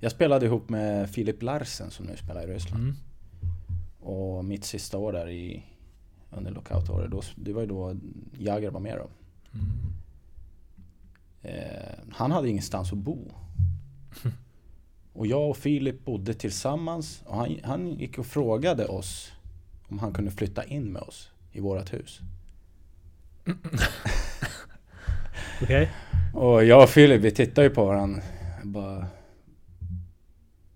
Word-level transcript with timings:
Jag 0.00 0.12
spelade 0.12 0.46
ihop 0.46 0.68
med 0.68 1.10
Filip 1.10 1.42
Larsen 1.42 1.90
som 1.90 2.06
nu 2.06 2.16
spelar 2.16 2.42
i 2.42 2.46
Ryssland. 2.46 2.82
Mm. 2.82 2.96
Och 4.00 4.44
mitt 4.44 4.64
sista 4.64 4.98
år 4.98 5.12
där 5.12 5.28
i, 5.28 5.62
under 6.30 6.50
lockoutåret, 6.50 7.10
då, 7.10 7.22
det 7.36 7.52
var 7.52 7.60
ju 7.60 7.66
då 7.66 7.96
Jagr 8.38 8.70
var 8.70 8.80
med 8.80 8.96
då. 8.98 9.08
Mm. 9.54 9.66
Eh, 11.42 11.98
han 12.12 12.30
hade 12.30 12.48
ingenstans 12.48 12.92
att 12.92 12.98
bo. 12.98 13.32
Och 15.12 15.26
jag 15.26 15.50
och 15.50 15.56
Filip 15.56 16.04
bodde 16.04 16.34
tillsammans 16.34 17.22
och 17.26 17.36
han, 17.36 17.56
han 17.64 17.88
gick 17.98 18.18
och 18.18 18.26
frågade 18.26 18.86
oss 18.86 19.32
om 19.88 19.98
han 19.98 20.12
kunde 20.12 20.30
flytta 20.30 20.64
in 20.64 20.92
med 20.92 21.02
oss 21.02 21.30
i 21.52 21.60
vårat 21.60 21.92
hus. 21.92 22.20
Okej. 25.62 25.90
Och 26.34 26.64
jag 26.64 26.82
och 26.82 26.88
Filip 26.88 27.20
vi 27.22 27.30
tittade 27.30 27.66
ju 27.66 27.74
på 27.74 27.84
varandra. 27.84 28.22
Bara... 28.64 29.06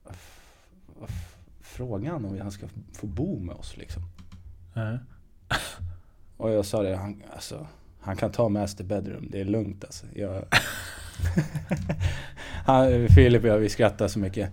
vad 0.05 0.15
f- 0.15 0.41
vad 1.01 1.11
f- 1.75 1.77
Frågar 1.77 2.13
han 2.13 2.25
om 2.25 2.41
han 2.41 2.51
ska 2.51 2.67
få 2.93 3.07
bo 3.07 3.39
med 3.39 3.55
oss 3.55 3.77
liksom? 3.77 4.03
Ja. 4.75 4.99
Och 6.37 6.51
jag 6.51 6.65
sa 6.65 6.83
det, 6.83 6.97
han, 6.97 7.23
alltså, 7.35 7.67
han 8.01 8.17
kan 8.17 8.33
ta 8.33 8.49
master 8.49 8.85
bedroom, 8.85 9.29
det 9.31 9.41
är 9.41 9.45
lugnt 9.45 9.85
alltså. 9.85 10.07
Jag... 10.15 10.45
han, 12.65 13.09
Filip 13.09 13.43
och 13.43 13.49
jag, 13.49 13.59
vi 13.59 13.69
skrattade 13.69 14.11
så 14.11 14.19
mycket. 14.19 14.51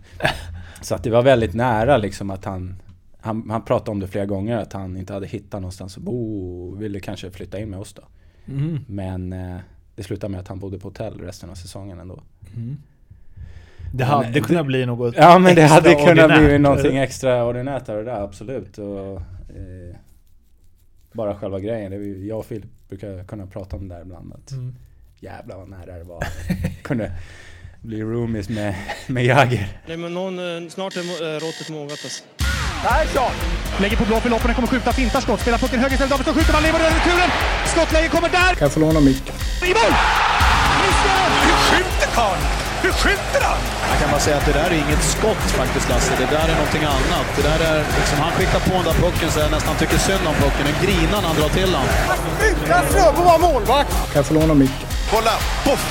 Så 0.81 0.95
att 0.95 1.03
det 1.03 1.09
var 1.09 1.23
väldigt 1.23 1.53
nära 1.53 1.98
liksom 1.98 2.29
att 2.29 2.45
han, 2.45 2.76
han, 3.20 3.49
han 3.49 3.65
pratade 3.65 3.91
om 3.91 3.99
det 3.99 4.07
flera 4.07 4.26
gånger, 4.26 4.57
att 4.57 4.73
han 4.73 4.98
inte 4.98 5.13
hade 5.13 5.27
hittat 5.27 5.62
någonstans 5.62 5.98
att 5.98 6.03
bo 6.03 6.70
och 6.71 6.81
ville 6.81 6.99
kanske 6.99 7.31
flytta 7.31 7.59
in 7.59 7.70
med 7.70 7.79
oss 7.79 7.93
då. 7.93 8.01
Mm. 8.45 8.79
Men 8.88 9.34
eh, 9.34 9.57
det 9.95 10.03
slutade 10.03 10.31
med 10.31 10.40
att 10.40 10.48
han 10.48 10.59
bodde 10.59 10.79
på 10.79 10.88
hotell 10.88 11.20
resten 11.20 11.49
av 11.49 11.55
säsongen 11.55 11.99
ändå. 11.99 12.21
Mm. 12.55 12.77
Det 13.93 14.03
hade 14.03 14.29
Men, 14.29 14.43
kunnat 14.43 14.65
bli 14.65 14.85
något 14.85 15.15
Ja 15.17 15.39
men 15.39 15.55
det 15.55 15.65
hade 15.65 15.95
kunnat 15.95 16.39
bli 16.39 16.57
någonting 16.59 16.97
extraordinärt 16.97 17.89
av 17.89 17.95
det 17.95 18.03
där, 18.03 18.23
absolut. 18.23 18.77
Och, 18.77 19.15
eh, 19.15 19.95
bara 21.13 21.35
själva 21.35 21.59
grejen, 21.59 21.91
det 21.91 21.98
är, 21.98 22.01
ju- 22.01 22.27
jag 22.27 22.39
och 22.39 22.45
Filip 22.45 22.89
brukar 22.89 23.23
kunna 23.23 23.48
prata 23.48 23.75
om 23.75 23.87
det 23.87 23.95
där 23.95 24.01
ibland. 24.01 24.33
Att 24.33 24.51
Mm. 24.51 24.75
Jävlar 25.20 25.57
vad 25.57 25.70
nära 25.70 25.98
det 25.98 26.03
var. 26.03 26.23
kunde 26.83 27.11
bli 27.81 28.01
roomies 28.03 28.49
med, 28.49 28.75
med 29.07 29.25
Jagger. 29.25 29.67
Nej, 29.87 29.98
men 29.98 30.13
någon, 30.13 30.39
eh, 30.63 30.70
snart 30.70 30.95
är 30.95 30.99
eh, 31.35 31.39
råttet 31.39 31.70
mogat 31.70 31.91
alltså. 31.91 32.23
Persson! 32.83 33.31
Lägger 33.81 33.98
på 33.98 34.05
blå 34.05 34.20
för 34.20 34.29
loppen, 34.29 34.53
kommer 34.53 34.67
skjuta, 34.67 34.91
fintar 34.91 35.21
skott, 35.21 35.39
spelar 35.39 35.57
pucken 35.57 35.79
höger 35.79 35.93
istället, 35.93 36.11
Davidsson 36.11 36.33
skjuter, 36.33 36.53
man 36.53 36.63
lever 36.63 36.79
över 36.79 36.91
returen! 36.91 37.29
Skottläge 37.65 38.07
kommer 38.07 38.29
där! 38.29 38.55
Kan 38.55 38.65
jag 38.65 38.71
få 38.71 38.79
låna 38.79 38.99
micken? 38.99 39.35
I 39.70 39.73
mål! 39.79 39.93
Hur 40.81 41.53
skjuter 41.70 42.07
karln? 42.15 42.70
Hur 42.84 42.91
skjuter 43.01 43.41
han? 43.49 43.60
Jag 43.91 43.98
kan 44.01 44.10
bara 44.12 44.24
säga 44.27 44.37
att 44.37 44.46
det 44.46 44.55
där 44.62 44.70
är 44.74 44.79
inget 44.85 45.04
skott 45.15 45.43
faktiskt 45.62 45.90
Lasse. 45.90 46.13
Det 46.18 46.29
där 46.37 46.48
är 46.51 46.55
någonting 46.62 46.84
annat. 46.84 47.27
Det 47.38 47.43
där 47.49 47.60
är 47.71 47.77
liksom, 47.99 48.18
han 48.26 48.32
skickar 48.38 48.60
på 48.60 48.73
den 48.79 48.85
där 48.90 48.98
pucken 49.05 49.32
så 49.32 49.40
jag 49.40 49.51
nästan 49.51 49.76
tycker 49.82 49.98
synd 49.98 50.26
om 50.32 50.35
pucken. 50.43 50.63
Den 50.70 50.77
grinar 50.85 51.20
när 51.21 51.29
han 51.32 51.38
drar 51.41 51.49
till 51.60 51.71
den. 51.77 51.88
Utan 52.49 52.84
Fröbo 52.91 53.21
var 53.32 53.40
målvakt! 53.40 53.91
Kan 54.12 54.15
jag 54.21 54.26
få 54.26 54.34
låna 54.34 54.54
micken? 54.54 54.88
Kolla! 55.12 55.35
Poff! 55.65 55.84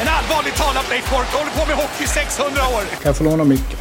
En 0.00 0.08
allvarligt 0.08 0.56
talat 0.56 0.90
Leif 0.90 1.10
Boork 1.10 1.30
håller 1.38 1.50
på 1.58 1.66
med 1.68 1.76
hockey 1.76 2.04
i 2.04 2.06
600 2.06 2.60
år! 2.74 2.82
Kan 2.90 3.08
jag 3.10 3.16
få 3.16 3.24
låna 3.24 3.44
micken? 3.44 3.78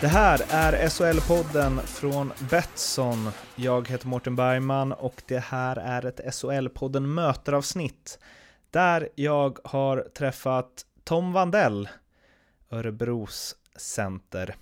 Det 0.00 0.08
här 0.08 0.40
är 0.50 0.88
SHL-podden 0.88 1.80
från 1.86 2.32
Betsson. 2.38 3.32
Jag 3.54 3.88
heter 3.88 4.06
Mårten 4.06 4.36
Bergman 4.36 4.92
och 4.92 5.22
det 5.28 5.44
här 5.44 5.76
är 5.76 6.06
ett 6.06 6.20
SHL-podden 6.34 7.06
möteravsnitt 7.06 8.18
där 8.72 9.08
jag 9.14 9.58
har 9.64 10.08
träffat 10.14 10.86
Tom 11.04 11.32
Vandell, 11.32 11.88
Örebros 12.70 13.56
center. 13.76 14.54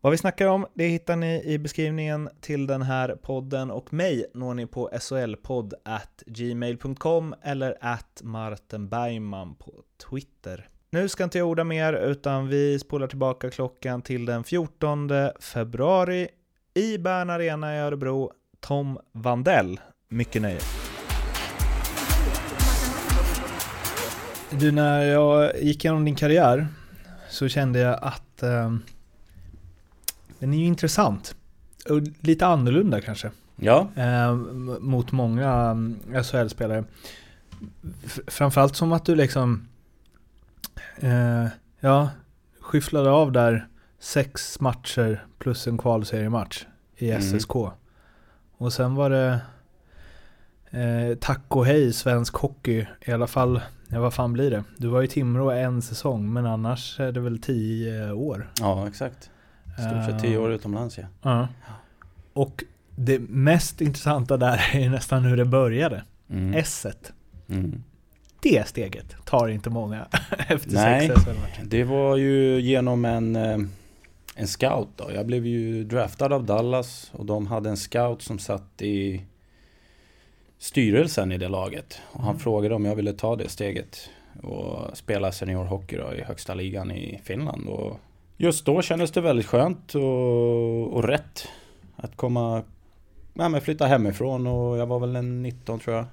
Vad 0.00 0.10
vi 0.10 0.18
snackar 0.18 0.46
om, 0.46 0.66
det 0.74 0.86
hittar 0.86 1.16
ni 1.16 1.42
i 1.44 1.58
beskrivningen 1.58 2.28
till 2.40 2.66
den 2.66 2.82
här 2.82 3.16
podden 3.22 3.70
och 3.70 3.92
mig 3.92 4.26
når 4.34 4.54
ni 4.54 4.66
på 4.66 4.90
solpodd 5.00 5.74
at 5.84 6.22
gmail.com 6.26 7.34
eller 7.42 7.76
at 7.80 8.20
Martin 8.22 8.88
Bergman 8.88 9.54
på 9.54 9.72
Twitter. 10.10 10.68
Nu 10.90 11.08
ska 11.08 11.24
inte 11.24 11.38
jag 11.38 11.48
orda 11.48 11.64
mer 11.64 11.92
utan 11.92 12.48
vi 12.48 12.78
spolar 12.78 13.06
tillbaka 13.06 13.50
klockan 13.50 14.02
till 14.02 14.26
den 14.26 14.44
14 14.44 15.10
februari 15.40 16.28
i 16.74 16.98
Bern 16.98 17.30
Arena 17.30 17.76
i 17.76 17.78
Örebro. 17.78 18.32
Tom 18.60 18.98
Vandell, 19.12 19.80
mycket 20.08 20.42
nöje. 20.42 20.60
Du, 24.50 24.72
när 24.72 25.02
jag 25.02 25.62
gick 25.62 25.84
igenom 25.84 26.04
din 26.04 26.14
karriär 26.14 26.68
så 27.28 27.48
kände 27.48 27.78
jag 27.78 27.98
att 28.02 28.42
eh, 28.42 28.76
den 30.38 30.54
är 30.54 30.58
ju 30.58 30.64
intressant. 30.64 31.34
Och 31.90 32.00
lite 32.20 32.46
annorlunda 32.46 33.00
kanske. 33.00 33.30
Ja, 33.56 33.88
Eh, 33.96 34.34
mot 34.80 35.12
många 35.12 35.50
mm, 35.52 36.00
SHL-spelare. 36.24 36.84
Framförallt 38.26 38.76
som 38.76 38.92
att 38.92 39.04
du 39.04 39.14
liksom 39.14 39.68
eh, 40.96 41.46
ja, 41.80 42.10
skyfflade 42.60 43.10
av 43.10 43.32
där 43.32 43.68
sex 43.98 44.60
matcher 44.60 45.26
plus 45.38 45.66
en 45.66 45.78
kvalseriematch 45.78 46.64
i 46.96 47.10
Mm. 47.10 47.22
SSK. 47.22 47.54
Och 48.58 48.72
sen 48.72 48.94
var 48.94 49.10
det 49.10 49.40
eh, 50.70 51.16
tack 51.20 51.44
och 51.48 51.66
hej 51.66 51.92
svensk 51.92 52.34
hockey 52.34 52.86
i 53.00 53.12
alla 53.12 53.26
fall. 53.26 53.60
Ja, 53.88 54.00
vad 54.00 54.14
fan 54.14 54.32
blir 54.32 54.50
det? 54.50 54.64
Du 54.76 54.88
var 54.88 55.02
i 55.02 55.08
Timrå 55.08 55.50
en 55.50 55.82
säsong 55.82 56.32
men 56.32 56.46
annars 56.46 57.00
är 57.00 57.12
det 57.12 57.20
väl 57.20 57.38
tio 57.38 58.12
år. 58.12 58.50
ja 58.60 58.88
exakt. 58.88 59.30
Stort 59.78 60.04
sett 60.06 60.22
tio 60.22 60.38
år 60.38 60.52
utomlands 60.52 60.98
ja. 60.98 61.04
Ja. 61.22 61.48
Och 62.32 62.64
det 62.96 63.18
mest 63.20 63.80
intressanta 63.80 64.36
där 64.36 64.60
är 64.74 64.80
ju 64.80 64.88
nästan 64.90 65.24
hur 65.24 65.36
det 65.36 65.44
började. 65.44 66.02
Mm. 66.30 66.54
S-et. 66.54 67.12
Mm. 67.48 67.82
Det 68.42 68.68
steget 68.68 69.16
tar 69.24 69.48
inte 69.48 69.70
många 69.70 70.06
efter 70.48 70.72
Nej. 70.74 71.08
sex 71.08 71.20
SHL-matcher. 71.20 71.64
Det 71.64 71.84
var 71.84 72.16
ju 72.16 72.60
genom 72.60 73.04
en, 73.04 73.36
eh, 73.36 73.58
en 74.34 74.46
scout 74.46 74.88
då. 74.96 75.10
Jag 75.14 75.26
blev 75.26 75.46
ju 75.46 75.84
draftad 75.84 76.32
av 76.32 76.44
Dallas 76.44 77.10
och 77.12 77.26
de 77.26 77.46
hade 77.46 77.70
en 77.70 77.76
scout 77.76 78.22
som 78.22 78.38
satt 78.38 78.82
i 78.82 79.24
styrelsen 80.58 81.32
i 81.32 81.38
det 81.38 81.48
laget. 81.48 81.98
Och 82.12 82.20
han 82.20 82.28
Mm. 82.30 82.38
frågade 82.40 82.74
om 82.74 82.84
jag 82.84 82.96
ville 82.96 83.12
ta 83.12 83.36
det 83.36 83.48
steget 83.48 84.10
och 84.42 84.96
spela 84.96 85.32
seniorhockey 85.32 85.96
då 85.96 86.14
i 86.14 86.22
högsta 86.22 86.54
ligan 86.54 86.90
i 86.90 87.20
Finland. 87.24 87.68
Och 87.68 88.00
just 88.36 88.64
då 88.66 88.82
kändes 88.82 89.10
det 89.10 89.20
väldigt 89.20 89.46
skönt 89.46 89.94
och, 89.94 90.92
och 90.92 91.04
rätt 91.04 91.48
att 91.96 92.16
komma, 92.16 92.62
ja, 93.34 93.48
men 93.48 93.60
flytta 93.60 93.86
hemifrån 93.86 94.46
och 94.46 94.78
jag 94.78 94.86
var 94.86 94.98
väl 94.98 95.16
en 95.16 95.42
19 95.42 95.78
tror 95.80 95.96
jag. 95.96 96.04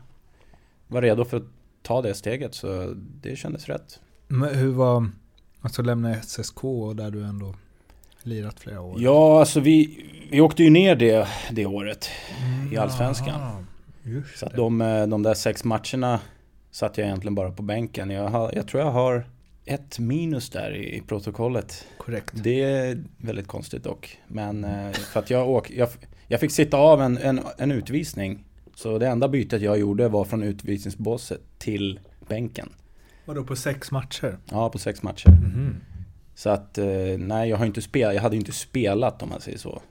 Var 0.87 1.01
redo 1.01 1.25
för 1.25 1.37
att 1.37 1.43
ta 1.81 2.01
det 2.01 2.13
steget 2.13 2.55
så 2.55 2.93
det 3.21 3.35
kändes 3.35 3.69
rätt. 3.69 3.99
Men 4.27 4.55
hur 4.55 4.71
var, 4.71 5.09
alltså 5.61 5.81
lämna 5.81 6.21
SSK 6.21 6.61
där 6.95 7.11
du 7.11 7.23
ändå 7.23 7.55
lirat 8.23 8.59
flera 8.59 8.81
år? 8.81 8.95
Ja, 9.01 9.39
alltså 9.39 9.59
vi, 9.59 10.05
vi 10.31 10.41
åkte 10.41 10.63
ju 10.63 10.69
ner 10.69 10.95
det, 10.95 11.27
det 11.51 11.65
året 11.65 12.09
i 12.71 12.77
Allsvenskan. 12.77 13.39
Jaha, 13.39 13.65
Just 14.03 14.37
Så 14.39 14.49
de, 14.55 14.81
eh, 14.81 15.07
de 15.07 15.23
där 15.23 15.33
sex 15.33 15.63
matcherna 15.63 16.19
satt 16.71 16.97
jag 16.97 17.05
egentligen 17.07 17.35
bara 17.35 17.51
på 17.51 17.63
bänken. 17.63 18.09
Jag, 18.09 18.27
har, 18.29 18.51
jag 18.55 18.67
tror 18.67 18.83
jag 18.83 18.91
har 18.91 19.25
ett 19.65 19.99
minus 19.99 20.49
där 20.49 20.75
i, 20.75 20.95
i 20.97 21.01
protokollet. 21.01 21.85
Korrekt. 21.97 22.31
Det 22.43 22.63
är 22.63 23.03
väldigt 23.17 23.47
konstigt 23.47 23.83
dock. 23.83 24.17
Men 24.27 24.63
eh, 24.63 24.91
för 24.91 25.19
att 25.19 25.29
jag, 25.29 25.49
åk, 25.49 25.71
jag, 25.71 25.89
jag 26.27 26.39
fick 26.39 26.51
sitta 26.51 26.77
av 26.77 27.01
en, 27.01 27.17
en, 27.17 27.41
en 27.57 27.71
utvisning. 27.71 28.43
Så 28.75 28.97
det 28.97 29.07
enda 29.07 29.27
bytet 29.27 29.61
jag 29.61 29.79
gjorde 29.79 30.07
var 30.07 30.25
från 30.25 30.43
utvisningsbåset 30.43 31.41
till 31.57 31.99
bänken. 32.27 32.69
Vadå 33.25 33.43
på 33.43 33.55
sex 33.55 33.91
matcher? 33.91 34.37
Ja, 34.51 34.69
på 34.69 34.77
sex 34.77 35.03
matcher. 35.03 35.29
Mhm. 35.29 35.75
Så 36.35 36.49
att, 36.49 36.77
eh, 36.77 36.85
nej 37.17 37.49
jag 37.49 37.57
har 37.57 37.65
inte 37.65 37.81
spelat, 37.81 38.15
jag 38.15 38.21
hade 38.21 38.35
inte 38.35 38.51
spelat 38.51 39.23
om 39.23 39.29
man 39.29 39.41
säger 39.41 39.57
så. 39.57 39.81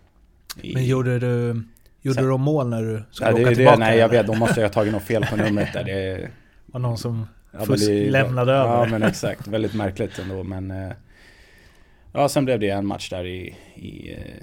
I- 0.62 0.75
Men 0.75 0.85
gjorde 0.85 1.19
du, 1.19 1.62
gjorde 2.03 2.19
Sen- 2.19 2.31
om 2.31 2.41
mål 2.43 2.69
när 2.69 2.83
du 2.83 3.03
skulle 3.11 3.31
det, 3.31 3.35
åka 3.43 3.51
är 3.51 3.55
tillbaka? 3.55 3.77
det, 3.77 3.85
nej 3.85 3.99
jag 3.99 4.09
vet, 4.09 4.27
då 4.27 4.35
måste 4.35 4.61
jag 4.61 4.69
ha 4.69 4.73
tagit 4.73 4.93
något 4.93 5.03
fel 5.03 5.27
på 5.27 5.37
numret 5.37 5.73
där. 5.73 5.85
Det, 5.85 6.31
Var 6.67 6.81
någon 6.81 6.99
som 6.99 7.27
ja, 7.53 7.61
fusk, 7.65 7.87
det- 7.87 8.11
lämnade 8.11 8.53
Ja 8.53 8.59
över? 8.59 8.87
men 8.87 9.03
exakt, 9.03 9.47
väldigt 9.47 9.75
märkligt 9.75 10.19
ändå 10.19 10.43
men 10.43 10.71
eh, 10.71 10.93
Ja 12.13 12.29
sen 12.29 12.45
blev 12.45 12.61
det 12.61 12.69
en 12.71 12.87
match 12.87 13.11
där 13.11 13.27
i, 13.27 13.57
i 13.75 14.13
eh, 14.15 14.43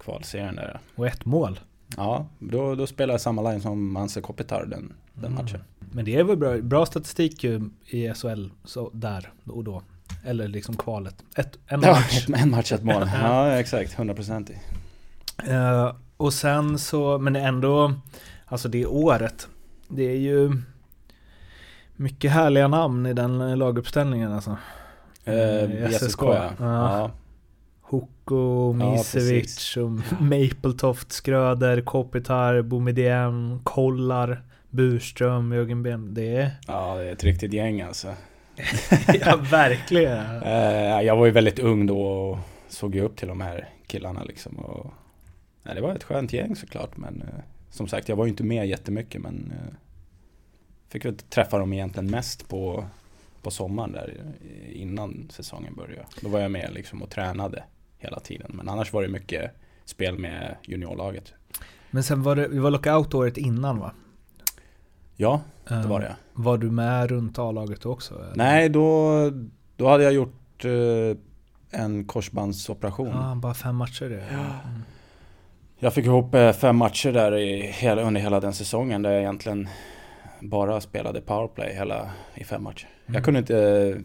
kvalserien 0.00 0.56
där. 0.56 0.80
Och 0.94 1.06
ett 1.06 1.24
mål? 1.24 1.60
Ja, 1.96 2.26
då, 2.38 2.74
då 2.74 2.86
spelade 2.86 3.12
jag 3.12 3.20
samma 3.20 3.50
line 3.50 3.60
som 3.60 3.96
Anse 3.96 4.20
Kopitar 4.20 4.66
den, 4.66 4.92
den 5.14 5.24
Mm. 5.32 5.44
matchen. 5.44 5.60
Men 5.92 6.04
det 6.04 6.16
är 6.16 6.24
väl 6.24 6.36
bra, 6.36 6.58
bra 6.58 6.86
statistik 6.86 7.44
ju 7.44 7.70
i 7.86 8.08
SHL 8.14 8.46
så 8.64 8.90
där 8.92 9.30
och 9.46 9.64
då. 9.64 9.82
Eller 10.24 10.48
liksom 10.48 10.76
kvalet. 10.76 11.14
Ett, 11.36 11.58
en 11.66 11.82
Ja, 11.82 11.90
match. 11.92 12.28
ett, 12.28 12.36
en 12.42 12.50
match, 12.50 12.72
ett 12.72 12.82
mål. 12.84 13.10
Ja 13.22 13.52
exakt, 13.52 13.96
100% 13.96 14.50
i. 14.52 14.56
Eh, 15.50 15.94
och 16.22 16.32
sen 16.32 16.78
så, 16.78 17.18
men 17.18 17.36
ändå, 17.36 17.92
alltså 18.46 18.68
det 18.68 18.86
året, 18.86 19.48
det 19.88 20.02
är 20.02 20.16
ju 20.16 20.52
Mycket 21.96 22.30
härliga 22.32 22.68
namn 22.68 23.06
i 23.06 23.12
den 23.12 23.58
laguppställningen 23.58 24.32
alltså. 24.32 24.56
Eh, 25.24 25.34
i 25.34 25.88
SSK 25.92 26.22
ja. 26.22 26.50
ja. 26.58 26.98
ja. 26.98 27.10
Hoko, 27.80 28.76
Ja, 28.80 28.92
Misevic 28.92 29.42
precis. 29.42 29.76
och 29.76 30.22
Mapletoft, 30.22 31.12
Skröder, 31.12 31.80
Kopitar, 31.80 32.62
Boumedienne, 32.62 33.58
Kollar, 33.64 34.42
Burström, 34.70 35.52
Jörgen 35.52 35.82
Ben. 35.82 36.14
Det 36.14 36.36
är... 36.36 36.50
Ja, 36.66 36.94
det 36.94 37.04
är 37.04 37.12
ett 37.12 37.24
riktigt 37.24 37.52
gäng 37.52 37.80
alltså. 37.80 38.08
ja, 39.20 39.36
verkligen. 39.50 40.42
Eh, 40.42 41.00
jag 41.02 41.16
var 41.16 41.26
ju 41.26 41.32
väldigt 41.32 41.58
ung 41.58 41.86
då 41.86 42.02
och 42.02 42.38
såg 42.68 42.94
ju 42.94 43.00
upp 43.00 43.16
till 43.16 43.28
de 43.28 43.40
här 43.40 43.68
killarna 43.86 44.24
liksom. 44.24 44.56
Och, 44.56 44.92
nej, 45.62 45.74
det 45.74 45.80
var 45.80 45.94
ett 45.94 46.04
skönt 46.04 46.32
gäng 46.32 46.56
såklart 46.56 46.96
men 46.96 47.22
eh, 47.22 47.44
som 47.70 47.88
sagt 47.88 48.08
jag 48.08 48.16
var 48.16 48.24
ju 48.24 48.30
inte 48.30 48.44
med 48.44 48.68
jättemycket 48.68 49.20
men 49.20 49.52
eh, 49.52 49.74
fick 50.88 51.04
väl 51.04 51.16
träffa 51.16 51.58
dem 51.58 51.72
egentligen 51.72 52.10
mest 52.10 52.48
på, 52.48 52.84
på 53.42 53.50
sommaren 53.50 53.92
där 53.92 54.34
eh, 54.40 54.80
innan 54.82 55.28
säsongen 55.30 55.74
började. 55.74 56.06
Då 56.20 56.28
var 56.28 56.40
jag 56.40 56.50
med 56.50 56.70
liksom 56.74 57.02
och 57.02 57.10
tränade 57.10 57.64
hela 57.98 58.20
tiden 58.20 58.50
men 58.54 58.68
annars 58.68 58.92
var 58.92 59.02
det 59.02 59.08
mycket 59.08 59.50
spel 59.84 60.18
med 60.18 60.56
juniorlaget. 60.62 61.32
Men 61.90 62.02
sen 62.02 62.22
var 62.22 62.36
det, 62.36 62.48
det 62.48 62.60
var 62.60 62.70
lockout 62.70 63.14
året 63.14 63.36
innan 63.36 63.78
va? 63.78 63.92
Ja, 65.16 65.42
det 65.68 65.86
var 65.86 66.00
det. 66.00 66.16
Var 66.32 66.58
du 66.58 66.70
med 66.70 67.10
runt 67.10 67.38
A-laget 67.38 67.86
också? 67.86 68.14
eller? 68.14 68.36
Nej, 68.36 68.68
då, 68.68 69.30
då 69.76 69.88
hade 69.88 70.04
jag 70.04 70.12
gjort 70.12 70.64
en 71.70 72.04
korsbandsoperation. 72.04 73.08
Ja, 73.08 73.34
bara 73.34 73.54
fem 73.54 73.76
matcher 73.76 74.08
det. 74.08 74.20
Mm. 74.20 74.82
Jag 75.84 75.94
fick 75.94 76.04
ihop 76.06 76.34
eh, 76.34 76.52
fem 76.52 76.76
matcher 76.76 77.12
där 77.12 77.36
i 77.38 77.60
hela, 77.62 78.02
under 78.02 78.20
hela 78.20 78.40
den 78.40 78.52
säsongen 78.54 79.02
där 79.02 79.10
jag 79.10 79.20
egentligen 79.20 79.68
bara 80.40 80.80
spelade 80.80 81.20
powerplay 81.20 81.74
hela, 81.74 82.10
i 82.34 82.44
fem 82.44 82.62
matcher. 82.62 82.88
Mm. 83.06 83.14
Jag 83.14 83.24
kunde 83.24 83.40
inte 83.40 83.58
eh, 83.58 83.96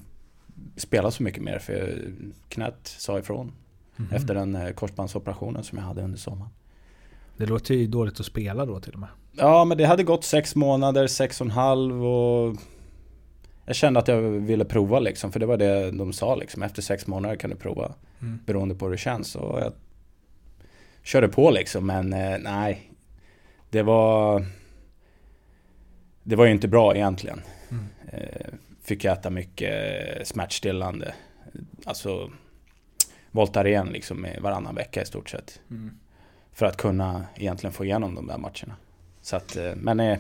spela 0.78 1.12
så 1.12 1.24
mycket 1.24 1.44
mer 1.44 1.60
för 1.60 2.00
knät 2.50 2.80
sa 2.84 3.20
ifrån 3.20 3.52
Mhm. 4.00 4.10
efter 4.16 4.34
den 4.36 4.56
eh, 4.56 4.70
korsbandsoperationen 4.70 5.64
som 5.64 5.78
jag 5.78 5.86
hade 5.86 6.02
under 6.02 6.18
sommaren. 6.18 6.52
Det 7.38 7.46
låter 7.46 7.74
ju 7.76 7.88
dåligt 7.88 8.20
att 8.20 8.26
spela 8.26 8.66
då 8.66 8.80
till 8.80 8.94
och 8.94 9.00
med. 9.00 9.10
Ja 9.32 9.66
men 9.66 9.78
det 9.78 9.84
hade 9.86 10.04
gått 10.04 10.24
sex 10.24 10.56
månader, 10.56 11.08
sex 11.08 11.42
och 11.42 11.46
en 11.48 11.52
halv 11.52 12.06
och 12.06 12.56
jag 13.66 13.76
kände 13.76 14.00
att 14.00 14.08
jag 14.08 14.22
ville 14.22 14.66
prova 14.66 15.00
liksom 15.00 15.32
för 15.32 15.40
det 15.40 15.46
var 15.46 15.58
det 15.58 15.92
de 15.92 16.14
sa 16.14 16.36
liksom 16.36 16.64
efter 16.64 16.82
sex 16.82 17.08
månader 17.08 17.36
kan 17.36 17.50
du 17.50 17.56
prova 17.56 17.94
Mm. 18.22 18.40
beroende 18.46 18.76
på 18.76 18.86
hur 18.86 18.92
det 18.92 18.98
känns 18.98 19.36
och 19.36 19.60
jag 19.60 19.74
körde 21.08 21.28
på 21.28 21.52
liksom 21.52 21.86
men 21.86 22.14
eh, 22.14 22.38
nej 22.40 22.92
det 23.70 23.84
var 23.84 24.46
det 26.24 26.36
var 26.36 26.46
ju 26.46 26.52
inte 26.52 26.68
bra 26.68 26.96
egentligen. 26.96 27.42
Mm. 27.70 27.86
Eh, 28.12 28.48
fick 28.84 29.06
äta 29.06 29.30
mycket 29.30 30.28
smärtstillande. 30.28 31.14
Alltså 31.86 32.32
Voltaren 33.32 33.88
liksom 33.88 34.26
i 34.26 34.40
varannan 34.40 34.76
vecka 34.76 35.02
i 35.02 35.06
stort 35.06 35.30
sett. 35.30 35.62
Mm. 35.70 35.98
För 36.52 36.66
att 36.66 36.78
kunna 36.78 37.26
egentligen 37.36 37.74
få 37.74 37.86
igenom 37.86 38.16
de 38.16 38.28
där 38.28 38.38
matcherna. 38.38 38.76
Så 39.22 39.36
att, 39.36 39.56
eh, 39.56 39.76
men 39.76 40.00
eh, 40.00 40.20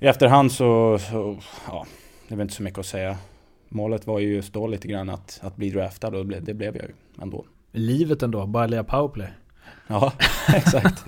i 0.00 0.06
efterhand 0.06 0.52
så, 0.52 0.98
så, 0.98 1.38
ja, 1.66 1.86
det 2.28 2.34
är 2.34 2.36
väl 2.36 2.44
inte 2.44 2.54
så 2.54 2.62
mycket 2.62 2.78
att 2.78 2.86
säga. 2.86 3.18
Målet 3.68 4.06
var 4.06 4.18
ju 4.18 4.34
just 4.34 4.52
då 4.52 4.66
lite 4.66 4.88
grann 4.88 5.10
att, 5.10 5.40
att 5.42 5.56
bli 5.56 5.70
draftad 5.70 6.08
och 6.08 6.26
det 6.26 6.54
blev 6.54 6.76
jag 6.76 6.84
ju 6.84 6.94
ändå. 7.22 7.44
Livet 7.76 8.22
ändå, 8.22 8.46
bara 8.46 8.66
lira 8.66 8.84
powerplay. 8.84 9.28
Ja, 9.86 10.12
exakt. 10.54 11.04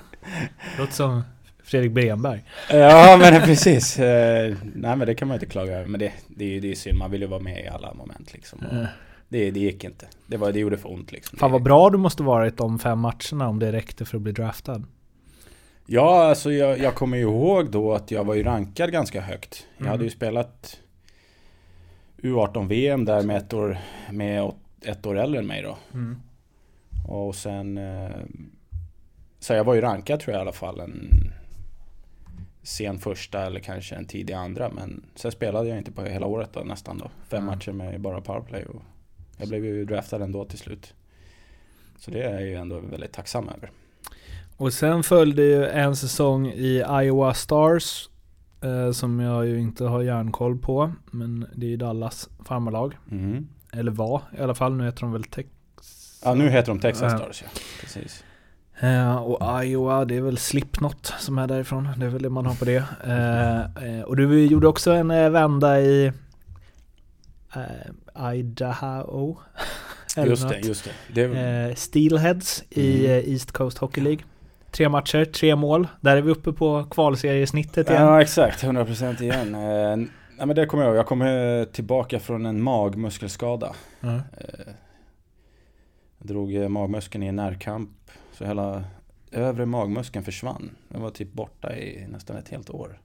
Låter 0.77 0.93
som 0.93 1.21
Fredrik 1.63 1.91
Bremberg. 1.91 2.43
Ja 2.69 3.17
men 3.19 3.41
precis. 3.41 3.99
Eh, 3.99 4.55
nej 4.75 4.95
men 4.95 4.99
det 5.07 5.15
kan 5.15 5.27
man 5.27 5.35
inte 5.35 5.45
klaga 5.45 5.73
över. 5.77 5.87
Men 5.87 5.99
det, 5.99 6.11
det, 6.27 6.45
är 6.45 6.49
ju- 6.49 6.59
det 6.59 6.71
är 6.71 6.75
synd, 6.75 6.97
man 6.97 7.11
vill 7.11 7.21
ju 7.21 7.27
vara 7.27 7.39
med 7.39 7.63
i 7.63 7.67
alla 7.67 7.93
moment 7.93 8.33
liksom. 8.33 8.59
Och 8.59 8.73
Eh. 8.77 8.85
det, 9.29 9.51
det 9.51 9.59
gick 9.59 9.83
inte. 9.83 10.07
Det, 10.27 10.37
var, 10.37 10.51
det 10.51 10.59
gjorde 10.59 10.77
för 10.77 10.91
ont 10.91 11.11
liksom. 11.11 11.39
Fan 11.39 11.49
Det- 11.49 11.53
vad 11.53 11.63
bra 11.63 11.89
du 11.89 11.97
måste 11.97 12.23
varit 12.23 12.57
de 12.57 12.79
fem 12.79 12.99
matcherna 12.99 13.47
om 13.49 13.59
det 13.59 13.71
räckte 13.71 14.05
för 14.05 14.17
att 14.17 14.21
bli 14.23 14.31
draftad. 14.31 14.83
Ja, 15.85 16.23
alltså 16.29 16.51
jag, 16.51 16.79
jag 16.79 16.95
kommer 16.95 17.17
ju 17.17 17.23
ihåg 17.23 17.71
då 17.71 17.93
att 17.93 18.11
jag 18.11 18.23
var 18.23 18.35
ju 18.35 18.43
rankad 18.43 18.91
ganska 18.91 19.21
högt. 19.21 19.65
Jag 19.77 19.81
Mm. 19.81 19.91
hade 19.91 20.03
ju 20.03 20.09
spelat 20.09 20.79
U18-VM 22.21 23.05
där 23.05 23.21
med 23.23 23.37
ett 23.37 23.53
år, 23.53 23.77
med 24.11 24.51
ett 24.81 25.05
år 25.05 25.17
äldre 25.19 25.39
än 25.39 25.47
mig 25.47 25.61
då. 25.61 25.77
Mm. 25.93 26.21
Och 27.07 27.35
sen... 27.35 27.77
eh, 27.77 28.09
Så 29.39 29.53
jag 29.53 29.63
var 29.63 29.73
ju 29.73 29.81
rankad 29.81 30.19
tror 30.19 30.33
jag 30.33 30.39
i 30.39 30.41
alla 30.41 30.51
fall 30.51 30.79
en 30.79 31.09
sen 32.63 32.99
första 32.99 33.45
eller 33.45 33.59
kanske 33.59 33.95
en 33.95 34.05
tidig 34.05 34.33
andra. 34.33 34.69
Men 34.69 35.05
sen 35.15 35.31
spelade 35.31 35.69
jag 35.69 35.77
inte 35.77 35.91
på 35.91 36.03
hela 36.03 36.25
året 36.25 36.49
då 36.53 36.59
nästan 36.59 36.97
då. 36.97 37.11
Fem 37.27 37.37
Mm. 37.43 37.45
matcher 37.45 37.71
med 37.71 38.01
bara 38.01 38.21
powerplay. 38.21 38.65
Och 38.65 38.81
jag 39.37 39.47
blev 39.49 39.65
ju 39.65 39.85
draftad 39.85 40.23
ändå 40.23 40.45
till 40.45 40.59
slut. 40.59 40.93
Så 41.97 42.11
det 42.11 42.21
är 42.23 42.31
jag 42.33 42.41
ju 42.41 42.55
ändå 42.55 42.79
väldigt 42.79 43.11
tacksam 43.13 43.49
över. 43.49 43.71
Och 44.57 44.73
sen 44.73 45.03
följde 45.03 45.43
ju 45.43 45.65
en 45.65 45.95
säsong 45.95 46.47
i 46.47 46.83
Iowa 47.03 47.33
Stars. 47.33 48.09
Eh, 48.61 48.91
som 48.91 49.19
jag 49.19 49.47
ju 49.47 49.59
inte 49.59 49.85
har 49.85 50.01
järnkoll 50.01 50.57
på. 50.57 50.91
Men 51.11 51.47
det 51.55 51.65
är 51.65 51.69
ju 51.69 51.77
Dallas 51.77 52.29
farmarlag. 52.45 52.97
Mm. 53.11 53.47
Eller 53.73 53.91
var 53.91 54.21
i 54.37 54.41
alla 54.41 54.55
fall. 54.55 54.73
Nu 54.75 54.85
heter 54.85 55.01
de 55.01 55.11
väl 55.11 55.23
Tex... 55.23 55.49
Ja, 56.23 56.33
nu 56.33 56.49
heter 56.49 56.67
de 56.71 56.79
Texas. 56.79 57.13
Stars 57.13 57.41
ja. 57.43 57.49
Precis. 57.81 58.23
Eh, 58.79 59.15
och 59.15 59.65
Iowa, 59.65 60.05
det 60.05 60.15
är 60.17 60.21
väl 60.21 60.37
Slipknot 60.37 61.13
som 61.19 61.37
är 61.37 61.47
därifrån. 61.47 61.87
Det 61.97 62.05
är 62.05 62.09
väl 62.09 62.21
det 62.21 62.29
man 62.29 62.45
har 62.45 62.55
på 62.55 62.65
det. 62.65 62.83
Eh, 63.07 63.95
eh, 63.97 64.01
och 64.03 64.15
du 64.15 64.45
gjorde 64.45 64.67
också 64.67 64.91
en 64.91 65.11
eh, 65.11 65.29
vända 65.29 65.81
i 65.81 66.11
eh, 67.55 68.33
Idaho. 68.35 69.37
Eller 70.17 70.27
Just 70.29 70.49
det, 70.49 70.59
just 70.59 70.89
det. 71.13 71.27
det 71.27 71.67
Eh, 71.69 71.75
Steelheads 71.75 72.63
i 72.69 73.05
Mm. 73.05 73.11
eh, 73.11 73.33
East 73.33 73.51
Coast 73.51 73.77
Hockey 73.77 74.01
League. 74.01 74.23
Tre 74.71 74.89
matcher, 74.89 75.25
tre 75.25 75.55
mål. 75.55 75.87
Där 76.01 76.17
är 76.17 76.21
vi 76.21 76.31
uppe 76.31 76.51
på 76.53 76.83
kvalseriesnittet 76.83 77.89
igen. 77.89 78.01
ja, 78.01 78.21
exakt. 78.21 78.63
100% 78.63 79.21
igen. 79.21 79.51
Nej, 80.37 80.47
men 80.47 80.55
det 80.55 80.65
kommer 80.65 80.83
jag 80.83 80.89
ihåg. 80.89 80.97
Jag 80.99 81.05
kommer 81.07 81.65
tillbaka 81.65 82.19
från 82.19 82.45
en 82.45 82.61
magmuskelskada. 82.61 83.73
Ja. 83.99 84.19
Jag 86.19 86.27
drog 86.27 86.55
eh, 86.55 86.69
magmuskeln 86.69 87.23
i 87.23 87.27
en 87.27 87.35
närkamp. 87.35 87.89
Så 88.33 88.45
hela 88.45 88.83
övre 89.31 89.65
magmuskeln 89.65 90.25
försvann. 90.25 90.71
Den 90.87 91.01
var 91.01 91.09
typ 91.09 91.33
borta 91.33 91.75
i 91.75 92.07
nästan 92.07 92.37
ett 92.37 92.49
helt 92.49 92.69
år. 92.69 92.99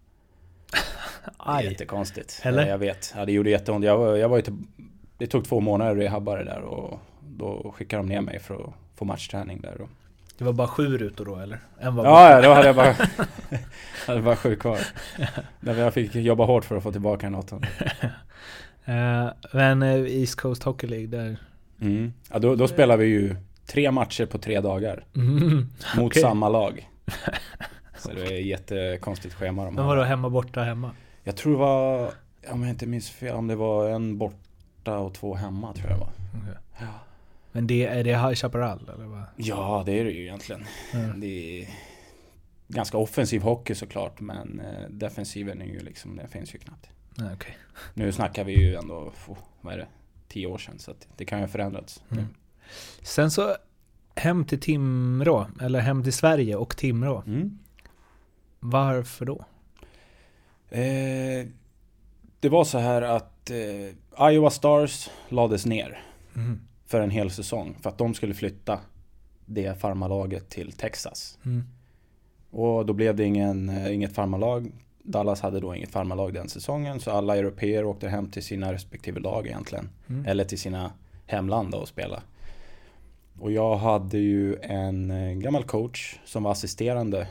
Aj. 1.37 1.65
Jättekonstigt. 1.65 2.41
Eller? 2.43 2.67
Jag 2.67 2.79
vet. 2.79 3.15
Ja, 3.17 3.25
det 3.25 3.33
gjorde 3.33 3.51
jätteont. 3.51 3.85
Jag, 3.85 4.19
jag 4.19 4.29
var 4.29 4.37
ju 4.37 4.43
till, 4.43 4.55
det 5.19 5.27
tog 5.27 5.45
två 5.45 5.61
månader 5.61 5.93
att 5.93 5.99
rehabba 5.99 6.37
det 6.37 6.45
där 6.45 6.61
och 6.61 6.99
då 7.21 7.73
skickade 7.77 8.03
de 8.03 8.09
ner 8.09 8.21
mig 8.21 8.39
för 8.39 8.55
att 8.55 8.71
få 8.95 9.05
matchträning 9.05 9.61
där. 9.61 9.81
Och, 9.81 9.89
Det 10.39 10.45
var 10.45 10.53
bara 10.53 10.69
sju 10.69 10.99
rutor 10.99 11.25
då 11.25 11.37
eller? 11.37 11.61
En 11.79 11.95
var 11.95 12.05
Ja, 12.05 12.31
ja, 12.31 12.41
då 12.41 12.53
hade 12.53 12.67
jag 12.67 12.77
bara, 12.77 12.95
hade 14.07 14.23
bara 14.23 14.37
sju 14.37 14.57
kvar. 14.57 14.79
Där 15.61 15.77
jag 15.77 15.95
fick 15.95 16.15
jobba 16.15 16.45
hårt 16.45 16.65
för 16.65 16.77
att 16.77 16.83
få 16.83 16.93
tillbaka 16.93 17.27
den 17.27 17.35
åttonde. 17.35 17.69
Eh, 18.85 19.29
men 19.53 19.83
eh, 19.83 20.21
East 20.21 20.41
Coast 20.41 20.63
Hockey 20.63 20.87
League 20.87 21.07
där... 21.07 21.37
Mm. 21.85 22.13
Ja, 22.33 22.39
då, 22.39 22.55
då 22.55 22.69
spelar 22.69 22.97
vi 22.97 23.07
ju 23.07 23.37
tre 23.67 23.91
matcher 23.91 24.27
på 24.27 24.39
tre 24.39 24.61
dagar. 24.61 25.05
Mm. 25.17 25.57
Mot 25.97 26.07
Okej. 26.07 26.23
samma 26.23 26.49
lag. 26.49 26.89
Så 27.99 28.13
det 28.13 28.21
är 28.27 28.41
ett 28.41 28.47
jättekonstigt 28.47 29.35
schema 29.35 29.65
de 29.65 29.75
Men 29.75 29.85
har. 29.85 29.97
vadå 29.97 30.07
hemma 30.07 30.31
borta 30.31 30.63
hemma? 30.63 30.91
Jag 31.25 31.37
tror 31.37 31.53
det 31.53 31.59
var, 31.59 32.11
om 32.51 32.63
jag 32.63 32.71
inte 32.71 32.87
minns 32.87 33.11
fel, 33.11 33.35
om 33.35 33.47
det 33.47 33.57
var 33.57 33.91
en 33.91 34.19
borta 34.19 34.99
och 34.99 35.15
två 35.15 35.35
hemma 35.35 35.73
tror 35.73 35.91
jag 35.91 35.97
det 35.97 36.01
var. 36.01 36.13
Okej. 36.43 36.55
Ja. 36.81 36.87
Men 37.53 37.67
det, 37.67 37.87
är 37.87 38.05
det 38.05 38.17
High 38.17 38.35
Chaparral 38.35 38.91
eller 38.95 39.05
vad? 39.07 39.23
Ja, 39.37 39.83
det 39.87 40.01
är 40.01 40.05
det 40.05 40.11
ju 40.11 40.23
egentligen. 40.23 40.65
Mm. 40.95 41.21
Det 41.21 41.61
är 41.63 41.69
ganska 42.69 42.99
offensiv 42.99 43.43
hockey 43.43 43.75
såklart, 43.75 44.21
men 44.21 44.61
eh, 44.61 44.89
defensiven 44.91 45.63
är 45.63 45.67
ju 45.67 45.81
liksom, 45.81 46.17
det 46.17 46.29
finns 46.29 46.55
ju 46.55 46.59
knappt. 46.59 46.89
Okej. 47.35 47.57
Nu 47.95 48.13
snackar 48.13 48.45
vi 48.45 48.53
ju 48.61 48.75
ändå, 48.75 49.13
oh, 49.29 49.37
vad 49.61 49.75
är 49.75 49.79
det, 49.79 49.87
tio 50.35 50.47
år 50.47 50.59
sedan, 50.59 50.79
så 50.79 50.95
det 51.17 51.25
kan 51.25 51.39
ju 51.39 51.43
ha 51.45 51.49
förändrats. 51.49 52.03
Mm. 52.11 52.25
Sen 53.03 53.31
så 53.31 53.57
hem 54.15 54.45
till 54.45 54.61
Timrå, 54.61 55.47
eller 55.61 55.81
hem 55.81 56.03
till 56.03 56.13
Sverige 56.13 56.57
och 56.57 56.77
Timrå. 56.77 57.23
Mm. 57.27 57.59
Varför 58.61 59.27
då? 59.27 59.45
Eh, 60.71 61.47
det 62.41 62.49
var 62.49 62.65
så 62.65 62.79
här 62.79 63.03
att 63.03 63.51
eh, 63.51 64.29
Iowa 64.31 64.51
Stars 64.51 65.11
lades 65.29 65.67
ner 65.67 66.01
Mm. 66.37 66.61
för 66.87 67.01
en 67.01 67.11
hel 67.11 67.31
säsong 67.31 67.77
för 67.83 67.91
att 67.91 67.99
de 67.99 68.15
skulle 68.15 68.35
flytta 68.35 68.81
det 69.47 69.81
farmarlaget 69.81 70.49
till 70.49 70.73
Texas. 70.73 71.39
Mm. 71.45 71.63
Och 72.51 72.87
då 72.87 72.93
blev 72.93 73.17
det 73.17 73.25
ingen, 73.25 73.69
eh, 73.69 73.95
inget 73.95 74.15
farmarlag. 74.15 74.73
Dallas 75.07 75.41
hade 75.41 75.61
då 75.61 75.75
inget 75.75 75.91
farmarlag 75.91 76.35
den 76.35 76.49
säsongen 76.49 77.01
så 77.01 77.11
alla 77.11 77.37
europeer 77.37 77.85
åkte 77.85 78.09
hem 78.09 78.31
till 78.31 78.43
sina 78.43 78.73
respektive 78.73 79.21
lag 79.21 79.47
egentligen. 79.47 79.89
Mm. 80.09 80.27
Eller 80.27 80.45
till 80.45 80.59
sina 80.59 80.93
hemland 81.27 81.71
då 81.71 81.79
och 81.79 81.89
spela. 81.89 82.23
Och 83.41 83.53
jag 83.53 83.77
hade 83.77 84.19
ju 84.19 84.57
en 84.63 85.11
eh, 85.11 85.33
gammal 85.33 85.65
coach 85.65 86.19
som 86.25 86.43
var 86.43 86.53
assisterande 86.53 87.29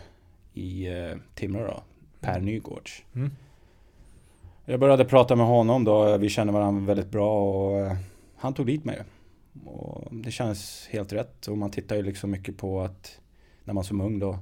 i 0.53 0.87
eh, 0.87 1.17
Timrå 1.35 1.65
då, 1.65 1.83
Per 2.19 2.39
Nygårds. 2.39 3.03
Mm. 3.15 3.31
Jag 4.65 4.79
började 4.79 5.05
prata 5.05 5.35
med 5.35 5.45
honom 5.45 5.83
då, 5.83 6.17
vi 6.17 6.29
kände 6.29 6.53
varandra 6.53 6.85
väldigt 6.85 7.11
bra 7.11 7.53
och 7.53 7.79
eh, 7.79 7.97
han 8.35 8.53
tog 8.53 8.65
dit 8.65 8.85
mig. 8.85 9.01
Och 9.65 10.07
det 10.11 10.31
känns 10.31 10.87
helt 10.91 11.13
rätt 11.13 11.47
och 11.47 11.57
man 11.57 11.71
tittar 11.71 11.95
ju 11.95 12.03
liksom 12.03 12.31
mycket 12.31 12.57
på 12.57 12.81
att 12.81 13.19
när 13.63 13.73
man 13.73 13.81
är 13.81 13.85
som 13.85 14.01
ung 14.01 14.19
då 14.19 14.39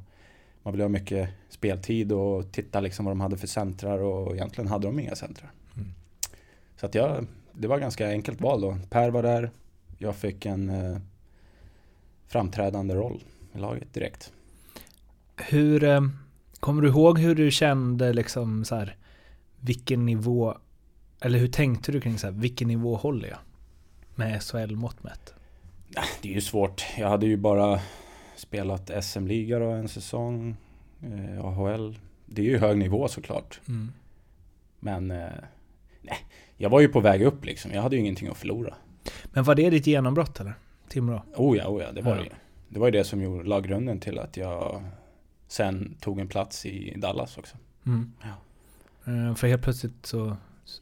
man 0.63 0.73
vill 0.73 0.81
ha 0.81 0.89
mycket 0.89 1.29
speltid 1.61 2.11
och 2.11 2.51
titta 2.51 2.79
liksom 2.79 3.05
vad 3.05 3.11
de 3.11 3.21
hade 3.21 3.37
för 3.37 3.47
centrar 3.47 3.99
och 3.99 4.35
egentligen 4.35 4.67
hade 4.67 4.87
de 4.87 4.99
inga 4.99 5.15
centrar. 5.15 5.51
Mm. 5.75 5.89
Så 6.75 6.85
att 6.85 6.95
jag, 6.95 7.25
det 7.53 7.67
var 7.67 7.79
ganska 7.79 8.09
enkelt 8.09 8.41
val 8.41 8.61
då. 8.61 8.77
Per 8.89 9.09
var 9.09 9.23
där, 9.23 9.51
jag 9.97 10.15
fick 10.15 10.45
en 10.45 10.69
eh, 10.69 10.97
framträdande 12.27 12.95
roll 12.95 13.23
i 13.53 13.57
laget 13.57 13.93
direkt. 13.93 14.33
Hur, 15.37 15.83
eh, 15.83 16.01
kommer 16.59 16.81
du 16.81 16.87
ihåg 16.87 17.19
hur 17.19 17.35
du 17.35 17.51
kände 17.51 18.13
liksom 18.13 18.65
så 18.65 18.75
här, 18.75 18.95
vilken 19.59 20.05
nivå, 20.05 20.57
eller 21.19 21.39
hur 21.39 21.47
tänkte 21.47 21.91
du 21.91 22.01
kring 22.01 22.17
så 22.17 22.27
här, 22.27 22.33
vilken 22.33 22.67
nivå 22.67 22.95
håller 22.95 23.29
jag? 23.29 23.39
Med 24.15 24.43
SHL-mått 24.43 25.03
mätt. 25.03 25.33
Det 26.21 26.29
är 26.29 26.33
ju 26.33 26.41
svårt. 26.41 26.85
Jag 26.97 27.09
hade 27.09 27.25
ju 27.25 27.37
bara 27.37 27.79
spelat 28.35 29.03
SM-liga 29.03 29.59
då 29.59 29.69
en 29.69 29.87
säsong, 29.87 30.55
eh, 31.03 31.45
AHL. 31.45 31.99
Det 32.25 32.41
är 32.41 32.45
ju 32.45 32.57
hög 32.57 32.77
nivå 32.77 33.07
såklart. 33.07 33.59
Mm. 33.67 33.91
Men 34.79 35.11
eh, 35.11 35.29
nej, 36.01 36.17
jag 36.57 36.69
var 36.69 36.79
ju 36.79 36.87
på 36.87 36.99
väg 36.99 37.21
upp 37.21 37.45
liksom. 37.45 37.71
Jag 37.71 37.81
hade 37.81 37.95
ju 37.95 38.01
ingenting 38.01 38.27
att 38.27 38.37
förlora. 38.37 38.73
Men 39.25 39.43
var 39.43 39.55
det 39.55 39.69
ditt 39.69 39.87
genombrott 39.87 40.39
eller? 40.39 40.53
Timrå? 40.89 41.21
Oh 41.35 41.57
ja, 41.57 41.67
oh 41.67 41.81
ja, 41.81 41.91
det 41.91 42.01
var 42.01 42.11
Ja. 42.11 42.17
det 42.17 42.23
ju. 42.23 42.29
Det 42.69 42.79
var 42.79 42.87
ju 42.87 42.91
det 42.91 43.03
som 43.03 43.21
gjorde, 43.21 43.49
la 43.49 43.59
grunden 43.59 43.99
till 43.99 44.19
att 44.19 44.37
jag 44.37 44.83
sen 45.47 45.95
tog 45.99 46.19
en 46.19 46.27
plats 46.27 46.65
i 46.65 46.93
Dallas 46.97 47.37
också. 47.37 47.57
Mm. 47.85 48.11
Eh, 49.05 49.35
för 49.35 49.47
helt 49.47 49.61
plötsligt 49.61 50.05
så 50.05 50.37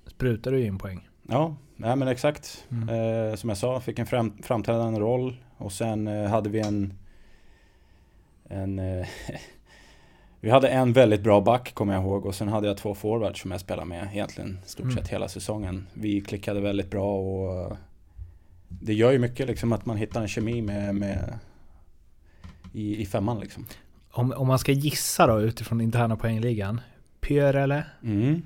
sprutar 0.07 0.51
du 0.51 0.65
in 0.65 0.77
poäng. 0.77 1.09
Ja, 1.27 1.55
nej 1.75 1.95
men 1.95 2.07
exakt. 2.07 2.67
Mm. 2.71 2.89
Eh, 2.89 3.35
som 3.35 3.49
jag 3.49 3.57
sa, 3.57 3.79
fick 3.79 3.99
en 3.99 4.05
fram, 4.05 4.33
framträdande 4.43 4.99
roll 4.99 5.35
och 5.57 5.71
sen 5.71 6.07
eh, 6.07 6.29
hade 6.29 6.49
vi 6.49 6.59
en... 6.59 6.93
en 8.43 8.79
eh, 8.79 9.07
vi 10.41 10.49
hade 10.49 10.67
en 10.69 10.93
väldigt 10.93 11.21
bra 11.23 11.41
back 11.41 11.73
kommer 11.73 11.93
jag 11.93 12.03
ihåg 12.03 12.25
och 12.25 12.35
sen 12.35 12.47
hade 12.47 12.67
jag 12.67 12.77
två 12.77 12.95
forwards 12.95 13.41
som 13.41 13.51
jag 13.51 13.59
spelade 13.59 13.87
med 13.87 14.07
egentligen 14.13 14.59
stort 14.65 14.83
Mm. 14.83 14.95
sett 14.97 15.07
hela 15.07 15.27
säsongen. 15.27 15.87
Vi 15.93 16.21
klickade 16.21 16.59
väldigt 16.61 16.89
bra 16.91 17.19
och 17.19 17.71
eh, 17.71 17.77
det 18.69 18.93
gör 18.93 19.11
ju 19.11 19.19
mycket 19.19 19.47
liksom 19.47 19.73
att 19.73 19.85
man 19.85 19.97
hittar 19.97 20.21
en 20.21 20.27
kemi 20.27 20.61
med, 20.61 20.95
med 20.95 21.39
i, 22.73 23.01
i 23.01 23.05
femman 23.05 23.39
liksom. 23.39 23.65
Om, 24.11 24.31
om 24.37 24.47
man 24.47 24.59
ska 24.59 24.71
gissa 24.71 25.27
då 25.27 25.41
utifrån 25.41 25.81
interna 25.81 26.15
poängligan. 26.15 26.81
Pyörälä. 27.21 27.85
Mm. 28.03 28.41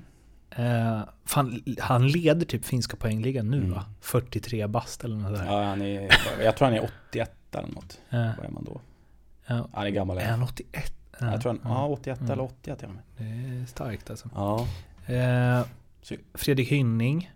Eh, 0.50 1.00
fan, 1.24 1.62
han 1.78 2.08
leder 2.08 2.46
typ 2.46 2.64
finska 2.64 2.96
poängligan 2.96 3.50
nu 3.50 3.56
Mm. 3.56 3.70
va? 3.70 3.84
43 4.00 4.66
bast 4.66 5.04
eller 5.04 5.16
något 5.16 5.38
där. 5.38 5.44
Ja, 5.46 5.62
han 5.64 5.82
är, 5.82 6.08
jag 6.44 6.56
tror 6.56 6.68
han 6.68 6.76
är 6.76 6.84
81 7.10 7.30
eller 7.52 7.68
något. 7.68 8.00
Eh, 8.10 8.30
Vad 8.36 8.46
är 8.46 8.50
man 8.50 8.64
då? 8.64 8.80
ja. 9.46 9.68
Han 9.72 9.86
är 9.86 9.90
gammal. 9.90 10.18
Är 10.18 10.24
han 10.30 10.42
81? 10.42 10.94
Ja, 11.20 11.30
Jag 11.32 11.40
tror 11.40 11.58
han, 11.62 11.72
ja 11.72 11.86
81 11.86 12.18
Mm. 12.20 12.32
eller 12.32 12.42
80 12.42 12.76
till 12.76 12.88
och 12.88 12.94
med. 12.94 13.02
Det 13.16 13.24
är 13.62 13.66
starkt 13.66 14.10
alltså. 14.10 14.30
Ja. 14.34 14.66
Eh, 15.14 15.66
Fredrik 16.34 16.72
Hynning. 16.72 17.30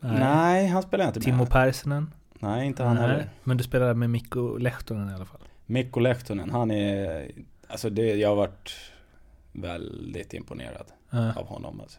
Nej, 0.00 0.66
han 0.66 0.82
spelar 0.82 1.06
inte 1.06 1.18
med. 1.18 1.24
Timo 1.24 1.46
Pärssinen. 1.46 2.14
Nej, 2.38 2.66
inte 2.66 2.82
han 2.84 2.96
Nej, 2.96 3.06
heller. 3.08 3.28
Men 3.44 3.56
du 3.56 3.64
spelar 3.64 3.94
med 3.94 4.10
Mikko 4.10 4.56
Lehtonen 4.56 5.10
i 5.10 5.14
alla 5.14 5.24
fall. 5.24 5.40
Mikko 5.66 6.00
Lehtonen, 6.00 6.50
han 6.50 6.70
är... 6.70 7.30
Alltså 7.68 7.90
det, 7.90 8.14
jag 8.14 8.28
har 8.28 8.36
varit 8.36 8.72
väldigt 9.52 10.34
imponerad 10.34 10.86
Eh, 11.12 11.38
av 11.38 11.46
honom. 11.46 11.80
Alltså. 11.80 11.98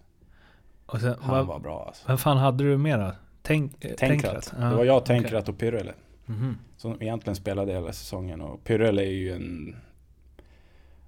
sen, 0.99 1.15
Han 1.21 1.35
vad, 1.37 1.47
var 1.47 1.59
bra 1.59 1.83
alltså. 1.87 2.03
vem 2.07 2.17
fan 2.17 2.37
hade 2.37 2.63
du 2.63 2.77
mer 2.77 2.97
då? 2.97 3.11
Tänk, 3.41 3.85
eh, 3.85 3.95
Tänkrat. 3.95 4.53
Ja, 4.59 4.65
Det 4.65 4.75
var 4.75 4.83
jag. 4.83 5.05
Tänkrat 5.05 5.49
och 5.49 5.57
Pyrrele. 5.57 5.93
Mhm. 6.25 6.57
Som 6.77 7.01
egentligen 7.01 7.35
spelade 7.35 7.71
hela 7.73 7.93
säsongen. 7.93 8.41
Och 8.41 8.63
Pyrrele 8.63 9.01
är 9.01 9.11
ju 9.11 9.33
en... 9.35 9.75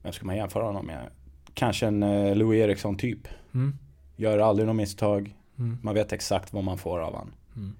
Vem 0.03 0.13
ska 0.13 0.25
man 0.25 0.36
jämföra 0.36 0.63
honom 0.63 0.86
med? 0.86 1.10
Kanske 1.53 1.88
en 1.88 2.03
eh, 2.03 2.36
Louis 2.36 2.60
Eriksson 2.62 2.98
typ. 2.98 3.27
Mm. 3.53 3.77
Gör 4.15 4.39
aldrig 4.39 4.67
något 4.67 4.75
misstag. 4.75 5.36
Mm. 5.60 5.77
Man 5.83 5.93
vet 5.93 6.13
exakt 6.13 6.53
vad 6.53 6.63
man 6.63 6.77
får 6.77 7.00
av 7.00 7.15
han. 7.15 7.33
Mm. 7.55 7.75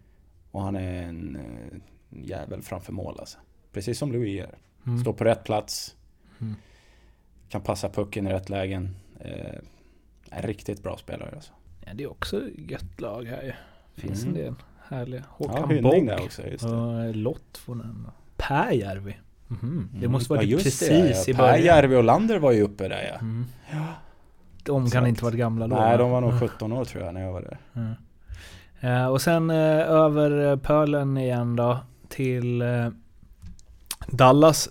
Och 0.51 0.62
han 0.62 0.75
är 0.75 1.03
en 1.03 1.36
eh, 1.36 1.77
jävel 2.10 2.62
framför 2.62 2.94
mål 2.94 3.15
alltså. 3.20 3.38
Precis 3.72 3.98
som 3.98 4.12
Louis 4.12 4.42
är. 4.42 4.56
Mm. 4.86 5.00
Står 5.00 5.13
på 5.13 5.24
rätt 5.24 5.44
plats. 5.44 5.96
Mm. 6.42 6.56
Kan 7.50 7.62
passa 7.62 7.89
pucken 7.89 8.27
i 8.27 8.34
rätt 8.34 8.50
lägen. 8.50 8.96
Eh, 9.20 9.60
riktigt 10.42 10.84
bra 10.84 10.98
spelare 10.98 11.32
alltså. 11.36 11.51
Ja, 11.86 11.94
det 11.94 12.03
är 12.03 12.12
också 12.12 12.38
ett 12.48 12.72
gött 12.72 13.01
lag 13.01 13.24
här 13.25 13.44
ju. 13.44 13.53
Finns 14.01 14.24
Mm. 14.24 14.36
en 14.36 14.44
del 14.44 14.53
härliga. 14.88 15.24
Ja, 15.39 15.46
Håkan 15.48 15.70
Hynning 15.70 15.84
Bogg. 15.84 16.08
där 16.08 16.24
också. 16.25 16.48
Just 16.48 16.63
det. 16.63 16.72
Och 16.72 17.15
Lottvonen. 17.15 18.08
Pääjärvi. 18.38 19.15
Mhm. 19.62 19.89
Det 19.91 19.98
Mm. 19.98 20.12
måste 20.12 20.33
vara 20.33 20.43
Ja, 20.43 20.57
precis 20.57 20.79
det, 20.89 21.29
i 21.29 21.31
ja. 21.31 21.38
början. 21.38 21.62
Järvi 21.65 21.95
och 21.95 22.03
Lander 22.03 22.39
var 22.39 22.51
ju 22.51 22.62
uppe 22.62 22.88
där 22.88 23.10
ja. 23.13 23.19
Mm. 23.19 23.45
De 24.63 24.79
kan 24.81 24.86
Exakt. 24.88 25.07
inte 25.07 25.24
varit 25.24 25.38
gamla 25.38 25.67
då. 25.67 25.75
Nej, 25.75 25.98
de 25.98 26.12
var 26.12 26.22
nog 26.22 26.29
Mm. 26.29 26.39
17 26.41 26.72
år 26.72 26.86
tror 26.86 27.03
jag 27.03 27.13
när 27.13 27.22
jag 27.22 27.31
var 27.33 27.41
där. 27.41 27.57
Mm. 27.75 29.12
Och 29.12 29.22
sen 29.22 29.50
eh, 29.50 29.55
över 29.91 30.51
eh, 30.51 30.57
pölen 30.57 31.17
igen 31.17 31.55
då 31.55 31.79
till 32.10 32.63
Dallas. 34.07 34.69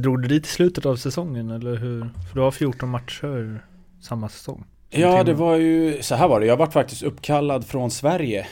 Drog 0.00 0.22
du 0.22 0.28
dit 0.28 0.46
i 0.46 0.48
slutet 0.48 0.86
av 0.86 0.96
säsongen 0.96 1.50
eller 1.50 1.76
hur? 1.76 2.00
För 2.28 2.34
du 2.34 2.40
har 2.40 2.50
14 2.50 2.88
matcher 2.88 3.64
samma 4.00 4.28
säsong. 4.28 4.64
Ja, 4.90 5.24
det 5.24 5.34
var 5.34 5.56
ju 5.56 6.02
så 6.02 6.14
här 6.14 6.28
var 6.28 6.40
det. 6.40 6.46
Jag 6.46 6.56
vart 6.56 6.72
faktiskt 6.72 7.02
uppkallad 7.02 7.66
från 7.66 7.90
Sverige 7.90 8.46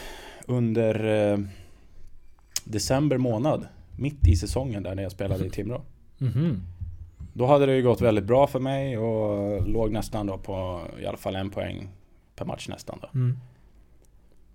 under 0.46 1.04
eh, 1.32 1.38
december 2.64 3.18
månad. 3.18 3.66
Mitt 4.00 4.28
i 4.28 4.36
säsongen 4.36 4.82
där 4.82 4.94
när 4.94 5.02
jag 5.02 5.12
spelade 5.12 5.46
i 5.46 5.50
Timrå. 5.56 5.82
Mhm. 6.18 6.62
Då 7.32 7.46
hade 7.46 7.66
det 7.66 7.76
ju 7.76 7.82
gått 7.82 8.00
väldigt 8.00 8.24
bra 8.24 8.46
för 8.46 8.60
mig 8.60 8.98
och 8.98 9.68
låg 9.68 9.92
nästan 9.92 10.26
då 10.26 10.38
på 10.38 10.80
i 11.00 11.06
alla 11.06 11.16
fall 11.18 11.34
en 11.36 11.50
poäng 11.50 11.88
per 12.36 12.44
match 12.44 12.68
nästan 12.68 12.98
då. 13.02 13.08
Mm. 13.14 13.38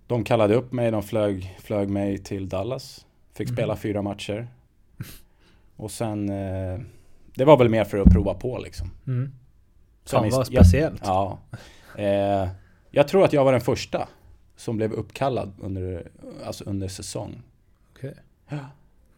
De 0.06 0.24
kallade 0.24 0.54
upp 0.54 0.72
mig, 0.72 0.90
de 0.90 1.02
flög, 1.02 1.56
flög 1.60 1.88
mig 1.88 2.18
till 2.18 2.48
Dallas. 2.48 3.06
Fick 3.34 3.48
Mhm. 3.48 3.56
spela 3.56 3.76
fyra 3.76 4.02
matcher. 4.02 4.48
Och 5.76 5.90
sen... 5.90 6.28
Eh, 6.28 6.80
det 7.34 7.44
var 7.44 7.56
väl 7.56 7.68
mer 7.68 7.84
för 7.84 7.98
att 7.98 8.12
prova 8.12 8.34
på 8.34 8.58
liksom. 8.58 8.90
Mm. 9.06 9.32
Fan 10.04 10.30
vad 10.30 10.46
speciellt. 10.46 11.02
Ja. 11.04 11.38
Eh, 11.98 12.48
jag 12.90 13.08
tror 13.08 13.24
att 13.24 13.32
jag 13.32 13.44
var 13.44 13.52
den 13.52 13.60
första 13.60 14.08
som 14.56 14.76
blev 14.76 14.92
uppkallad 14.92 15.52
under, 15.60 16.08
alltså 16.46 16.64
under 16.64 16.88
säsong. 16.88 17.42
Okej. 17.96 18.14
Ja. 18.48 18.58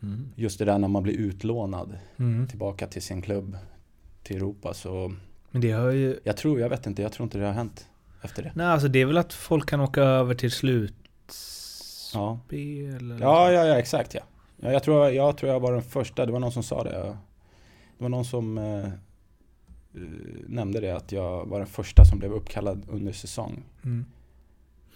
Mm. 0.02 0.28
Just 0.37 0.59
det 0.59 0.64
där 0.64 0.78
när 0.78 0.88
man 0.88 1.02
blir 1.02 1.14
utlånad 1.14 1.99
Mm. 2.19 2.49
tillbaka 2.49 2.87
till 2.87 3.02
sin 3.02 3.23
klubb 3.23 3.57
till 4.23 4.37
Europa 4.37 4.75
så 4.75 5.14
Men 5.50 5.61
det 5.61 5.73
har 5.73 5.90
ju... 5.90 6.19
jag 6.25 6.37
tror, 6.37 6.61
jag 6.61 6.69
vet 6.69 6.87
inte, 6.87 7.02
jag 7.02 7.12
tror 7.12 7.25
inte 7.25 7.38
det 7.38 7.47
har 7.47 7.52
hänt 7.52 7.87
efter 8.23 8.43
det. 8.43 8.52
Nej, 8.55 8.67
alltså 8.67 8.88
det 8.88 8.99
är 8.99 9.07
väl 9.07 9.17
att 9.19 9.33
folk 9.33 9.69
kan 9.69 9.81
åka 9.81 10.02
över 10.02 10.35
till 10.35 10.50
slutspel 10.50 12.09
Ja, 12.14 12.38
ja, 13.21 13.52
ja, 13.52 13.67
ja 13.67 13.78
exakt 13.78 14.14
ja. 14.14 14.21
ja 14.57 14.73
jag, 14.73 14.83
tror, 14.83 15.09
jag 15.11 15.37
tror 15.37 15.52
jag 15.52 15.61
var 15.61 15.73
den 15.73 15.83
första, 15.83 16.26
det 16.26 16.33
var 16.33 16.40
någon 16.40 16.52
som 16.52 16.62
sa 16.62 16.85
det. 16.85 16.90
Det 16.90 18.02
var 18.02 18.09
någon 18.09 18.25
som 18.25 18.59
eh, 18.59 18.88
nämnde 20.47 20.81
det 20.81 20.90
att 20.90 21.12
jag 21.12 21.47
var 21.47 21.59
den 21.59 21.67
första 21.67 22.05
som 22.05 22.19
blev 22.19 22.33
uppkallad 22.33 22.87
under 22.88 23.12
säsong. 23.12 23.62
Mm. 23.85 24.05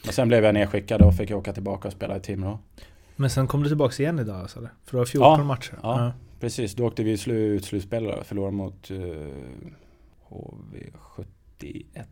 Men 0.05 0.13
sen 0.13 0.29
blev 0.29 0.45
jag 0.45 0.55
nedskickad 0.55 1.03
och 1.03 1.15
fick 1.15 1.31
åka 1.31 1.53
tillbaka 1.53 1.89
och 1.89 1.95
spela 1.95 2.17
i 2.17 2.21
Timrå. 2.21 2.59
Men 3.17 3.31
sen 3.31 3.47
kom 3.47 3.63
du 3.63 3.69
tillbaka 3.69 4.03
igen 4.03 4.19
idag 4.19 4.41
alltså? 4.41 4.61
För 4.61 4.93
du 4.93 4.97
har 4.99 5.05
14 5.05 5.39
Ja, 5.39 5.45
matcher? 5.45 5.79
ja. 5.83 6.13
Precis, 6.41 6.75
då 6.75 6.87
åkte 6.87 7.03
vi 7.03 7.17
slut, 7.19 7.65
slutspel 7.65 8.07
och 8.07 8.27
förlorade 8.27 8.57
mot 8.57 8.91
uh, 8.91 9.33
HV71. 10.29 12.07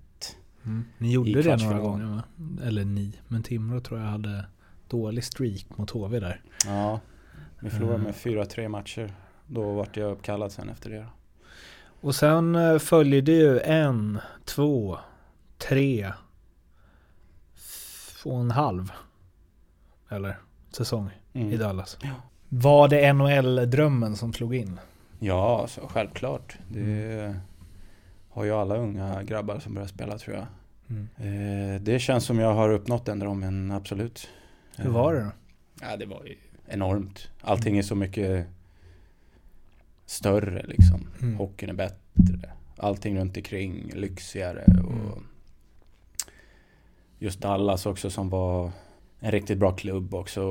Mm. 0.64 0.85
Ni 0.99 1.12
gjorde 1.12 1.42
det 1.42 1.57
några 1.57 1.78
gånger 1.78 2.04
va? 2.07 2.23
Eller 2.64 2.85
ni. 2.85 3.12
Men 3.28 3.42
Timrå 3.42 3.80
tror 3.80 4.00
jag 4.00 4.07
hade 4.07 4.45
dålig 4.88 5.25
streak 5.25 5.66
mot 5.78 5.90
HV 5.90 6.21
där. 6.21 6.42
Ja, 6.66 7.00
vi 7.61 7.71
förlorade 7.71 7.95
Mm. 7.95 8.04
med 8.07 8.14
4-3 8.14 8.69
matcher. 8.69 9.14
Då 9.47 9.73
vart 9.73 9.97
jag 9.97 10.12
uppkallad 10.12 10.52
sen 10.52 10.69
efter 10.69 10.90
det. 10.90 11.07
Och 12.00 12.14
sen 12.14 12.54
eh, 12.54 12.78
följer 12.78 13.23
det 13.23 13.33
ju 13.33 13.61
en, 13.61 14.19
två, 14.45 14.99
tre, 15.59 16.12
två 18.23 18.30
och 18.30 18.40
en 18.40 18.50
halv. 18.50 18.92
Eller 20.09 20.38
säsong 20.71 21.11
Mm. 21.33 21.53
i 21.53 21.57
Dallas. 21.57 21.99
Ja. 22.03 22.09
Var 22.49 22.89
det 22.89 23.12
NHL-drömmen 23.12 24.17
som 24.17 24.33
slog 24.33 24.55
in? 24.55 24.81
Ja, 25.19 25.67
så 25.69 25.89
självklart. 25.89 26.59
Det 26.69 27.35
har 28.31 28.45
ju 28.45 28.53
alla 28.53 28.77
unga 28.77 29.23
grabbar 29.23 29.59
som 29.59 29.75
börjar 29.75 29.89
spela 29.89 30.19
tror 30.19 30.37
jag. 30.37 30.47
Mm. 30.89 31.09
Eh, 31.75 31.81
det 31.81 31.99
känns 31.99 32.25
som 32.25 32.39
jag 32.39 32.55
har 32.55 32.71
uppnått 32.71 33.07
den 33.07 33.19
drömmen, 33.19 33.71
absolut. 33.71 34.29
Hur 34.77 34.91
var 34.91 35.15
det 35.15 35.21
då? 35.21 35.31
Ja, 35.81 35.97
det 35.97 36.07
var 36.07 36.25
ju 36.25 36.37
enormt. 36.69 37.29
Allting 37.41 37.79
är 37.79 37.83
så 37.83 37.95
mycket 37.95 38.47
större 40.07 40.62
liksom. 40.67 41.07
Mm. 41.23 41.37
Hockeyn 41.37 41.71
är 41.71 41.75
bättre. 41.75 42.50
Allting 42.77 43.19
runt 43.19 43.37
omkring 43.37 43.91
lyxigare 43.95 44.65
och 44.85 44.93
Mm. 44.93 45.25
just 47.19 47.41
Dallas 47.41 47.87
också 47.87 48.11
som 48.11 48.29
var 48.31 48.71
en 49.21 49.31
riktigt 49.31 49.59
bra 49.59 49.73
klubb 49.73 50.15
också. 50.15 50.43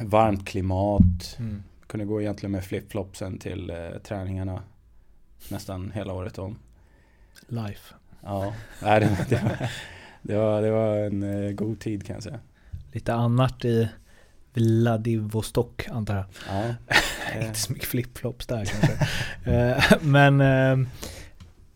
Varmt 0.00 0.46
klimat. 0.46 1.36
Mm. 1.38 1.62
Kunde 1.86 2.06
gå 2.06 2.20
egentligen 2.20 2.52
med 2.52 2.64
flipflopsen 2.64 3.38
till 3.38 3.70
eh, 3.70 3.76
träningarna 4.04 4.62
nästan 5.48 5.90
hela 5.94 6.12
året 6.12 6.38
om. 6.38 6.58
Life. 7.48 7.94
Ja, 8.22 8.54
nej, 8.82 9.00
det, 9.00 9.26
det, 9.28 9.42
var, 9.42 9.68
det, 10.22 10.36
var, 10.36 10.62
det 10.62 10.70
var 10.70 10.96
en 10.96 11.22
eh, 11.46 11.52
god 11.52 11.80
tid 11.80 12.06
kan 12.06 12.14
jag 12.14 12.22
säga. 12.22 12.40
Lite 12.92 13.14
annat 13.14 13.64
i 13.64 13.88
Vladivostok 14.54 15.88
antar 15.88 16.16
jag. 16.16 16.24
Ja, 16.48 16.74
eh, 17.34 17.46
Inte 17.46 17.58
så 17.58 17.72
mycket 17.72 17.88
flipflops 17.88 18.46
där 18.46 18.64
kanske. 18.64 18.92
Eh, 19.52 19.84
men 20.02 20.40
eh, 20.40 20.88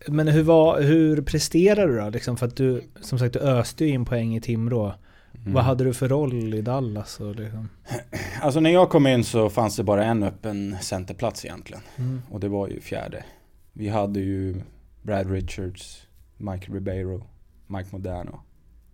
men 0.06 0.28
hur, 0.28 0.42
var, 0.42 0.80
hur 0.80 1.22
presterade 1.22 1.92
du 1.92 1.98
då? 1.98 2.08
Liksom 2.08 2.36
för 2.36 2.46
att 2.46 2.56
du, 2.56 2.84
som 3.00 3.18
sagt, 3.18 3.32
du 3.32 3.38
öste 3.38 3.84
ju 3.84 3.90
in 3.90 4.04
poäng 4.04 4.36
i 4.36 4.40
Timrå. 4.40 4.94
Mm. 5.42 5.54
Vad 5.54 5.64
hade 5.64 5.84
du 5.84 5.94
för 5.94 6.08
roll 6.08 6.54
i 6.54 6.62
Dallas? 6.62 7.20
Och 7.20 7.36
liksom? 7.36 7.68
Alltså 8.42 8.60
när 8.60 8.70
jag 8.70 8.90
kom 8.90 9.06
in 9.06 9.24
så 9.24 9.50
fanns 9.50 9.76
det 9.76 9.82
bara 9.84 10.04
en 10.04 10.22
öppen 10.22 10.76
centerplats 10.80 11.44
egentligen. 11.44 11.82
mm. 11.96 12.22
Och 12.30 12.40
det 12.40 12.48
var 12.48 12.68
ju 12.68 12.80
fjärde. 12.80 13.24
Vi 13.72 13.88
hade 13.88 14.20
ju 14.20 14.62
Brad 15.02 15.30
Richards, 15.30 16.06
Mike 16.36 16.72
Ribeiro, 16.72 17.22
Mike 17.66 17.88
Modano 17.92 18.40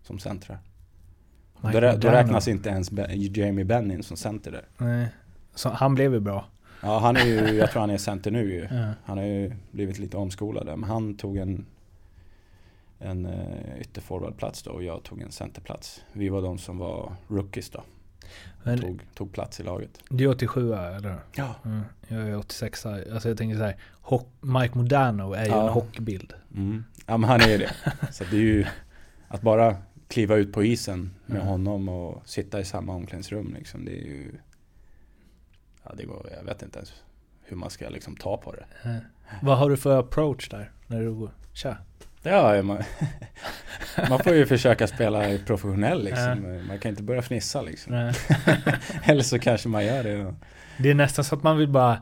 som 0.02 0.18
centrar. 0.18 0.58
Då, 1.62 1.80
då 1.80 2.08
räknas 2.08 2.48
inte 2.48 2.68
ens 2.68 2.90
Be- 2.90 3.14
Jamie 3.14 3.64
Bennin 3.64 4.02
som 4.02 4.16
center 4.16 4.50
där. 4.52 4.64
Nej. 4.78 5.08
Så 5.54 5.68
han 5.68 5.94
blev 5.94 6.12
ju 6.14 6.20
bra. 6.20 6.44
Ja, 6.82 6.98
han 6.98 7.16
är 7.16 7.24
ju, 7.24 7.56
jag 7.56 7.70
tror 7.70 7.80
han 7.80 7.90
är 7.90 7.98
center 7.98 8.30
nu 8.30 8.52
ju. 8.54 8.60
Ja. 8.76 8.92
Han 9.04 9.18
har 9.18 9.24
ju 9.24 9.52
blivit 9.70 9.98
lite 9.98 10.16
omskolad 10.16 10.66
där, 10.66 10.76
men 10.76 10.90
han 10.90 11.14
tog 11.16 11.36
en, 11.36 11.66
en 12.98 13.26
uh, 13.26 13.80
ytterforwardplats 13.80 14.62
då 14.62 14.70
och 14.70 14.82
jag 14.82 15.02
tog 15.02 15.20
en 15.22 15.32
centerplats. 15.32 16.04
Vi 16.12 16.28
var 16.28 16.42
de 16.42 16.58
som 16.58 16.78
var 16.78 17.12
rookies 17.28 17.70
då, 17.70 17.82
Men 18.62 18.78
tog, 18.80 19.02
tog 19.14 19.32
plats 19.32 19.60
i 19.60 19.62
laget. 19.62 19.90
du 20.10 20.24
är 20.24 20.28
87 20.28 20.72
eller? 20.74 21.18
Ja. 21.34 21.54
Mm. 21.64 21.80
Jag 22.08 22.20
är 22.28 22.36
86 22.38 22.86
Alltså 22.86 23.28
jag 23.28 23.38
tänker 23.38 23.56
så 23.56 23.62
här. 23.62 23.76
Mike 24.40 24.78
Modano 24.78 25.32
är 25.32 25.44
ju 25.44 25.50
Ja. 25.50 25.66
en 25.66 25.72
hockeybild. 25.72 26.32
Mm. 26.54 26.84
Ja 27.06 27.16
men 27.16 27.30
han 27.30 27.40
är 27.40 27.48
ju 27.48 27.58
det. 27.58 27.72
Så 28.12 28.24
det 28.24 28.36
är 28.36 28.40
ju 28.40 28.66
att 29.28 29.40
bara 29.42 29.76
kliva 30.08 30.36
ut 30.36 30.52
på 30.52 30.64
isen 30.64 31.14
med 31.26 31.36
Mm. 31.36 31.48
honom 31.48 31.88
och 31.88 32.28
sitta 32.28 32.60
i 32.60 32.64
samma 32.64 32.94
omklädningsrum 32.94 33.54
liksom. 33.58 33.84
Det 33.84 33.92
är 33.92 34.04
ju... 34.06 34.32
Ja 35.84 35.94
det 35.96 36.04
går, 36.04 36.28
jag 36.38 36.44
vet 36.44 36.62
inte 36.62 36.78
ens 36.78 36.92
hur 37.42 37.56
man 37.56 37.70
ska 37.70 37.88
liksom 37.88 38.16
ta 38.16 38.36
på 38.36 38.52
det. 38.52 38.66
Eh. 38.84 38.96
Vad 39.42 39.58
har 39.58 39.70
du 39.70 39.76
för 39.76 39.98
approach 39.98 40.48
där? 40.48 40.72
När 40.86 41.00
du 41.00 41.14
går? 41.14 41.30
Tja. 41.52 41.76
Ja, 42.22 42.62
man, 42.62 42.82
man 44.08 44.18
får 44.18 44.34
ju 44.34 44.46
försöka 44.46 44.86
spela 44.86 45.38
professionell 45.46 46.04
liksom. 46.04 46.60
Man 46.68 46.78
kan 46.78 46.90
inte 46.90 47.02
börja 47.02 47.22
fnissa 47.22 47.62
liksom. 47.62 47.94
Eller 49.04 49.22
så 49.22 49.38
kanske 49.38 49.68
man 49.68 49.86
gör 49.86 50.02
det. 50.04 50.34
Det 50.78 50.90
är 50.90 50.94
nästan 50.94 51.24
så 51.24 51.34
att 51.34 51.42
man 51.42 51.58
vill 51.58 51.68
bara 51.68 51.92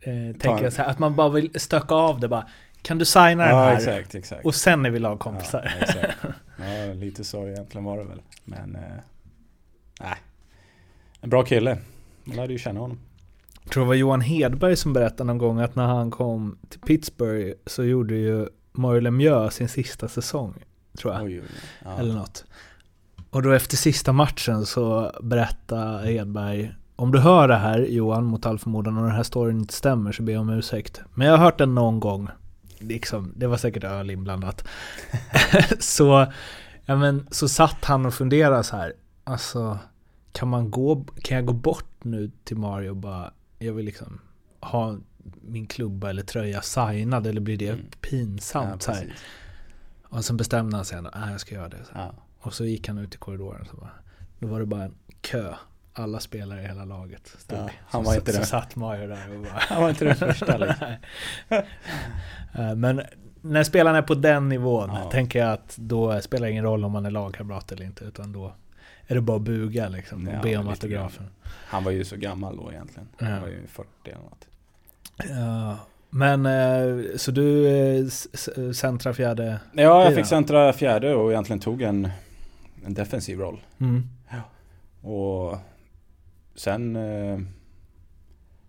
eh, 0.00 0.36
tänka 0.38 0.70
så 0.70 0.82
här, 0.82 0.88
att 0.88 0.98
man 0.98 1.16
bara 1.16 1.28
vill 1.28 1.60
stöka 1.60 1.94
av 1.94 2.20
det 2.20 2.28
bara. 2.28 2.46
Kan 2.82 2.98
du 2.98 3.04
signa 3.04 3.28
den 3.28 3.48
Ja 3.48 3.64
här? 3.64 3.76
exakt, 3.76 4.14
exakt. 4.14 4.44
Och 4.44 4.54
sen 4.54 4.86
är 4.86 4.90
vi 4.90 4.98
lagkompisar. 4.98 5.72
Ja, 5.80 5.84
exakt. 5.86 6.18
ja, 6.58 6.92
lite 6.94 7.24
så 7.24 7.48
egentligen 7.48 7.84
var 7.84 7.98
det 7.98 8.04
väl. 8.04 8.22
Men, 8.44 8.76
eh, 8.76 8.82
nej. 10.00 10.16
En 11.20 11.30
bra 11.30 11.42
kille. 11.44 11.78
Man 12.24 12.36
lärde 12.36 12.52
ju 12.52 12.58
känna 12.58 12.80
honom. 12.80 12.98
Jag 13.62 13.72
tror 13.72 13.84
det 13.84 13.88
var 13.88 13.94
Johan 13.94 14.20
Hedberg 14.20 14.76
som 14.76 14.92
berättade 14.92 15.24
någon 15.24 15.38
gång 15.38 15.60
att 15.60 15.76
när 15.76 15.86
han 15.86 16.10
kom 16.10 16.58
till 16.68 16.80
Pittsburgh 16.80 17.52
så 17.66 17.84
gjorde 17.84 18.14
ju 18.14 18.48
Mario 18.72 19.00
Lemieux 19.00 19.54
sin 19.54 19.68
sista 19.68 20.08
säsong. 20.08 20.54
Tror 20.98 21.14
jag. 21.14 21.22
Oj, 21.22 21.40
oj. 21.40 21.48
Ja. 21.84 21.98
Eller 21.98 22.14
något. 22.14 22.44
Och 23.30 23.42
då 23.42 23.52
efter 23.52 23.76
sista 23.76 24.12
matchen 24.12 24.66
så 24.66 25.12
berättade 25.22 26.06
Hedberg 26.06 26.74
Om 26.96 27.12
du 27.12 27.18
hör 27.18 27.48
det 27.48 27.56
här 27.56 27.78
Johan 27.78 28.24
mot 28.24 28.46
all 28.46 28.58
förmodan 28.58 28.96
och 28.96 29.02
den 29.02 29.16
här 29.16 29.22
storyn 29.22 29.58
inte 29.58 29.74
stämmer 29.74 30.12
så 30.12 30.22
ber 30.22 30.32
jag 30.32 30.40
om 30.40 30.50
ursäkt. 30.50 31.02
Men 31.14 31.26
jag 31.26 31.36
har 31.36 31.44
hört 31.44 31.58
den 31.58 31.74
någon 31.74 32.00
gång. 32.00 32.28
Liksom, 32.78 33.32
det 33.36 33.46
var 33.46 33.56
säkert 33.56 33.84
öl 33.84 34.10
inblandat. 34.10 34.64
så, 35.78 36.26
ja, 36.84 36.96
men, 36.96 37.26
så 37.30 37.48
satt 37.48 37.84
han 37.84 38.06
och 38.06 38.14
funderade 38.14 38.64
så 38.64 38.76
här. 38.76 38.92
Alltså, 39.24 39.78
kan, 40.32 40.48
man 40.48 40.70
gå, 40.70 41.04
kan 41.22 41.36
jag 41.36 41.46
gå 41.46 41.52
bort 41.52 42.04
nu 42.04 42.30
till 42.44 42.56
Mario 42.56 42.90
och 42.90 42.96
bara, 42.96 43.32
jag 43.58 43.72
vill 43.72 43.84
liksom 43.84 44.20
ha 44.60 44.96
min 45.42 45.66
klubba 45.66 46.10
eller 46.10 46.22
tröja 46.22 46.62
signad 46.62 47.26
eller 47.26 47.40
blir 47.40 47.56
det 47.56 47.68
Mm. 47.68 47.84
pinsamt? 48.00 48.68
Ja, 48.70 48.78
så 48.78 48.92
här. 48.92 49.14
Och 50.04 50.24
sen 50.24 50.36
bestämde 50.36 50.76
han 50.76 50.84
sig 50.84 50.98
att 50.98 51.30
jag 51.30 51.40
ska 51.40 51.54
göra 51.54 51.68
det. 51.68 51.84
Så. 51.84 51.90
Ja. 51.94 52.14
Och 52.40 52.54
så 52.54 52.64
gick 52.64 52.88
han 52.88 52.98
ut 52.98 53.14
i 53.14 53.18
korridoren 53.18 53.64
så 53.70 53.76
bara, 53.76 53.90
då 54.38 54.46
var 54.46 54.60
det 54.60 54.66
bara 54.66 54.82
en 54.84 54.94
kö. 55.20 55.54
Alla 55.94 56.20
spelare 56.20 56.62
i 56.62 56.66
hela 56.66 56.84
laget 56.84 57.34
stod. 57.38 57.58
Ja, 57.58 57.66
Så- 57.68 57.72
han 57.88 58.04
var 58.04 58.14
inte 58.14 58.32
så, 58.32 58.38
den. 58.38 58.46
så 58.46 58.50
satt 58.50 58.76
Mario 58.76 59.06
där 59.08 59.34
och 59.36 59.40
bara... 59.42 59.52
Han 59.58 59.82
var 59.82 59.90
inte 59.90 60.04
den 60.04 60.16
första 60.16 60.56
liksom. 60.56 60.86
Eh, 62.54 62.74
Men 62.76 63.02
när 63.40 63.64
spelarna 63.64 63.98
är 63.98 64.02
på 64.02 64.14
den 64.14 64.48
nivån 64.48 64.90
Ja. 64.94 65.10
tänker 65.10 65.38
jag 65.38 65.52
att 65.52 65.76
då 65.76 66.20
spelar 66.20 66.46
det 66.46 66.50
ingen 66.50 66.64
roll 66.64 66.84
om 66.84 66.92
man 66.92 67.06
är 67.06 67.10
lagkamrat 67.10 67.72
eller 67.72 67.84
inte. 67.84 68.04
Utan 68.04 68.32
då 68.32 68.54
är 69.06 69.14
det 69.14 69.20
bara 69.20 69.36
att 69.36 69.42
buga 69.42 69.88
liksom 69.88 70.28
och 70.28 70.34
Ja, 70.34 70.42
be 70.42 70.56
om 70.56 70.68
autografen. 70.68 71.26
Han 71.46 71.84
var 71.84 71.90
ju 71.90 72.04
så 72.04 72.16
gammal 72.16 72.56
då 72.56 72.72
egentligen. 72.72 73.08
Han 73.18 73.40
var 73.40 73.48
ju 73.48 73.66
40 73.66 73.88
eller 74.04 74.16
något. 74.22 74.46
Ja, 75.28 75.76
men 76.10 76.46
eh, 76.46 77.16
så 77.16 77.30
du 77.30 77.68
eh, 77.68 78.06
centrar 78.72 79.12
fjärde... 79.12 79.60
Ja, 79.72 80.04
jag 80.04 80.14
fick 80.14 80.26
centra 80.26 80.72
fjärde 80.72 81.14
och 81.14 81.30
egentligen 81.30 81.60
tog 81.60 81.82
en, 81.82 82.08
en 82.84 82.94
defensiv 82.94 83.38
roll. 83.38 83.60
Mm. 83.80 84.02
Och 85.02 85.56
sen... 86.54 86.96
Eh, 86.96 87.38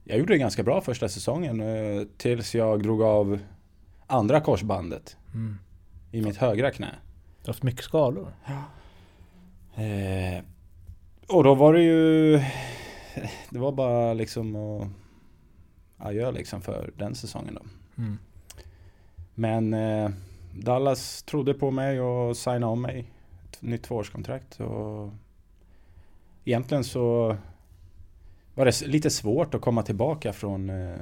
jag 0.06 0.18
gjorde 0.20 0.34
det 0.34 0.38
ganska 0.38 0.64
bra 0.64 0.82
första 0.82 1.10
säsongen 1.10 1.62
tills 2.18 2.56
jag 2.56 2.84
drog 2.84 3.02
av 3.02 3.40
andra 4.08 4.42
korsbandet 4.42 5.18
Mm. 5.34 5.60
i 6.12 6.22
mitt 6.22 6.38
högra 6.38 6.72
knä. 6.72 6.90
Du 7.42 7.48
har 7.48 7.54
haft 7.54 7.64
mycket 7.64 7.84
skador. 7.86 8.34
Eh, 9.76 10.44
och 11.28 11.44
då 11.44 11.56
var 11.56 11.74
det 11.74 11.82
ju... 11.82 12.38
Det 13.50 13.60
var 13.60 13.72
bara 13.72 14.14
liksom 14.14 14.56
att 14.56 14.88
adjö 16.04 16.32
liksom 16.32 16.62
för 16.62 16.92
den 16.98 17.16
säsongen 17.16 17.54
då. 17.56 17.62
Mm. 18.02 18.18
Men 19.36 19.74
eh, 19.74 20.10
Dallas 20.56 21.24
trodde 21.24 21.54
på 21.54 21.72
mig 21.72 22.02
och 22.02 22.38
signade 22.38 22.66
om 22.66 22.82
mig. 22.82 23.06
Ett 23.52 23.62
nytt 23.62 23.84
tvåårskontrakt. 23.84 24.60
Och 24.60 25.10
egentligen 26.46 26.84
så 26.84 27.38
var 28.56 28.66
det 28.66 28.82
lite 28.88 29.10
svårt 29.10 29.54
att 29.54 29.62
komma 29.62 29.84
tillbaka 29.84 30.34
från, 30.34 30.70
eh, 30.70 30.96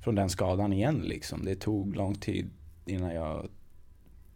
från 0.00 0.14
den 0.14 0.30
skadan 0.30 0.72
igen 0.72 1.00
liksom. 1.04 1.44
Det 1.44 1.54
tog 1.54 1.96
lång 1.96 2.14
tid 2.14 2.50
innan 2.86 3.14
jag 3.14 3.48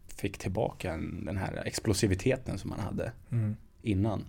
fick 0.07 0.37
tillbaka 0.37 0.93
en, 0.93 1.25
den 1.25 1.37
här 1.37 1.63
explosiviteten 1.65 2.57
som 2.57 2.69
man 2.69 2.79
hade 2.79 3.11
Mm. 3.31 3.55
innan. 3.81 4.23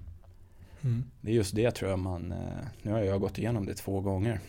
Mm. 0.83 1.05
Det 1.21 1.31
är 1.31 1.35
just 1.35 1.55
det 1.55 1.71
tror 1.71 1.91
jag 1.91 1.99
man, 1.99 2.33
eh, 2.33 2.67
nu 2.83 2.93
har 2.93 3.01
jag 3.01 3.21
gått 3.21 3.39
igenom 3.39 3.67
det 3.67 3.75
två 3.75 4.01
gånger. 4.01 4.41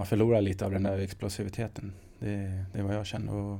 Man 0.00 0.06
förlorar 0.06 0.40
lite 0.40 0.64
av 0.64 0.70
den 0.70 0.82
där 0.82 0.98
explosiviteten. 0.98 1.92
Det, 2.18 2.64
det 2.72 2.78
är 2.78 2.82
vad 2.82 2.94
jag 2.94 3.06
känner. 3.06 3.34
Och 3.34 3.58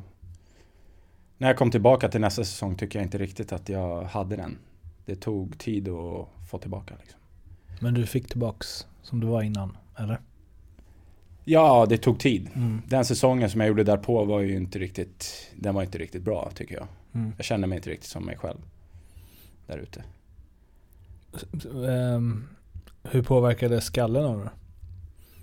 när 1.38 1.48
jag 1.48 1.56
kom 1.56 1.70
tillbaka 1.70 2.08
till 2.08 2.20
nästa 2.20 2.44
säsong 2.44 2.76
tycker 2.76 2.98
jag 2.98 3.06
inte 3.06 3.18
riktigt 3.18 3.52
att 3.52 3.68
jag 3.68 4.04
hade 4.04 4.36
den. 4.36 4.58
Det 5.04 5.16
tog 5.16 5.58
tid 5.58 5.88
att 5.88 6.28
få 6.50 6.58
tillbaka. 6.58 6.94
Liksom. 7.00 7.20
Men 7.80 7.94
du 7.94 8.06
fick 8.06 8.28
tillbaks 8.28 8.86
som 9.02 9.20
du 9.20 9.26
var 9.26 9.42
innan, 9.42 9.76
eller? 9.96 10.20
Ja, 11.44 11.86
det 11.88 11.98
tog 11.98 12.18
tid. 12.18 12.50
Mm. 12.54 12.82
Den 12.86 13.04
säsongen 13.04 13.50
som 13.50 13.60
jag 13.60 13.68
gjorde 13.68 13.84
därpå 13.84 14.24
var 14.24 14.40
ju 14.40 14.56
inte 14.56 14.78
riktigt, 14.78 15.52
den 15.56 15.74
var 15.74 15.82
inte 15.82 15.98
riktigt 15.98 16.22
bra 16.22 16.50
tycker 16.54 16.74
jag. 16.74 16.86
Mm. 17.12 17.32
Jag 17.36 17.44
kände 17.44 17.66
mig 17.66 17.76
inte 17.76 17.90
riktigt 17.90 18.10
som 18.10 18.26
mig 18.26 18.36
själv. 18.36 18.58
Där 19.66 19.78
ute. 19.78 20.04
Ehm, 21.88 22.48
hur 23.02 23.22
påverkade 23.22 23.80
skallen 23.80 24.24
av 24.24 24.38
det? 24.38 24.50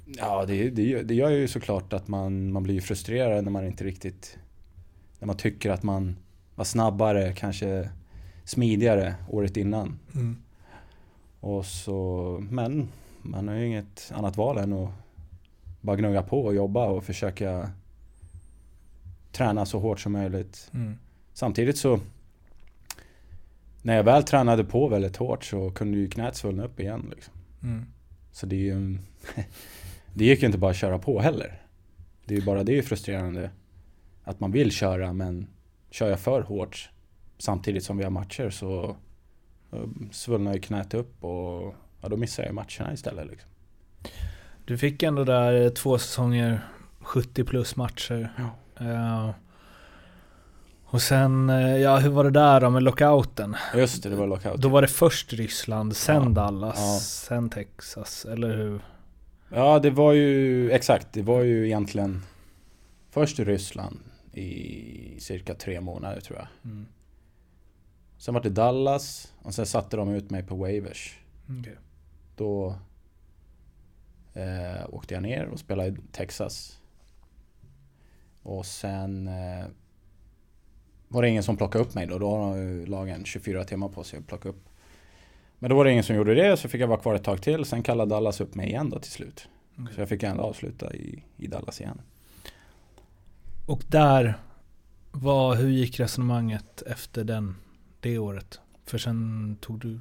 Ja, 0.08 0.46
det, 0.46 0.70
det, 0.70 1.02
det 1.02 1.14
gör 1.14 1.30
ju 1.30 1.48
såklart 1.48 1.94
att 1.94 2.08
man, 2.08 2.52
man 2.52 2.64
blir 2.64 2.82
frustrerad 2.82 3.44
när 3.44 3.52
man 3.52 3.66
inte 3.66 3.84
riktigt... 3.84 4.38
När 5.20 5.26
man 5.26 5.38
tycker 5.38 5.70
att 5.70 5.84
man 5.84 6.16
var 6.56 6.66
snabbare, 6.66 7.34
kanske 7.34 7.90
smidigare 8.44 9.16
året 9.30 9.58
innan. 9.58 10.00
Mm. 10.16 10.38
Och 11.40 11.66
så, 11.66 12.38
men 12.50 12.88
man 13.22 13.48
har 13.48 13.56
ju 13.56 13.66
inget 13.66 14.12
annat 14.16 14.38
val 14.38 14.58
än 14.58 14.74
att 14.74 14.90
bara 15.82 15.96
gnugga 15.96 16.24
på 16.24 16.42
och 16.42 16.56
jobba 16.56 16.88
och 16.88 17.04
försöka 17.04 17.72
träna 19.32 19.66
så 19.66 19.80
hårt 19.80 20.00
som 20.00 20.12
möjligt. 20.12 20.70
Mm. 20.74 20.98
Samtidigt 21.34 21.78
så 21.78 22.00
när 23.82 23.96
jag 23.96 24.04
väl 24.04 24.24
tränade 24.24 24.64
på 24.64 24.88
väldigt 24.88 25.18
hårt 25.18 25.44
så 25.44 25.72
kunde 25.72 25.98
ju 25.98 26.10
knät 26.10 26.36
svullna 26.36 26.64
upp 26.64 26.80
igen. 26.80 27.08
Liksom. 27.16 27.34
Mm. 27.64 27.86
Så 28.32 28.46
det 28.46 28.56
är 28.56 28.60
ju... 28.60 28.98
Det 30.18 30.26
gick 30.26 30.40
ju 30.42 30.46
inte 30.46 30.58
bara 30.58 30.72
att 30.72 30.78
köra 30.78 31.00
på 31.00 31.20
heller. 31.22 31.62
Det 32.26 32.36
är 32.36 32.40
ju 32.40 32.46
bara 32.46 32.64
det 32.64 32.78
är 32.78 32.82
frustrerande. 32.82 33.50
Att 34.24 34.40
man 34.40 34.52
vill 34.52 34.72
köra 34.72 35.14
men 35.14 35.48
kör 35.92 36.10
jag 36.10 36.20
för 36.20 36.42
hårt 36.42 36.90
samtidigt 37.38 37.84
som 37.84 37.98
vi 37.98 38.04
har 38.04 38.12
matcher 38.12 38.50
så 38.50 38.96
eh, 39.74 39.80
svullnar 40.12 40.54
ju 40.54 40.60
knät 40.60 40.94
upp 40.94 41.24
och 41.24 41.76
ja, 42.02 42.10
då 42.10 42.18
missar 42.18 42.44
jag 42.44 42.54
matcherna 42.56 42.94
istället. 42.94 43.28
Liksom. 43.28 43.50
Du 44.66 44.78
fick 44.78 45.04
ändå 45.04 45.24
där 45.24 45.70
två 45.70 45.98
säsonger, 45.98 46.68
70 47.00 47.44
plus 47.44 47.76
matcher. 47.76 48.34
Ja. 48.38 48.86
Eh, 48.86 49.30
och 50.86 51.02
sen, 51.02 51.50
eh, 51.50 51.78
ja 51.78 51.98
hur 51.98 52.10
var 52.10 52.24
det 52.24 52.32
där 52.32 52.62
då 52.62 52.70
med 52.70 52.84
lockouten? 52.84 53.56
Just 53.76 54.04
det, 54.04 54.10
det 54.10 54.16
var 54.16 54.28
lockout. 54.28 54.62
Då 54.62 54.70
var 54.70 54.82
det 54.82 54.88
först 54.88 55.34
Ryssland, 55.34 55.96
sen 55.96 56.24
Ja. 56.24 56.30
Dallas, 56.30 56.76
Ja. 56.78 57.00
sen 57.02 57.50
Texas, 57.50 58.26
eller 58.26 58.58
hur? 58.58 58.82
Ja, 59.50 59.80
det 59.80 59.90
var 59.90 60.14
ju 60.14 60.72
exakt. 60.72 61.14
Det 61.14 61.22
var 61.22 61.42
ju 61.42 61.66
egentligen 61.66 62.22
först 63.10 63.40
i 63.40 63.44
Ryssland 63.44 64.00
i 64.34 65.20
cirka 65.20 65.54
tre 65.54 65.82
månader 65.82 66.22
tror 66.22 66.38
jag. 66.40 66.48
Mm. 66.72 66.86
Sen 68.18 68.34
var 68.34 68.42
det 68.42 68.50
Dallas 68.50 69.34
och 69.42 69.54
sen 69.54 69.66
satte 69.66 69.98
de 69.98 70.10
ut 70.10 70.30
mig 70.30 70.44
på 70.44 70.56
waivers. 70.56 71.20
Okej. 71.60 71.76
Då 72.36 72.76
eh, 74.34 74.90
åkte 74.90 75.14
jag 75.14 75.24
ner 75.24 75.46
och 75.46 75.60
spelade 75.60 75.90
i 75.90 75.96
Texas. 76.12 76.82
Och 78.44 78.66
sen 78.66 79.28
eh, 79.28 79.66
var 81.08 81.22
det 81.22 81.30
ingen 81.30 81.44
som 81.44 81.58
plockade 81.58 81.84
upp 81.84 81.96
mig 81.96 82.08
då. 82.08 82.18
Då 82.18 82.36
har 82.36 82.86
lagen 82.86 83.26
24 83.26 83.64
timmar 83.64 83.90
på 83.90 84.04
sig 84.04 84.20
att 84.20 84.28
plocka 84.28 84.50
upp. 84.50 84.67
Men 85.60 85.70
då 85.70 85.76
var 85.76 85.86
det 85.86 85.92
ingen 85.92 86.04
som 86.04 86.16
gjorde 86.16 86.36
det 86.36 86.58
så 86.58 86.70
fick 86.70 86.82
jag 86.82 86.88
vara 86.88 87.00
kvar 87.00 87.16
ett 87.16 87.24
tag 87.24 87.42
till. 87.42 87.66
Sen 87.66 87.84
kallade 87.84 88.10
Dallas 88.10 88.42
upp 88.42 88.56
mig 88.56 88.68
igen 88.68 88.90
då 88.90 89.00
till 89.00 89.12
slut. 89.12 89.48
Okej. 89.80 89.96
Så 89.96 90.02
jag 90.02 90.10
fick 90.10 90.24
ändå 90.24 90.44
avsluta 90.44 90.94
i, 90.94 91.24
i 91.38 91.48
Dallas 91.48 91.82
igen. 91.82 92.02
Och 93.66 93.84
där, 93.88 94.38
vad, 95.12 95.58
hur 95.58 95.70
gick 95.70 96.00
resonemanget 96.00 96.82
efter 96.82 97.24
den, 97.24 97.56
det 98.00 98.18
året? 98.18 98.60
För 98.86 98.98
sen 98.98 99.58
tog 99.62 99.80
du, 99.80 100.00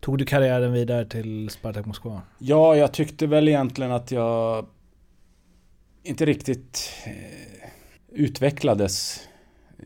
tog 0.00 0.18
du 0.18 0.24
karriären 0.24 0.72
vidare 0.72 1.04
till 1.04 1.50
Spartak 1.50 1.86
Moskva? 1.86 2.22
Ja, 2.38 2.76
jag 2.76 2.92
tyckte 2.92 3.26
väl 3.26 3.48
egentligen 3.48 3.92
att 3.92 4.10
jag 4.10 4.66
inte 6.02 6.26
riktigt 6.26 6.92
eh, 7.06 7.68
utvecklades 8.08 9.20
eh, 9.78 9.84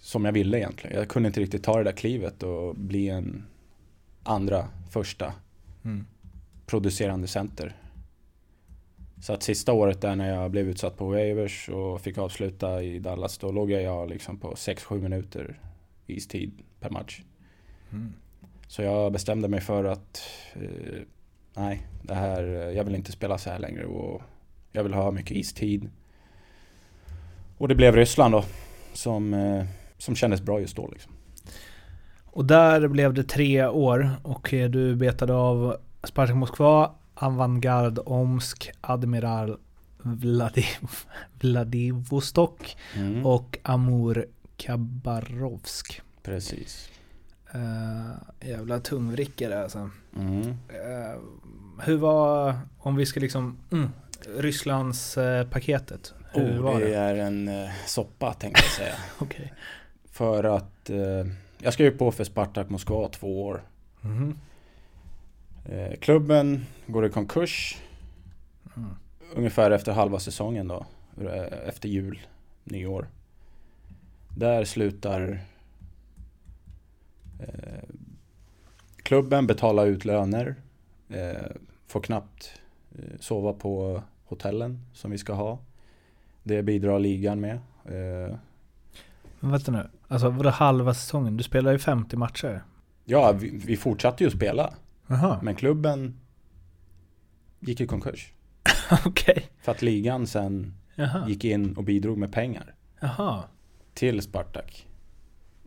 som 0.00 0.24
jag 0.24 0.32
ville 0.32 0.58
egentligen. 0.58 0.96
Jag 0.96 1.08
kunde 1.08 1.26
inte 1.26 1.40
riktigt 1.40 1.64
ta 1.64 1.78
det 1.78 1.84
där 1.84 1.92
klivet 1.92 2.42
och 2.42 2.74
bli 2.74 3.08
en 3.08 3.44
andra, 4.22 4.68
första 4.90 5.32
Mm. 5.84 6.06
producerande 6.66 7.26
center. 7.26 7.76
Så 9.20 9.32
att 9.32 9.42
sista 9.42 9.72
året 9.72 10.00
där 10.00 10.16
när 10.16 10.34
jag 10.34 10.50
blev 10.50 10.68
utsatt 10.68 10.96
på 10.96 11.08
waivers 11.08 11.68
och 11.68 12.00
fick 12.00 12.18
avsluta 12.18 12.82
i 12.82 12.98
Dallas, 12.98 13.38
då 13.38 13.52
låg 13.52 13.70
jag 13.70 14.08
liksom 14.08 14.38
på 14.38 14.54
6-7 14.54 15.00
minuter 15.00 15.60
istid 16.06 16.62
per 16.80 16.90
match. 16.90 17.22
Mm. 17.92 18.12
Så 18.68 18.82
jag 18.82 19.12
bestämde 19.12 19.48
mig 19.48 19.60
för 19.60 19.84
att 19.84 20.22
eh, 20.54 21.00
nej, 21.54 21.86
det 22.02 22.14
här, 22.14 22.42
jag 22.76 22.84
vill 22.84 22.94
inte 22.94 23.12
spela 23.12 23.38
så 23.38 23.50
här 23.50 23.58
längre 23.58 23.84
och 23.84 24.22
jag 24.72 24.82
vill 24.82 24.94
ha 24.94 25.10
mycket 25.10 25.36
istid. 25.36 25.90
Och 27.58 27.68
det 27.68 27.74
blev 27.74 27.96
Ryssland 27.96 28.34
då, 28.34 28.44
som, 28.92 29.34
eh, 29.34 29.64
som 29.98 30.16
kändes 30.16 30.40
bra 30.40 30.60
just 30.60 30.76
då 30.76 30.88
liksom. 30.92 31.12
Och 32.32 32.44
där 32.44 32.88
blev 32.88 33.14
det 33.14 33.24
tre 33.24 33.66
år 33.66 34.10
och 34.22 34.54
eh, 34.54 34.70
du 34.70 34.96
betade 34.96 35.34
av 35.34 35.76
Spartak 36.04 36.36
Moskva, 36.36 36.90
Avantgarde 37.14 38.00
Omsk, 38.00 38.70
Admiral 38.80 39.58
Vladiv 40.02 40.66
Vladivostok 41.40 42.76
Mm, 42.96 43.26
och 43.26 43.58
Amur 43.62 44.26
Khabarovsk. 44.56 46.02
Precis. 46.22 46.88
Uh, 47.54 48.48
jävla 48.48 48.78
tungvrickare 48.80 49.62
alltså. 49.62 49.90
Mm. 50.16 50.48
Eh, 50.48 51.20
hur 51.84 51.96
var, 51.96 52.58
om 52.78 52.96
vi 52.96 53.06
ska 53.06 53.20
liksom, 53.20 53.58
mm, 53.72 53.88
Rysslands 54.36 55.18
eh, 55.18 55.46
paketet. 55.46 56.14
Hur 56.32 56.58
Oh, 56.58 56.62
var 56.62 56.80
det 56.80 56.86
det? 56.86 56.94
är 56.94 57.14
en 57.14 57.48
eh, 57.48 57.70
soppa 57.86 58.32
tänkte 58.32 58.62
jag 58.64 58.72
säga. 58.72 58.94
Okej. 59.18 59.52
för 60.10 60.44
att 60.44 60.90
jag 61.62 61.72
skrev 61.72 61.98
på 61.98 62.12
för 62.12 62.24
Spartak 62.24 62.70
Moskva 62.70 63.08
två 63.08 63.42
år. 63.46 63.62
Mhm. 64.00 64.38
Eh, 65.64 65.92
klubben 65.98 66.66
går 66.86 67.06
i 67.06 67.10
konkurs 67.10 67.78
Mm. 68.76 68.88
ungefär 69.34 69.70
efter 69.70 69.92
halva 69.92 70.18
säsongen 70.20 70.68
då. 70.68 70.86
eh, 71.20 71.68
Efter 71.68 71.88
jul, 71.88 72.18
nyår. 72.64 73.06
Där 74.36 74.64
slutar 74.64 75.40
eh, 77.40 77.88
klubben 78.96 79.46
betala 79.46 79.84
ut 79.84 80.04
löner. 80.04 80.54
Eh, 81.08 81.50
får 81.86 82.00
knappt 82.00 82.52
eh, 82.98 83.18
sova 83.20 83.52
på 83.52 84.02
hotellen 84.24 84.80
som 84.92 85.10
vi 85.10 85.18
ska 85.18 85.32
ha. 85.32 85.58
Det 86.42 86.62
bidrar 86.62 86.98
ligan 86.98 87.40
med. 87.40 87.58
Vänta 89.50 89.72
nu, 89.72 89.88
alltså 90.08 90.28
var 90.28 90.44
det 90.44 90.50
halva 90.50 90.94
säsongen? 90.94 91.36
Du 91.36 91.42
spelar 91.42 91.72
ju 91.72 91.78
50 91.78 92.16
matcher. 92.16 92.62
ja, 93.04 93.32
vi, 93.32 93.62
vi 93.66 93.76
fortsatte 93.76 94.24
ju 94.24 94.30
spela. 94.30 94.74
Jaha, 95.06 95.38
Men 95.42 95.54
klubben 95.54 96.20
gick 97.60 97.80
i 97.80 97.86
konkurs. 97.86 98.32
okej. 99.06 99.46
För 99.62 99.72
att 99.72 99.82
ligan 99.82 100.26
sen 100.26 100.74
Jaha, 100.94 101.28
gick 101.28 101.44
in 101.44 101.76
och 101.76 101.84
bidrog 101.84 102.18
med 102.18 102.32
pengar 102.32 102.74
jaha, 103.00 103.44
till 103.94 104.22
Spartak. 104.22 104.86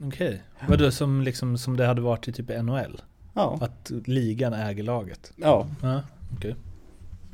okej. 0.02 0.42
Vadå 0.68 0.92
som 0.92 1.22
liksom 1.22 1.58
som 1.58 1.78
det 1.78 1.86
hade 1.86 2.02
varit 2.02 2.28
i 2.28 2.32
typ 2.34 2.50
NHL? 2.64 3.02
Ja, 3.34 3.58
Att 3.62 3.92
ligan 4.06 4.54
äger 4.54 4.84
laget? 4.84 5.34
ja. 5.36 5.68
Ja, 5.82 6.02
okej. 6.38 6.56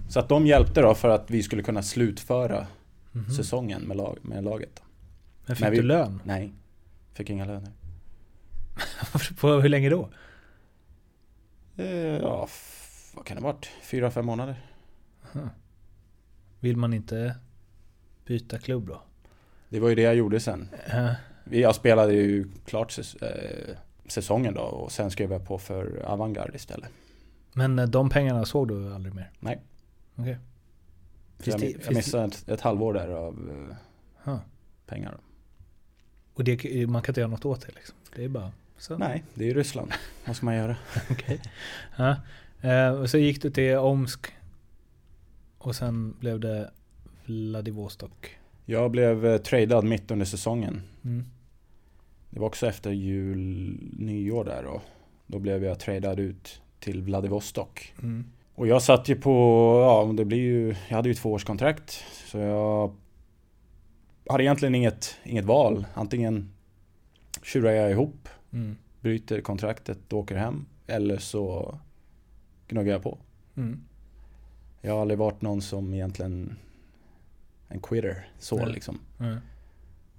Så 0.09 0.19
att 0.19 0.29
de 0.29 0.47
hjälpte 0.47 0.81
då 0.81 0.93
för 0.93 1.09
att 1.09 1.31
vi 1.31 1.43
skulle 1.43 1.63
kunna 1.63 1.83
slutföra 1.83 2.67
Mhm. 3.13 3.29
säsongen 3.29 3.81
med, 3.81 3.97
lag, 3.97 4.17
med 4.21 4.43
laget. 4.43 4.81
Men 5.45 5.55
fick 5.55 5.63
Men 5.63 5.71
vi- 5.71 5.77
du 5.77 5.83
lön? 5.83 6.21
Nej, 6.25 6.53
fick 7.13 7.29
inga 7.29 7.45
löner. 7.45 7.71
På 9.39 9.47
hur 9.47 9.69
länge 9.69 9.89
då? 9.89 10.09
Eh, 11.77 11.85
ja, 12.17 12.47
vad 13.15 13.25
kan 13.25 13.37
det 13.37 13.43
varit? 13.43 13.65
Fyra, 13.83 14.11
fem 14.11 14.25
månader. 14.25 14.65
Vill 16.59 16.77
man 16.77 16.93
inte 16.93 17.35
byta 18.25 18.59
klubb 18.59 18.87
då? 18.87 19.01
Det 19.69 19.79
var 19.79 19.89
ju 19.89 19.95
det 19.95 20.01
jag 20.01 20.15
gjorde 20.15 20.39
sen. 20.39 20.69
Vi- 21.43 21.61
Jag 21.61 21.75
spelade 21.75 22.13
ju 22.13 22.47
klart 22.65 22.91
säs 22.91 23.15
eh, 23.15 23.75
säsongen 24.07 24.53
då 24.53 24.61
och 24.61 24.91
sen 24.91 25.11
skrev 25.11 25.31
jag 25.31 25.45
på 25.47 25.57
för 25.57 26.01
Avantgarde 26.05 26.55
istället. 26.55 26.89
Men 27.53 27.79
eh, 27.79 27.85
de 27.87 28.09
pengarna 28.09 28.45
såg 28.45 28.67
du 28.67 28.93
aldrig 28.93 29.13
mer? 29.15 29.31
Nej. 29.39 29.61
Okej. 30.15 30.37
Finns 31.39 31.61
jag, 31.63 31.73
jag 31.85 31.95
missade 31.95 32.23
ett, 32.25 32.49
ett 32.49 32.61
halvår 32.61 32.93
där 32.93 33.07
av 33.07 33.49
Ja. 34.23 34.39
pengar. 34.85 35.17
Och 36.33 36.43
det, 36.43 36.87
man 36.87 37.01
kan 37.01 37.11
inte 37.11 37.21
göra 37.21 37.31
något 37.31 37.45
åt 37.45 37.61
det 37.61 37.75
liksom? 37.75 37.95
Det 38.15 38.23
är 38.23 38.29
bara 38.29 38.51
så? 38.77 38.97
Nej, 38.97 39.23
det 39.33 39.43
är 39.43 39.47
ju 39.47 39.53
Ryssland. 39.53 39.91
Vad 40.25 40.35
ska 40.35 40.45
man 40.45 40.55
göra? 40.55 40.75
Okej. 41.09 41.41
Ja. 41.97 42.15
Eh, 42.61 42.89
och 42.89 43.09
så 43.09 43.17
gick 43.17 43.41
du 43.41 43.49
till 43.49 43.77
Omsk. 43.77 44.27
Och 45.57 45.75
sen 45.75 46.15
blev 46.19 46.39
det 46.39 46.71
Vladivostok. 47.25 48.37
Jag 48.65 48.91
blev 48.91 49.25
eh, 49.25 49.37
tradad 49.37 49.83
mitt 49.83 50.11
under 50.11 50.25
säsongen. 50.25 50.81
Mm. 51.03 51.25
Det 52.29 52.39
var 52.39 52.47
också 52.47 52.67
efter 52.67 52.91
jul, 52.91 53.77
nyår 53.97 54.45
där 54.45 54.63
då. 54.63 54.81
Då 55.27 55.39
blev 55.39 55.63
jag 55.63 55.79
tradad 55.79 56.19
ut 56.19 56.61
till 56.79 57.01
Vladivostok. 57.01 57.93
Mm. 58.01 58.25
Och 58.55 58.67
jag 58.67 58.81
satt 58.81 59.09
ju 59.09 59.15
på, 59.15 59.31
ja 59.81 60.13
det 60.13 60.25
blir 60.25 60.37
ju, 60.37 60.75
jag 60.87 60.95
hade 60.95 61.09
ju 61.09 61.15
två 61.15 61.31
års 61.31 61.43
kontrakt. 61.43 62.03
Så 62.25 62.37
jag 62.37 62.95
hade 64.31 64.43
egentligen 64.43 64.75
inget, 64.75 65.15
inget 65.23 65.45
val. 65.45 65.85
Antingen 65.93 66.51
tjurar 67.43 67.71
jag 67.71 67.91
ihop, 67.91 68.29
Mm. 68.53 68.77
bryter 69.01 69.41
kontraktet 69.41 70.13
och 70.13 70.19
åker 70.19 70.35
hem. 70.35 70.65
Eller 70.87 71.17
så 71.17 71.75
gnuggar 72.67 72.91
jag 72.91 73.03
på. 73.03 73.17
Mm. 73.57 73.81
Jag 74.81 74.93
har 74.93 75.01
aldrig 75.01 75.17
varit 75.17 75.41
någon 75.41 75.61
som 75.61 75.93
egentligen 75.93 76.55
en 77.67 77.79
quitter 77.79 78.29
så 78.39 78.57
Nej. 78.57 78.73
liksom. 78.73 78.99
Mm. 79.19 79.37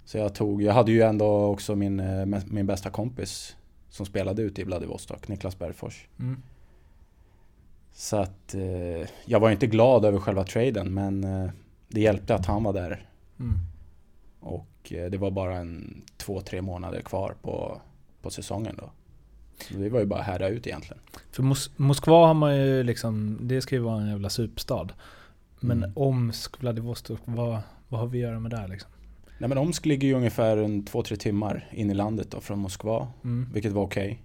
Så 0.04 0.18
jag 0.18 0.34
tog, 0.34 0.62
jag 0.62 0.72
hade 0.74 0.92
ju 0.92 1.02
ändå 1.02 1.44
också 1.44 1.74
min, 1.74 2.00
eh, 2.00 2.26
min 2.46 2.66
bästa 2.66 2.90
kompis 2.90 3.56
som 3.88 4.06
spelade 4.06 4.42
ute 4.42 4.60
i 4.60 4.64
Vladivostok, 4.64 5.28
Niklas 5.28 5.58
Bergfors. 5.58 6.08
Mm. 6.18 6.42
Så 7.92 8.16
att 8.16 8.54
eh, 8.54 9.08
jag 9.24 9.40
var 9.40 9.50
inte 9.50 9.66
glad 9.66 10.04
över 10.04 10.18
själva 10.18 10.44
traden 10.44 10.94
men 10.94 11.24
eh, 11.24 11.50
det 11.88 12.00
hjälpte 12.00 12.34
att 12.34 12.46
han 12.46 12.62
var 12.64 12.72
där. 12.72 13.06
Och 14.42 14.92
eh, 14.92 15.10
det 15.10 15.18
var 15.18 15.30
bara 15.30 15.56
en 15.56 16.02
två, 16.16 16.40
tre 16.40 16.62
månader 16.62 17.00
kvar 17.00 17.34
på, 17.42 17.80
på 18.22 18.30
säsongen 18.30 18.76
då. 18.78 18.90
Så 19.70 19.74
det 19.74 19.88
var 19.88 20.00
ju 20.00 20.06
bara 20.06 20.20
att 20.20 20.26
härda 20.26 20.48
ut 20.48 20.66
egentligen. 20.66 21.02
För 21.30 21.42
Mos- 21.42 21.70
Moskva 21.76 22.26
har 22.26 22.34
man 22.34 22.56
ju 22.56 22.82
liksom, 22.82 23.38
det 23.42 23.60
ska 23.62 23.74
ju 23.74 23.80
vara 23.80 24.00
en 24.00 24.08
jävla 24.08 24.30
superstad. 24.30 24.88
Men 25.60 25.78
Mm. 25.78 25.92
Omsk, 25.96 26.60
Vladivostok, 26.60 27.20
vad, 27.24 27.58
vad 27.88 28.00
har 28.00 28.06
vi 28.06 28.18
att 28.24 28.30
göra 28.30 28.40
med 28.40 28.50
där 28.50 28.68
liksom? 28.68 28.90
Nej 29.38 29.48
men 29.48 29.58
Omsk 29.58 29.86
ligger 29.86 30.08
ju 30.08 30.14
ungefär 30.14 30.56
en 30.56 30.84
två, 30.84 31.02
tre 31.02 31.16
timmar 31.16 31.68
in 31.72 31.90
i 31.90 31.94
landet 31.94 32.30
då 32.30 32.40
från 32.40 32.58
Moskva. 32.58 33.08
Mm. 33.24 33.48
Vilket 33.52 33.72
var 33.72 33.82
okej. 33.82 34.22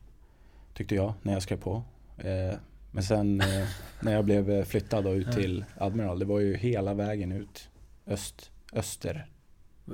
tyckte 0.73 0.95
jag 0.95 1.13
när 1.21 1.33
jag 1.33 1.41
skrev 1.41 1.57
på. 1.57 1.83
Eh, 2.17 2.57
men 2.91 3.03
sen 3.03 3.41
eh, 3.41 3.67
när 4.01 4.13
jag 4.13 4.25
blev 4.25 4.51
eh, 4.51 4.63
flyttad 4.65 5.03
då 5.03 5.13
ut 5.13 5.31
till 5.31 5.65
Admiral. 5.77 6.19
Det 6.19 6.25
var 6.25 6.39
ju 6.39 6.57
hela 6.57 6.93
vägen 6.93 7.31
ut. 7.31 7.69
Öst, 8.07 8.51
öster. 8.73 9.27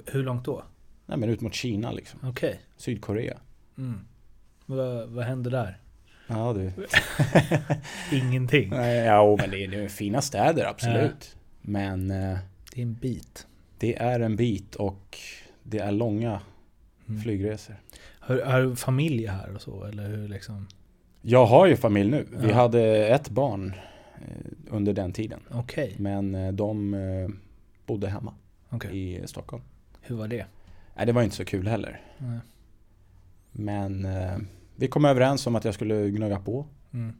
Hur 0.05 0.23
långt 0.23 0.45
då? 0.45 0.63
Nej 1.05 1.17
men 1.17 1.29
ut 1.29 1.41
mot 1.41 1.53
Kina 1.53 1.91
liksom. 1.91 2.19
Okej. 2.23 2.59
Sydkorea. 2.77 3.37
Mm. 3.77 3.99
Vad, 4.65 5.09
vad 5.09 5.25
hände 5.25 5.49
där? 5.49 5.77
Ja 6.27 6.53
du. 6.53 6.71
Ingenting. 8.17 8.71
Ja 9.05 9.35
men 9.39 9.49
det 9.49 9.63
är, 9.63 9.67
det 9.67 9.83
är 9.83 9.87
fina 9.87 10.21
städer 10.21 10.65
absolut. 10.65 11.35
Men 11.61 12.11
eh, 12.11 12.37
Det 12.73 12.81
är 12.81 12.83
en 12.83 12.93
bit. 12.93 13.47
det 13.77 13.95
är 14.01 14.19
en 14.19 14.35
bit 14.35 14.75
och 14.75 15.17
det 15.63 15.79
är 15.79 15.91
långa 15.91 16.41
Mm. 17.09 17.21
flygresor. 17.21 17.75
Har, 18.19 18.61
du 18.61 18.75
familj 18.75 19.25
här 19.27 19.55
och 19.55 19.61
så? 19.61 19.83
Eller 19.83 20.07
hur 20.09 20.27
liksom? 20.27 20.67
Jag 21.21 21.45
har 21.45 21.65
ju 21.67 21.75
familj 21.75 22.11
nu. 22.11 22.27
Vi 22.31 22.49
Ja. 22.49 22.55
hade 22.55 23.07
ett 23.07 23.29
barn 23.29 23.73
eh, 24.15 24.51
under 24.69 24.93
den 24.93 25.13
tiden. 25.13 25.39
Okej. 25.51 25.95
Men 25.97 26.35
eh, 26.35 26.51
de 26.51 26.95
bodde 27.85 28.09
hemma 28.09 28.33
Okej. 28.69 29.13
i 29.23 29.27
Stockholm. 29.27 29.63
Hur 30.05 30.15
var 30.15 30.27
det? 30.27 30.45
Nej, 30.95 31.05
det 31.05 31.11
var 31.11 31.23
inte 31.23 31.35
så 31.35 31.45
kul 31.45 31.67
heller. 31.67 32.01
Nej. 32.17 32.39
Men 33.51 34.05
eh, 34.05 34.37
vi 34.75 34.87
kom 34.87 35.05
överens 35.05 35.47
om 35.47 35.55
att 35.55 35.65
jag 35.65 35.73
skulle 35.73 36.09
gnugga 36.09 36.39
på. 36.39 36.65
Mm. 36.93 37.15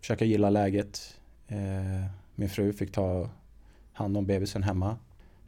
Försöka 0.00 0.24
gilla 0.24 0.50
läget. 0.50 1.20
Eh, 1.48 2.06
min 2.34 2.48
fru 2.48 2.72
fick 2.72 2.92
ta 2.92 3.30
hand 3.92 4.16
om 4.16 4.26
bebisen 4.26 4.62
hemma. 4.62 4.96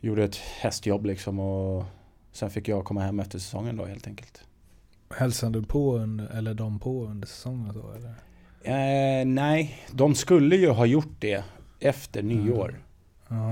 Gjorde 0.01 0.25
ett 0.25 0.37
hästjobb 0.37 1.07
liksom 1.07 1.39
och 1.41 1.85
sen 2.33 2.51
fick 2.51 2.69
jag 2.69 2.85
komma 2.85 3.01
hem 3.01 3.21
efter 3.21 3.39
säsongen 3.39 3.77
då 3.77 3.85
helt 3.85 4.07
enkelt. 4.07 4.45
Hälsade 5.17 5.61
du 5.61 5.67
på 5.67 5.97
under, 5.97 6.27
eller 6.27 6.55
de 6.55 6.79
på 6.79 7.07
under 7.07 7.27
säsongen 7.27 7.75
då 7.75 7.93
eller? 7.93 8.15
Eh, 8.63 9.27
nej, 9.27 9.79
de 9.93 10.15
skulle 10.15 10.57
ju 10.57 10.71
ha 10.71 10.87
gjort 10.87 11.17
det 11.19 11.45
efter 11.81 12.23
nyår 12.23 12.79
Ja, 12.79 12.88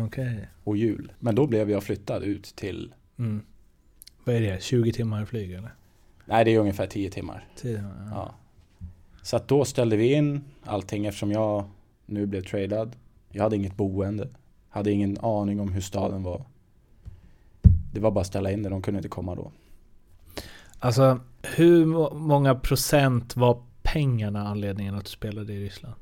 okej. 0.07 0.49
och 0.65 0.77
jul. 0.77 1.13
Men 1.19 1.35
då 1.35 1.47
blev 1.47 1.71
jag 1.71 1.83
flyttad 1.85 2.23
ut 2.23 2.45
till, 2.57 2.95
Mm. 3.19 3.43
Vad 4.25 4.35
är 4.35 4.41
det? 4.41 4.63
20 4.63 4.93
timmar 4.93 5.25
flyg 5.25 5.53
eller? 5.53 5.75
nej 6.25 6.45
det 6.45 6.55
är 6.55 6.59
ungefär 6.59 6.87
10 6.87 7.11
timmar. 7.11 7.45
10 7.57 7.77
timmar? 7.77 8.09
Ja. 8.11 8.35
Ja. 8.79 8.87
Så 9.23 9.41
då 9.47 9.65
ställde 9.65 9.97
vi 9.97 10.13
in 10.13 10.45
allting 10.65 11.07
eftersom 11.07 11.33
jag 11.33 11.65
nu 12.07 12.27
blev 12.27 12.43
tradad. 12.43 12.97
Jag 13.31 13.43
hade 13.43 13.57
inget 13.57 13.77
boende. 13.77 14.29
Hade 14.69 14.91
ingen 14.93 15.19
aning 15.19 15.61
om 15.61 15.73
hur 15.73 15.81
staden 15.81 16.23
var. 16.23 16.45
Det 17.93 18.01
var 18.01 18.11
bara 18.11 18.21
att 18.21 18.27
ställa 18.27 18.51
in 18.51 18.63
det, 18.63 18.69
de 18.69 18.83
kunde 18.83 18.99
inte 18.99 19.09
komma 19.09 19.35
då. 19.35 19.53
Alltså, 20.79 21.21
hur 21.43 21.85
må- 21.87 22.15
många 22.15 22.55
procent 22.55 23.37
var 23.37 23.63
pengarna 23.83 24.49
anledningen 24.49 24.95
att 24.95 25.05
du 25.05 25.11
spelade 25.11 25.53
i 25.53 25.65
Ryssland? 25.65 25.95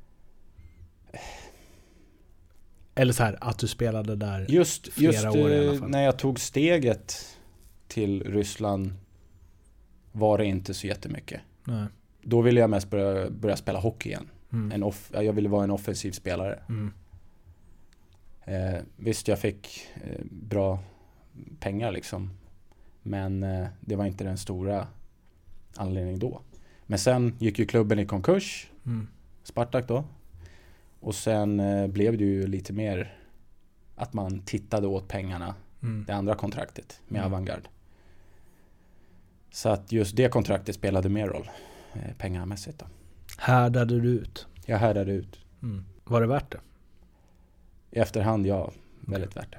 Eller 2.94 3.12
så 3.12 3.22
här, 3.22 3.38
att 3.40 3.59
du 3.59 3.68
spelade 3.68 4.16
där. 4.16 4.46
Just, 4.48 4.88
Flera 4.92 5.12
just 5.12 5.26
år 5.26 5.50
i 5.50 5.59
alla 5.59 5.72
eh, 5.72 5.78
fall. 5.78 5.90
när 5.90 6.02
jag 6.02 6.18
tog 6.18 6.40
steget 6.40 7.37
till 7.88 8.22
Ryssland 8.24 8.92
var 10.12 10.38
det 10.38 10.44
inte 10.44 10.74
så 10.74 10.87
jättemycket. 10.87 11.40
Nej. 11.64 11.87
Då 12.22 12.40
ville 12.42 12.61
jag 12.61 12.70
mest 12.70 12.90
börja, 12.90 13.30
börja 13.30 13.57
spela 13.57 13.78
hockey 13.80 14.09
igen. 14.09 14.28
Mm. 14.52 14.72
En 14.72 14.83
off, 14.83 15.11
jag 15.14 15.33
ville 15.33 15.48
vara 15.48 15.64
en 15.64 15.70
offensiv 15.70 16.12
spelare. 16.12 16.59
Mm. 16.68 16.92
Eh, 18.44 18.80
visst, 18.96 19.28
jag 19.28 19.38
fick 19.38 19.87
eh, 19.94 20.20
bra 20.30 20.78
pengar 21.61 21.92
liksom. 21.92 22.30
Men 23.02 23.42
eh, 23.42 23.66
det 23.80 23.96
var 23.96 24.04
inte 24.07 24.24
den 24.24 24.38
stora 24.38 24.87
anledningen 25.76 26.18
då. 26.18 26.40
Men 26.87 26.98
sen 26.98 27.37
gick 27.38 27.59
ju 27.59 27.66
klubben 27.66 27.98
i 27.98 28.07
konkurs, 28.07 28.70
Mm. 28.87 29.09
Spartak 29.42 29.88
då. 29.88 30.04
Och 31.05 31.14
sen 31.14 31.61
eh, 31.61 31.87
blev 31.87 32.19
det 32.19 32.25
ju 32.25 32.47
lite 32.47 32.73
mer 32.73 33.17
att 33.97 34.12
man 34.12 34.38
tittade 34.43 34.87
åt 34.87 35.09
pengarna, 35.09 35.55
Mm. 35.83 36.05
det 36.07 36.12
andra 36.14 36.35
kontraktet 36.35 37.01
med 37.09 37.19
Mm. 37.21 37.33
Avantgarde. 37.33 37.62
Så 39.51 39.69
att 39.69 39.93
just 39.93 40.17
det 40.17 40.29
kontraktet 40.33 40.75
spelade 40.75 41.09
mer 41.09 41.27
roll 41.27 41.51
eh, 41.95 42.14
pengamässigt 42.19 42.79
då. 42.79 42.87
Härdade 43.38 44.01
du 44.01 44.09
ut? 44.09 44.47
Jag 44.67 44.79
härdade 44.79 45.12
ut. 45.12 45.38
Mm. 45.62 45.85
Var 46.05 46.21
det 46.21 46.27
värt 46.27 46.53
det? 46.53 46.61
I 47.90 47.99
efterhand, 47.99 48.47
ja, 48.47 48.73
väldigt 49.01 49.37
värt 49.37 49.51
det. 49.53 49.59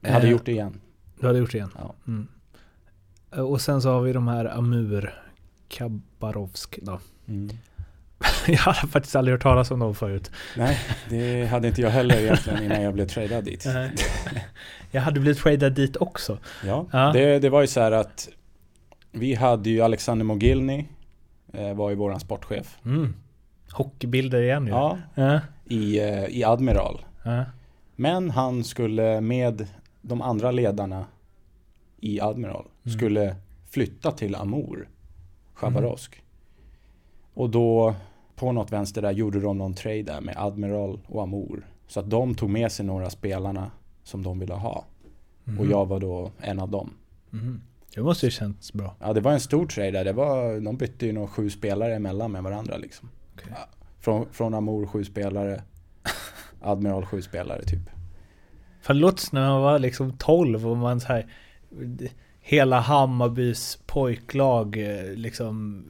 Jag 0.00 0.12
hade 0.12 0.26
Eh, 0.26 0.32
gjort 0.32 0.46
det 0.46 0.52
igen. 0.52 0.80
Du 1.20 1.26
hade 1.26 1.38
gjort 1.38 1.52
det 1.52 1.58
igen? 1.58 1.70
Ja. 1.78 1.94
Mm. 2.06 2.28
Eh, 3.30 3.40
Och 3.40 3.60
sen 3.60 3.82
så 3.82 3.90
har 3.92 4.00
vi 4.02 4.12
de 4.12 4.28
här 4.28 4.44
Amur 4.44 5.22
Kabarovsk 5.68 6.78
då. 6.82 7.00
Mm. 7.28 7.48
Jag 8.46 8.56
hade 8.58 8.88
faktiskt 8.92 9.16
aldrig 9.16 9.32
hört 9.34 9.42
talas 9.42 9.70
om 9.70 9.78
dem 9.78 9.94
förut. 9.94 10.30
Nej, 10.56 10.78
det 11.08 11.46
hade 11.46 11.68
inte 11.68 11.80
jag 11.80 11.90
heller 11.90 12.18
egentligen 12.20 12.62
innan 12.64 12.82
jag 12.82 12.94
blev 12.94 13.06
tradad 13.08 13.44
dit. 13.44 13.66
Jag 14.90 15.02
hade 15.02 15.20
blivit 15.20 15.38
tradad 15.38 15.72
dit 15.72 15.96
också. 15.96 16.38
Ja, 16.64 16.86
Ja. 16.92 17.12
Det, 17.12 17.38
det 17.38 17.48
var 17.50 17.60
ju 17.60 17.66
så 17.66 17.80
här 17.80 17.92
att 17.92 18.28
vi 19.12 19.34
hade 19.34 19.70
ju 19.70 19.80
Alexander 19.80 20.24
Mogilny, 20.24 20.84
eh, 21.52 21.74
var 21.74 21.90
ju 21.90 21.96
våran 21.96 22.20
sportchef. 22.20 22.78
Mm. 22.84 23.14
Hockeybilder 23.72 24.42
igen 24.42 24.64
ju. 24.66 24.70
Ja, 24.72 24.98
Ja. 25.14 25.40
i, 25.64 25.98
eh, 26.00 26.24
i 26.24 26.44
Admiral. 26.44 27.00
Ja. 27.24 27.44
Men 27.96 28.30
han 28.30 28.64
skulle 28.64 29.20
med 29.20 29.66
de 30.02 30.22
andra 30.22 30.50
ledarna 30.50 31.04
i 32.00 32.20
Admiral 32.20 32.64
Mm. 32.86 32.98
skulle 32.98 33.36
flytta 33.70 34.10
till 34.12 34.34
Amur, 34.34 34.88
Chabarovsk. 35.54 36.22
Och 37.34 37.50
då 37.50 37.94
på 38.40 38.52
något 38.52 38.72
vänster 38.72 39.02
där 39.02 39.10
gjorde 39.10 39.40
de 39.40 39.58
någon 39.58 39.74
trade 39.74 40.02
där 40.02 40.20
med 40.20 40.34
Admiral 40.38 41.00
och 41.06 41.22
Amur. 41.22 41.66
Så 41.86 42.00
att 42.00 42.10
de 42.10 42.34
tog 42.34 42.50
med 42.50 42.72
sig 42.72 42.86
några 42.86 43.10
spelarna 43.10 43.70
som 44.02 44.22
de 44.22 44.38
ville 44.38 44.54
ha. 44.54 44.84
Och 45.58 45.66
jag 45.66 45.86
var 45.86 46.00
då 46.00 46.30
en 46.40 46.60
av 46.60 46.70
dem. 46.70 46.90
Mhm. 47.30 47.60
Det 47.94 48.02
måste 48.02 48.26
ju 48.26 48.30
känts 48.30 48.72
bra. 48.72 48.96
Ja 49.00 49.12
det 49.12 49.20
var 49.20 49.32
en 49.32 49.40
stor 49.40 49.66
trade 49.66 49.90
där. 49.90 50.04
Det 50.04 50.12
var, 50.12 50.60
de 50.60 50.76
bytte 50.76 51.06
ju 51.06 51.12
nog 51.12 51.30
sju 51.30 51.50
spelare 51.50 51.94
emellan 51.94 52.32
med 52.32 52.42
varandra 52.42 52.76
liksom. 52.76 53.08
Ja, 53.48 53.68
från, 54.00 54.26
från 54.32 54.54
Amur 54.54 54.86
sju 54.86 55.04
spelare, 55.04 55.62
Admiral 56.60 57.06
sju 57.06 57.22
spelare 57.22 57.62
typ. 57.62 57.90
För 58.80 58.94
det 58.94 59.00
låter 59.00 59.28
när 59.32 59.48
man 59.48 59.62
var 59.62 59.78
liksom 59.78 60.16
12 60.18 60.68
och 60.68 60.76
man 60.76 61.00
så 61.00 61.06
här 61.06 61.26
Hela 62.40 62.80
Hammarbys 62.80 63.78
pojklag 63.86 64.76
eh, 64.76 65.14
liksom 65.14 65.84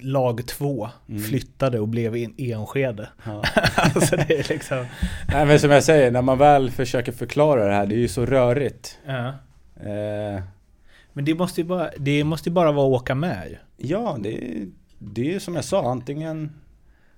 Lag 0.00 0.46
2 0.46 0.88
Mm. 1.08 1.22
flyttade 1.22 1.80
och 1.80 1.88
blev 1.88 2.16
en 2.16 2.34
Enskede. 2.38 3.08
Ja. 3.26 3.42
alltså 3.76 4.16
det 4.16 4.38
är 4.38 4.48
liksom 4.48 4.86
Nej 5.32 5.46
men 5.46 5.60
som 5.60 5.70
jag 5.70 5.84
säger, 5.84 6.10
när 6.10 6.22
man 6.22 6.38
väl 6.38 6.70
försöker 6.70 7.12
förklara 7.12 7.64
det 7.66 7.72
här, 7.74 7.86
det 7.86 7.94
är 7.94 7.98
ju 7.98 8.08
så 8.08 8.26
rörigt. 8.26 8.98
ja. 9.06 9.28
Eh, 9.76 10.42
Men 11.12 11.24
det 11.24 11.34
måste 11.34 11.60
ju 11.60 11.66
bara, 11.66 11.90
det 11.98 12.24
måste 12.24 12.50
bara 12.50 12.72
vara 12.72 12.86
att 12.96 13.00
åka 13.02 13.14
med 13.14 13.48
ju. 13.50 13.56
ja, 13.88 14.16
det, 14.20 14.64
det 14.98 15.34
är 15.34 15.38
som 15.38 15.54
jag 15.54 15.64
sa, 15.64 15.90
antingen 15.90 16.52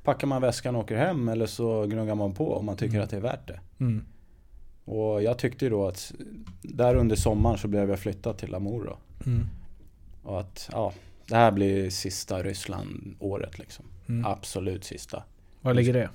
packar 0.04 0.26
man 0.26 0.42
väskan 0.42 0.76
och 0.76 0.82
åker 0.82 0.96
hem 0.96 1.28
eller 1.28 1.46
så 1.46 1.86
gnuggar 1.86 2.14
man 2.14 2.34
på 2.34 2.54
om 2.56 2.66
man 2.66 2.76
tycker 2.76 2.94
Mm. 2.94 3.04
att 3.04 3.10
det 3.10 3.16
är 3.16 3.20
värt 3.20 3.48
det. 3.48 3.60
Mm. 3.80 4.04
Och 4.84 5.22
jag 5.22 5.38
tyckte 5.38 5.64
ju 5.64 5.70
då 5.70 5.86
att 5.88 6.12
där 6.62 6.94
under 6.94 7.16
sommaren 7.16 7.58
så 7.58 7.68
blev 7.68 7.90
jag 7.90 7.98
flyttad 7.98 8.38
till 8.38 8.54
Amur 8.54 8.84
då. 8.84 8.98
Mm. 9.26 9.46
Och 10.22 10.40
att 10.40 10.68
ja, 10.72 10.92
det 11.30 11.36
här 11.36 11.50
blir 11.50 11.90
sista 11.90 12.42
Ryssland-året 12.42 13.58
liksom. 13.58 13.84
Mm. 14.08 14.24
Absolut 14.26 14.84
sista. 14.84 15.22
Var 15.60 15.74
ligger 15.74 15.92
det? 15.92 16.10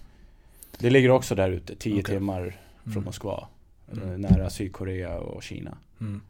Det 0.80 0.90
ligger 0.90 1.10
också 1.10 1.36
där 1.36 1.50
ute, 1.50 1.76
10 1.76 1.94
Okej. 2.02 2.04
timmar 2.16 2.58
från 2.84 2.94
Mm. 2.94 3.04
Moskva. 3.04 3.48
Mm. 3.94 4.10
eh, 4.12 4.18
Nära 4.18 4.50
Sydkorea 4.50 5.20
och 5.20 5.44
Kina. 5.44 5.78
Mm. 6.02 6.22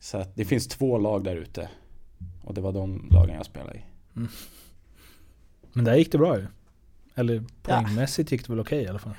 Så 0.00 0.18
att 0.18 0.36
det 0.36 0.44
finns 0.44 0.68
två 0.68 0.98
lag 0.98 1.24
där 1.24 1.36
ute. 1.36 1.68
Och 2.44 2.54
det 2.54 2.60
var 2.60 2.72
de 2.72 3.08
lagen 3.10 3.34
jag 3.36 3.46
spelade 3.46 3.74
i. 3.78 3.82
Men 5.72 5.84
där 5.84 5.94
gick 5.96 6.12
det 6.12 6.18
bra 6.18 6.38
ju. 6.38 6.46
Eller 7.14 7.44
poängmässigt 7.62 8.32
gick 8.32 8.46
det 8.46 8.52
väl 8.52 8.60
okej 8.60 8.82
i 8.82 8.88
alla 8.88 8.98
fall. 8.98 9.14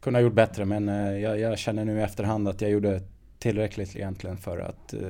Kunde 0.00 0.18
ha 0.18 0.22
gjort 0.24 0.34
bättre 0.34 0.64
men 0.64 0.88
eh, 0.88 1.18
jag, 1.18 1.40
jag 1.40 1.58
känner 1.58 1.84
nu 1.84 1.98
i 1.98 2.02
efterhand 2.02 2.48
att 2.48 2.60
jag 2.60 2.70
gjorde 2.70 3.02
tillräckligt 3.38 3.96
egentligen 3.96 4.36
för 4.36 4.58
att 4.58 4.94
eh, 4.94 5.00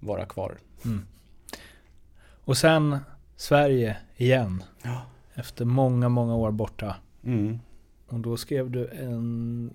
vara 0.00 0.26
kvar. 0.26 0.58
Mm. 0.84 1.04
Och 2.44 2.56
sen 2.56 2.98
Sverige 3.36 3.96
igen. 4.16 4.62
Ja. 4.82 5.02
Efter 5.34 5.64
många, 5.64 6.08
många 6.08 6.34
år 6.34 6.50
borta. 6.50 6.96
Mm. 7.24 7.58
Och 8.08 8.20
då 8.20 8.36
skrev 8.36 8.70
du 8.70 8.88
en 8.88 9.70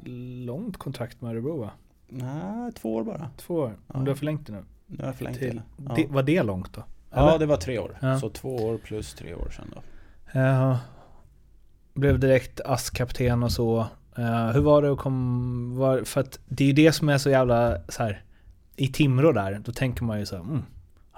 långt 0.45 0.77
kontrakt 0.77 1.21
med 1.21 1.31
Örebro 1.31 1.59
va? 1.59 1.71
Nej, 2.07 2.71
två 2.71 2.95
år 2.95 3.03
bara. 3.03 3.29
Två 3.37 3.55
år. 3.55 3.73
Ja. 3.93 3.99
du 3.99 4.11
har 4.11 4.15
förlängt 4.15 4.47
det 4.47 4.53
nu. 4.53 4.63
Nu 4.85 4.97
har 4.99 5.05
jag 5.05 5.15
förlängt 5.15 5.37
Till, 5.37 5.61
det. 5.77 6.01
Ja. 6.01 6.07
Var 6.09 6.23
det 6.23 6.43
långt 6.43 6.73
då? 6.73 6.83
ja, 7.11 7.29
Eller? 7.29 7.39
det 7.39 7.45
var 7.45 7.57
tre 7.57 7.79
år. 7.79 7.97
Ja. 8.01 8.19
Så 8.19 8.29
två 8.29 8.55
år 8.55 8.77
plus 8.77 9.13
tre 9.13 9.35
år 9.35 9.49
sedan 9.49 9.71
då. 9.75 9.81
Ja. 10.39 10.79
Blev 11.93 12.19
direkt 12.19 12.61
ASS-kapten 12.65 13.43
och 13.43 13.51
så. 13.51 13.79
Eh, 14.17 14.47
hur 14.47 14.61
var 14.61 14.81
det 14.81 14.91
att 14.91 14.97
komma... 14.99 15.99
För 16.05 16.21
att 16.21 16.39
det 16.45 16.63
är 16.63 16.67
ju 16.67 16.73
det 16.73 16.91
som 16.91 17.09
är 17.09 17.17
så 17.17 17.29
jävla 17.29 17.77
så 17.89 18.03
här. 18.03 18.21
I 18.75 18.87
Timrå 18.87 19.31
där, 19.31 19.61
då 19.65 19.71
tänker 19.71 20.03
man 20.03 20.19
ju 20.19 20.25
så 20.25 20.35
här, 20.35 20.43
mm, 20.43 20.63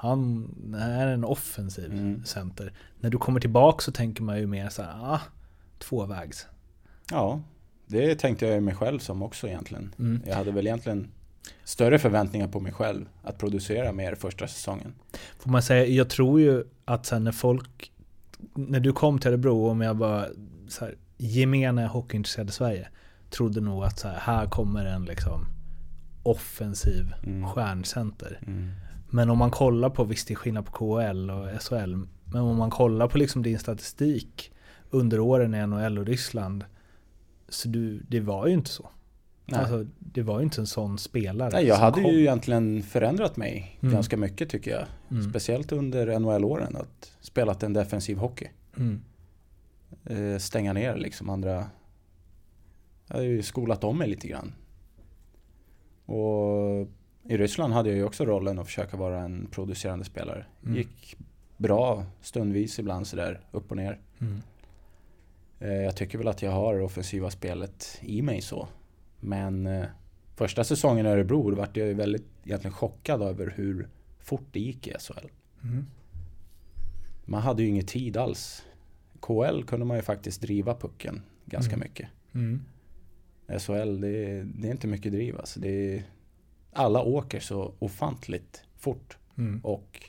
han 0.02 0.48
är 0.80 1.08
en 1.08 1.24
offensiv 1.24 1.92
Mm. 1.94 2.24
center. 2.26 2.74
När 3.00 3.10
du 3.10 3.18
kommer 3.18 3.40
tillbaka 3.40 3.82
så 3.82 3.92
tänker 3.92 4.24
man 4.24 4.38
ju 4.40 4.48
mer 4.48 4.70
så 4.70 4.82
här, 4.82 5.14
ah, 5.14 5.22
tvåvägs. 5.80 6.48
Ja, 7.12 7.42
det 7.88 8.16
tänkte 8.16 8.46
jag 8.48 8.64
mig 8.64 8.76
själv 8.76 9.00
som 9.00 9.24
också 9.24 9.48
egentligen. 9.48 9.96
Mm. 10.00 10.22
Jag 10.28 10.36
hade 10.36 10.52
väl 10.52 10.68
egentligen 10.68 11.08
större 11.64 12.00
förväntningar 12.00 12.48
på 12.48 12.60
mig 12.60 12.72
själv 12.74 13.06
att 13.24 13.38
producera 13.38 13.92
mer 13.92 14.16
första 14.16 14.48
säsongen. 14.48 14.94
Får 15.40 15.50
man 15.52 15.64
säga, 15.64 15.86
jag 15.86 16.10
tror 16.10 16.40
ju 16.42 16.64
att 16.86 17.06
sen 17.06 17.24
när 17.24 17.32
folk, 17.32 17.92
när 18.54 18.80
du 18.80 18.94
kom 18.94 19.20
till 19.20 19.30
Örebro, 19.30 19.70
om 19.70 19.82
jag 19.82 19.98
bara 19.98 20.26
så 20.68 20.86
här, 20.86 20.96
gemene 21.18 21.86
hockeyintresserad 21.88 22.50
i 22.50 22.52
Sverige, 22.52 22.88
trodde 23.30 23.62
nog 23.62 23.84
att 23.84 24.00
så 24.00 24.08
här, 24.08 24.20
här 24.20 24.46
kommer 24.46 24.86
en 24.86 25.06
liksom 25.06 25.46
offensiv 26.24 27.14
Mm. 27.24 27.48
stjärncenter. 27.50 28.40
Mm. 28.48 28.72
Men 29.10 29.30
om 29.30 29.38
man 29.38 29.52
kollar 29.52 29.90
på, 29.90 30.04
visst 30.04 30.28
det 30.28 30.34
är 30.34 30.36
skillnad 30.36 30.66
på 30.66 30.72
KHL 30.72 31.30
och 31.30 31.62
SHL, 31.62 31.96
men 32.26 32.42
om 32.42 32.58
man 32.58 32.70
kollar 32.70 33.08
på 33.08 33.18
liksom 33.18 33.44
din 33.44 33.60
statistik 33.60 34.52
under 34.90 35.20
åren 35.20 35.56
i 35.56 35.68
NHL 35.68 35.98
och 35.98 36.06
Ryssland, 36.06 36.66
så 37.50 37.68
du, 37.68 38.00
det 38.08 38.20
var 38.20 38.48
ju 38.48 38.54
inte 38.54 38.70
så. 38.70 38.90
Nej. 39.46 39.60
Alltså, 39.60 39.86
det 40.00 40.22
var 40.22 40.40
ju 40.40 40.44
inte 40.44 40.62
en 40.62 40.68
sån 40.68 40.98
spelare 40.98 41.50
Nej, 41.54 41.66
jag 41.66 41.76
hade 41.76 42.02
kom. 42.02 42.12
ju 42.12 42.20
egentligen 42.20 42.84
förändrat 42.84 43.38
mig 43.38 43.78
Mm. 43.82 43.94
ganska 43.94 44.18
mycket 44.18 44.50
tycker 44.50 44.72
jag. 44.72 44.86
Mm. 45.12 45.30
Speciellt 45.30 45.72
under 45.72 46.20
NHL-åren. 46.20 46.76
Att 46.76 47.12
spelat 47.22 47.64
en 47.64 47.74
defensiv 47.74 48.18
hockey. 48.18 48.48
Mm. 48.78 49.02
Eh, 50.06 50.38
stänga 50.40 50.74
ner 50.74 50.96
liksom 50.98 51.30
andra... 51.30 51.66
Jag 53.08 53.16
har 53.16 53.24
ju 53.24 53.44
skolat 53.44 53.84
om 53.84 53.98
mig 53.98 54.08
lite 54.10 54.28
grann. 54.28 54.54
Och 56.06 56.88
i 57.30 57.38
Ryssland 57.38 57.74
hade 57.74 57.90
jag 57.90 57.98
ju 57.98 58.04
också 58.04 58.26
rollen 58.26 58.60
att 58.60 58.66
försöka 58.66 58.98
vara 58.98 59.20
en 59.22 59.48
producerande 59.52 60.06
spelare. 60.06 60.46
Mm. 60.64 60.78
Gick 60.78 61.16
bra 61.58 62.06
stundvis 62.22 62.80
ibland 62.80 63.08
sådär 63.08 63.40
upp 63.52 63.72
och 63.72 63.78
ner. 63.78 64.00
Mm. 64.20 64.42
Eh, 65.60 65.74
Jag 65.84 65.96
tycker 65.96 66.18
väl 66.18 66.28
att 66.28 66.42
jag 66.42 66.52
har 66.52 66.76
det 66.76 66.84
offensiva 66.84 67.32
spelet 67.32 68.00
i 68.02 68.22
mig 68.22 68.42
så. 68.42 68.68
Men 69.20 69.68
eh, 69.68 69.86
första 70.36 70.64
säsongen 70.64 71.06
i 71.06 71.10
Örebro 71.10 71.56
vart 71.56 71.78
jag 71.78 71.88
ju 71.88 71.94
väldigt 71.94 72.26
egentligen 72.44 72.74
chockad 72.74 73.22
över 73.22 73.54
hur 73.58 73.88
fort 74.20 74.46
det 74.52 74.60
gick 74.60 74.88
i 74.88 74.92
SHL. 75.00 75.28
Mm. 75.64 75.86
Man 77.26 77.42
hade 77.42 77.64
ju 77.64 77.70
ingen 77.70 77.86
tid 77.86 78.18
alls. 78.18 78.66
KL 79.20 79.64
kunde 79.68 79.86
man 79.86 79.98
ju 79.98 80.04
faktiskt 80.04 80.42
driva 80.42 80.76
pucken 80.76 81.22
ganska 81.46 81.74
Mm. 81.74 81.84
mycket. 81.88 82.10
Mm. 82.34 82.62
SHL, 83.60 84.02
det 84.02 84.08
är, 84.26 84.44
det 84.44 84.68
är 84.68 84.72
inte 84.72 84.88
mycket 84.88 85.12
driv 85.12 85.38
alltså. 85.38 85.60
Det 85.60 86.04
alla 86.74 87.02
åker 87.02 87.40
så 87.40 87.74
ofantligt 87.80 88.64
fort 88.78 89.16
Mm. 89.38 89.60
och 89.64 90.00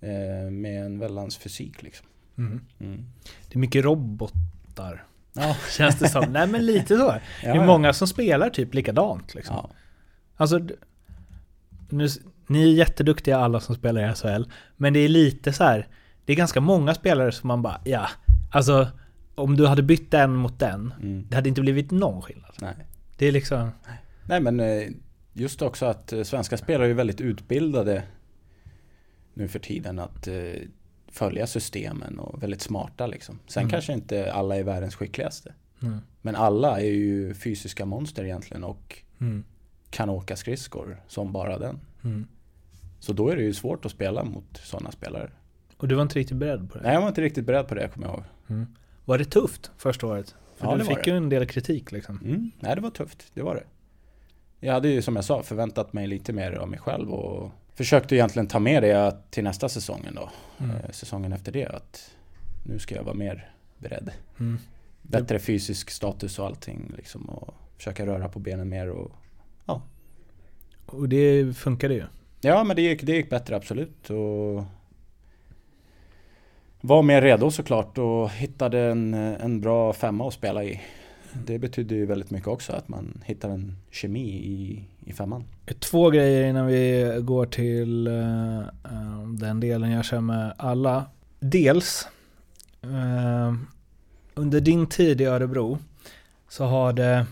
eh, 0.00 0.50
med 0.50 0.84
en 0.86 0.98
väldans 0.98 1.36
fysik 1.36 1.82
liksom. 1.82 2.06
Mm. 2.38 2.60
Mm. 2.80 3.04
Det 3.48 3.54
är 3.54 3.58
mycket 3.58 3.84
robotar. 3.84 5.04
Ja. 5.32 5.56
Känns 5.76 5.98
det 5.98 6.08
som. 6.08 6.32
Nej 6.32 6.46
men 6.46 6.66
lite 6.66 6.96
så. 6.96 7.08
Det 7.42 7.46
är 7.48 7.54
Ja, 7.54 7.66
många 7.66 7.92
som 7.92 8.08
spelar 8.08 8.50
typ 8.50 8.74
likadant 8.74 9.34
liksom. 9.34 9.56
Ja. 9.56 9.70
Alltså, 10.36 10.60
nu, 11.88 12.08
ni 12.46 12.62
är 12.62 12.72
jätteduktiga 12.74 13.38
alla 13.38 13.60
som 13.60 13.74
spelar 13.74 14.10
i 14.12 14.14
SHL. 14.14 14.50
Men 14.76 14.92
det 14.92 14.98
är 15.00 15.08
lite 15.08 15.52
så 15.52 15.64
här. 15.64 15.88
Det 16.24 16.32
är 16.32 16.36
ganska 16.36 16.60
många 16.60 16.94
spelare 16.94 17.32
som 17.32 17.48
man 17.48 17.62
bara, 17.62 17.80
ja. 17.84 18.08
Alltså, 18.52 18.88
om 19.34 19.56
du 19.56 19.66
hade 19.66 19.82
bytt 19.82 20.10
den 20.10 20.34
mot 20.34 20.58
den. 20.58 20.94
Mm. 21.02 21.26
Det 21.28 21.36
hade 21.36 21.48
inte 21.48 21.60
blivit 21.60 21.90
någon 21.90 22.22
skillnad. 22.22 22.54
Nej. 22.60 22.74
Det 23.16 23.26
är 23.26 23.32
liksom... 23.32 23.70
Nej 23.86 23.98
men 24.28 24.60
eh, 24.60 24.88
just 25.32 25.62
också 25.62 25.86
att 25.86 26.12
eh, 26.12 26.22
svenska 26.22 26.56
spelare 26.56 26.88
är 26.90 26.94
väldigt 26.94 27.20
utbildade 27.20 28.02
nu 29.34 29.48
för 29.48 29.58
tiden 29.58 29.98
att 29.98 30.28
eh, 30.28 30.34
följa 31.08 31.46
systemen 31.46 32.18
och 32.18 32.42
väldigt 32.42 32.60
smarta 32.60 33.06
liksom. 33.06 33.38
Sen 33.46 33.60
Mm. 33.62 33.70
kanske 33.70 33.92
inte 33.92 34.32
alla 34.32 34.56
är 34.56 34.62
världens 34.62 34.94
skickligaste. 34.94 35.54
Mm. 35.82 35.98
Men 36.22 36.36
alla 36.36 36.80
är 36.80 36.90
ju 36.90 37.34
fysiska 37.34 37.86
monster 37.86 38.24
egentligen 38.24 38.64
och 38.64 38.98
Mm. 39.20 39.44
kan 39.90 40.10
åka 40.10 40.36
skridskor 40.36 41.02
som 41.08 41.32
bara 41.32 41.58
den. 41.58 41.78
Mm. 42.04 42.26
Så 43.00 43.12
då 43.12 43.28
är 43.28 43.36
det 43.36 43.42
ju 43.42 43.54
svårt 43.54 43.84
att 43.84 43.92
spela 43.92 44.24
mot 44.24 44.56
sådana 44.64 44.90
spelare. 44.90 45.30
Och 45.76 45.88
du 45.88 45.94
var 45.94 46.02
inte 46.02 46.18
riktigt 46.18 46.36
beredd 46.36 46.70
på 46.72 46.78
det? 46.78 46.84
Nej, 46.84 46.94
jag 46.94 47.00
var 47.00 47.08
inte 47.08 47.20
riktigt 47.20 47.44
beredd 47.46 47.68
på 47.68 47.74
det, 47.74 47.88
kommer 47.88 48.06
jag 48.06 48.14
ihåg. 48.16 48.24
Mm. 48.48 48.66
Var 49.04 49.18
det 49.18 49.24
tufft 49.24 49.70
första 49.76 50.06
året? 50.06 50.34
För 50.56 50.66
Ja, 50.66 50.76
du 50.76 50.84
fick 50.84 51.06
ju 51.06 51.16
en 51.16 51.28
del 51.28 51.46
kritik 51.46 51.92
liksom. 51.92 52.18
Mm. 52.24 52.50
Nej, 52.60 52.74
det 52.74 52.80
var 52.80 52.90
tufft. 52.90 53.30
Det 53.34 53.42
var 53.42 53.54
det. 53.54 53.64
Jag 54.60 54.72
hade 54.72 54.88
ju 54.88 55.02
som 55.02 55.16
jag 55.16 55.24
sa 55.24 55.42
förväntat 55.42 55.92
mig 55.92 56.06
lite 56.06 56.32
mer 56.32 56.52
av 56.52 56.68
mig 56.68 56.78
själv 56.78 57.10
och 57.10 57.50
försökte 57.74 58.14
egentligen 58.14 58.46
ta 58.46 58.58
med 58.58 58.82
det 58.82 59.16
till 59.30 59.44
nästa 59.44 59.68
säsongen 59.68 60.14
då. 60.14 60.30
Mm. 60.64 60.76
Eh, 60.76 60.90
Säsongen 60.90 61.32
efter 61.32 61.52
det 61.52 61.66
att 61.66 62.10
nu 62.66 62.78
ska 62.78 62.94
jag 62.94 63.02
vara 63.02 63.14
mer 63.14 63.50
beredd. 63.78 64.10
Mm. 64.40 64.58
Bättre 65.02 65.38
fysisk 65.38 65.90
status 65.90 66.38
och 66.38 66.46
allting 66.46 66.92
liksom 66.96 67.24
och 67.24 67.54
försöka 67.76 68.06
röra 68.06 68.28
på 68.28 68.38
benen 68.38 68.68
mer 68.68 68.90
och 68.90 69.12
Och 70.86 71.08
det 71.08 71.56
funkade 71.56 71.94
ju. 71.94 72.04
Ja 72.40 72.64
men 72.64 72.76
det 72.76 72.82
gick, 72.82 73.02
det 73.02 73.12
gick 73.12 73.30
bättre 73.30 73.56
absolut 73.56 74.10
och 74.10 74.64
var 76.80 77.02
mer 77.02 77.22
redo 77.22 77.50
såklart 77.50 77.98
och 77.98 78.30
hittade 78.30 78.80
en, 78.80 79.14
en 79.14 79.60
bra 79.60 79.92
femma 79.92 80.28
att 80.28 80.34
spela 80.34 80.64
i. 80.64 80.80
Det 81.44 81.58
betydde 81.58 81.94
ju 81.94 82.06
väldigt 82.06 82.30
mycket 82.30 82.48
också 82.48 82.72
att 82.72 82.88
man 82.88 83.20
hittar 83.24 83.48
en 83.48 83.76
kemi 83.90 84.28
i, 84.28 84.84
i 85.04 85.12
femman. 85.12 85.44
Två 85.78 86.10
grejer 86.10 86.48
innan 86.48 86.66
vi 86.66 87.14
går 87.20 87.46
till 87.46 88.06
eh, 88.06 88.58
eh, 88.58 89.28
den 89.38 89.60
delen 89.60 89.90
jag 89.90 90.04
kör 90.04 90.20
med 90.20 90.54
alla. 90.56 91.04
Dels, 91.40 92.08
eh, 92.82 93.54
under 94.34 94.60
din 94.60 94.86
tid 94.86 95.20
i 95.20 95.24
Örebro 95.24 95.78
så 96.48 96.64
har 96.64 96.92
det, 96.92 97.26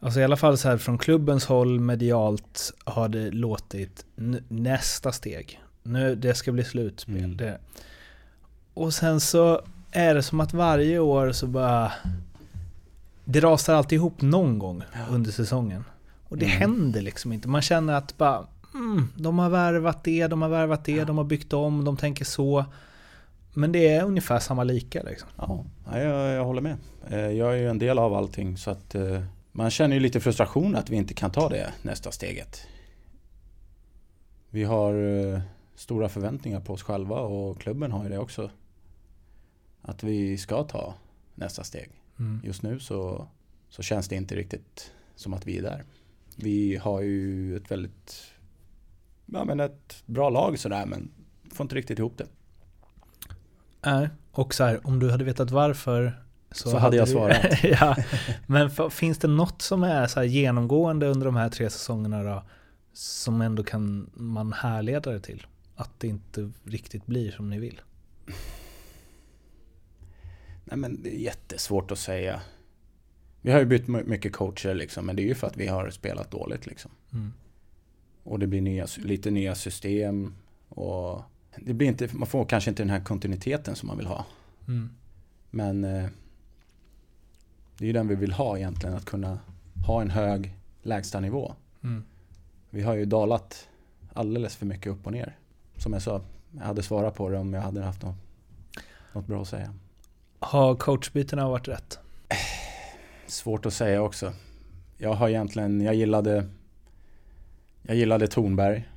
alltså 0.00 0.20
i 0.20 0.24
alla 0.24 0.36
fall 0.36 0.58
så 0.58 0.68
här 0.68 0.76
från 0.76 0.98
klubbens 0.98 1.46
håll 1.46 1.80
medialt 1.80 2.72
har 2.84 3.08
det 3.08 3.30
låtit 3.30 4.04
nästa 4.48 5.12
steg. 5.12 5.60
Nu, 5.82 6.14
det 6.14 6.34
ska 6.34 6.52
bli 6.52 6.64
slutspel. 6.64 7.16
Mm. 7.16 7.36
Det. 7.36 7.58
Och 8.74 8.94
sen 8.94 9.20
så 9.20 9.62
är 9.90 10.14
det 10.14 10.22
som 10.22 10.40
att 10.40 10.54
varje 10.54 10.98
år 10.98 11.32
så 11.32 11.46
bara 11.46 11.92
det 13.30 13.40
rasar 13.40 13.74
alltid 13.74 13.96
ihop 13.96 14.22
någon 14.22 14.58
gång 14.58 14.82
under 15.10 15.30
säsongen. 15.30 15.84
Och 16.28 16.38
det 16.38 16.46
Mm. 16.46 16.58
händer 16.58 17.00
liksom 17.02 17.32
inte. 17.32 17.48
Man 17.48 17.62
känner 17.62 17.94
att 17.94 18.16
bara, 18.18 18.46
mm, 18.74 19.08
de 19.16 19.38
har 19.38 19.50
värvat 19.50 20.04
det, 20.04 20.26
de 20.26 20.42
har 20.42 20.48
värvat 20.48 20.84
det, 20.84 21.04
de 21.04 21.16
har 21.18 21.24
byggt 21.24 21.52
om, 21.52 21.84
de 21.84 21.96
tänker 21.96 22.24
så. 22.24 22.64
Men 23.54 23.72
det 23.72 23.88
är 23.88 24.04
ungefär 24.04 24.38
samma 24.38 24.64
lika 24.64 25.02
liksom. 25.02 25.28
Ja, 25.36 25.64
ja, 25.86 25.98
jag, 25.98 26.32
jag 26.34 26.44
håller 26.44 26.60
med. 26.60 26.76
Eh, 27.10 27.18
Jag 27.18 27.52
är 27.52 27.56
ju 27.56 27.68
en 27.70 27.78
del 27.78 27.98
av 27.98 28.14
allting 28.14 28.56
så 28.58 28.70
att 28.70 28.94
eh, 28.94 29.22
man 29.52 29.70
känner 29.70 29.94
ju 29.96 30.00
lite 30.00 30.20
frustration 30.20 30.76
att 30.76 30.90
vi 30.90 30.96
inte 30.96 31.14
kan 31.14 31.30
ta 31.30 31.48
det 31.48 31.72
nästa 31.82 32.10
steget. 32.12 32.60
Vi 34.50 34.64
har 34.64 34.94
eh, 34.94 35.40
stora 35.74 36.08
förväntningar 36.08 36.60
på 36.60 36.72
oss 36.72 36.82
själva 36.82 37.20
och 37.20 37.60
klubben 37.60 37.92
har 37.92 38.02
ju 38.04 38.08
det 38.10 38.18
också. 38.18 38.50
Att 39.82 40.02
vi 40.02 40.38
ska 40.38 40.62
ta 40.64 40.94
nästa 41.34 41.64
steg. 41.64 41.90
Mm. 42.18 42.40
Just 42.44 42.62
nu 42.62 42.80
så, 42.80 43.28
så 43.68 43.82
känns 43.82 44.08
det 44.08 44.16
inte 44.16 44.36
riktigt 44.36 44.92
som 45.14 45.34
att 45.34 45.46
vi 45.46 45.58
är 45.58 45.62
där. 45.62 45.84
Vi 46.36 46.76
har 46.76 47.00
ju 47.00 47.56
ett 47.56 47.70
väldigt, 47.70 48.32
ja 49.26 49.44
men 49.44 49.60
ett 49.60 50.02
bra 50.06 50.30
lag 50.30 50.58
sådär 50.58 50.86
men 50.86 51.10
får 51.54 51.64
inte 51.64 51.74
riktigt 51.74 51.98
ihop 51.98 52.18
det. 52.18 52.26
Nej, 53.84 54.08
och 54.32 54.54
så 54.54 54.64
här, 54.64 54.86
om 54.86 54.98
du 54.98 55.10
hade 55.10 55.24
vetat 55.24 55.50
varför 55.50 56.22
Så 56.50 56.78
hade 56.78 56.96
jag 56.96 57.06
du- 57.06 57.12
svarat. 57.12 57.46
ja, 57.64 57.96
men 58.46 58.66
f- 58.66 58.92
finns 58.92 59.18
det 59.18 59.28
något 59.28 59.62
som 59.62 59.82
är 59.82 60.06
så 60.06 60.20
här 60.20 60.26
genomgående 60.26 61.06
under 61.06 61.26
de 61.26 61.36
här 61.36 61.48
tre 61.48 61.70
säsongerna 61.70 62.22
då? 62.22 62.42
Som 62.92 63.40
ändå 63.40 63.62
kan 63.64 64.10
man 64.14 64.52
härleda 64.52 65.10
det 65.10 65.20
till? 65.20 65.46
Att 65.76 65.90
det 66.00 66.08
inte 66.08 66.50
riktigt 66.64 67.06
blir 67.06 67.30
som 67.32 67.50
ni 67.50 67.58
vill? 67.58 67.80
Nej 70.68 70.78
men 70.78 71.02
det 71.02 71.14
är 71.16 71.18
jättesvårt 71.18 71.90
att 71.90 71.98
säga. 71.98 72.40
Vi 73.40 73.52
har 73.52 73.58
ju 73.58 73.66
bytt 73.66 73.88
my- 73.88 74.04
mycket 74.04 74.32
coacher 74.32 74.74
liksom, 74.74 75.06
men 75.06 75.16
det 75.16 75.22
är 75.22 75.26
ju 75.26 75.34
för 75.34 75.46
att 75.46 75.56
vi 75.56 75.66
har 75.66 75.90
spelat 75.90 76.30
dåligt 76.30 76.66
liksom. 76.66 76.90
Mm. 77.12 77.32
Och 78.22 78.38
det 78.38 78.46
blir 78.46 78.60
nya, 78.60 78.86
lite 78.98 79.30
nya 79.30 79.54
system 79.54 80.34
och 80.68 81.22
det 81.56 81.74
blir 81.74 81.88
inte, 81.88 82.08
man 82.12 82.26
får 82.26 82.44
kanske 82.44 82.70
inte 82.70 82.82
den 82.82 82.90
här 82.90 83.00
kontinuiteten 83.00 83.76
som 83.76 83.86
man 83.86 83.96
vill 83.96 84.06
ha. 84.06 84.26
Mm. 84.68 84.90
Men 85.50 85.84
eh, 85.84 86.06
det 87.78 87.84
är 87.84 87.86
ju 87.86 87.92
den 87.92 88.08
vi 88.08 88.14
vill 88.14 88.32
ha 88.32 88.56
egentligen, 88.56 88.96
att 88.96 89.04
kunna 89.04 89.38
ha 89.86 90.02
en 90.02 90.10
hög 90.10 90.54
lägstanivå. 90.82 91.54
Mm. 91.82 92.04
Vi 92.70 92.82
har 92.82 92.94
ju 92.94 93.04
dalat 93.04 93.68
alldeles 94.12 94.56
för 94.56 94.66
mycket 94.66 94.92
upp 94.92 95.06
och 95.06 95.12
ner. 95.12 95.36
Som 95.76 95.92
jag 95.92 96.02
sa, 96.02 96.22
jag 96.52 96.64
hade 96.64 96.82
svarat 96.82 97.14
på 97.14 97.28
det 97.28 97.38
om 97.38 97.52
jag 97.52 97.60
hade 97.60 97.82
haft 97.82 98.02
något, 98.02 98.16
något 99.12 99.26
bra 99.26 99.42
att 99.42 99.48
säga. 99.48 99.74
Har 100.40 100.74
coachbytena 100.74 101.48
varit 101.48 101.68
rätt? 101.68 101.98
Svårt 103.26 103.66
att 103.66 103.72
säga 103.74 104.02
också. 104.02 104.32
Jag 104.98 105.12
har 105.14 105.28
egentligen, 105.28 105.80
jag 105.80 105.94
gillade 105.94 106.48
Jag 107.82 107.96
gillade 107.96 108.26
Tornberg. 108.26 108.88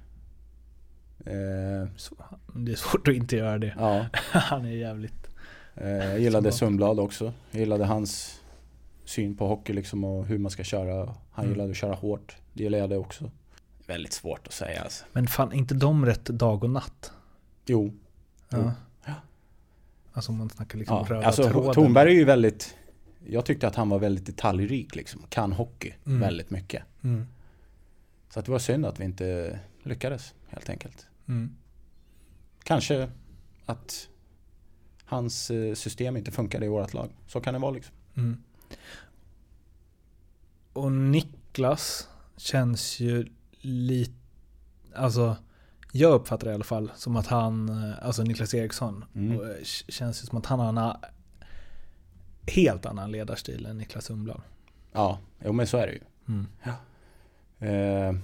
Eh, 1.25 1.87
det 2.55 2.71
är 2.71 2.75
svårt 2.75 3.07
att 3.07 3.13
inte 3.13 3.35
göra 3.35 3.57
det. 3.57 3.75
ja, 3.79 4.05
Han 4.31 4.65
är 4.65 4.71
jävligt... 4.71 5.27
eh, 5.75 5.87
jag 5.89 6.19
gillade 6.19 6.51
Sundblad. 6.51 6.99
Också. 6.99 7.33
Jag 7.51 7.59
gillade 7.59 7.85
hans 7.85 8.41
syn 9.05 9.37
på 9.37 9.47
hockey 9.47 9.73
liksom 9.73 10.03
och 10.03 10.25
hur 10.25 10.37
man 10.37 10.51
ska 10.51 10.63
köra. 10.63 11.15
Han 11.31 11.45
Mm. 11.45 11.51
gillade 11.55 11.71
att 11.71 11.77
köra 11.77 11.93
hårt. 11.93 12.35
Det 12.53 12.63
gillade 12.63 12.93
jag 12.93 13.01
också. 13.01 13.31
Väldigt 13.87 14.13
svårt 14.13 14.47
att 14.47 14.53
säga 14.53 14.81
alltså. 14.81 15.05
Men 15.11 15.27
fan, 15.27 15.53
inte 15.53 15.73
de 15.73 16.05
rätt 16.05 16.25
dag 16.25 16.63
och 16.63 16.69
natt? 16.69 17.11
Jo, 17.65 17.93
Jo. 18.49 18.71
Alltså 20.14 20.32
om 20.32 20.38
man 20.38 20.49
snackar 20.49 20.78
liksom 20.78 20.97
ja. 20.97 21.16
röda 21.16 21.28
alltså 21.28 21.49
tråden. 21.49 21.74
Tornberg 21.74 22.12
är 22.12 22.16
ju 22.16 22.26
väldigt 22.26 22.76
Jag 23.28 23.45
tyckte 23.45 23.68
att 23.68 23.76
han 23.76 23.89
var 23.89 23.99
väldigt 23.99 24.26
detaljrik 24.26 24.95
liksom. 24.95 25.22
Kan 25.30 25.51
hockey 25.51 25.93
Mm. 26.05 26.20
väldigt 26.20 26.49
mycket. 26.49 26.84
Mm. 27.03 27.28
Så 28.30 28.39
att 28.39 28.45
det 28.45 28.51
var 28.51 28.59
synd 28.59 28.86
att 28.86 28.99
vi 28.99 29.03
inte 29.03 29.59
lyckades 29.84 30.34
helt 30.47 30.70
enkelt. 30.70 31.07
Mm. 31.28 31.55
Kanske 32.64 33.09
att 33.66 34.09
hans 35.05 35.51
eh, 35.51 35.74
system 35.74 36.18
inte 36.18 36.32
funkade 36.32 36.66
i 36.66 36.70
vårt 36.70 36.93
lag. 36.93 37.09
Så 37.28 37.41
kan 37.41 37.53
det 37.53 37.59
vara 37.59 37.72
liksom. 37.72 37.95
Mm. 38.16 38.43
Och 40.74 40.91
Niklas 40.91 42.07
känns 42.38 42.99
ju 42.99 43.26
lite, 43.62 44.14
alltså 44.95 45.38
jag 45.91 46.13
uppfattar 46.13 46.45
det 46.45 46.51
i 46.51 46.55
alla 46.55 46.63
fall 46.63 46.91
som 46.95 47.15
att 47.15 47.27
han, 47.27 47.69
eh, 47.69 48.05
alltså 48.05 48.23
Niklas 48.23 48.53
Eriksson, 48.53 49.05
Mm. 49.15 49.37
och, 49.37 49.45
eh, 49.47 49.55
känns 49.87 50.23
ju 50.23 50.25
som 50.27 50.37
att 50.37 50.45
han 50.45 50.59
har 50.59 50.69
en 50.69 50.95
helt 52.47 52.85
annan 52.85 53.11
ledarstil 53.11 53.65
än 53.65 53.77
Niklas 53.77 54.05
Sundblad. 54.05 54.41
Ja, 54.91 55.19
jo 55.45 55.53
men 55.53 55.67
så 55.67 55.77
är 55.77 55.87
det 55.87 55.93
ju. 55.93 56.01
Mm. 56.27 56.47
Eh, 57.59 58.21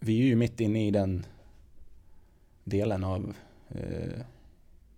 vi 0.00 0.20
är 0.20 0.24
ju 0.26 0.36
mitt 0.36 0.60
inne 0.60 0.86
i 0.86 0.90
den 0.90 1.26
delen 2.64 3.04
av 3.04 3.34
eh, 3.68 4.20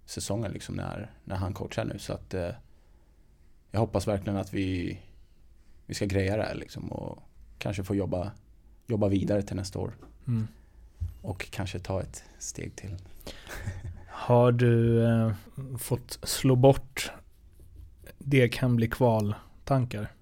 säsongen 0.05 0.53
liksom 0.53 0.75
när, 0.75 1.11
när 1.25 1.37
han 1.37 1.55
coachar 1.55 1.85
nu. 1.85 1.99
Så 1.99 2.13
att 2.13 2.35
eh, 2.35 2.51
jag 3.71 3.81
hoppas 3.81 4.09
verkligen 4.09 4.37
att 4.37 4.53
vi, 4.53 4.99
vi 5.87 5.95
ska 5.95 6.05
greja 6.07 6.37
det 6.37 6.43
här 6.43 6.55
liksom 6.55 6.93
och 6.93 7.23
kanske 7.59 7.85
få 7.85 7.95
jobba, 7.95 8.31
jobba 8.87 9.09
vidare 9.09 9.43
till 9.43 9.57
nästa 9.57 9.79
år. 9.79 9.93
Mm. 10.27 10.49
Och 11.23 11.51
kanske 11.51 11.79
ta 11.79 12.01
ett 12.01 12.25
steg 12.39 12.77
till. 12.77 12.97
Har 14.07 14.53
du 14.53 15.05
eh, 15.05 15.33
fått 15.79 16.19
slå 16.23 16.57
bort 16.57 17.11
det 18.19 18.49
kan 18.49 18.77
bli 18.77 18.89
kval-tankar? 18.89 20.13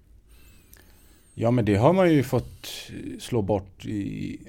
Ja 1.33 1.51
men 1.51 1.65
det 1.65 1.75
har 1.75 1.93
man 1.93 2.11
ju 2.13 2.23
fått 2.23 2.67
slå 3.19 3.41
bort 3.41 3.85
i... 3.85 4.39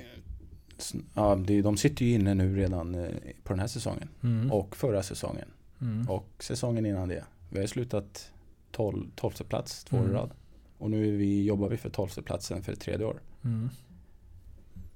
Ja, 1.14 1.34
de 1.62 1.76
sitter 1.76 2.05
ju 2.05 2.12
inne 2.14 2.34
nu 2.34 2.57
redan 2.57 2.94
eh, 2.94 3.11
på 3.44 3.53
den 3.53 3.61
här 3.61 3.66
säsongen. 3.66 4.09
Mm. 4.22 4.53
Och 4.53 4.76
förra 4.76 5.03
säsongen. 5.03 5.48
Mm. 5.80 6.11
Och 6.11 6.28
säsongen 6.38 6.86
innan 6.86 7.09
det. 7.09 7.24
Vi 7.50 7.61
har 7.61 7.66
slutat 7.66 8.32
12, 8.70 9.11
12 9.16 9.32
plats 9.32 9.84
två 9.84 9.96
år 9.96 10.03
i 10.03 10.05
Mm. 10.05 10.16
rad. 10.16 10.30
Och 10.78 10.90
nu 10.90 11.16
vi, 11.16 11.44
jobbar 11.44 11.68
vi 11.68 11.76
för 11.76 11.90
12 11.90 12.09
platsen 12.09 12.62
för 12.62 12.74
tredje 12.74 13.07
år. 13.07 13.20
Mm. 13.44 13.70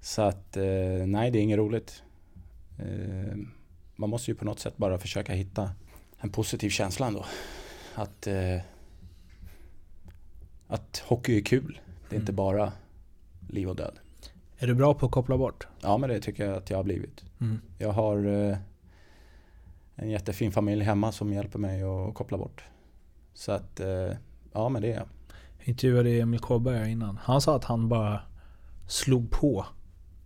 Så 0.06 0.22
att 0.22 0.56
eh, 0.56 1.06
nej, 1.06 1.30
det 1.30 1.38
är 1.38 1.42
inget 1.42 1.58
roligt. 1.58 2.02
Eh, 2.78 3.36
man 3.96 4.10
måste 4.10 4.30
ju 4.30 4.34
på 4.34 4.44
något 4.44 4.60
sätt 4.60 4.76
bara 4.76 4.98
försöka 4.98 5.32
hitta 5.32 5.70
en 6.18 6.30
positiv 6.30 6.70
känsla 6.70 7.06
ändå. 7.06 7.24
Att, 7.94 8.26
eh, 8.26 8.60
att 10.68 10.98
hockey 11.06 11.36
är 11.36 11.42
kul. 11.44 11.80
Det 12.08 12.16
är 12.16 12.20
inte 12.20 12.32
Mm. 12.32 12.36
bara 12.36 12.72
liv 13.48 13.68
och 13.68 13.76
död. 13.76 13.98
Är 14.58 14.66
du 14.66 14.74
bra 14.74 14.94
på 14.94 15.06
att 15.06 15.12
koppla 15.12 15.38
bort? 15.38 15.66
Ja 15.82 15.98
men 15.98 16.10
det 16.10 16.20
tycker 16.20 16.46
jag 16.46 16.56
att 16.56 16.70
jag 16.70 16.78
har 16.78 16.84
blivit. 16.84 17.24
Mm. 17.40 17.60
Jag 17.78 17.92
har 17.92 18.26
eh, 18.50 18.56
en 19.94 20.10
jättefin 20.10 20.52
familj 20.52 20.84
hemma 20.84 21.12
som 21.12 21.32
hjälper 21.32 21.58
mig 21.58 21.82
att 21.82 22.14
koppla 22.14 22.38
bort. 22.38 22.64
Så 23.34 23.52
att, 23.52 23.80
eh, 23.80 24.12
ja 24.52 24.68
men 24.68 24.82
det 24.82 24.88
är 24.92 24.96
jag. 24.96 25.08
Jag 25.58 25.68
intervjuade 25.68 26.10
Emil 26.10 26.40
Kåberg 26.40 26.90
innan. 26.90 27.16
Han 27.22 27.40
sa 27.40 27.56
att 27.56 27.64
han 27.64 27.88
bara 27.88 28.20
slog 28.86 29.30
på. 29.30 29.66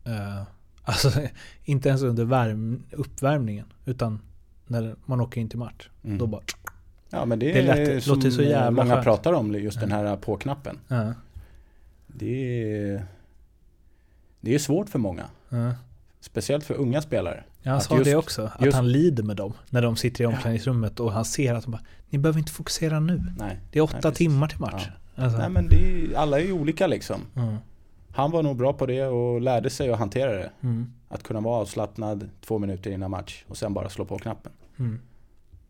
Eh, 0.05 0.42
alltså 0.82 1.12
inte 1.64 1.88
ens 1.88 2.03
under 2.03 2.24
värm, 2.24 2.82
uppvärmningen. 2.92 3.66
Utan 3.84 4.20
när 4.66 4.96
man 5.05 5.20
åker 5.20 5.40
in 5.40 5.48
till 5.48 5.59
match. 5.59 5.88
Mm. 6.05 6.18
Då 6.18 6.26
bara... 6.26 6.42
Ja 7.11 7.24
men 7.24 7.38
det, 7.38 7.53
Det 7.53 7.61
är 7.61 7.86
lät- 7.94 8.05
som 8.05 8.14
låter 8.16 8.30
så 8.30 8.42
jävla 8.42 8.70
många 8.70 8.94
skönt. 8.94 9.05
pratar 9.05 9.32
om, 9.32 9.55
just 9.55 9.76
Ja. 9.76 9.80
den 9.80 9.92
här 9.92 10.16
på-knappen. 10.16 10.78
Ja, 10.88 11.12
Det 12.07 12.62
är, 12.82 13.05
det 14.40 14.55
är 14.55 14.59
svårt 14.59 14.88
för 14.88 14.98
många. 14.98 15.24
ja. 15.48 15.72
Speciellt 16.20 16.64
för 16.64 16.74
unga 16.74 17.03
spelare. 17.03 17.44
Ja, 17.62 17.70
han 17.70 17.80
sa 17.80 17.98
det 17.98 18.16
också. 18.16 18.51
Att 18.55 18.64
just- 18.64 18.76
han 18.76 18.92
lider 18.92 19.22
med 19.22 19.36
dem. 19.36 19.53
När 19.70 19.82
de 19.82 19.96
sitter 19.96 20.24
i 20.24 20.26
omklädningsrummet 20.26 21.01
och 21.01 21.12
han 21.12 21.24
ser 21.24 21.55
att 21.55 21.64
de 21.64 21.70
bara 21.70 21.82
Ni 22.11 22.18
behöver 22.18 22.38
inte 22.38 22.53
fokusera 22.53 23.01
nu. 23.01 23.22
Nej, 23.38 23.59
Det 23.72 23.78
är 23.78 23.82
åtta 23.82 23.98
Nej, 24.05 24.14
timmar 24.14 24.48
till 24.48 24.61
match. 24.61 24.88
Alltså, 25.16 25.38
Nej 25.38 25.48
men 25.51 25.72
är, 25.72 26.14
alla 26.16 26.40
är 26.40 26.44
ju 26.44 26.53
olika 26.53 26.86
liksom. 26.86 27.20
Mm, 28.11 28.17
Han 28.17 28.31
var 28.31 28.43
nog 28.43 28.57
bra 28.57 28.73
på 28.73 28.87
det 28.87 29.07
och 29.07 29.41
lärde 29.41 29.71
sig 29.71 29.91
att 29.91 29.99
hantera 29.99 30.33
det. 30.33 30.51
mm, 30.63 30.93
Att 31.09 31.23
kunna 31.23 31.41
vara 31.41 31.61
avslappnad 31.61 32.31
två 32.41 32.59
minuter 32.59 32.91
innan 32.91 33.11
match 33.11 33.45
och 33.49 33.57
sen 33.57 33.75
bara 33.75 33.89
slå 33.89 34.05
på 34.05 34.19
knappen. 34.19 34.53
mm, 34.79 35.01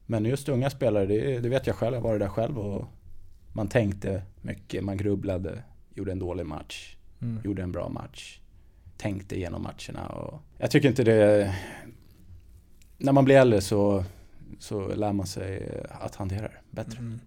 Men 0.06 0.24
just 0.24 0.48
unga 0.48 0.70
spelare, 0.70 1.06
det, 1.06 1.40
det 1.40 1.48
vet 1.48 1.66
jag 1.66 1.76
själv. 1.76 1.94
Jag 1.94 2.02
var 2.02 2.18
där 2.18 2.28
själv 2.28 2.58
och 2.58 2.84
man 3.52 3.68
tänkte 3.68 4.22
mycket, 4.42 4.84
man 4.84 4.96
grubblade, 4.96 5.62
gjorde 5.94 6.12
en 6.12 6.18
dålig 6.18 6.46
match, 6.46 6.96
mm. 7.22 7.40
gjorde 7.44 7.62
en 7.62 7.72
bra 7.72 7.88
match. 7.88 8.40
Tänkte 8.96 9.36
igenom 9.36 9.62
matcherna 9.62 10.06
och 10.08 10.40
jag 10.58 10.70
tycker 10.70 10.88
inte 10.88 11.04
det... 11.04 11.54
När 12.98 13.12
man 13.12 13.24
blir 13.24 13.36
äldre 13.36 13.60
så, 13.60 14.04
så 14.58 14.94
lär 14.94 15.12
man 15.12 15.26
sig 15.26 15.82
att 15.90 16.14
hantera 16.14 16.42
det 16.42 16.58
bättre. 16.70 17.18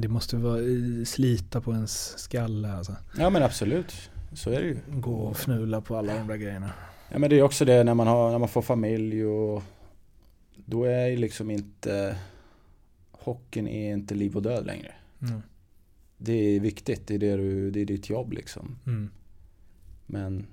Det 0.00 0.08
måste 0.08 0.36
vara 0.36 0.60
slita 1.04 1.60
på 1.60 1.72
ens 1.72 2.18
skalle 2.18 2.72
alltså. 2.72 2.96
Ja 3.18 3.30
men 3.30 3.42
absolut, 3.42 4.10
så 4.32 4.50
är 4.50 4.60
det 4.60 4.66
ju. 4.66 4.76
Gå 4.88 5.14
och 5.14 5.36
fnula 5.36 5.80
på 5.80 5.96
alla 5.96 6.14
de 6.14 6.26
där 6.26 6.36
grejerna. 6.36 6.70
Ja 7.08 7.18
men 7.18 7.30
det 7.30 7.38
är 7.38 7.42
också 7.42 7.64
det 7.64 7.84
när 7.84 7.94
man, 7.94 8.06
har, 8.06 8.30
när 8.30 8.38
man 8.38 8.48
får 8.48 8.62
familj 8.62 9.24
och 9.24 9.62
då 10.54 10.84
är 10.84 11.06
ju 11.06 11.16
liksom 11.16 11.50
inte 11.50 12.18
hockeyn 13.10 13.68
är 13.68 13.92
inte 13.92 14.14
liv 14.14 14.36
och 14.36 14.42
död 14.42 14.66
längre. 14.66 14.92
Mm. 15.22 15.42
Det 16.18 16.32
är 16.32 16.60
viktigt, 16.60 17.06
det 17.06 17.14
är, 17.14 17.18
det 17.18 17.36
du, 17.36 17.70
det 17.70 17.80
är 17.80 17.84
ditt 17.84 18.10
jobb 18.10 18.32
liksom. 18.32 18.78
Mm. 18.86 19.10
Men 20.06 20.46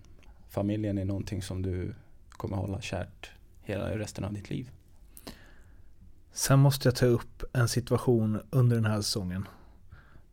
familjen 0.49 0.97
är 0.97 1.05
någonting 1.05 1.41
som 1.41 1.61
du 1.61 1.93
kommer 2.29 2.57
hålla 2.57 2.81
kärt 2.81 3.31
hela 3.61 3.97
resten 3.97 4.23
av 4.23 4.33
ditt 4.33 4.49
liv. 4.49 4.71
Sen 6.35 6.59
måste 6.59 6.87
jag 6.87 6.95
ta 6.95 7.05
upp 7.05 7.43
en 7.53 7.67
situation 7.67 8.41
under 8.49 8.75
den 8.75 8.85
här 8.85 9.01
säsongen. 9.01 9.47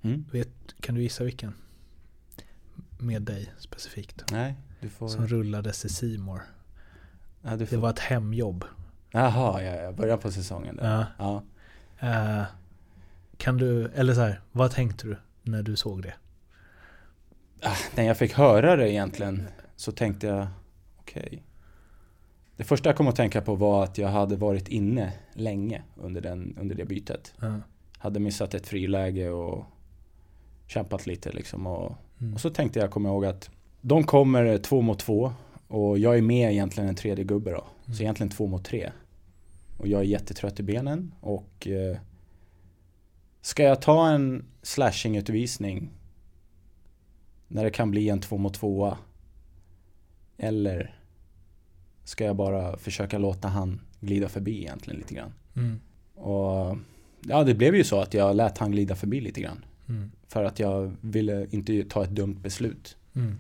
Mm? 0.03 0.25
Vet, 0.33 0.49
kan 0.81 0.95
du 0.95 1.03
gissa 1.03 1.25
vilken? 1.25 1.55
Med 2.99 3.23
dig 3.23 3.53
specifikt. 3.59 4.25
Nej, 4.33 4.57
du 4.81 4.89
får... 4.89 5.09
Som 5.09 5.27
rullades 5.27 5.85
i 5.85 5.89
Simor. 5.89 6.43
ja, 7.43 7.51
du 7.51 7.57
Det 7.57 7.67
får... 7.67 7.77
var 7.77 7.91
ett 7.91 7.99
hemjobb. 7.99 8.65
Jaha, 9.11 9.63
ja, 9.63 9.75
ja, 9.75 9.93
början 9.93 10.19
på 10.19 10.33
säsongen 10.33 10.77
där. 10.77 11.07
Ja. 11.19 11.43
Ja. 11.99 12.09
Eh, 12.09 12.45
kan 13.37 13.57
du, 13.57 13.87
eller 13.95 14.15
så 14.15 14.21
här, 14.21 14.41
vad 14.53 14.71
tänkte 14.71 15.07
du 15.07 15.17
när 15.43 15.63
du 15.63 15.77
såg 15.77 16.03
det? 16.03 16.15
Ah, 17.63 17.77
när 17.97 18.05
jag 18.05 18.17
fick 18.19 18.33
höra 18.35 18.77
det 18.77 18.91
egentligen 18.93 19.49
så 19.77 19.93
tänkte 19.93 20.27
jag, 20.27 20.47
okej. 20.99 21.43
Det 21.47 21.52
första 22.73 22.89
jag 22.89 22.97
kom 22.97 23.09
att 23.09 23.17
tänka 23.17 23.41
på 23.41 23.55
var 23.55 23.85
att 23.85 23.99
jag 23.99 24.09
hade 24.09 24.37
varit 24.37 24.69
inne 24.69 25.13
länge 25.33 25.83
under, 25.97 26.21
den, 26.21 26.57
under 26.61 26.75
det 26.75 26.85
bytet. 26.85 27.35
Ja. 27.41 27.61
Hade 27.99 28.21
missat 28.21 28.55
ett 28.55 28.67
friläge 28.67 29.31
och 29.31 29.65
kämpat 30.67 31.07
lite 31.07 31.33
liksom. 31.33 31.67
Och, 31.67 31.93
Mm. 32.21 32.35
och 32.35 32.41
så 32.41 32.51
tänkte 32.51 32.79
jag, 32.79 32.91
kommer 32.91 33.09
ihåg 33.11 33.25
att 33.25 33.51
de 33.81 34.05
kommer 34.05 34.59
två 34.59 34.81
mot 34.83 34.99
två 34.99 35.33
och 35.69 35.99
jag 35.99 36.19
är 36.19 36.23
med 36.23 36.53
egentligen 36.53 36.89
en 36.89 36.95
tredje 36.95 37.25
gubbe 37.25 37.51
då. 37.51 37.65
Mm. 37.85 37.97
Så 37.97 38.03
egentligen 38.03 38.31
två 38.31 38.47
mot 38.47 38.65
tre. 38.65 38.93
Och 39.79 39.89
jag 39.89 40.01
är 40.01 40.05
jättetrött 40.05 40.61
i 40.61 40.63
benen 40.63 41.15
och 41.21 41.67
eh, 41.69 41.97
Ska 43.41 43.63
jag 43.63 43.83
ta 43.83 44.09
en 44.09 44.45
slashing-utvisning 44.63 45.91
när 47.49 47.65
det 47.65 47.71
kan 47.71 47.91
bli 47.91 48.09
en 48.09 48.21
två 48.21 48.39
mot 48.39 48.55
tvåa? 48.55 48.99
Eller 50.39 51.02
ska 52.05 52.25
jag 52.25 52.37
bara 52.37 52.77
försöka 52.77 53.19
låta 53.19 53.49
han 53.49 53.81
glida 54.01 54.29
förbi 54.29 54.59
egentligen 54.59 54.99
lite 54.99 55.15
grann? 55.15 55.33
Mm. 55.57 55.81
Och 56.15 56.79
ja, 57.21 57.45
det 57.45 57.55
blev 57.55 57.77
ju 57.77 57.85
så 57.85 58.01
att 58.01 58.15
jag 58.15 58.37
lät 58.37 58.59
han 58.59 58.71
glida 58.71 58.95
förbi 58.95 59.21
lite 59.21 59.41
grann. 59.41 59.65
Mm. 59.89 60.11
För 60.29 60.45
att 60.45 60.59
jag 60.59 60.93
ville 61.01 61.47
inte 61.51 61.85
ta 61.85 62.05
ett 62.05 62.11
dumt 62.11 62.37
beslut. 62.43 62.97
Mm. 63.15 63.35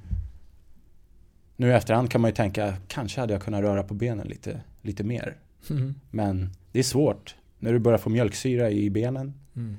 Nu 1.56 1.68
i 1.68 1.72
efterhand 1.72 2.10
kan 2.10 2.20
man 2.20 2.28
ju 2.28 2.34
tänka, 2.34 2.74
kanske 2.88 3.20
hade 3.20 3.32
jag 3.32 3.42
kunnat 3.42 3.62
röra 3.62 3.82
på 3.82 3.94
benen 3.94 4.28
lite, 4.28 4.60
lite 4.82 5.04
mer. 5.04 5.36
Mm. 5.70 5.94
Men 6.10 6.50
det 6.72 6.78
är 6.78 6.82
svårt. 6.82 7.36
När 7.58 7.72
du 7.72 7.78
börjar 7.78 7.98
få 7.98 8.10
mjölksyra 8.10 8.70
i 8.70 8.90
benen 8.90 9.34
Mm. 9.54 9.76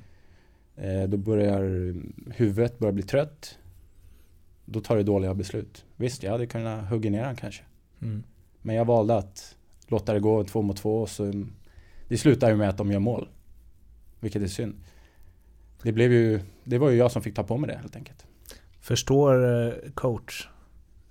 Eh, 0.76 1.08
då 1.08 1.16
börjar 1.16 1.94
huvudet 2.32 2.78
börjar 2.78 2.92
bli 2.92 3.02
trött. 3.02 3.58
Då 4.64 4.80
tar 4.80 4.96
du 4.96 5.02
dåliga 5.02 5.34
beslut. 5.34 5.84
Visst, 5.96 6.22
jag 6.22 6.32
hade 6.32 6.46
kunnat 6.46 6.88
hugga 6.90 7.10
ner 7.10 7.24
han 7.24 7.36
kanske. 7.36 7.62
Mm. 8.64 8.66
Men 8.66 8.76
jag 8.76 8.84
valde 8.84 9.16
att 9.16 9.56
låta 9.86 10.12
det 10.12 10.20
gå 10.20 10.44
två 10.44 10.62
mot 10.62 10.76
två 10.76 11.06
så 11.06 11.44
Det 12.08 12.18
slutar 12.18 12.50
ju 12.50 12.56
med 12.56 12.68
att 12.68 12.78
de 12.78 12.92
gör 12.92 12.98
mål. 12.98 13.28
Vilket 14.20 14.42
är 14.42 14.46
synd. 14.46 14.74
Det 15.82 15.92
blev 15.92 16.12
ju, 16.12 16.40
det 16.64 16.78
var 16.78 16.90
ju 16.90 16.96
jag 16.96 17.12
som 17.12 17.22
fick 17.22 17.34
ta 17.34 17.42
på 17.42 17.56
mig 17.56 17.70
det 17.70 17.76
helt 17.76 17.96
enkelt. 17.96 18.26
Förstår 18.80 19.64
eh, 19.66 19.72
coach 19.94 20.48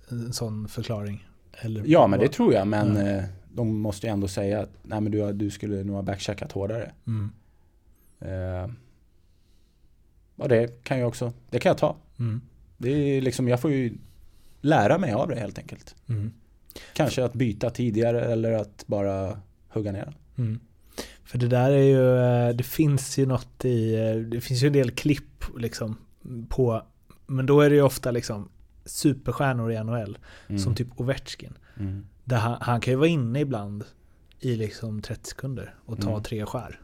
en 0.08 0.32
sån 0.32 0.68
förklaring? 0.68 1.28
Eller 1.52 1.84
Ja 1.86 2.06
men 2.06 2.20
det 2.20 2.28
tror 2.28 2.54
jag 2.54 2.68
men 2.68 2.96
eh, 2.96 3.24
de 3.52 3.76
måste 3.78 4.06
ju 4.06 4.12
ändå 4.12 4.28
säga 4.28 4.60
att 4.60 4.70
nej 4.82 5.00
men 5.00 5.12
du, 5.12 5.32
du 5.32 5.50
skulle 5.50 5.84
nog 5.84 5.96
ha 5.96 6.02
backcheckat 6.02 6.52
hårdare. 6.52 6.92
Mm. 7.06 7.32
Eh, 8.20 8.70
och 10.36 10.48
det 10.48 10.84
kan 10.84 10.98
jag 10.98 11.08
också, 11.08 11.32
det 11.50 11.58
kan 11.58 11.70
jag 11.70 11.78
ta. 11.78 11.96
Mm. 12.18 12.40
Det 12.78 12.90
är 12.90 13.20
liksom, 13.20 13.48
jag 13.48 13.60
får 13.60 13.70
ju 13.70 13.94
lära 14.60 14.98
mig 14.98 15.12
av 15.12 15.28
det 15.28 15.36
helt 15.36 15.58
enkelt. 15.58 15.96
Mm. 16.08 16.32
Kanske 16.94 17.24
att 17.24 17.32
byta 17.34 17.70
tidigare 17.70 18.24
eller 18.24 18.52
att 18.52 18.84
bara 18.86 19.38
hugga 19.68 19.92
ner 19.92 20.04
den. 20.04 20.14
Mm. 20.46 20.60
För 21.24 21.38
det 21.38 21.48
där 21.48 21.70
är 21.70 21.82
ju, 21.82 22.18
eh, 22.18 22.56
det 22.56 22.64
finns 22.64 23.18
ju 23.18 23.26
något 23.26 23.64
i, 23.64 23.94
eh, 23.94 24.16
det 24.16 24.40
finns 24.40 24.62
ju 24.62 24.66
en 24.66 24.72
del 24.72 24.90
klipp 24.90 25.44
liksom 25.58 25.96
på, 26.48 26.82
men 27.26 27.46
då 27.46 27.60
är 27.60 27.70
det 27.70 27.76
ju 27.76 27.82
ofta 27.82 28.10
liksom 28.10 28.48
superstjärnor 28.84 29.72
i 29.72 29.76
NHL, 29.84 30.18
Mm. 30.48 30.58
som 30.58 30.74
typ 30.74 30.88
Ovechkin. 31.00 31.52
Mm. 31.80 32.06
Där 32.24 32.36
han, 32.36 32.56
han 32.60 32.80
kan 32.80 32.92
ju 32.92 32.96
vara 32.96 33.08
inne 33.08 33.40
ibland 33.40 33.84
i 34.40 34.56
liksom 34.56 35.02
30 35.02 35.28
sekunder 35.28 35.74
och 35.86 36.00
ta 36.00 36.10
Mm. 36.10 36.22
tre 36.22 36.46
skär. 36.46 36.80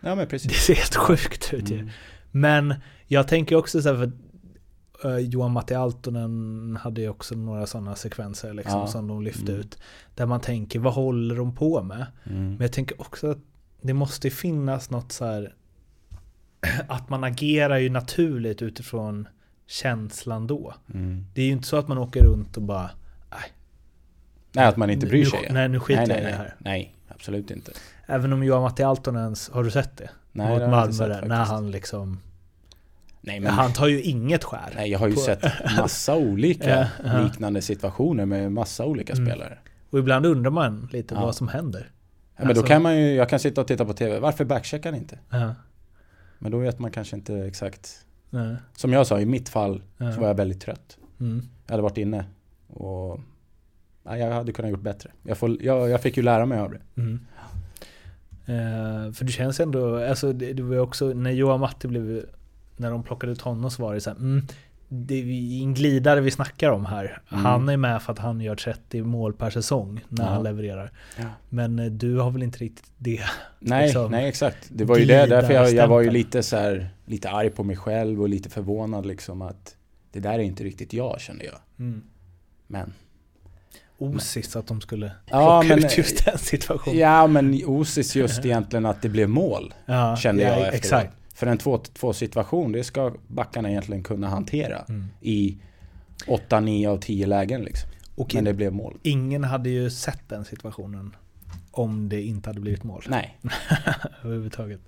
Ja 0.00 0.08
men 0.08 0.18
Det 0.18 0.26
precis. 0.26 0.52
ser 0.52 0.74
helt 0.74 0.94
sjukt 0.96 1.54
ut 1.54 1.70
ju. 1.70 1.78
Mm. 1.78 1.90
Men 2.30 2.74
jag 3.06 3.28
tänker 3.28 3.56
också 3.56 3.82
så 3.82 3.88
här 3.88 3.96
för 3.96 4.12
Johan 5.20 5.52
Matti 5.52 5.74
Altonen 5.74 6.78
hade 6.82 7.00
ju 7.00 7.08
också 7.08 7.34
några 7.34 7.66
sådana 7.66 7.94
sekvenser 7.96 8.54
liksom, 8.54 8.80
Ja. 8.80 8.86
som 8.86 9.08
de 9.08 9.22
lyfte 9.22 9.52
Mm. 9.52 9.60
ut. 9.60 9.78
Där 10.14 10.26
man 10.26 10.40
tänker, 10.40 10.78
vad 10.78 10.92
håller 10.94 11.36
de 11.36 11.54
på 11.54 11.82
med? 11.82 12.06
Mm. 12.24 12.48
Men 12.48 12.60
jag 12.60 12.72
tänker 12.72 13.00
också 13.00 13.30
att 13.30 13.38
det 13.80 13.94
måste 13.94 14.30
finnas 14.30 14.90
något 14.90 15.12
så 15.12 15.24
här 15.24 15.54
att 16.88 17.08
man 17.08 17.24
agerar 17.24 17.78
ju 17.78 17.90
naturligt 17.90 18.62
utifrån 18.62 19.28
känslan 19.66 20.46
då. 20.46 20.74
Mm. 20.94 21.26
Det 21.34 21.42
är 21.42 21.46
ju 21.46 21.52
inte 21.52 21.68
så 21.68 21.76
att 21.76 21.88
man 21.88 21.98
åker 21.98 22.24
runt 22.24 22.56
och 22.56 22.62
bara 22.62 22.90
Nej 24.52 24.64
att 24.66 24.76
man 24.76 24.90
inte 24.90 25.06
bryr 25.06 25.24
nu, 25.24 25.30
sig. 25.30 25.48
Nej, 25.50 25.68
nu 25.68 25.80
skiter 25.80 26.06
nej, 26.06 26.10
jag 26.10 26.22
nej, 26.22 26.22
i 26.22 26.32
det 26.32 26.38
nej. 26.38 26.38
här. 26.38 26.54
nej, 26.58 26.94
absolut 27.08 27.50
inte. 27.50 27.72
Även 28.06 28.32
om 28.32 28.44
Johan 28.44 28.62
Matti 28.62 28.82
Altonens, 28.82 29.50
har 29.50 29.64
du 29.64 29.70
sett 29.70 29.96
det? 29.96 30.10
Nej, 30.32 30.48
Mot 30.48 30.58
det 30.58 30.64
har 30.66 30.72
jag 30.76 30.84
inte 30.90 30.98
Malmö 31.00 31.14
sett 31.14 31.22
där, 31.22 31.28
när 31.28 31.36
faktiskt. 31.36 31.52
han 31.52 31.70
liksom... 31.70 32.20
Nej, 33.26 33.40
Men 33.40 33.52
han 33.52 33.72
tar 33.72 33.86
ju 33.88 34.02
inget 34.02 34.44
skär. 34.44 34.72
nej, 34.76 34.90
jag 34.90 34.98
har 34.98 35.08
ju 35.08 35.14
på- 35.14 35.20
sett 35.20 35.44
massa 35.78 36.16
olika 36.30 36.88
liknande 37.24 37.62
situationer 37.62 38.26
med 38.26 38.52
massa 38.52 38.84
olika 38.84 39.12
Mm. 39.12 39.26
spelare. 39.26 39.58
Och 39.90 39.98
ibland 39.98 40.26
undrar 40.26 40.50
man 40.50 40.88
lite 40.92 41.14
Ja. 41.14 41.20
vad 41.20 41.34
som 41.34 41.48
händer. 41.48 41.90
Ja, 42.36 42.40
men 42.42 42.48
Alltså- 42.48 42.62
då 42.62 42.68
kan 42.68 42.82
man 42.82 42.96
ju, 42.98 43.14
jag 43.14 43.28
kan 43.28 43.38
sitta 43.38 43.60
och 43.60 43.66
titta 43.66 43.84
på 43.84 43.92
TV. 43.92 44.18
Varför 44.18 44.44
backcheckar 44.44 44.90
han 44.92 45.00
inte? 45.00 45.18
Ja. 45.30 45.54
Men 46.38 46.52
då 46.52 46.58
vet 46.58 46.78
man 46.78 46.90
kanske 46.90 47.16
inte 47.16 47.34
exakt. 47.36 48.04
Ja. 48.30 48.56
Som 48.76 48.92
jag 48.92 49.06
sa, 49.06 49.20
i 49.20 49.26
mitt 49.26 49.48
fall 49.48 49.82
så 50.14 50.20
var 50.20 50.28
jag 50.28 50.34
väldigt 50.34 50.60
trött. 50.60 50.98
Mm. 51.20 51.42
Jag 51.66 51.72
hade 51.72 51.82
varit 51.82 51.98
inne 51.98 52.24
och 52.68 53.20
ja, 54.04 54.16
jag 54.18 54.32
hade 54.32 54.52
kunnat 54.52 54.70
gjort 54.70 54.80
bättre. 54.82 55.10
Jag, 55.22 55.38
får, 55.38 55.62
jag, 55.62 55.90
jag 55.90 56.00
fick 56.02 56.16
ju 56.16 56.22
lära 56.22 56.46
mig 56.46 56.58
av 56.58 56.70
det. 56.72 56.80
Mm. 57.02 57.20
Eh, 58.46 59.12
för 59.12 59.24
det 59.24 59.32
känns 59.32 59.60
ändå, 59.60 59.96
alltså 59.96 60.32
det, 60.32 60.52
det 60.52 60.62
var 60.62 60.76
också 60.78 61.06
när 61.06 61.30
Johan 61.30 61.60
Matti 61.60 61.88
blev, 61.88 62.24
när 62.76 62.90
de 62.90 63.02
plockade 63.02 63.32
ut 63.32 63.40
honom 63.40 63.70
så 63.70 63.82
var 63.82 63.94
det 63.94 64.00
så 64.00 64.10
här, 64.10 64.16
mm, 64.16 64.46
det 64.88 65.14
är 65.14 65.62
en 65.62 65.74
glidare 65.74 66.20
vi 66.20 66.30
snackar 66.30 66.70
om 66.70 66.86
här. 66.86 67.22
Mm. 67.32 67.44
Han 67.44 67.68
är 67.68 67.76
med 67.76 68.02
för 68.02 68.12
att 68.12 68.18
han 68.18 68.40
gör 68.40 68.56
30 68.56 69.02
mål 69.02 69.32
per 69.32 69.50
säsong 69.50 70.00
när 70.08 70.24
Ja. 70.24 70.30
han 70.30 70.42
levererar. 70.42 70.90
Ja. 71.18 71.24
Men 71.48 71.78
eh, 71.78 71.86
du 71.86 72.16
har 72.18 72.30
väl 72.30 72.42
inte 72.42 72.58
riktigt 72.58 72.90
det? 72.98 73.20
Nej, 73.58 73.84
Liksom, 73.84 74.10
nej 74.10 74.28
exakt. 74.28 74.68
Det 74.68 74.84
var 74.84 74.98
ju 74.98 75.04
det, 75.04 75.26
därför 75.26 75.52
jag, 75.54 75.72
jag 75.72 75.88
var 75.88 76.00
ju 76.00 76.10
lite 76.10 76.42
så 76.42 76.56
här, 76.56 76.88
lite 77.06 77.30
arg 77.30 77.50
på 77.50 77.64
mig 77.64 77.76
själv 77.76 78.20
och 78.22 78.28
lite 78.28 78.50
förvånad 78.50 79.06
liksom 79.06 79.42
att 79.42 79.76
det 80.12 80.20
där 80.20 80.32
är 80.32 80.38
inte 80.38 80.64
riktigt 80.64 80.92
jag 80.92 81.20
kände 81.20 81.44
jag. 81.44 81.54
Mm. 81.78 82.02
Men 82.66 82.92
Osis 83.98 84.56
att 84.56 84.66
de 84.66 84.80
skulle 84.80 85.12
Ja, 85.26 85.60
plocka 85.62 85.76
men- 85.76 85.84
ut 85.86 85.98
just 85.98 86.24
den 86.24 86.38
situationen. 86.38 86.98
Ja 86.98 87.26
men 87.26 87.60
Osis 87.66 88.16
just 88.16 88.44
egentligen 88.44 88.86
att 88.86 89.02
det 89.02 89.08
blev 89.08 89.28
mål 89.28 89.74
Ja, 89.86 90.16
kände 90.16 90.42
ja, 90.42 90.48
jag 90.48 90.58
efteråt. 90.58 90.74
Exakt. 90.74 91.12
För 91.34 91.46
en 91.46 91.58
2-2 91.58 92.12
situation, 92.12 92.72
det 92.72 92.84
ska 92.84 93.12
backarna 93.28 93.70
egentligen 93.70 94.02
kunna 94.02 94.28
hantera 94.28 94.84
Mm. 94.88 95.04
i 95.20 95.58
8-9 96.26 96.88
av 96.88 96.96
10 96.98 97.26
lägen 97.26 97.62
liksom. 97.62 97.90
Och 98.16 98.34
Men 98.34 98.44
det 98.44 98.54
blev 98.54 98.72
mål. 98.72 98.98
ingen 99.02 99.44
hade 99.44 99.70
ju 99.70 99.90
sett 99.90 100.28
den 100.28 100.44
situationen 100.44 101.16
om 101.70 102.08
det 102.08 102.22
inte 102.22 102.48
hade 102.50 102.60
blivit 102.60 102.84
mål. 102.84 103.02
Nej. 103.08 103.38
överhuvudtaget. 104.22 104.80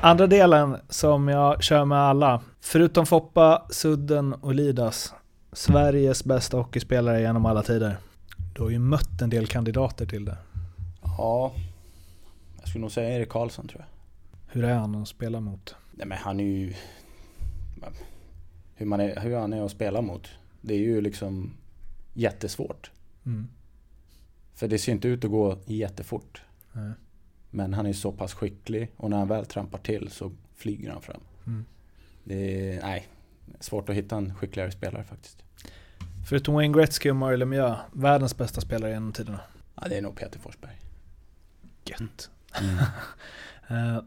Andra 0.00 0.26
delen 0.26 0.76
som 0.88 1.28
jag 1.28 1.62
kör 1.62 1.84
med 1.84 1.98
alla, 1.98 2.40
förutom 2.60 3.06
Foppa, 3.06 3.66
Sudden 3.70 4.32
och 4.32 4.54
Lidas, 4.54 5.14
Sveriges 5.52 6.24
bästa 6.24 6.56
hockeyspelare 6.56 7.20
genom 7.20 7.46
alla 7.46 7.62
tider. 7.62 7.96
Du 8.54 8.62
har 8.62 8.70
ju 8.70 8.78
mött 8.78 9.22
en 9.22 9.30
del 9.30 9.46
kandidater 9.46 10.06
till 10.06 10.24
det. 10.24 10.36
Ja. 11.18 11.52
Jag 12.66 12.70
skulle 12.70 12.80
nog 12.80 12.92
säga 12.92 13.16
Erik 13.16 13.28
Karlsson 13.28 13.68
tror 13.68 13.80
jag. 13.80 13.88
Hur 14.54 14.64
är 14.64 14.74
han 14.74 14.94
att 14.94 15.08
spela 15.08 15.40
mot? 15.40 15.74
Nej 15.92 16.06
men 16.06 16.18
han 16.18 16.40
är 16.40 16.44
ju... 16.44 16.74
Hur, 18.74 18.86
man 18.86 19.00
är, 19.00 19.20
hur 19.20 19.36
han 19.36 19.52
är 19.52 19.62
att 19.62 19.70
spela 19.70 20.02
mot. 20.02 20.28
Det 20.60 20.74
är 20.74 20.78
ju 20.78 21.00
liksom 21.00 21.52
jättesvårt. 22.14 22.90
Mm. 23.26 23.48
För 24.54 24.68
det 24.68 24.78
ser 24.78 24.92
inte 24.92 25.08
ut 25.08 25.24
att 25.24 25.30
gå 25.30 25.58
jättefort. 25.66 26.42
Nej. 26.72 26.92
Men 27.50 27.74
han 27.74 27.86
är 27.86 27.92
så 27.92 28.12
pass 28.12 28.34
skicklig 28.34 28.90
och 28.96 29.10
när 29.10 29.18
han 29.18 29.28
väl 29.28 29.46
trampar 29.46 29.78
till 29.78 30.10
så 30.10 30.32
flyger 30.54 30.90
han 30.90 31.02
fram. 31.02 31.20
Mm. 31.46 31.64
Det 32.24 32.70
är, 32.70 32.82
nej, 32.82 33.06
svårt 33.60 33.88
att 33.88 33.96
hitta 33.96 34.16
en 34.16 34.34
skickligare 34.34 34.70
spelare 34.70 35.04
faktiskt. 35.04 35.44
Förutom 36.28 36.54
Wayne 36.54 36.78
Gretzky 36.78 37.10
och 37.10 37.16
Mario 37.16 37.36
Lemieux, 37.36 37.78
världens 37.92 38.36
bästa 38.36 38.60
spelare 38.60 38.90
genom 38.90 39.12
tiderna. 39.12 39.40
Ja, 39.74 39.88
det 39.88 39.98
är 39.98 40.02
nog 40.02 40.16
Peter 40.16 40.38
Forsberg. 40.38 40.80
Gött. 41.84 42.00
Mm. 42.00 42.35
Eh, 43.68 44.02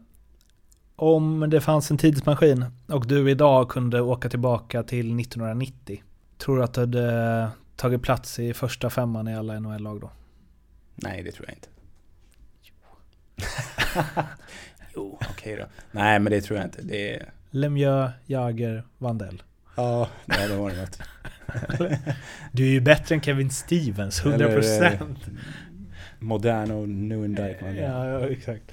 om 0.96 1.50
det 1.50 1.60
fanns 1.60 1.90
en 1.90 1.98
tidsmaskin 1.98 2.64
och 2.86 3.06
du 3.06 3.30
idag 3.30 3.68
kunde 3.68 4.00
åka 4.00 4.28
tillbaka 4.28 4.82
till 4.82 5.20
1990, 5.20 6.02
tror 6.38 6.56
du 6.56 6.64
att 6.64 6.74
du 6.74 6.80
hade 6.80 7.48
tagit 7.76 8.02
plats 8.02 8.38
i 8.38 8.54
första 8.54 8.90
femman 8.90 9.28
i 9.28 9.36
alla 9.36 9.60
NHL-lag 9.60 10.00
då? 10.00 10.10
Nej, 10.94 11.22
det 11.22 11.32
tror 11.32 11.48
jag 11.48 11.56
inte. 11.56 11.68
jo, 14.94 15.18
okej 15.30 15.56
då. 15.56 15.64
Nej, 15.90 16.18
men 16.18 16.32
det 16.32 16.40
tror 16.40 16.58
jag 16.58 16.66
inte. 16.66 16.82
Det 16.82 17.14
är... 17.14 17.32
Lemieux, 17.50 18.12
Jagr, 18.26 18.84
Vandell. 18.98 19.42
Ja, 19.76 20.08
nej, 20.26 20.48
det 20.48 20.56
var 20.56 20.70
det 20.70 20.80
något. 20.80 20.98
Du 22.52 22.66
är 22.66 22.70
ju 22.70 22.80
bättre 22.80 23.14
än 23.14 23.20
Kevin 23.20 23.50
Stevens, 23.50 24.22
100%. 24.22 24.32
Eller, 24.32 24.98
Modern 26.20 26.70
och 26.70 26.88
Nguyen 26.88 27.34
Dykman. 27.34 27.76
Ja, 27.76 28.06
ja, 28.06 28.28
exakt. 28.28 28.72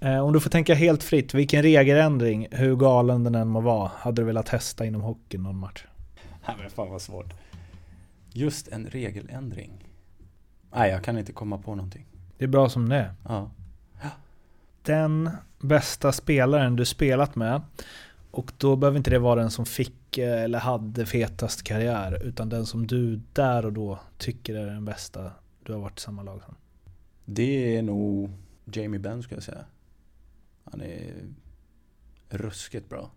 Eh, 0.00 0.18
om 0.18 0.32
du 0.32 0.40
får 0.40 0.50
tänka 0.50 0.74
helt 0.74 1.02
fritt, 1.02 1.34
vilken 1.34 1.62
regeländring, 1.62 2.48
hur 2.50 2.76
galen 2.76 3.24
den 3.24 3.34
än 3.34 3.48
må 3.48 3.60
vara, 3.60 3.90
hade 3.94 4.22
du 4.22 4.26
velat 4.26 4.46
testa 4.46 4.86
inom 4.86 5.00
hockeyn 5.00 5.42
någon 5.42 5.56
match? 5.56 5.84
Nej 6.46 6.56
men 6.60 6.70
fan 6.70 6.90
vad 6.90 7.02
svårt. 7.02 7.34
Just 8.32 8.68
en 8.68 8.86
regeländring. 8.86 9.72
Nej, 10.74 10.90
jag 10.90 11.04
kan 11.04 11.18
inte 11.18 11.32
komma 11.32 11.58
på 11.58 11.74
någonting. 11.74 12.06
Det 12.38 12.44
är 12.44 12.48
bra 12.48 12.68
som 12.68 12.88
det 12.88 12.96
är. 12.96 13.14
Ja. 13.28 13.50
Den 14.82 15.30
bästa 15.60 16.12
spelaren 16.12 16.76
du 16.76 16.84
spelat 16.84 17.36
med, 17.36 17.60
och 18.30 18.52
då 18.58 18.76
behöver 18.76 18.98
inte 18.98 19.10
det 19.10 19.18
vara 19.18 19.40
den 19.40 19.50
som 19.50 19.66
fick 19.66 20.18
eh, 20.18 20.42
eller 20.42 20.58
hade 20.58 21.06
fetast 21.06 21.62
karriär, 21.62 22.22
utan 22.24 22.48
den 22.48 22.66
som 22.66 22.86
du 22.86 23.20
där 23.32 23.66
och 23.66 23.72
då 23.72 23.98
tycker 24.18 24.54
är 24.54 24.66
den 24.66 24.84
bästa 24.84 25.30
du 25.66 25.72
har 25.72 25.80
varit 25.80 25.98
i 25.98 26.02
samma 26.02 26.22
lag 26.22 26.42
som. 26.42 26.54
Det 27.24 27.76
är 27.76 27.82
nog 27.82 28.30
Jamie 28.64 29.00
Benn 29.00 29.22
skulle 29.22 29.36
jag 29.36 29.44
säga. 29.44 29.64
Han 30.64 30.80
är 30.80 31.14
ruskigt 32.28 32.88
bra. 32.88 33.10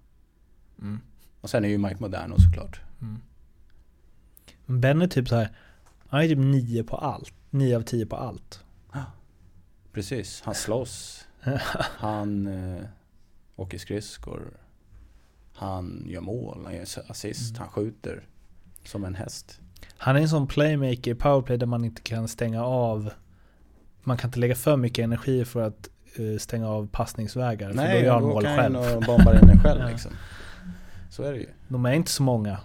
Mm. 0.82 1.00
Och 1.42 1.50
sen 1.50 1.66
är 1.66 1.70
ju 1.70 1.78
Mike 1.78 1.98
Moderno 2.00 2.36
såklart. 2.40 2.82
Mm. 3.02 3.22
Ben 4.66 5.02
är 5.02 5.08
typ 5.08 5.28
så 5.28 5.36
här, 5.36 5.58
han 6.08 6.22
är 6.22 6.28
typ 6.28 6.38
9 6.38 6.84
på 6.84 6.98
allt. 6.98 7.34
9 7.50 7.78
av 7.78 7.82
10 7.82 8.06
på 8.06 8.16
allt. 8.16 8.64
Precis, 9.92 10.42
han 10.42 10.56
slåss. 10.56 11.28
Han 11.98 12.48
eh, 12.48 12.84
åker 13.56 13.78
skridskor. 13.78 14.58
Han 15.54 16.04
gör 16.08 16.22
mål, 16.22 16.62
han 16.66 16.74
gör 16.76 16.86
assist, 17.12 17.50
Mm. 17.50 17.60
han 17.60 17.70
skjuter. 17.70 18.28
Som 18.86 19.04
en 19.06 19.16
häst. 19.16 19.62
Han 19.98 20.16
är 20.16 20.20
en 20.22 20.30
sån 20.30 20.48
playmaker 20.48 21.12
i 21.12 21.16
powerplay 21.16 21.58
där 21.58 21.66
man 21.66 21.86
inte 21.86 22.02
kan 22.02 22.28
stänga 22.28 22.64
av. 22.64 23.10
Man 24.04 24.18
kan 24.18 24.28
inte 24.28 24.40
lägga 24.40 24.56
för 24.56 24.78
mycket 24.78 25.04
energi 25.04 25.46
för 25.46 25.62
att 25.62 25.90
eh, 26.16 26.38
stänga 26.40 26.70
av 26.70 26.88
passningsvägar. 26.88 27.70
för 27.70 27.76
då 27.78 27.82
Nej, 27.84 28.04
gör 28.04 28.14
han 28.14 28.24
mål 28.24 28.44
själv. 28.46 28.76
och 28.76 29.02
bombar 29.04 29.34
in 29.42 29.48
den 29.48 29.60
själv 29.60 29.82
Ja. 29.84 29.90
liksom. 29.90 30.12
Så 31.10 31.24
är 31.24 31.32
det 31.32 31.38
ju. 31.40 31.48
De 31.68 31.86
är 31.86 31.94
inte 31.94 32.12
så 32.12 32.24
många. 32.24 32.60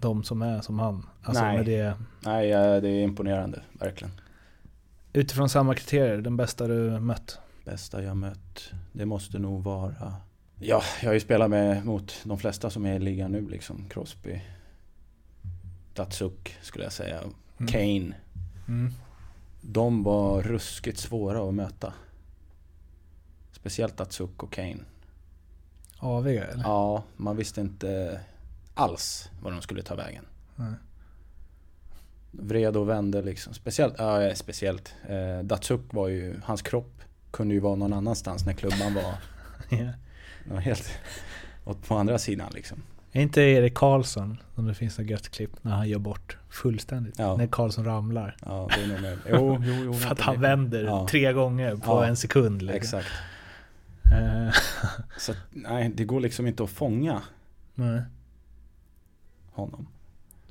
De 0.00 0.22
som 0.24 0.42
är 0.42 0.60
som 0.60 0.78
han. 0.78 1.06
Alltså 1.22 1.42
Nej. 1.44 1.64
det, 1.64 1.94
Nej, 2.20 2.48
det 2.80 2.88
är 2.88 3.02
imponerande, 3.02 3.62
verkligen. 3.72 4.12
utifrån 5.12 5.48
samma 5.48 5.74
kriterier, 5.74 6.18
den 6.18 6.36
bästa 6.36 6.66
du 6.66 7.00
mött. 7.00 7.38
Bästa 7.64 8.02
jag 8.02 8.16
mött, 8.16 8.70
det 8.92 9.06
måste 9.06 9.38
nog 9.38 9.62
vara... 9.64 10.14
Ja, 10.58 10.82
jag 11.02 11.08
har 11.08 11.14
ju 11.14 11.20
spelat 11.20 11.50
med, 11.50 11.86
mot 11.86 12.12
de 12.24 12.38
flesta 12.38 12.70
som 12.70 12.86
är 12.86 12.94
i 12.94 12.98
ligan 12.98 13.32
nu 13.32 13.48
liksom. 13.48 13.84
Crosby, 13.90 14.40
Datsuk 15.94 16.56
skulle 16.62 16.84
jag 16.84 16.92
säga, 16.92 17.20
Mm. 17.58 17.72
Kane. 17.72 18.14
Mm. 18.68 18.92
De 19.60 20.02
var 20.02 20.42
ruskigt 20.42 20.98
svåra 20.98 21.48
att 21.48 21.54
möta. 21.54 21.92
Speciellt 23.52 23.96
Datsuk 23.96 24.42
och 24.42 24.52
Kane. 24.52 24.78
Aviga 25.98 26.44
eller? 26.44 26.62
Ja, 26.62 27.04
man 27.16 27.36
visste 27.36 27.60
inte 27.60 28.20
alls 28.74 29.28
var 29.42 29.50
de 29.50 29.62
skulle 29.62 29.82
ta 29.82 29.94
vägen. 29.94 30.24
Nej. 30.56 30.72
Vred 32.30 32.76
och 32.76 32.88
vände 32.88 33.22
liksom. 33.22 33.54
Speciellt, 33.54 33.94
ja 33.98 34.34
speciellt. 34.34 34.94
Eh, 35.08 35.38
Datsuk 35.44 35.80
var 35.90 36.08
ju, 36.08 36.40
hans 36.44 36.62
kropp 36.62 37.02
kunde 37.30 37.54
ju 37.54 37.60
vara 37.60 37.74
någon 37.76 37.92
annanstans 37.92 38.46
när 38.46 38.52
klubban 38.52 38.94
var, 38.94 39.14
Ja. 39.78 39.92
var 40.44 40.60
helt 40.60 40.90
åt 41.64 41.88
på 41.88 41.94
andra 41.96 42.18
sidan 42.18 42.50
liksom. 42.54 42.82
Är 43.12 43.22
inte 43.22 43.40
Erik 43.40 43.74
Karlsson, 43.74 44.42
som 44.54 44.66
det 44.66 44.74
finns 44.74 44.98
ett 44.98 45.10
gött 45.10 45.28
klipp, 45.28 45.50
när 45.64 45.72
han 45.72 45.88
gör 45.88 45.98
bort 45.98 46.38
fullständigt? 46.48 47.18
Ja. 47.18 47.36
När 47.36 47.46
Karlsson 47.46 47.84
ramlar. 47.84 48.36
Ja, 48.46 48.68
det 48.76 48.82
är 48.82 48.88
nog 48.88 49.00
med. 49.00 49.18
Jo, 49.30 49.58
jo, 49.62 49.74
jo. 49.84 49.92
För 49.94 50.10
att 50.12 50.20
han 50.20 50.40
vänder 50.40 50.84
Ja. 50.84 51.06
tre 51.10 51.32
gånger 51.32 51.76
på 51.76 52.02
en 52.04 52.16
sekund. 52.16 52.62
Liksom. 52.62 52.98
Exakt. 52.98 53.14
Eh, 54.12 54.52
Så 55.18 55.32
nej, 55.50 55.92
det 55.94 56.04
går 56.04 56.20
liksom 56.20 56.46
inte 56.46 56.64
att 56.64 56.70
fånga 56.70 57.22
nej. 57.74 58.02
honom. 59.50 59.86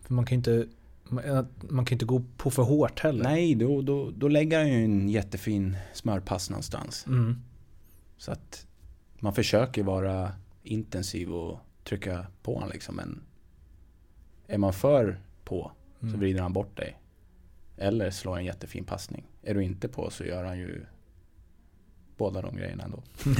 För 0.02 0.14
man 0.14 0.26
kan 0.26 0.36
ju 0.36 0.38
inte, 0.38 0.68
man, 1.04 1.48
man 1.70 1.86
kan 1.86 1.96
inte 1.96 2.06
gå 2.06 2.24
på 2.38 2.52
för 2.52 2.64
hårt 2.64 3.00
heller. 3.00 3.24
Nej, 3.24 3.56
då, 3.56 3.82
då, 3.82 4.12
då 4.12 4.28
lägger 4.28 4.58
han 4.60 4.68
ju 4.68 4.84
en 4.86 5.10
jättefin 5.10 5.78
smörpass 5.94 6.50
någonstans. 6.50 7.06
Mm. 7.08 7.42
Så 8.18 8.32
att 8.32 8.66
man 9.20 9.34
försöker 9.34 9.84
vara 9.84 10.32
intensiv 10.64 11.32
och 11.34 11.60
trycka 11.90 12.28
på 12.44 12.54
honom 12.54 12.70
liksom. 12.74 12.96
Men 12.96 13.22
är 14.48 14.58
man 14.58 14.74
för 14.74 15.20
på 15.46 15.72
så 16.00 16.06
Mm. 16.06 16.20
vrider 16.20 16.42
han 16.42 16.54
bort 16.54 16.78
dig. 16.78 17.00
Eller 17.78 18.12
slår 18.12 18.38
en 18.38 18.46
jättefin 18.46 18.86
passning. 18.86 19.26
Är 19.44 19.54
du 19.54 19.64
inte 19.64 19.88
på 19.88 20.10
så 20.10 20.24
gör 20.24 20.44
han 20.44 20.58
ju 20.58 20.86
båda 22.18 22.42
de 22.42 22.56
grejerna 22.56 22.84
ändå. 22.84 23.04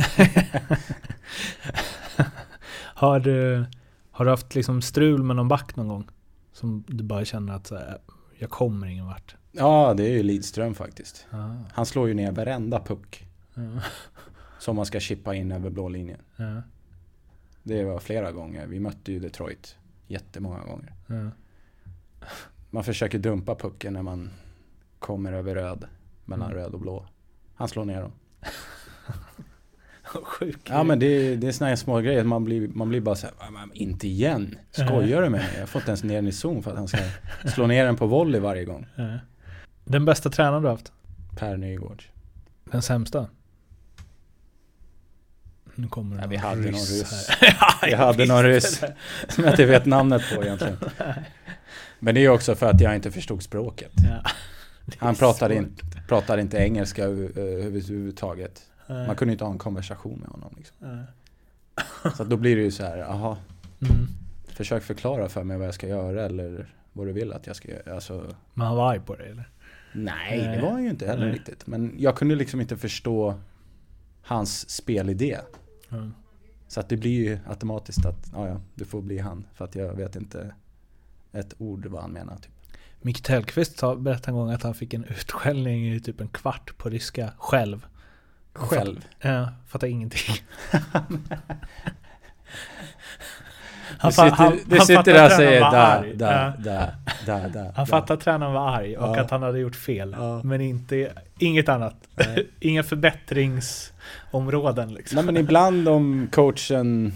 har, 2.96 3.20
du, 3.20 3.66
har 4.12 4.26
du 4.26 4.32
haft 4.32 4.56
liksom 4.56 4.82
strul 4.82 5.24
med 5.24 5.36
någon 5.36 5.48
back 5.48 5.76
någon 5.76 5.88
gång? 5.88 6.08
Som 6.52 6.84
du 6.88 7.04
bara 7.04 7.26
känner 7.26 7.54
att 7.54 7.68
så 7.68 7.76
här, 7.76 7.98
jag 8.38 8.50
kommer 8.50 8.88
ingen 8.88 9.06
vart. 9.06 9.36
Ja, 9.52 9.94
det 9.98 10.04
är 10.04 10.12
ju 10.12 10.24
Lidström 10.24 10.76
faktiskt. 10.76 11.28
Ah. 11.32 11.56
Han 11.74 11.86
slår 11.86 12.08
ju 12.08 12.14
ner 12.14 12.32
varenda 12.32 12.80
puck 12.80 13.28
Ja. 13.54 13.62
som 14.60 14.76
man 14.76 14.86
ska 14.86 15.00
chippa 15.00 15.36
in 15.36 15.52
över 15.52 15.70
blå 15.70 15.90
linjen. 15.90 16.22
Ja. 16.36 16.62
Det 17.70 17.84
var 17.84 18.00
flera 18.00 18.32
gånger. 18.32 18.68
Vi 18.68 18.80
mötte 18.80 19.12
ju 19.12 19.20
Detroit 19.20 19.76
jättemånga 20.08 20.60
gånger. 20.64 20.94
Ja. 21.08 21.30
Man 22.70 22.84
försöker 22.84 23.20
dumpa 23.20 23.56
pucken 23.56 23.94
när 23.94 24.02
man 24.02 24.30
kommer 25.00 25.34
över 25.34 25.56
röd. 25.56 25.86
Mellan 26.26 26.52
Mm. 26.52 26.64
röd 26.64 26.74
och 26.74 26.80
blå. 26.80 27.06
Han 27.56 27.68
slår 27.68 27.86
ner 27.86 28.02
dem. 28.02 28.12
Sjuk 30.24 30.58
Ja 30.70 30.84
men 30.84 31.00
det, 31.00 31.06
är- 31.06 31.36
det 31.38 31.48
är 31.48 31.52
såna 31.52 31.68
här 31.70 31.76
små 31.76 32.00
grejer. 32.00 32.24
Man 32.24 32.44
blir, 32.46 32.68
man 32.68 32.90
blir 32.90 33.02
bara 33.02 33.16
såhär, 33.16 33.36
"Ah, 33.40 33.50
men 33.52 33.74
inte 33.74 34.08
igen. 34.08 34.56
Skojar 34.72 35.22
du 35.22 35.30
med 35.30 35.32
mig? 35.32 35.56
Jag 35.60 35.70
får 35.70 35.82
inte 35.82 35.92
ens 35.92 36.04
ner 36.04 36.16
den 36.16 36.28
i 36.28 36.32
zon 36.32 36.64
för 36.64 36.72
att 36.72 36.78
han 36.78 36.88
ska 36.88 36.98
slå 37.54 37.68
ner 37.68 37.86
den 37.86 37.96
på 37.96 38.08
volley 38.08 38.42
varje 38.42 38.66
gång. 38.66 38.86
Den 39.84 40.06
bästa 40.06 40.30
tränaren 40.30 40.62
du 40.62 40.68
har 40.68 40.76
haft? 40.76 40.92
Per 41.38 41.58
Nygård. 41.58 42.04
Den 42.72 42.82
sämsta? 42.82 43.28
Nu 45.82 45.88
kommer 45.88 46.16
det 46.16 46.22
Ja, 46.22 46.28
vi 46.28 46.36
hade 46.36 46.62
någon 46.62 46.74
ryss 46.74 47.30
Vi 47.84 47.94
hade 47.94 48.26
någon 48.26 48.44
ryss 48.44 48.84
som 49.30 49.44
jag 49.44 49.54
inte 49.54 49.66
vet 49.66 49.86
namnet 49.86 50.22
på 50.36 50.44
egentligen. 50.44 50.78
Men 52.00 52.16
det 52.16 52.26
är 52.26 52.30
också 52.30 52.56
för 52.56 52.66
att 52.70 52.82
jag 52.82 52.96
inte 52.96 53.12
förstod 53.12 53.44
språket. 53.44 53.92
Ja. 53.96 54.30
Han 54.98 55.16
pratade, 55.16 55.56
in, 55.56 55.76
pratade 56.08 56.42
inte 56.42 56.58
engelska 56.58 57.04
över- 57.04 57.40
överhuvudtaget. 57.40 58.62
Nej. 58.88 59.08
Man 59.08 59.16
kunde 59.16 59.32
inte 59.32 59.44
ha 59.44 59.52
en 59.52 59.58
konversation 59.58 60.20
med 60.20 60.30
honom. 60.30 60.54
Liksom. 60.58 61.04
Så 62.18 62.24
då 62.24 62.38
blir 62.38 62.56
det 62.56 62.62
ju 62.62 62.72
så 62.72 62.84
här, 62.84 62.98
aha, 63.00 63.38
Mm. 63.82 64.08
försök 64.48 64.84
förklara 64.84 65.30
för 65.30 65.44
mig 65.44 65.58
vad 65.58 65.68
jag 65.68 65.74
ska 65.74 65.88
göra 65.88 66.26
eller 66.26 66.70
vad 66.94 67.08
du 67.08 67.12
vill 67.14 67.34
att 67.34 67.48
jag 67.48 67.56
ska 67.56 67.68
göra. 67.72 67.94
Alltså, 67.96 68.36
Men 68.54 68.68
han 68.68 68.76
var 68.76 68.92
arg 68.92 69.00
på 69.00 69.16
dig 69.16 69.30
eller? 69.30 69.50
nej, 69.94 70.42
Nej. 70.46 70.56
det 70.56 70.62
var 70.62 70.72
han 70.72 70.84
ju 70.84 70.90
inte 70.90 71.08
heller 71.08 71.26
Nej. 71.26 71.34
riktigt. 71.36 71.68
Men 71.68 71.96
jag 71.98 72.18
kunde 72.18 72.36
liksom 72.36 72.62
inte 72.62 72.78
förstå 72.78 73.40
hans 74.22 74.70
spelidé. 74.70 75.38
Mm. 75.92 76.14
Så 76.68 76.80
att 76.80 76.90
det 76.90 76.98
blir 76.98 77.30
ju 77.30 77.40
automatiskt 77.48 78.06
att, 78.06 78.32
ja, 78.34 78.48
ja, 78.48 78.62
du 78.76 78.86
får 78.86 79.02
bli 79.02 79.18
han. 79.18 79.46
För 79.54 79.66
att 79.66 79.76
jag 79.76 79.96
vet 79.96 80.16
inte 80.16 80.56
ett 81.32 81.54
ord 81.58 81.86
vad 81.86 82.02
han 82.02 82.12
menar. 82.12 82.38
Typ. 82.38 82.52
Micke 83.02 83.24
Tellqvist 83.24 83.82
berättade 83.82 84.32
en 84.32 84.36
gång 84.36 84.52
att 84.52 84.64
han 84.64 84.74
fick 84.74 84.94
en 84.94 85.04
utskällning 85.04 85.94
i 85.94 86.00
typ 86.00 86.22
en 86.22 86.28
kvart 86.28 86.78
på 86.78 86.90
ryska 86.90 87.34
själv. 87.38 87.86
Själv. 88.54 89.06
Ja, 89.20 89.50
fattar 89.68 89.88
ingenting. 89.88 90.36
Fa- 94.02 94.12
sitter, 94.12 94.70
du 94.70 94.78
han 94.78 94.86
sitter 94.86 95.14
där 95.14 95.26
och 95.26 95.32
säger 95.32 95.62
där, 95.62 96.14
där, 96.16 96.54
där, 96.64 96.96
där, 97.26 97.50
där. 97.50 97.72
Han 97.76 97.88
fattar 97.88 98.14
att 98.14 98.22
tränaren 98.22 98.54
var 98.54 98.70
arg 98.70 98.98
och 98.98 99.18
Ja. 99.18 99.22
att 99.22 99.32
han 99.32 99.44
hade 99.44 99.60
gjort 99.60 99.76
fel. 99.76 100.16
Ja. 100.18 100.42
Men 100.44 100.62
inte, 100.62 101.12
inget 101.40 101.70
annat. 101.70 101.96
Inga 102.60 102.84
förbättringsområden 102.84 104.94
liksom. 104.94 105.16
Nej 105.16 105.26
men 105.26 105.38
ibland 105.38 105.88
om 105.88 106.28
coachen 106.32 107.14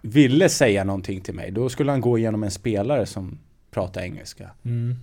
ville 0.00 0.48
säga 0.48 0.84
någonting 0.84 1.20
till 1.20 1.34
mig, 1.34 1.50
då 1.50 1.68
skulle 1.68 1.90
han 1.90 2.00
gå 2.00 2.18
igenom 2.18 2.42
en 2.42 2.50
spelare 2.50 3.06
som 3.06 3.38
pratar 3.70 4.00
engelska. 4.00 4.50
Mm. 4.64 4.96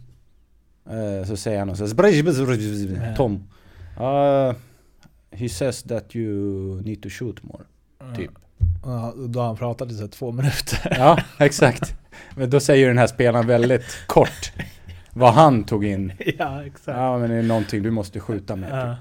Eh, 0.90 1.24
Så 1.28 1.38
säger 1.38 1.60
han 1.60 1.70
och 1.70 1.78
så 1.78 1.88
här, 1.88 3.16
Tom. 3.16 3.44
Uh, 4.00 4.54
he 5.32 5.50
says 5.50 5.84
that 5.84 6.16
you 6.16 6.82
need 6.82 7.04
to 7.04 7.10
shoot 7.10 7.44
more. 7.44 7.64
Typ. 8.16 8.32
Ja, 8.84 9.14
då 9.28 9.40
har 9.40 9.48
han 9.48 9.56
pratat 9.58 9.92
i 9.92 9.94
så 9.94 10.08
två 10.08 10.32
minuter. 10.32 10.80
Ja, 11.00 11.20
exakt. 11.40 11.96
Men 12.36 12.50
då 12.50 12.60
säger 12.60 12.88
den 12.88 12.98
här 12.98 13.08
spelaren 13.08 13.48
väldigt 13.48 14.04
kort 14.08 14.52
vad 15.14 15.34
han 15.34 15.64
tog 15.64 15.86
in. 15.86 16.14
ja, 16.38 16.66
exakt. 16.66 16.98
Ja 16.98 17.18
men 17.18 17.30
det 17.30 17.36
är 17.36 17.44
någonting 17.44 17.84
du 17.84 17.92
måste 17.92 18.20
skjuta 18.20 18.56
med. 18.56 18.70
Ja. 18.72 18.96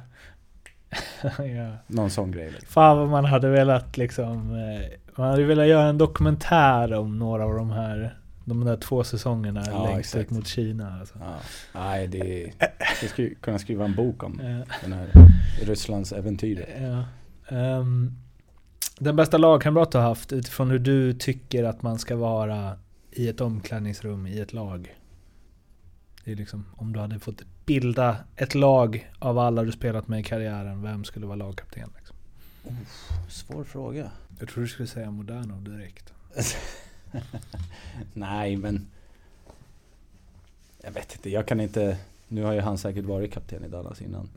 Typ. 0.65 1.33
ja. 1.57 1.77
Någon 1.87 2.11
sån 2.11 2.31
grej. 2.33 2.51
Liksom. 2.51 2.69
Fan 2.69 2.99
vad 2.99 3.09
man 3.09 3.25
hade 3.25 3.49
velat 3.49 3.97
liksom 3.97 4.55
eh, 4.55 4.89
Man 5.17 5.31
hade 5.31 5.45
velat 5.45 5.67
göra 5.67 5.89
en 5.89 5.99
dokumentär 5.99 6.93
om 6.95 7.19
några 7.19 7.45
av 7.45 7.55
de 7.55 7.71
här 7.71 8.17
De 8.45 8.65
där 8.65 8.77
två 8.77 9.05
säsongerna 9.05 9.65
Ja, 9.67 9.85
längst 9.85 10.15
ut 10.15 10.21
exakt. 10.21 10.31
mot 10.31 10.47
Kina 10.47 10.99
alltså. 11.01 11.15
Ja. 11.21 11.35
Nej, 11.75 12.07
det... 12.07 12.53
Jag 13.03 13.11
skulle 13.11 13.35
kunna 13.35 13.59
skriva 13.59 13.85
en 13.85 13.95
bok 13.95 14.23
om 14.23 14.41
Eh, 14.45 14.61
den 14.83 14.93
här 14.93 15.09
Rysslands 15.63 16.13
äventyret. 16.13 16.69
ja. 16.81 17.05
Ehm, 17.57 18.17
Den 19.03 19.17
bästa 19.17 19.39
lagkamrat 19.39 19.93
du 19.93 19.99
har 19.99 20.05
haft 20.05 20.33
utifrån 20.33 20.71
hur 20.71 20.79
du 20.79 21.13
tycker 21.13 21.65
att 21.65 21.83
man 21.83 21.99
ska 21.99 22.17
vara 22.17 22.79
i 23.11 23.29
ett 23.29 23.41
omklädningsrum 23.41 24.27
i 24.27 24.41
ett 24.41 24.53
lag? 24.53 24.97
Det 26.25 26.33
är 26.33 26.37
liksom, 26.37 26.67
om 26.77 26.93
du 26.93 27.01
hade 27.01 27.19
fått 27.19 27.43
bilda 27.67 28.17
ett 28.37 28.55
lag 28.55 29.11
av 29.19 29.39
alla 29.39 29.63
du 29.63 29.73
spelat 29.73 30.09
med 30.09 30.21
i 30.21 30.23
karriären, 30.23 30.83
vem 30.83 31.05
skulle 31.05 31.27
vara 31.27 31.37
lagkapten? 31.37 31.91
Liksom? 31.97 32.17
Svår 33.29 33.65
fråga. 33.65 34.11
Jag 34.39 34.49
tror 34.49 34.63
du 34.63 34.69
skulle 34.69 34.89
säga 34.89 35.11
Moderno 35.11 35.61
direkt. 35.61 36.13
Nej, 38.13 38.57
men... 38.57 38.87
Jag 40.83 40.93
vet 40.93 41.15
inte, 41.15 41.31
jag 41.31 41.47
kan 41.47 41.61
inte... 41.61 41.99
Nu 42.29 42.43
har 42.43 42.53
ju 42.53 42.61
han 42.61 42.79
säkert 42.79 43.05
varit 43.05 43.33
kapten 43.33 43.65
i 43.65 43.69
Dallas 43.69 44.03
innan. 44.03 44.29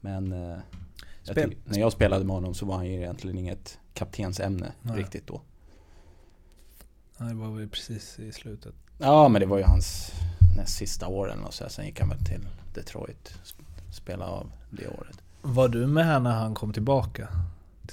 Men... 0.00 0.32
eh, 0.32 0.58
jag 1.26 1.54
när 1.64 1.78
jag 1.78 1.92
spelade 1.92 2.24
med 2.24 2.34
honom 2.34 2.54
så 2.54 2.66
var 2.66 2.76
han 2.76 2.86
ju 2.86 2.94
egentligen 2.94 3.38
inget 3.38 3.78
kaptensämne 3.94 4.72
Nej. 4.82 4.96
riktigt 4.96 5.26
då. 5.26 5.42
Ja, 7.18 7.24
det 7.24 7.34
var 7.34 7.50
väl 7.50 7.68
precis 7.68 8.18
i 8.18 8.32
slutet. 8.32 8.74
Ja, 8.98 9.28
men 9.28 9.40
det 9.40 9.46
var 9.46 9.58
ju 9.58 9.64
hans 9.64 10.12
näst 10.56 10.76
sista 10.76 11.08
åren 11.08 11.44
och 11.44 11.54
så. 11.54 11.68
Sen 11.68 11.86
gick 11.86 12.00
han 12.00 12.08
väl 12.08 12.24
till 12.24 12.48
Detroit. 12.74 13.38
sp- 13.44 13.92
Spela 13.92 14.24
av 14.26 14.52
det 14.70 14.88
året. 14.88 15.18
Var 15.42 15.68
du 15.68 15.86
med 15.86 16.04
här 16.06 16.20
när 16.20 16.32
han 16.32 16.54
kom 16.54 16.72
tillbaka 16.72 17.28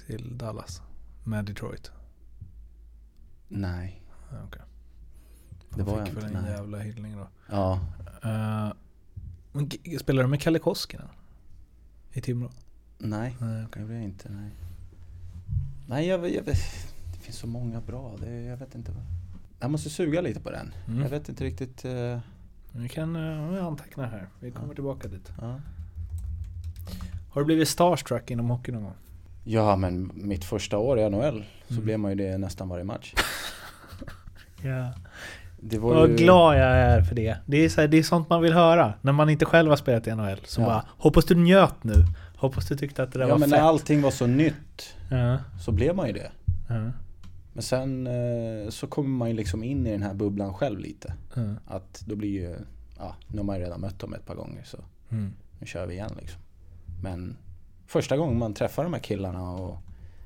till 0.08 0.38
Dallas? 0.38 0.82
Med 1.24 1.46
Detroit? 1.46 1.92
Nej. 3.48 4.02
Ja, 4.32 4.38
okej. 4.48 4.62
Det 5.70 5.84
var 5.84 6.06
fick 6.06 6.16
väl 6.18 6.24
inte, 6.26 6.38
en 6.38 6.44
nej. 6.44 6.52
jävla 6.54 6.80
hyllning 6.80 7.18
då. 7.18 7.28
Ja. 7.50 7.80
Uh, 8.26 8.74
men 9.52 9.70
g- 9.70 10.00
spelar 10.00 10.24
du 10.24 10.30
med 10.30 10.42
Kalle 10.42 10.60
Koskinen? 10.60 11.08
I 12.14 12.22
Timrå? 12.22 12.52
Nej, 12.98 13.38
Nej, 13.40 13.66
det 13.74 13.80
blev 13.80 13.94
jag 13.94 14.04
inte. 14.04 14.30
Nej, 14.30 14.52
nej 15.92 16.08
jag, 16.08 16.20
jag 16.30 16.44
vet, 16.44 16.58
det 17.14 17.20
finns 17.20 17.38
så 17.38 17.48
många 17.48 17.82
bra. 17.82 18.16
Det, 18.20 18.42
jag 18.42 18.58
vet 18.58 18.76
inte. 18.76 18.92
vad- 18.92 19.04
Jag 19.60 19.72
måste 19.72 19.90
suga 19.90 20.22
lite 20.22 20.40
på 20.40 20.52
den. 20.52 20.74
Mm. 20.88 21.02
Jag 21.02 21.10
vet 21.10 21.30
inte 21.30 21.44
riktigt. 21.44 21.86
eh, 21.86 22.20
Vi 22.72 22.90
kan 22.90 23.16
uh, 23.16 23.66
anteckna 23.66 24.06
här. 24.06 24.28
Vi 24.40 24.52
kommer 24.52 24.74
tillbaka 24.74 25.08
dit. 25.08 25.32
ja. 25.42 25.60
Har 27.30 27.42
du 27.42 27.46
blivit 27.46 27.68
starstruck 27.70 28.32
inom 28.32 28.50
hockey 28.50 28.72
någon 28.72 28.84
gång? 28.84 28.94
ja, 29.44 29.76
men 29.76 30.12
mitt 30.14 30.44
första 30.46 30.78
år 30.78 31.00
i 31.00 31.10
NHL 31.10 31.44
så 31.68 31.74
Mm. 31.74 31.84
blev 31.86 32.00
man 32.00 32.12
ju 32.12 32.16
det 32.18 32.38
nästan 32.38 32.70
varje 32.70 32.84
match. 32.84 33.14
Ja. 34.64 34.94
Det 35.60 35.78
var 35.80 35.96
Vad 35.96 36.10
ju... 36.10 36.16
glad 36.16 36.56
jag 36.56 36.78
är 36.78 37.02
för 37.02 37.16
det. 37.16 37.38
Det 37.46 37.58
är, 37.66 37.70
så 37.70 37.82
här, 37.82 37.88
det 37.88 37.98
är 37.98 38.04
sånt 38.04 38.30
man 38.30 38.42
vill 38.42 38.54
höra. 38.54 38.94
När 39.02 39.12
man 39.12 39.30
inte 39.30 39.46
själv 39.46 39.70
har 39.70 39.76
spelat 39.78 40.08
i 40.08 40.16
NHL. 40.16 40.38
Så 40.46 40.62
Ja. 40.62 40.66
bara, 40.66 40.86
hoppas 40.98 41.26
du 41.26 41.36
njöt 41.36 41.84
nu. 41.84 41.94
Hoppas 42.42 42.68
du 42.68 42.76
tyckte 42.78 43.04
att 43.04 43.12
det 43.12 43.20
där 43.20 43.26
Ja, 43.26 43.32
var 43.34 43.40
men 43.40 43.50
fett. 43.50 43.60
när 43.60 43.66
allting 43.68 44.02
var 44.02 44.12
så 44.12 44.28
nytt 44.28 44.96
Ja. 45.12 45.38
så 45.60 45.72
blev 45.72 45.96
man 45.96 46.08
ju 46.08 46.14
det. 46.14 46.32
Ja. 46.70 46.92
Men 47.54 47.64
sen 47.64 48.08
eh, 48.08 48.70
så 48.70 48.88
kommer 48.88 49.10
man 49.10 49.28
ju 49.30 49.34
liksom 49.36 49.64
in 49.64 49.88
i 49.88 49.92
den 49.92 50.04
här 50.04 50.14
bubblan 50.14 50.54
själv 50.54 50.80
lite. 50.80 51.14
Ja. 51.36 51.42
Att 51.68 52.04
då 52.06 52.16
blir 52.16 52.30
ju, 52.30 52.56
ja, 52.98 53.16
nu 53.28 53.38
har 53.38 53.44
man 53.44 53.58
ju 53.58 53.64
redan 53.64 53.82
mött 53.82 54.00
dem 54.00 54.14
ett 54.14 54.26
par 54.26 54.36
gånger 54.36 54.64
så 54.64 54.78
Mm. 55.10 55.34
nu 55.60 55.66
kör 55.68 55.88
vi 55.88 55.94
igen 55.94 56.12
liksom. 56.20 56.42
Men 57.04 57.38
första 57.88 58.18
gången 58.18 58.38
man 58.40 58.54
träffar 58.54 58.84
de 58.84 58.94
här 58.94 59.00
killarna 59.00 59.52
och 59.52 59.78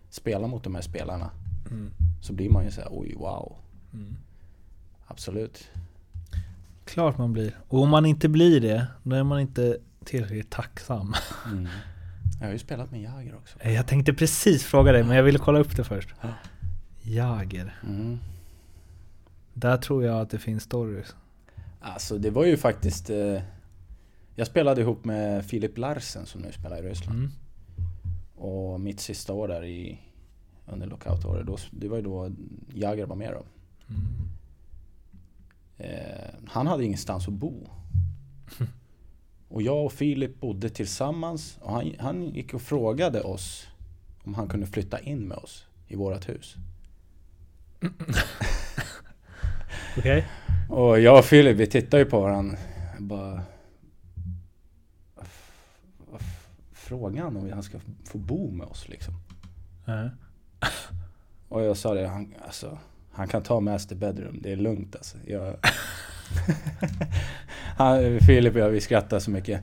spelar 0.09 0.47
mot 0.47 0.63
de 0.63 0.75
här 0.75 0.81
spelarna 0.81 1.29
Mm. 1.71 1.91
så 2.21 2.33
blir 2.33 2.49
man 2.49 2.65
ju 2.65 2.71
så 2.71 2.81
här, 2.81 2.89
oj 2.91 3.15
wow. 3.17 3.55
Mm. 3.93 4.15
Absolut. 5.07 5.67
Klart 6.85 7.17
man 7.17 7.33
blir. 7.33 7.57
Och 7.67 7.81
om 7.81 7.89
man 7.89 8.05
inte 8.05 8.29
blir 8.29 8.61
det, 8.61 8.87
då 9.03 9.15
är 9.15 9.23
man 9.23 9.39
inte 9.39 9.77
tillräckligt 10.05 10.49
tacksam. 10.49 11.13
Jag 12.39 12.47
har 12.47 12.53
ju 12.53 12.59
spelat 12.59 12.91
med 12.91 13.01
Jagr 13.01 13.35
också. 13.35 13.59
Jag 13.63 13.87
tänkte 13.87 14.13
precis 14.13 14.63
fråga 14.63 14.91
dig, 14.91 15.03
men 15.03 15.17
jag 15.17 15.23
ville 15.23 15.39
kolla 15.39 15.59
upp 15.59 15.75
det 15.75 15.83
först. 15.83 16.09
Ja. 16.21 16.29
Jager. 17.01 17.79
Mm. 17.83 18.19
Där 19.53 19.77
tror 19.77 20.03
jag 20.03 20.21
att 20.21 20.29
det 20.29 20.39
finns 20.39 20.63
stories. 20.63 21.15
Alltså 21.79 22.17
det 22.17 22.29
var 22.29 22.45
ju 22.45 22.57
faktiskt 22.57 23.09
eh, 23.09 23.41
Jag 24.35 24.47
spelade 24.47 24.81
ihop 24.81 25.05
med 25.05 25.45
Filip 25.45 25.77
Larsen 25.77 26.25
som 26.25 26.41
nu 26.41 26.51
spelar 26.51 26.77
i 26.77 26.81
Ryssland. 26.81 27.19
Mm. 27.19 27.31
Och 28.35 28.81
mitt 28.81 28.99
sista 28.99 29.33
år 29.33 29.47
där 29.47 29.63
i 29.63 29.99
under 30.65 30.87
lockoutåret, 30.87 31.47
då, 31.47 31.57
det 31.71 31.87
var 31.87 31.97
ju 31.97 32.03
då 32.03 32.31
Jagr 32.73 33.05
var 33.05 33.15
med 33.15 33.33
då. 33.33 33.43
Mm. 33.89 34.29
Eh, 35.77 36.33
han 36.47 36.67
hade 36.67 36.85
ingenstans 36.85 37.27
att 37.27 37.33
bo. 37.33 37.67
Och 39.47 39.61
jag 39.61 39.85
och 39.85 39.93
Filip 39.93 40.39
bodde 40.39 40.69
tillsammans 40.69 41.57
och 41.61 41.71
han, 41.73 41.95
han 41.99 42.23
gick 42.29 42.53
och 42.53 42.61
frågade 42.61 43.21
oss 43.21 43.67
om 44.23 44.33
han 44.33 44.47
kunde 44.47 44.67
flytta 44.67 44.99
in 44.99 45.27
med 45.27 45.37
oss 45.37 45.65
i 45.87 45.95
vårat 45.95 46.29
hus. 46.29 46.55
Okej? 49.97 50.27
Och 50.69 50.99
jag 50.99 51.19
och 51.19 51.25
Filip 51.25 51.57
vi 51.57 51.67
tittade 51.67 52.03
ju 52.03 52.09
på 52.09 52.21
varandra 52.21 52.57
och 52.97 53.03
bara... 53.03 53.41
vad 55.15 55.25
f- 55.25 55.51
vad 56.11 56.21
f- 56.21 56.47
Frågar 56.73 57.23
han 57.23 57.37
om 57.37 57.51
han 57.51 57.63
ska 57.63 57.79
få 58.03 58.17
bo 58.17 58.51
med 58.51 58.67
oss 58.67 58.89
liksom? 58.89 59.13
Ja. 59.85 60.09
Och 61.49 61.61
jag 61.63 61.77
sa 61.77 61.93
det, 61.93 62.07
han, 62.07 62.33
alltså, 62.45 62.77
han 63.11 63.27
kan 63.27 63.43
ta 63.43 63.59
master 63.59 63.95
bedroom, 63.95 64.39
det 64.41 64.51
är 64.51 64.55
lugnt 64.55 64.95
alltså. 64.95 65.17
Jag, 65.27 65.55
han, 67.77 68.19
Filip 68.19 68.53
och 68.53 68.59
jag, 68.59 68.69
vi 68.69 68.81
skrattade 68.81 69.21
så 69.21 69.31
mycket. 69.31 69.61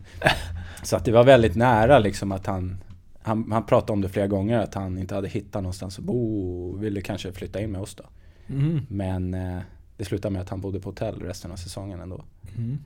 Så 0.82 0.96
att 0.96 1.04
det 1.04 1.12
var 1.12 1.24
väldigt 1.24 1.56
nära 1.56 1.98
liksom 1.98 2.32
att 2.32 2.46
han, 2.46 2.76
han, 3.22 3.52
han 3.52 3.66
pratade 3.66 3.92
om 3.92 4.00
det 4.00 4.08
flera 4.08 4.26
gånger, 4.26 4.58
att 4.58 4.74
han 4.74 4.98
inte 4.98 5.14
hade 5.14 5.28
hittat 5.28 5.62
någonstans 5.62 5.98
att 5.98 6.04
bo 6.04 6.70
och 6.70 6.84
ville 6.84 7.00
kanske 7.00 7.32
flytta 7.32 7.60
in 7.60 7.72
med 7.72 7.80
oss 7.80 7.94
då. 7.94 8.04
Mm. 8.54 8.80
Men 8.88 9.34
eh, 9.34 9.58
det 9.96 10.04
slutade 10.04 10.32
med 10.32 10.42
att 10.42 10.48
han 10.48 10.60
bodde 10.60 10.80
på 10.80 10.88
hotell 10.88 11.20
resten 11.22 11.52
av 11.52 11.56
säsongen 11.56 12.00
ändå. 12.00 12.24
Mm. 12.56 12.78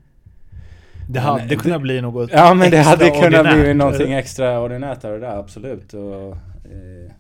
Det 1.09 1.21
hade 1.21 1.39
Men 1.39 1.49
det- 1.49 1.57
kunnat 1.57 1.83
bli 1.83 2.01
något 2.01 2.31
Ja 2.33 2.55
men 2.55 2.71
det 2.71 2.79
hade 2.83 3.11
kunnat 3.11 3.55
bli 3.55 3.75
någonting 3.75 4.13
extraordinärt 4.13 5.05
av 5.05 5.13
det 5.13 5.19
där, 5.21 5.37
absolut. 5.39 5.95
Och, 5.95 6.31
eh, 6.67 7.13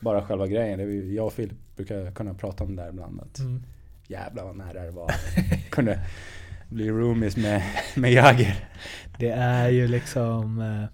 bara 0.00 0.22
själva 0.22 0.46
grejen, 0.46 0.78
det 0.78 0.84
jag 1.14 1.26
och 1.26 1.32
Filip 1.32 1.56
brukar 1.76 2.10
kunna 2.10 2.34
prata 2.34 2.64
om 2.64 2.76
det 2.76 2.82
där 2.82 2.88
ibland. 2.90 3.20
Att 3.20 3.38
Mm. 3.38 3.62
Jävlar 4.08 4.44
vad 4.44 4.56
nära 4.56 4.82
det 4.82 4.90
var. 4.90 5.14
Kunde 5.70 6.00
bli 6.68 6.90
roomies 6.90 7.36
med, 7.36 7.62
med 7.96 8.12
Jagger. 8.12 8.68
Det 9.18 9.30
är 9.30 9.68
ju 9.68 9.88
liksom... 9.88 10.60
eh, 10.60 10.84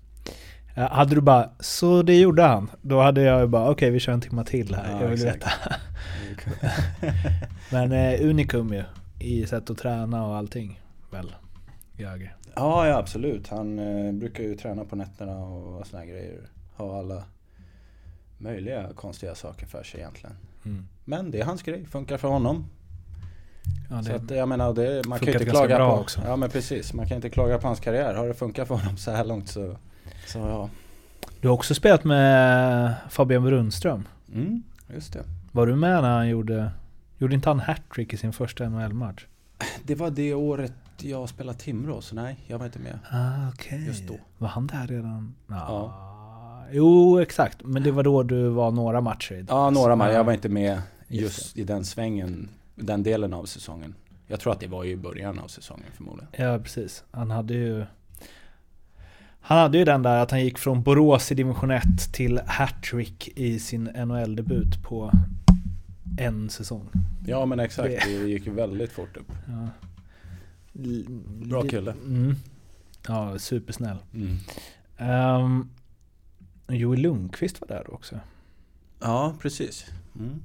ja, 0.74 0.88
hade 0.88 1.14
du 1.14 1.20
bara, 1.20 1.50
så 1.60 2.02
det 2.02 2.20
gjorde 2.20 2.42
han. 2.42 2.70
Då 2.82 3.00
hade 3.00 3.22
jag 3.22 3.40
ju 3.40 3.46
bara, 3.46 3.70
okej 3.70 3.90
vi 3.90 4.00
kör 4.00 4.12
en 4.12 4.20
timma 4.20 4.44
till 4.44 4.74
här. 4.74 4.90
Ja, 4.90 5.00
jag 5.00 5.08
vill 5.08 5.26
exakt. 5.26 5.36
veta. 5.36 5.50
Men 7.70 7.92
eh, 7.92 8.28
unikum 8.30 8.74
ju. 8.74 8.84
I 9.20 9.46
sätt 9.46 9.70
att 9.70 9.78
träna 9.78 10.26
och 10.26 10.36
allting. 10.36 10.80
Väl? 11.10 11.34
Jäger. 11.96 12.36
Ja, 12.56 12.88
ja 12.88 12.96
absolut. 12.96 13.48
Han 13.48 13.78
eh, 13.78 14.12
brukar 14.12 14.42
ju 14.42 14.56
träna 14.56 14.84
på 14.84 14.96
nätterna 14.96 15.36
och 15.38 15.86
såna 15.86 16.06
grejer. 16.06 16.40
Ha 16.76 16.98
alla 16.98 17.24
möjliga 18.38 18.92
konstiga 18.94 19.34
saker 19.34 19.66
för 19.66 19.82
sig 19.82 20.00
egentligen. 20.00 20.36
Mm. 20.64 20.86
Men 21.04 21.30
det 21.30 21.40
är 21.40 21.44
hans 21.44 21.62
grej, 21.62 21.86
funkar 21.86 22.18
för 22.18 22.28
honom. 22.28 22.66
Ja, 23.90 24.02
Så 24.02 24.12
att 24.12 24.30
jag 24.30 24.48
menar, 24.48 24.74
det, 24.74 25.06
man 25.06 25.18
kan 25.18 25.28
inte 25.28 25.44
klaga 25.44 25.78
på... 25.78 25.84
också. 25.84 26.20
Ja 26.26 26.36
men 26.36 26.50
precis, 26.50 26.92
man 26.92 27.08
kan 27.08 27.16
inte 27.16 27.30
klaga 27.30 27.58
på 27.58 27.66
hans 27.66 27.80
karriär. 27.80 28.14
Har 28.14 28.28
det 28.28 28.34
funkat 28.34 28.68
för 28.68 28.74
honom 28.74 28.96
så 28.96 29.10
här 29.10 29.24
långt 29.24 29.48
så... 29.48 29.76
Så 30.26 30.38
ja. 30.38 30.68
Du 31.40 31.48
har 31.48 31.54
också 31.54 31.74
spelat 31.74 32.04
med 32.04 32.94
Fabian 33.10 33.44
Brunström. 33.44 34.08
Mm, 34.32 34.62
just 34.94 35.12
det. 35.12 35.24
Var 35.52 35.66
du 35.66 35.76
med 35.76 36.02
när 36.02 36.10
han 36.16 36.28
gjorde... 36.28 36.70
Gjorde 37.18 37.34
inte 37.34 37.48
han 37.48 37.60
hattrick 37.60 38.12
i 38.12 38.16
sin 38.16 38.32
första 38.32 38.68
NHL-match? 38.68 39.26
Det 39.82 39.94
var 39.94 40.10
det 40.10 40.34
året 40.34 40.72
jag 41.00 41.28
spelade 41.28 41.58
Timrå, 41.58 42.00
så 42.00 42.14
nej, 42.14 42.36
jag 42.46 42.58
var 42.58 42.66
inte 42.66 42.78
med. 42.78 42.98
Ah, 43.10 43.48
okej. 43.54 43.84
Just 43.86 44.08
då. 44.08 44.14
Var 44.38 44.48
han 44.48 44.66
där 44.66 44.86
redan? 44.86 45.34
Ja. 45.48 46.00
Jo, 46.72 47.18
exakt. 47.20 47.58
Men 47.64 47.82
det 47.82 47.90
var 47.90 48.02
då 48.02 48.22
du 48.22 48.48
var 48.48 48.70
några 48.70 49.00
matcher 49.00 49.46
Ja, 49.48 49.70
några 49.70 49.96
matcher. 49.96 50.10
Ja. 50.10 50.16
Jag 50.16 50.24
var 50.24 50.32
inte 50.32 50.48
med 50.48 50.82
just 51.08 51.56
i 51.56 51.64
den 51.64 51.84
svängen, 51.84 52.48
den 52.74 53.02
delen 53.02 53.34
av 53.34 53.44
säsongen. 53.44 53.94
Jag 54.26 54.40
tror 54.40 54.52
att 54.52 54.60
det 54.60 54.66
var 54.66 54.84
i 54.84 54.96
början 54.96 55.38
av 55.38 55.48
säsongen 55.48 55.86
förmodligen. 55.94 56.28
Ja, 56.36 56.58
precis. 56.58 57.04
Han 57.10 57.30
hade 57.30 57.54
ju... 57.54 57.84
Han 59.40 59.58
hade 59.58 59.78
ju 59.78 59.84
den 59.84 60.02
där 60.02 60.18
att 60.22 60.30
han 60.30 60.44
gick 60.44 60.58
från 60.58 60.82
Borås 60.82 61.32
i 61.32 61.34
division 61.34 61.70
1 61.70 61.82
till 62.12 62.40
hattrick 62.46 63.28
i 63.38 63.58
sin 63.58 63.84
NHL-debut 63.84 64.82
på 64.82 65.12
en 66.18 66.50
säsong. 66.50 66.88
Ja 67.26 67.46
men 67.46 67.60
exakt, 67.60 67.88
Det- 67.88 68.18
det 68.18 68.28
gick 68.28 68.46
ju 68.46 68.52
väldigt 68.54 68.92
fort 68.92 69.16
upp. 69.16 69.32
Ja. 69.48 69.68
L- 70.84 71.04
Bra 71.28 71.62
kille. 71.62 71.90
Mm. 71.92 72.34
Ja, 73.08 73.38
supersnäll. 73.38 73.96
Mm. 74.14 74.36
Um, 75.44 75.70
Joel 76.68 77.00
Lundqvist 77.00 77.60
var 77.60 77.68
där 77.68 77.94
också. 77.94 78.20
Ja, 79.00 79.34
precis. 79.40 79.86
Mm. 80.18 80.42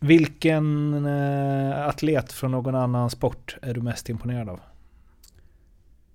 Vilken 0.00 0.94
eh, 1.06 1.86
atlet 1.88 2.32
från 2.32 2.50
någon 2.50 2.74
annan 2.74 3.10
sport 3.10 3.56
är 3.62 3.74
du 3.74 3.80
mest 3.80 4.08
imponerad 4.08 4.48
av? 4.48 4.60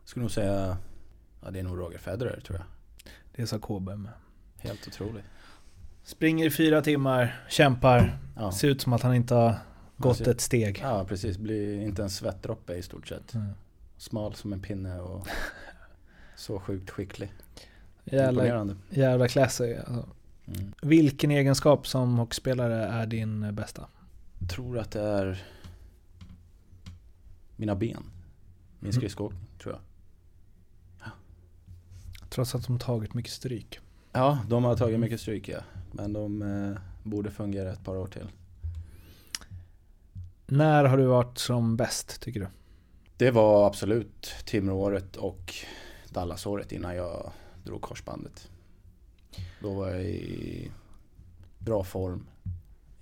Skulle 0.03 0.21
nog 0.23 0.31
säga, 0.31 0.77
ja 1.43 1.51
det 1.51 1.59
är 1.59 1.63
nog 1.63 1.79
Roger 1.79 1.97
Federer 1.97 2.39
tror 2.39 2.57
jag. 2.59 2.65
Det 3.35 3.47
sa 3.47 3.59
Kåbem. 3.59 4.09
Helt 4.57 4.87
otroligt. 4.87 5.25
Springer 6.03 6.45
i 6.45 6.51
fyra 6.51 6.81
timmar, 6.81 7.45
kämpar, 7.49 8.17
Ja, 8.35 8.51
ser 8.51 8.67
ut 8.67 8.81
som 8.81 8.93
att 8.93 9.01
han 9.01 9.15
inte 9.15 9.35
har 9.35 9.55
gått 9.97 10.17
ser- 10.17 10.31
ett 10.31 10.41
steg. 10.41 10.79
ja 10.83 11.05
precis. 11.05 11.37
Blir 11.37 11.81
inte 11.81 12.03
en 12.03 12.09
svettdroppe 12.09 12.73
i 12.75 12.81
stort 12.81 13.07
sett. 13.07 13.33
Mm. 13.33 13.47
Smal 13.97 14.33
som 14.35 14.53
en 14.53 14.61
pinne 14.61 14.99
och 14.99 15.27
så 16.35 16.59
sjukt 16.59 16.89
skicklig. 16.89 17.31
Jävla, 18.03 18.29
Imponerande. 18.43 18.75
jävla 18.89 19.27
classy. 19.27 19.75
Alltså. 19.75 20.05
Mm. 20.47 20.73
Vilken 20.81 21.31
egenskap 21.31 21.87
som 21.87 22.17
hockeyspelare 22.17 22.85
är 22.85 23.05
din 23.05 23.55
bästa? 23.55 23.87
Jag 24.39 24.49
tror 24.49 24.79
att 24.79 24.91
det 24.91 25.01
är 25.01 25.43
mina 27.55 27.75
ben. 27.75 28.03
Min 28.79 28.89
Mm. 28.89 28.93
skridskoåkning 28.93 29.45
tror 29.61 29.73
jag. 29.73 29.81
Trots 32.29 32.55
att 32.55 32.67
de 32.67 32.79
tagit 32.79 33.13
mycket 33.13 33.31
stryk. 33.31 33.79
Ja, 34.11 34.39
de 34.49 34.63
har 34.63 34.75
tagit 34.75 34.99
mycket 34.99 35.21
stryk 35.21 35.49
ja. 35.49 35.59
Men 35.91 36.13
de 36.13 36.41
eh, 36.41 36.77
borde 37.03 37.31
fungera 37.31 37.71
ett 37.71 37.83
par 37.83 37.95
år 37.97 38.07
till. 38.07 38.27
När 40.45 40.83
har 40.85 40.97
du 40.97 41.05
varit 41.05 41.37
som 41.37 41.77
bäst 41.77 42.21
tycker 42.21 42.39
du? 42.39 42.47
Det 43.17 43.31
var 43.31 43.67
absolut 43.67 44.33
Timrååret 44.45 45.15
och 45.15 45.53
Dallasåret 46.09 46.71
innan 46.71 46.95
jag 46.95 47.31
drog 47.63 47.81
korsbandet. 47.81 48.49
Då 49.61 49.73
var 49.73 49.89
jag 49.89 50.03
i 50.03 50.71
bra 51.59 51.83
form. 51.83 52.27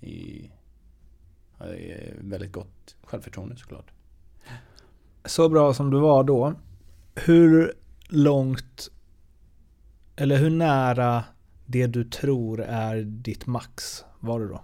I, 0.00 0.06
i 0.06 0.50
eh, 1.60 2.14
väldigt 2.20 2.52
gott 2.52 2.96
självförtroende 3.02 3.56
såklart. 3.56 3.90
Så 5.24 5.48
bra 5.48 5.74
som 5.74 5.90
du 5.90 6.00
var 6.00 6.24
då, 6.24 6.54
hur 7.14 7.72
långt 8.08 8.90
eller 10.16 10.36
hur 10.36 10.50
nära 10.50 11.24
det 11.66 11.86
du 11.86 12.04
tror 12.04 12.60
är 12.60 12.96
ditt 13.02 13.46
max 13.46 14.04
var 14.20 14.40
du 14.40 14.48
då? 14.48 14.62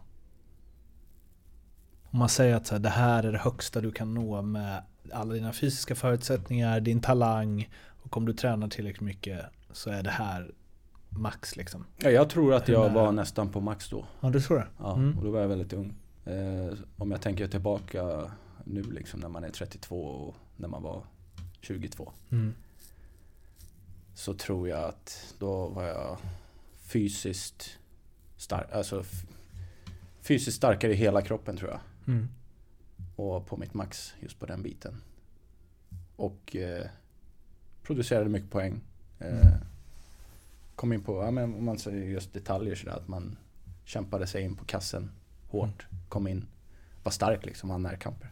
Om 2.05 2.19
man 2.19 2.29
säger 2.29 2.57
att 2.57 2.67
så 2.67 2.75
här, 2.75 2.81
det 2.81 2.89
här 2.89 3.23
är 3.23 3.33
det 3.33 3.39
högsta 3.39 3.81
du 3.81 3.93
kan 3.93 4.15
nå 4.15 4.43
med 4.43 4.83
alla 5.13 5.35
dina 5.35 5.53
fysiska 5.53 5.95
förutsättningar, 5.95 6.81
din 6.81 7.01
talang 7.01 7.71
och 8.03 8.17
om 8.17 8.27
du 8.27 8.33
tränar 8.33 8.69
tillräckligt 8.69 9.01
mycket 9.01 9.41
så 9.73 9.91
är 9.91 10.03
det 10.03 10.11
här 10.11 10.51
max 11.17 11.57
liksom. 11.57 11.85
Ja, 11.97 12.11
jag 12.11 12.31
tror 12.31 12.55
att 12.55 12.69
jag 12.69 12.91
var 12.91 13.13
nästan 13.13 13.49
på 13.49 13.61
max 13.61 13.89
då. 13.89 14.07
Ja, 14.21 14.31
du 14.31 14.41
tror 14.41 14.57
det? 14.59 14.67
Ja, 14.79 14.95
Mm. 14.97 15.19
och 15.19 15.25
då 15.25 15.31
var 15.31 15.41
jag 15.41 15.49
väldigt 15.49 15.73
ung. 15.73 15.95
Eh, 16.25 16.73
om 16.97 17.11
jag 17.11 17.21
tänker 17.21 17.49
tillbaka 17.49 18.31
nu 18.65 18.83
liksom 18.83 19.21
när 19.21 19.29
man 19.29 19.45
är 19.45 19.51
32 19.51 20.03
och 20.05 20.35
när 20.57 20.69
man 20.69 20.83
var 20.83 21.03
22. 21.61 22.13
Mm. 22.31 22.55
Så 24.15 24.35
tror 24.35 24.69
jag 24.69 24.85
att 24.85 25.35
då 25.39 25.67
var 25.69 25.85
jag 25.85 26.19
fysiskt 26.81 27.79
stark, 28.37 28.73
alltså 28.73 29.05
fysiskt 30.21 30.57
starkare 30.57 30.93
i 30.93 30.97
hela 30.97 31.23
kroppen 31.23 31.57
tror 31.57 31.71
jag. 31.71 31.81
Mm. 32.07 32.29
Och 33.17 33.47
på 33.47 33.57
mitt 33.57 33.75
max 33.75 34.15
just 34.21 34.39
på 34.41 34.47
den 34.47 34.63
biten. 34.63 34.95
Och 36.17 36.57
eh, 36.57 36.87
producerade 37.83 38.29
mycket 38.31 38.51
poäng. 38.51 38.81
Eh, 39.19 39.53
kom 40.83 40.93
in 40.93 41.03
på, 41.03 41.23
ja, 41.23 41.31
men 41.31 41.45
om 41.55 41.65
man 41.65 41.79
säger 41.79 42.05
just 42.05 42.33
detaljer 42.33 42.75
sådär, 42.75 42.97
att 42.97 43.09
man 43.09 43.37
kämpade 43.85 44.27
sig 44.27 44.43
in 44.43 44.57
på 44.57 44.65
kassen 44.65 45.11
hårt. 45.49 45.87
Kom 46.09 46.27
in, 46.27 46.47
var 47.03 47.13
stark 47.13 47.47
liksom, 47.47 47.69
vann 47.69 47.83
närkamper. 47.83 48.31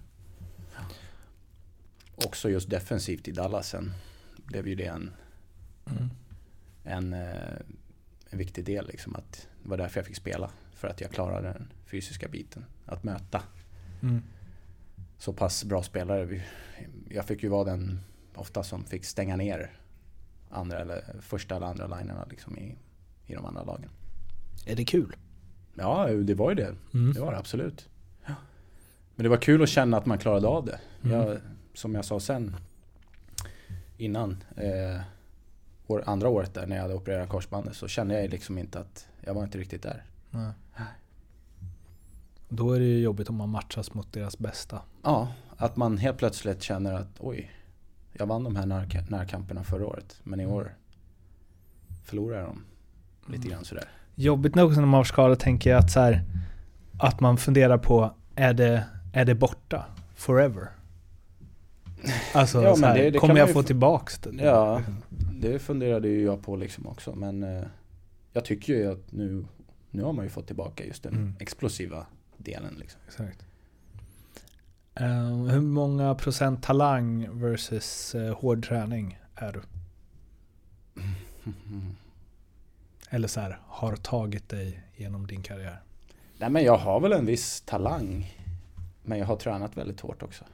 Också 2.14 2.51
just 2.51 2.70
defensivt 2.70 3.28
i 3.28 3.32
Dallas 3.32 3.68
sen 3.68 3.92
blev 4.36 4.68
ju 4.68 4.74
det 4.74 4.86
en, 4.86 5.11
Mm. 5.86 6.09
en, 6.84 7.12
eh, 7.12 7.57
en 8.30 8.38
viktig 8.38 8.64
del 8.64 8.86
liksom. 8.86 9.16
Att 9.16 9.48
det 9.62 9.68
var 9.68 9.76
därför 9.76 10.01
jag 10.01 10.07
fick 10.07 10.16
spela. 10.16 10.51
För 10.74 10.88
att 10.88 11.01
jag 11.01 11.11
klarade 11.11 11.48
den 11.48 11.72
fysiska 11.86 12.28
biten. 12.28 12.64
Att 12.86 13.05
möta 13.05 13.42
Mm. 14.03 14.22
så 15.18 15.32
pass 15.32 15.64
bra 15.64 15.82
spelare. 15.82 16.42
Jag 17.09 17.24
fick 17.24 17.42
ju 17.42 17.48
vara 17.48 17.64
den 17.64 18.01
ofta 18.34 18.62
som 18.62 18.84
fick 18.84 19.05
stänga 19.05 19.36
ner 19.36 19.80
andra 20.51 20.78
eller 20.78 21.05
första 21.20 21.57
eller 21.57 21.66
andra 21.66 21.86
linerna 21.86 22.26
liksom 22.30 22.59
i, 22.59 22.78
i 23.26 23.34
de 23.34 23.44
andra 23.44 23.64
lagen. 23.64 23.90
Är 24.66 24.76
det 24.76 24.84
kul? 24.84 25.16
Ja, 25.74 26.07
det 26.07 26.34
var 26.34 26.51
ju 26.51 26.55
det. 26.55 26.74
Mm. 26.94 27.12
Det 27.12 27.20
var 27.20 27.32
det 27.32 27.38
absolut. 27.38 27.88
Men 29.14 29.22
det 29.24 29.28
var 29.28 29.36
kul 29.36 29.62
att 29.62 29.68
känna 29.68 29.96
att 29.96 30.07
man 30.07 30.18
klarade 30.18 30.46
av 30.46 30.64
det. 30.64 30.80
Mm. 31.03 31.16
Jag, 31.16 31.38
som 31.74 31.94
jag 31.94 32.05
sa 32.05 32.20
sen 32.20 32.57
innan, 33.96 34.44
eh, 34.57 35.01
år, 35.86 36.03
andra 36.07 36.28
året 36.28 36.55
där 36.55 36.66
när 36.66 36.76
jag 36.76 36.82
hade 36.82 36.94
opererat 36.94 37.28
korsbandet 37.28 37.76
så 37.76 37.88
kände 37.88 38.20
jag 38.20 38.30
liksom 38.30 38.59
inte 38.59 38.80
att 38.80 39.09
jag 39.20 39.34
var 39.34 39.44
inte 39.44 39.59
riktigt 39.59 39.82
där. 39.82 40.05
Nej. 40.30 40.53
Då 42.48 42.72
är 42.72 42.78
det 42.80 42.86
ju 42.86 43.01
jobbigt 43.01 43.28
om 43.28 43.36
man 43.36 43.48
matchas 43.48 43.94
mot 43.94 44.12
deras 44.12 44.38
bästa. 44.38 44.82
Ja, 45.03 45.32
att 45.57 45.76
man 45.76 45.98
helt 45.98 46.18
plötsligt 46.18 46.62
känner 46.62 46.94
att 46.94 47.11
oj, 47.18 47.51
jag 48.12 48.26
vann 48.26 48.44
de 48.44 48.56
här 48.56 48.66
närka- 48.66 49.04
närkamperna 49.08 49.64
förra 49.64 49.86
året 49.86 50.20
men 50.24 50.40
i 50.40 50.46
år 50.46 50.74
förlorar 52.04 52.38
jag 52.38 52.46
dem 52.46 52.64
lite 53.28 53.48
grann 53.48 53.64
sådär. 53.64 53.84
Jobbigt 54.14 54.54
nog 54.54 54.70
när 54.76 54.80
man 54.80 54.90
var 54.90 55.04
skadad 55.04 55.38
tänker 55.38 55.70
jag 55.70 55.78
att 55.78 55.90
så 55.90 56.00
här, 56.00 56.22
att 56.98 57.20
man 57.20 57.36
funderar 57.36 57.78
på, 57.78 58.14
är 58.34 58.54
det, 58.54 58.84
är 59.12 59.24
det 59.24 59.34
borta? 59.34 59.84
Forever? 60.14 60.68
Alltså, 62.34 62.62
Ja, 62.62 62.76
här, 62.82 62.94
det- 62.98 63.11
det 63.11 63.18
kommer 63.18 63.36
jag 63.36 63.48
få 63.48 63.54
få- 63.54 63.62
tillbaks 63.62 64.18
det? 64.18 64.44
Ja, 64.44 64.82
det 65.40 65.58
funderade 65.58 66.08
ju 66.08 66.22
jag 66.24 66.42
på 66.42 66.56
liksom 66.56 66.86
också 66.86 67.14
men 67.14 67.42
eh, 67.42 67.62
jag 68.32 68.44
tycker 68.44 68.72
ju 68.74 68.92
att 68.92 69.12
nu, 69.12 69.44
nu 69.90 70.02
har 70.02 70.12
man 70.12 70.24
ju 70.24 70.30
fått 70.30 70.46
tillbaka 70.46 70.84
just 70.84 71.02
den 71.02 71.12
Mm. 71.12 71.34
explosiva 71.40 72.06
delen 72.36 72.74
liksom. 72.78 73.00
Exakt. 73.08 73.44
Eh, 75.01 75.34
hur 75.53 75.61
många 75.61 76.14
procent 76.14 76.62
talang 76.62 77.40
versus 77.40 78.14
uh, 78.14 78.34
hård 78.34 78.66
träning 78.66 79.18
är 79.34 79.53
du? 79.53 79.61
Eller 83.11 83.28
så 83.28 83.40
här, 83.40 83.59
har 83.66 83.96
tagit 83.96 84.48
dig 84.48 84.82
genom 84.96 85.26
din 85.26 85.42
karriär? 85.42 85.82
Nej 86.38 86.51
men 86.51 86.64
jag 86.64 86.76
har 86.76 87.01
väl 87.01 87.12
en 87.12 87.26
viss 87.26 87.61
talang. 87.61 88.36
Men 89.03 89.18
jag 89.18 89.26
har 89.26 89.36
tränat 89.36 89.76
väldigt 89.76 90.01
hårt 90.01 90.22
också. 90.22 90.44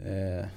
Eh, 0.00 0.44
En 0.46 0.48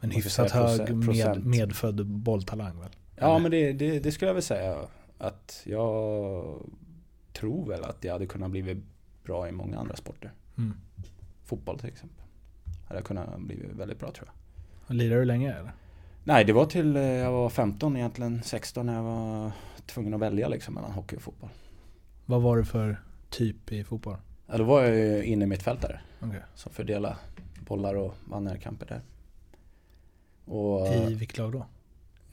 Vad 0.00 0.12
hyfsat 0.12 0.50
hög 0.50 0.94
med, 0.94 1.46
medfödd 1.46 2.06
bolltalang 2.06 2.80
väl? 2.80 2.90
ja 3.16 3.38
men 3.38 3.50
det, 3.50 3.72
det, 3.72 4.00
det 4.00 4.12
skulle 4.12 4.28
jag 4.28 4.34
väl 4.34 4.42
säga. 4.42 4.78
Att 5.18 5.62
jag 5.64 6.44
tror 7.32 7.68
väl 7.68 7.84
att 7.84 8.04
jag 8.04 8.12
hade 8.12 8.26
kunnat 8.26 8.50
bli 8.50 8.82
bra 9.24 9.48
i 9.48 9.52
många 9.52 9.78
andra 9.78 9.96
sporter. 9.96 10.32
Mm. 10.58 10.76
Fotboll 11.50 11.78
till 11.78 11.88
exempel. 11.88 12.24
Hade 12.88 12.98
jag 13.00 13.06
kunnat 13.06 13.40
bli 13.40 13.56
väldigt 13.72 13.98
bra 13.98 14.10
tror 14.12 14.28
jag. 14.86 14.96
Lirar 14.96 15.16
du 15.18 15.24
länge 15.24 15.52
eller? 15.52 15.72
Nej 16.24 16.44
det 16.44 16.52
var 16.52 16.66
till 16.66 16.96
eh, 16.96 17.02
jag 17.02 17.32
var 17.32 17.48
15 17.50 17.96
egentligen, 17.96 18.42
16 18.42 18.86
när 18.86 18.94
jag 18.94 19.02
var 19.02 19.52
tvungen 19.86 20.14
att 20.14 20.20
välja 20.20 20.48
liksom 20.48 20.74
mellan 20.74 20.92
hockey 20.92 21.16
och 21.16 21.22
fotboll. 21.22 21.50
Vad 22.26 22.42
var 22.42 22.56
du 22.56 22.64
för 22.64 23.00
typ 23.30 23.72
i 23.72 23.84
fotboll? 23.84 24.16
Ja, 24.46 24.58
då 24.58 24.64
var 24.64 24.82
jag 24.82 24.96
ju 24.96 25.24
inne 25.24 25.44
i 25.44 25.48
mittfältare. 25.48 26.00
Okej. 26.20 26.40
Som 26.54 26.72
fördelade 26.72 27.16
bollar 27.66 27.94
och 27.94 28.14
vann 28.24 28.44
närkamper 28.44 28.86
där. 28.86 29.00
Och 30.54 30.86
I 30.88 31.14
vilket 31.14 31.38
lag 31.38 31.52
då? 31.52 31.66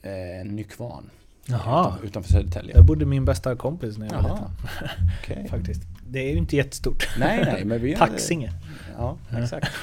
eh, 0.08 0.44
Nykvarn. 0.44 1.10
Jaha. 1.46 1.92
Utan, 1.94 2.06
utanför 2.06 2.32
Södertälje. 2.32 2.74
Där 2.74 2.82
bodde 2.82 3.06
min 3.06 3.24
bästa 3.24 3.56
kompis 3.56 3.98
när 3.98 4.06
jag 4.06 4.22
var 4.22 4.30
liten. 4.30 4.50
Okej. 5.22 5.48
Faktiskt. 5.50 5.82
Det 6.08 6.18
är 6.18 6.30
ju 6.30 6.38
inte 6.38 6.56
jättestort. 6.56 7.08
Nej, 7.18 7.44
nej, 7.44 7.64
men 7.64 7.80
vi 7.80 7.96
Taxinge. 7.98 8.52
Ja, 8.98 9.16
exakt. 9.36 9.68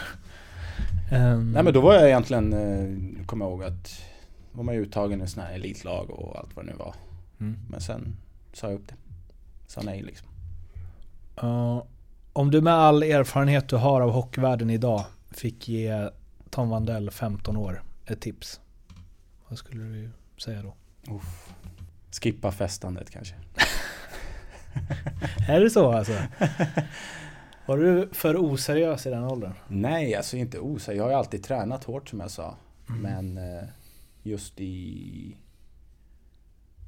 Ehm, 1.12 1.52
Nej 1.52 1.64
men 1.64 1.74
då 1.74 1.82
var 1.82 1.94
jag 1.94 2.08
egentligen, 2.08 2.54
eh, 2.54 3.26
kommer 3.26 3.46
jag 3.46 3.52
ihåg 3.52 3.64
att 3.64 4.02
var 4.52 4.64
man 4.64 4.76
uttagen 4.76 5.22
i 5.22 5.28
sådana 5.28 5.50
här 5.50 5.56
elitlag 5.56 6.10
och 6.10 6.40
allt 6.40 6.56
vad 6.56 6.66
det 6.66 6.72
nu 6.72 6.78
var. 6.78 6.96
Mm. 7.40 7.58
Men 7.70 7.82
sen 7.82 8.18
sa 8.54 8.68
jag 8.68 8.76
upp 8.76 8.88
det. 8.88 8.96
Sa 9.68 9.82
nej 9.82 10.02
liksom. 10.02 10.28
Ja, 11.36 11.86
om 12.34 12.52
du 12.52 12.62
med 12.62 12.74
all 12.74 13.04
erfarenhet 13.04 13.70
du 13.70 13.76
har 13.76 14.02
av 14.02 14.12
hockeyvärlden 14.12 14.70
idag 14.70 15.06
fick 15.32 15.68
ge 15.68 16.10
Tom 16.50 16.70
Wandell 16.70 17.12
15 17.12 17.58
år 17.58 17.84
ett 18.06 18.22
tips. 18.22 18.60
Vad 19.48 19.58
skulle 19.58 19.84
du 19.84 20.10
säga 20.38 20.62
då? 20.62 20.74
Uff. 21.16 21.50
Skippa 22.22 22.52
festandet 22.52 23.10
kanske. 23.10 23.36
Är 25.48 25.60
det 25.62 25.70
så 25.70 25.92
alltså? 25.92 26.14
Var 27.66 27.78
du 27.78 28.10
för 28.12 28.36
oseriös 28.38 29.06
i 29.06 29.10
den 29.10 29.24
åldern? 29.24 29.54
Nej, 29.68 30.16
alltså 30.16 30.38
inte 30.38 30.60
oseriös. 30.60 30.98
Jag 30.98 31.04
har 31.04 31.10
ju 31.12 31.18
alltid 31.18 31.44
tränat 31.44 31.84
hårt 31.84 32.10
som 32.10 32.20
jag 32.20 32.32
sa. 32.32 32.58
Mm. 32.90 33.02
Men 33.02 33.38
eh, 33.58 33.64
just 34.24 34.54
i 34.62 35.36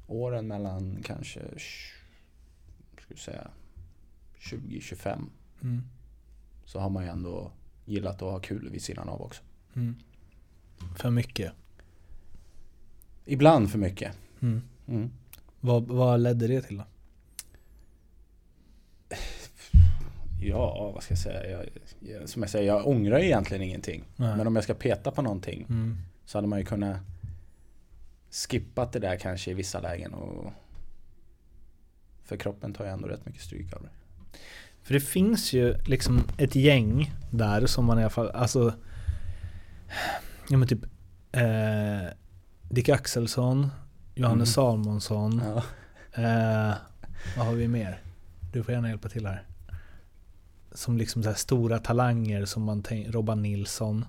åren 0.06 0.46
mellan 0.48 0.98
kanske, 1.04 1.40
tj- 1.40 1.92
ska 3.02 3.04
vi 3.14 3.16
säga, 3.20 3.48
20-25 4.38 5.24
Mm. 5.62 5.82
så 6.64 6.80
har 6.80 6.90
man 6.90 7.04
ju 7.04 7.10
ändå 7.10 7.52
gillat 7.84 8.14
att 8.14 8.20
ha 8.32 8.38
kul 8.40 8.68
vid 8.70 8.82
sidan 8.82 9.08
av 9.08 9.22
också. 9.22 9.42
Mm. 9.74 9.96
För 10.96 11.10
mycket? 11.10 11.52
Ibland 13.24 13.70
för 13.70 13.78
mycket. 13.78 14.12
Mm. 14.40 14.62
Mm. 14.88 15.10
Vad, 15.60 15.86
vad 15.86 16.20
ledde 16.20 16.46
det 16.46 16.62
till 16.62 16.76
då? 16.76 16.84
Ja, 20.40 20.90
vad 20.94 21.02
ska 21.02 21.12
jag 21.12 21.18
säga? 21.18 21.50
Jag, 21.50 21.66
jag, 22.00 22.28
som 22.28 22.42
jag 22.42 22.50
säger, 22.50 22.66
jag 22.66 22.86
ångrar 22.86 23.18
egentligen 23.18 23.62
ingenting. 23.62 24.04
Nej. 24.16 24.36
Men 24.36 24.46
om 24.46 24.54
jag 24.54 24.64
ska 24.64 24.74
peta 24.74 25.10
på 25.10 25.22
någonting 25.22 25.66
Mm. 25.68 25.96
så 26.24 26.38
hade 26.38 26.48
man 26.48 26.58
ju 26.58 26.64
kunnat 26.64 26.96
skippat 28.30 28.92
det 28.92 28.98
där 28.98 29.16
kanske 29.16 29.50
i 29.50 29.54
vissa 29.54 29.80
lägen. 29.80 30.14
Och 30.14 30.52
för 32.24 32.36
kroppen 32.36 32.72
tar 32.74 32.84
ju 32.84 32.90
ändå 32.90 33.08
rätt 33.08 33.26
mycket 33.26 33.42
stryk 33.42 33.72
av 33.72 33.82
det. 33.82 33.88
För 34.82 34.94
det 34.94 35.00
finns 35.00 35.52
ju 35.52 35.74
liksom 35.86 36.20
ett 36.38 36.54
gäng 36.54 37.12
där 37.30 37.66
som 37.66 37.84
man 37.84 37.98
i 37.98 38.02
alla 38.02 38.10
fall, 38.10 38.30
alltså 38.30 38.74
Ja 40.50 40.56
men 40.56 40.68
typ 40.68 40.84
eh, 41.32 42.08
Dick 42.70 42.88
Axelsson, 42.88 43.68
Johannes 44.14 44.52
Salmonsson 44.52 45.42
Ja. 45.44 45.56
eh, 46.22 46.74
Vad 47.36 47.46
har 47.46 47.52
vi 47.54 47.68
mer? 47.68 48.00
Du 48.52 48.62
får 48.62 48.74
gärna 48.74 48.88
hjälpa 48.88 49.08
till 49.08 49.26
här 49.26 49.42
Som 50.78 50.98
liksom 50.98 51.22
så 51.22 51.28
här 51.28 51.36
stora 51.36 51.78
talanger 51.78 52.44
som 52.44 52.62
man 52.62 52.84
Robban 53.08 53.42
Nilsson 53.42 54.04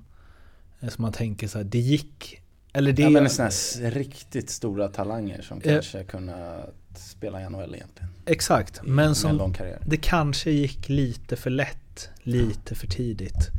eh, 0.80 0.89
Som 0.89 1.01
man 1.01 1.11
tänker 1.11 1.47
så 1.47 1.57
här, 1.57 1.65
det 1.65 1.80
gick 1.80 2.41
Eller 2.74 2.91
det 2.93 3.01
ja 3.01 3.09
men 3.09 3.30
sådana 3.30 3.51
här 3.82 3.91
riktigt 3.91 4.49
stora 4.49 4.88
talanger 4.88 5.41
som 5.41 5.57
Eh. 5.57 5.63
kanske 5.74 6.03
kunnat 6.03 6.74
spela 6.95 7.41
i 7.41 7.49
NHL 7.49 7.76
egentligen. 7.76 8.09
Exakt, 8.26 8.78
I- 8.78 8.89
men 8.89 9.15
som. 9.15 9.53
Det 9.86 9.97
kanske 9.97 10.51
gick 10.51 10.89
lite 10.89 11.36
för 11.36 11.49
lätt, 11.49 12.09
lite 12.24 12.76
för 12.76 12.88
tidigt. 12.88 13.49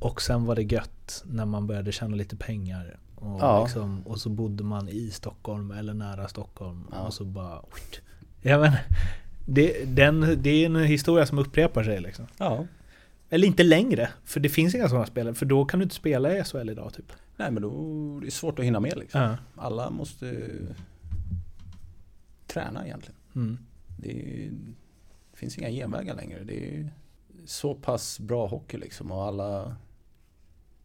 Och 0.00 0.22
sen 0.22 0.44
var 0.44 0.54
det 0.56 0.62
gött 0.62 1.22
när 1.26 1.44
man 1.46 1.66
började 1.66 1.92
tjäna 1.92 2.16
lite 2.16 2.36
pengar. 2.36 2.98
Och, 3.14 3.40
Ja. 3.40 3.64
liksom, 3.64 4.02
och 4.06 4.18
så 4.20 4.28
bodde 4.28 4.64
man 4.64 4.88
i 4.88 5.10
Stockholm 5.10 5.70
eller 5.70 5.94
nära 5.94 6.28
Stockholm. 6.28 6.84
Ja. 6.92 6.98
Och 7.00 7.14
så 7.14 7.24
bara... 7.24 7.60
Ja, 8.42 8.58
men, 8.58 8.72
det, 9.46 9.84
den, 9.84 10.42
det 10.42 10.50
är 10.50 10.66
en 10.66 10.76
historia 10.76 11.26
som 11.26 11.38
upprepar 11.38 11.84
sig 11.84 12.00
liksom. 12.00 12.26
Ja. 12.38 12.66
Eller 13.30 13.46
inte 13.46 13.62
längre, 13.62 14.08
för 14.24 14.40
det 14.40 14.48
finns 14.48 14.74
inga 14.74 14.88
sådana 14.88 15.06
spelare. 15.06 15.34
För 15.34 15.46
då 15.46 15.64
kan 15.64 15.80
du 15.80 15.84
inte 15.84 15.94
spela 15.94 16.38
i 16.38 16.44
SHL 16.44 16.70
idag 16.70 16.94
typ. 16.94 17.12
Nej 17.36 17.50
men 17.50 17.62
då 17.62 18.20
det 18.20 18.26
är 18.26 18.30
svårt 18.30 18.58
att 18.58 18.64
hinna 18.64 18.80
med 18.80 18.96
liksom. 18.96 19.20
Ja. 19.20 19.36
Alla 19.56 19.90
måste 19.90 20.48
träna 22.46 22.86
egentligen. 22.86 23.16
Mm. 23.34 23.58
Det, 23.98 24.10
är, 24.10 24.50
det 25.32 25.38
finns 25.38 25.58
inga 25.58 25.70
genvägar 25.70 26.14
längre. 26.14 26.44
Det 26.44 26.76
är 26.76 26.90
så 27.46 27.74
pass 27.74 28.20
bra 28.20 28.46
hockey 28.46 28.76
liksom 28.76 29.12
och 29.12 29.24
alla 29.24 29.76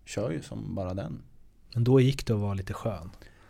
kör 0.05 0.31
ju 0.31 0.41
som 0.41 0.75
bara 0.75 0.93
den. 0.93 1.21
Men 1.73 1.83
då 1.83 1.99
gick 1.99 2.27
det 2.27 2.33
att 2.33 2.39
vara 2.39 2.53
lite 2.53 2.73
skön. 2.73 3.09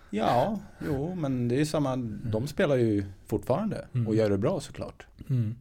Ja, 0.10 0.60
jo 0.86 1.16
men 1.16 1.47
det 1.47 1.62
är 1.62 1.66
samma. 1.66 1.95
De 2.32 2.47
spelar 2.47 2.76
ju 2.76 3.05
fortfarande 3.26 3.88
Mm. 3.93 4.08
och 4.08 4.16
gör 4.16 4.30
det 4.30 4.38
bra 4.38 4.60
såklart. 4.60 5.08
Mm. 5.30 5.55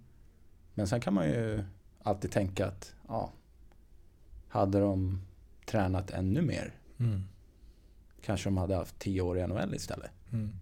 Men 0.74 0.86
sen 0.88 1.00
kan 1.00 1.14
man 1.14 1.26
ju 1.28 1.64
alltid 2.02 2.30
tänka 2.30 2.66
att 2.66 2.94
ja, 3.08 3.32
hade 4.48 4.80
de 4.80 5.22
tränat 5.66 6.10
ännu 6.10 6.42
mer 6.42 6.74
Mm. 6.98 7.22
kanske 8.22 8.46
de 8.46 8.56
hade 8.56 8.76
haft 8.76 8.98
10 8.98 9.20
år 9.20 9.38
i 9.38 9.46
NHL 9.46 9.74
istället. 9.74 10.10
Mm. 10.32 10.52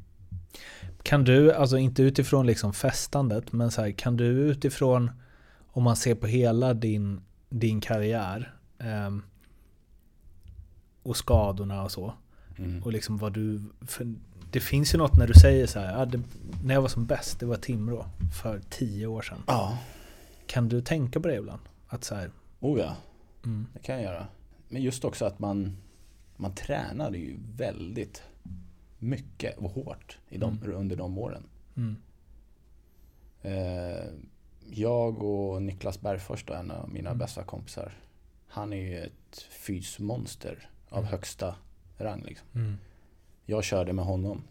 Kan 1.02 1.24
du, 1.24 1.52
alltså 1.52 1.78
inte 1.78 2.02
utifrån 2.02 2.46
liksom 2.46 2.72
festandet, 2.72 3.52
men 3.52 3.70
så 3.70 3.82
här, 3.82 3.90
kan 3.90 4.16
du 4.16 4.24
utifrån 4.26 5.10
om 5.66 5.82
man 5.82 5.96
ser 5.96 6.14
på 6.14 6.26
hela 6.26 6.74
din, 6.74 7.20
din 7.48 7.80
karriär 7.80 8.54
ehm, 8.78 9.22
och 11.02 11.16
skadorna 11.16 11.82
och 11.82 11.90
så 11.92 12.14
Mm. 12.58 12.82
och 12.82 12.92
liksom 12.92 13.18
vad 13.18 13.32
du, 13.32 13.60
det 14.50 14.60
finns 14.60 14.94
ju 14.94 14.98
något 14.98 15.16
när 15.18 15.26
du 15.26 15.34
säger 15.34 15.66
så 15.66 15.78
här, 15.78 15.98
ja, 15.98 16.04
det, 16.06 16.22
när 16.64 16.74
jag 16.74 16.82
var 16.82 16.88
som 16.88 17.06
bäst, 17.06 17.40
det 17.40 17.46
var 17.46 17.56
Timrå 17.56 18.06
för 18.42 18.60
tio 18.70 19.06
år 19.06 19.22
sedan. 19.22 19.42
Ja, 19.46 19.78
Kan 20.46 20.68
du 20.68 20.80
tänka 20.82 21.20
på 21.20 21.28
det 21.28 21.36
ibland? 21.36 21.62
Att 21.88 22.04
så 22.04 22.14
här, 22.14 22.30
oh 22.60 22.78
ja, 22.80 22.96
mm, 23.44 23.66
det 23.72 23.78
kan 23.78 23.94
jag 23.94 24.04
göra. 24.04 24.26
Men 24.68 24.82
just 24.82 25.04
också 25.04 25.24
att 25.24 25.38
man, 25.38 25.76
man 26.36 26.54
tränade 26.54 27.18
ju 27.18 27.36
väldigt 27.56 28.22
mycket 28.98 29.58
och 29.58 29.70
hårt 29.70 30.18
i 30.28 30.38
de, 30.38 30.58
under 30.74 30.96
de 30.96 31.18
åren. 31.18 31.42
mm, 31.76 31.96
Eh, 33.42 34.04
jag 34.70 35.22
och 35.22 35.62
Niklas 35.62 36.00
Bergfors, 36.00 36.44
en 36.50 36.70
av 36.70 36.88
mina 36.88 37.10
Mm. 37.10 37.18
bästa 37.18 37.42
kompisar. 37.44 37.92
Han 38.48 38.72
är 38.72 38.76
ju 38.76 38.98
ett 38.98 39.38
fysmonster 39.50 40.68
av 40.88 41.04
högsta 41.04 41.54
rang. 41.98 42.22
Liksom. 42.22 42.46
mm, 42.54 42.76
Jag 43.46 43.64
körde 43.64 43.92
med 43.92 44.04
honom. 44.04 44.42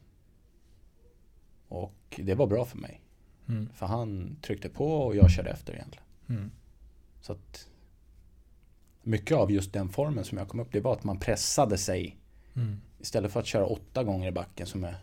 Och 1.68 1.94
det 2.24 2.36
var 2.36 2.48
bra 2.48 2.66
för 2.66 2.78
mig. 2.78 3.02
mm, 3.48 3.70
För 3.74 3.86
han 3.86 4.36
tryckte 4.42 4.70
på 4.70 4.86
och 4.98 5.16
jag 5.16 5.32
körde 5.32 5.50
efter 5.50 5.74
egentligen. 5.74 6.06
mm, 6.30 6.52
Så 7.22 7.34
att 7.34 7.68
mycket 9.04 9.38
av 9.38 9.52
just 9.52 9.74
den 9.74 9.90
formen 9.90 10.24
som 10.24 10.38
jag 10.38 10.48
kom 10.50 10.60
upp, 10.60 10.72
det 10.72 10.80
var 10.80 10.94
att 10.94 11.04
man 11.04 11.20
pressade 11.20 11.78
sig. 11.78 12.18
mm, 12.56 12.78
Istället 13.00 13.32
för 13.32 13.40
att 13.40 13.46
köra 13.46 13.66
åtta 13.66 14.04
gånger 14.04 14.28
i 14.28 14.32
backen 14.32 14.68
som 14.68 14.84
jag 14.84 14.94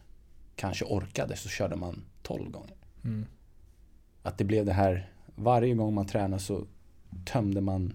kanske 0.57 0.85
orkade 0.85 1.37
så 1.37 1.49
körde 1.49 1.77
man 1.77 2.05
tolv 2.23 2.51
gånger. 2.51 2.77
mm, 3.05 3.27
Att 4.23 4.39
det 4.39 4.45
blev 4.45 4.65
det 4.67 4.73
här, 4.73 5.13
varje 5.35 5.75
gång 5.75 5.95
man 5.95 6.07
tränade 6.07 6.43
så 6.43 6.67
tömde 7.25 7.61
man 7.61 7.95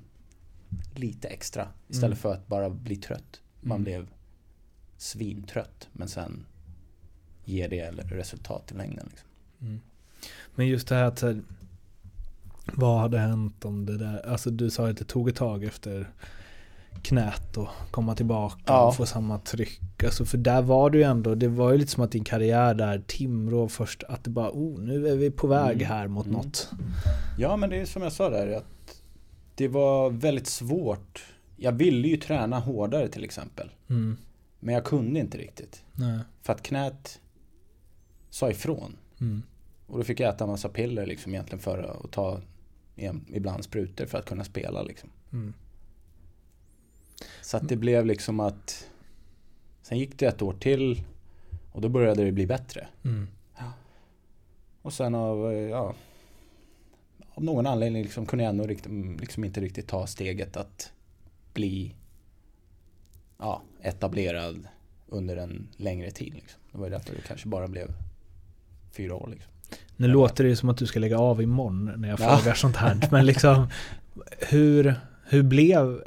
lite 0.95 1.27
extra. 1.27 1.67
Istället 1.87 2.05
Mm. 2.05 2.17
för 2.17 2.33
att 2.33 2.47
bara 2.47 2.69
bli 2.69 2.95
trött. 2.95 3.41
Man 3.61 3.83
blev 3.83 4.07
svintrött 4.97 5.87
men 5.91 6.07
sen 6.07 6.45
ger 7.45 7.69
det 7.69 7.91
resultat 7.91 8.71
i 8.71 8.75
längden. 8.77 9.07
Liksom. 9.09 9.29
mm. 9.61 9.79
Men 10.55 10.67
just 10.67 10.87
det 10.87 10.95
här 10.95 11.03
att 11.03 11.23
vad 12.73 12.99
hade 13.01 13.17
hänt 13.19 13.65
om 13.65 13.85
det 13.85 13.97
där, 13.97 14.29
alltså 14.29 14.49
du 14.49 14.69
sa 14.69 14.89
att 14.89 14.97
det 14.97 15.03
tog 15.05 15.29
ett 15.29 15.35
tag 15.35 15.63
efter 15.63 16.09
knät 17.01 17.57
och 17.57 17.67
komma 17.91 18.15
tillbaka 18.15 18.61
Ja. 18.65 18.87
och 18.87 18.95
få 18.95 19.05
samma 19.05 19.39
tryck. 19.39 20.03
Alltså 20.03 20.25
för 20.25 20.37
där 20.37 20.61
var 20.61 20.89
du 20.89 20.97
ju 20.97 21.03
ändå, 21.03 21.35
det 21.35 21.47
var 21.47 21.71
ju 21.71 21.77
lite 21.77 21.91
som 21.91 22.03
att 22.03 22.11
din 22.11 22.23
karriär 22.23 22.73
där, 22.73 23.03
Timrå 23.07 23.67
först, 23.69 24.03
att 24.03 24.23
det 24.23 24.29
bara, 24.29 24.49
oh 24.51 24.79
nu 24.79 25.07
är 25.07 25.15
vi 25.15 25.31
på 25.31 25.47
väg 25.47 25.75
Mm. 25.75 25.87
här 25.87 26.07
mot 26.07 26.25
Mm. 26.25 26.37
något. 26.37 26.69
Ja 27.37 27.57
men 27.57 27.69
det 27.69 27.77
är 27.81 27.85
som 27.85 28.01
jag 28.01 28.11
sa 28.13 28.29
där 28.29 28.57
att 28.57 29.01
det 29.55 29.67
var 29.67 30.09
väldigt 30.09 30.47
svårt. 30.47 31.23
Jag 31.55 31.71
ville 31.71 32.07
ju 32.07 32.17
träna 32.17 32.59
hårdare 32.59 33.07
till 33.07 33.23
exempel. 33.23 33.69
Mm. 33.89 34.17
Men 34.59 34.73
jag 34.73 34.85
kunde 34.85 35.19
inte 35.19 35.37
riktigt. 35.37 35.83
Nej. 35.93 36.19
För 36.41 36.53
att 36.53 36.63
knät 36.63 37.21
sa 38.29 38.49
ifrån. 38.49 38.97
Mm. 39.21 39.43
Och 39.87 39.97
då 39.97 40.03
fick 40.03 40.19
jag 40.19 40.35
äta 40.35 40.43
en 40.43 40.49
massa 40.49 40.69
piller 40.69 41.05
liksom 41.05 41.33
egentligen 41.33 41.59
för 41.59 41.77
att 41.77 42.11
ta 42.11 42.41
ibland 43.27 43.63
sprutor 43.63 44.05
för 44.05 44.17
att 44.17 44.25
kunna 44.25 44.43
spela 44.43 44.83
liksom. 44.83 45.09
Mm. 45.33 45.53
Så 47.41 47.57
att 47.57 47.67
det 47.67 47.75
blev 47.75 48.05
liksom 48.05 48.39
att 48.39 48.89
Sen 49.81 49.97
gick 49.97 50.19
det 50.19 50.25
ett 50.25 50.41
år 50.41 50.53
till 50.53 51.03
och 51.71 51.81
då 51.81 51.89
började 51.89 52.23
det 52.23 52.31
bli 52.31 52.47
bättre. 52.47 52.87
Mm. 53.03 53.27
Och 54.81 54.93
sen 54.93 55.15
av, 55.15 55.53
ja 55.53 55.95
Av 57.33 57.43
någon 57.43 57.67
anledning 57.67 58.03
liksom 58.03 58.25
kunde 58.25 58.43
jag 58.43 58.49
ändå 58.49 58.65
liksom 59.19 59.43
inte 59.43 59.61
riktigt 59.61 59.87
ta 59.87 60.07
steget 60.07 60.57
att 60.57 60.91
bli 61.53 61.95
Ja, 63.37 63.61
etablerad 63.81 64.67
under 65.07 65.37
en 65.37 65.67
längre 65.77 66.11
tid 66.11 66.33
liksom. 66.33 66.61
Det 66.71 66.77
var 66.77 66.85
ju 66.85 66.91
därför 66.91 67.15
det 67.15 67.21
kanske 67.27 67.47
bara 67.47 67.67
blev 67.67 67.93
fyra 68.91 69.15
år 69.15 69.29
liksom. 69.31 69.51
Nu 69.97 70.07
låter 70.07 70.43
det 70.43 70.49
ju 70.49 70.55
som 70.55 70.69
att 70.69 70.77
du 70.77 70.85
ska 70.87 70.99
lägga 70.99 71.19
av 71.19 71.41
imorgon 71.41 71.91
när 71.97 72.09
jag 72.09 72.19
Ja. 72.19 72.37
frågar 72.37 72.53
sånt 72.55 72.75
här. 72.75 73.07
Men 73.11 73.25
liksom, 73.25 73.67
hur, 74.49 74.95
hur 75.25 75.43
blev, 75.43 76.03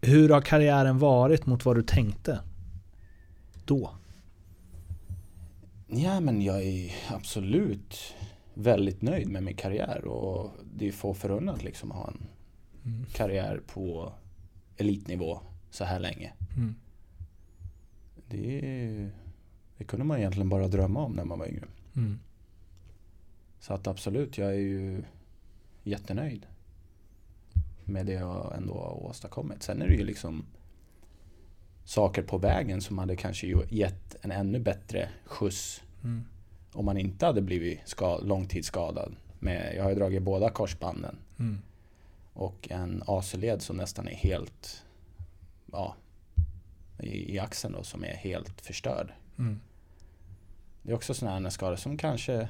hur 0.00 0.28
har 0.28 0.40
karriären 0.40 0.98
varit 0.98 1.46
mot 1.46 1.64
vad 1.64 1.76
du 1.76 1.82
tänkte? 1.82 2.40
Då? 3.64 3.90
Ja 5.86 6.20
men 6.20 6.42
jag 6.42 6.62
är 6.62 6.92
absolut 7.10 8.14
väldigt 8.54 9.02
nöjd 9.02 9.28
med 9.28 9.42
min 9.42 9.56
karriär 9.56 10.04
och 10.04 10.50
det 10.74 10.88
är 10.88 10.92
få 10.92 11.14
förunnat 11.14 11.62
liksom 11.64 11.92
att 11.92 11.98
ha 11.98 12.08
en 12.08 12.26
Mm. 12.84 13.04
karriär 13.12 13.60
på 13.66 14.12
elitnivå 14.76 15.40
så 15.74 15.84
här 15.84 16.00
länge. 16.00 16.32
Mm. 16.56 16.74
Det, 18.28 19.10
det 19.78 19.84
kunde 19.84 20.04
man 20.04 20.18
egentligen 20.18 20.48
bara 20.48 20.68
drömma 20.68 21.00
om 21.04 21.12
när 21.12 21.24
man 21.24 21.38
var 21.38 21.46
yngre. 21.46 21.64
Mm. 21.96 22.18
Så 23.60 23.74
att 23.74 23.86
absolut, 23.86 24.38
jag 24.38 24.48
är 24.48 24.58
ju 24.58 25.02
jättenöjd 25.82 26.46
med 27.84 28.06
det 28.06 28.12
jag 28.12 28.56
ändå 28.56 28.74
har 28.74 29.04
åstadkommit. 29.06 29.62
Sen 29.62 29.82
är 29.82 29.86
det 29.88 29.94
ju 29.94 30.04
liksom 30.04 30.44
saker 31.84 32.22
på 32.22 32.38
vägen 32.38 32.80
som 32.80 32.98
hade 32.98 33.16
kanske 33.16 33.46
gett 33.70 34.16
en 34.24 34.30
ännu 34.30 34.58
bättre 34.58 35.08
skjuts 35.24 35.82
Mm. 36.04 36.24
om 36.72 36.84
man 36.84 36.96
inte 36.98 37.26
hade 37.26 37.42
blivit 37.42 37.80
ska, 37.88 38.18
långtidsskadad. 38.18 39.14
Med, 39.38 39.74
jag 39.76 39.82
har 39.82 39.90
ju 39.90 39.96
dragit 39.96 40.22
båda 40.22 40.50
korsbanden 40.50 41.16
Mm. 41.38 41.58
och 42.32 42.68
en 42.70 43.02
AC-led 43.06 43.62
som 43.62 43.76
nästan 43.76 44.08
är 44.08 44.14
helt 44.14 44.84
ja, 45.72 45.96
i, 46.98 47.34
i 47.34 47.38
axeln 47.38 47.74
då, 47.74 47.82
som 47.82 48.04
är 48.04 48.14
helt 48.14 48.60
förstörd. 48.60 49.12
Mm. 49.38 49.60
Det 50.82 50.90
är 50.90 50.96
också 50.96 51.14
sådana 51.14 51.40
här 51.40 51.50
skador 51.50 51.76
som 51.76 51.96
kanske 51.96 52.48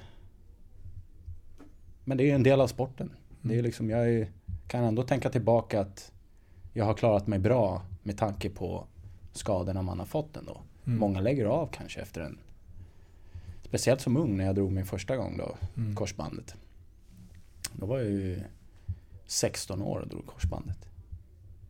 Men 2.05 2.16
det 2.16 2.25
är 2.25 2.27
ju 2.27 2.33
en 2.33 2.43
del 2.43 2.61
av 2.61 2.66
sporten. 2.66 3.12
Det 3.41 3.59
är 3.59 3.62
liksom, 3.62 3.91
jag 3.91 4.09
är, 4.09 4.29
kan 4.68 4.85
ändå 4.85 5.03
tänka 5.03 5.31
tillbaka 5.31 5.81
att 5.81 6.12
jag 6.73 6.85
har 6.85 6.95
klarat 6.95 7.27
mig 7.27 7.39
bra 7.39 7.83
med 8.03 8.18
tanke 8.18 8.51
på 8.51 8.87
skadorna 9.33 9.83
man 9.83 9.99
har 9.99 10.07
fått 10.07 10.37
ändå. 10.37 10.61
Mm. 10.87 10.99
Många 10.99 11.20
lägger 11.20 11.47
av 11.47 11.66
kanske 11.66 12.01
efter 12.01 12.20
en 12.20 12.39
Speciellt 13.62 14.01
som 14.01 14.16
ung 14.16 14.37
när 14.37 14.45
jag 14.45 14.55
drog 14.55 14.73
min 14.73 14.87
första 14.87 15.16
gång 15.16 15.37
då, 15.37 15.57
Mm. 15.77 15.95
korsbandet. 15.95 16.55
Då 17.73 17.87
var 17.87 17.99
jag 17.99 18.11
ju 18.11 18.43
16 19.27 19.83
år 19.83 20.01
och 20.01 20.09
drog 20.09 20.27
korsbandet. 20.27 20.89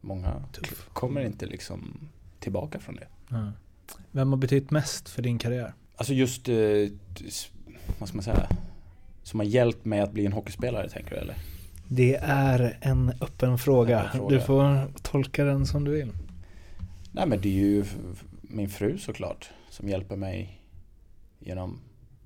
Många 0.05 0.43
Tuff. 0.53 0.89
kommer 0.93 1.21
inte 1.21 1.47
liksom 1.47 2.09
tillbaka 2.39 2.79
från 2.79 2.95
det. 2.95 3.07
Ja. 3.29 3.53
Vem 4.11 4.29
har 4.29 4.37
betytt 4.37 4.71
mest 4.71 5.09
för 5.09 5.23
din 5.23 5.39
karriär? 5.39 5.73
Alltså 5.97 6.13
just, 6.13 6.49
eh, 6.49 6.57
vad 7.99 8.09
ska 8.09 8.17
man 8.17 8.25
säga? 8.25 8.49
Som 9.23 9.41
har 9.41 9.45
hjälpt 9.45 9.85
mig 9.85 10.01
att 10.01 10.13
bli 10.13 10.27
en 10.27 10.33
hockeyspelare 10.33 10.89
tänker 10.89 11.11
du 11.11 11.17
eller? 11.17 11.37
Det 11.89 12.15
är 12.23 12.79
en 12.81 13.13
öppen 13.21 13.59
fråga. 13.59 14.01
Öppen 14.01 14.19
fråga. 14.19 14.37
Du 14.37 14.41
får 14.41 14.93
tolka 15.03 15.45
den 15.45 15.67
som 15.67 15.85
du 15.85 15.91
vill. 15.91 16.13
Nej 17.13 17.27
men 17.27 17.41
det 17.41 17.49
är 17.49 17.53
ju 17.53 17.85
min 18.43 18.69
fru 18.69 18.99
såklart 18.99 19.51
som 19.71 19.89
hjälper 19.89 20.17
mig 20.17 20.63
genom 21.39 21.81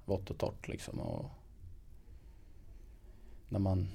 vått 0.04 0.30
och 0.30 0.38
torrt 0.38 0.68
liksom. 0.68 1.00
Och 1.00 1.30
när 3.48 3.58
man 3.58 3.88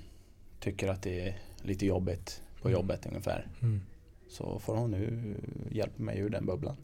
tycker 0.59 0.87
att 0.87 1.01
det 1.01 1.27
är 1.27 1.37
lite 1.61 1.85
jobbigt 1.85 2.41
på 2.61 2.71
jobbet 2.71 3.05
ungefär 3.05 3.47
Mm. 3.61 3.81
så 4.29 4.59
får 4.59 4.75
hon 4.77 4.91
nu 4.91 5.35
hjälpa 5.71 6.03
mig 6.03 6.19
ur 6.19 6.29
den 6.29 6.45
bubblan. 6.45 6.77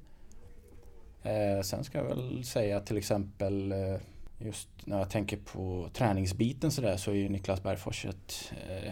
Eh, 1.24 1.62
sen 1.62 1.84
ska 1.84 1.98
jag 1.98 2.06
väl 2.06 2.44
säga 2.44 2.80
till 2.80 2.98
exempel 2.98 3.72
eh, 3.72 3.98
just 4.40 4.70
när 4.86 4.98
jag 4.98 5.10
tänker 5.10 5.38
på 5.38 5.90
träningsbiten 5.94 6.72
så 6.72 6.82
där 6.82 6.98
så 6.98 7.12
är 7.12 7.16
ju 7.16 7.30
Niklas 7.30 7.64
Bergfors 7.64 8.06
ett, 8.06 8.54
eh, 8.70 8.92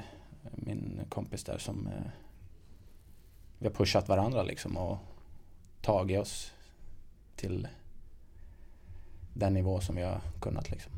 min 0.51 1.01
kompis 1.09 1.43
där 1.43 1.57
som 1.57 1.87
eh, 1.87 2.11
vi 3.59 3.67
har 3.67 3.73
pushat 3.73 4.09
varandra 4.09 4.43
liksom 4.43 4.77
och 4.77 4.97
tagit 5.81 6.19
oss 6.19 6.53
till 7.35 7.67
den 9.33 9.53
nivå 9.53 9.79
som 9.79 9.95
vi 9.95 10.01
har 10.01 10.21
kunnat 10.41 10.71
liksom. 10.71 10.91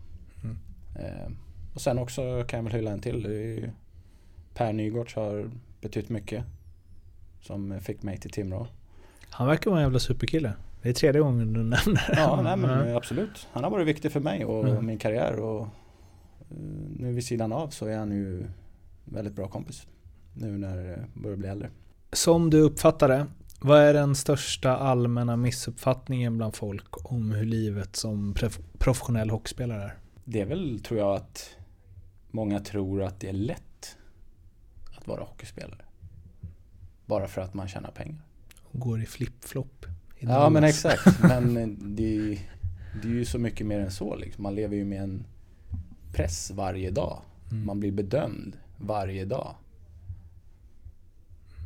Mm. 0.43 0.57
Eh, 0.99 1.31
och 1.73 1.81
sen 1.81 1.99
också 1.99 2.43
kan 2.47 2.57
jag 2.57 2.63
väl 2.63 2.73
hylla 2.73 2.91
en 2.91 3.01
till. 3.01 3.71
Per 4.53 4.73
Nygårds 4.73 5.15
har 5.15 5.51
betytt 5.87 6.09
mycket. 6.09 6.43
Som 7.41 7.79
fick 7.81 8.03
mig 8.03 8.17
till 8.17 8.31
Timrå. 8.31 8.67
Han 9.29 9.47
verkar 9.47 9.71
vara 9.71 9.79
en 9.79 9.85
jävla 9.85 9.99
superkille. 9.99 10.53
Det 10.81 10.89
är 10.89 10.93
tredje 10.93 11.21
gången 11.21 11.53
du 11.53 11.59
nämner 11.63 12.13
Ja, 12.15 12.41
nej, 12.41 12.57
men 12.57 12.69
Mm. 12.81 12.95
absolut. 12.97 13.47
Han 13.51 13.63
har 13.63 13.71
varit 13.71 13.87
viktig 13.87 14.11
för 14.11 14.19
mig 14.19 14.45
och 14.45 14.67
Mm. 14.69 14.85
min 14.85 14.97
karriär. 14.97 15.39
Och 15.39 15.61
eh, 15.61 15.67
nu 16.99 17.13
vid 17.13 17.23
sidan 17.25 17.51
av 17.53 17.69
så 17.69 17.85
är 17.85 17.97
han 17.97 18.11
ju 18.11 18.45
väldigt 19.05 19.33
bra 19.35 19.47
kompis. 19.47 19.87
Nu 20.33 20.57
när 20.57 20.77
det 20.77 21.05
börjar 21.13 21.37
bli 21.37 21.47
äldre. 21.47 21.69
Som 22.11 22.49
du 22.49 22.59
uppfattar 22.61 23.07
det, 23.07 23.25
vad 23.61 23.79
är 23.81 23.93
den 23.93 24.15
största 24.15 24.77
allmänna 24.77 25.35
missuppfattningen 25.37 26.37
bland 26.37 26.55
folk 26.55 27.11
om 27.11 27.31
hur 27.31 27.45
livet 27.45 27.95
som 27.95 28.35
professionell 28.79 29.29
hockeyspelare 29.29 29.83
är? 29.83 29.95
Det 30.25 30.41
är 30.41 30.45
väl, 30.45 30.79
tror 30.79 30.99
jag, 30.99 31.15
att 31.15 31.49
många 32.31 32.59
tror 32.59 33.03
att 33.03 33.19
det 33.19 33.29
är 33.29 33.33
lätt 33.33 33.63
att 35.13 35.17
vara 35.19 35.29
hockeyspelare. 35.29 35.85
Bara 37.05 37.27
för 37.27 37.41
att 37.41 37.53
man 37.53 37.67
tjänar 37.67 37.91
pengar. 37.91 38.21
Och 38.63 38.79
går 38.79 39.01
i 39.01 39.05
flip-flop. 39.05 39.85
Ja 40.19 40.49
men 40.49 40.63
exakt. 40.63 41.19
Men 41.23 41.77
det, 41.95 42.17
är- 42.17 42.39
det 43.01 43.07
är 43.07 43.11
ju 43.13 43.25
så 43.25 43.39
mycket 43.39 43.67
mer 43.67 43.79
än 43.79 43.91
så 43.91 44.15
liksom. 44.15 44.43
Man 44.43 44.55
lever 44.55 44.75
ju 44.75 44.85
med 44.85 45.03
en 45.03 45.25
press 46.13 46.51
varje 46.51 46.91
dag. 46.91 47.21
Mm. 47.51 47.65
Man 47.65 47.79
blir 47.79 47.91
bedömd 47.91 48.57
varje 48.77 49.25
dag. 49.25 49.55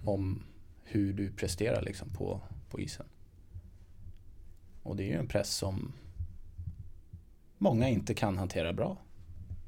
Om 0.06 0.44
hur 0.84 1.14
du 1.14 1.32
presterar 1.32 1.82
liksom 1.82 2.10
på, 2.10 2.42
på 2.70 2.80
isen. 2.80 3.06
Och 4.84 4.96
det 4.96 5.04
är 5.04 5.08
ju 5.08 5.20
en 5.20 5.28
press 5.28 5.50
som 5.56 5.92
många 7.58 7.90
inte 7.90 8.14
kan 8.14 8.38
hantera 8.38 8.74
bra. 8.74 8.98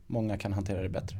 Många 0.08 0.38
kan 0.38 0.54
hantera 0.54 0.82
det 0.82 0.90
bättre. 0.90 1.18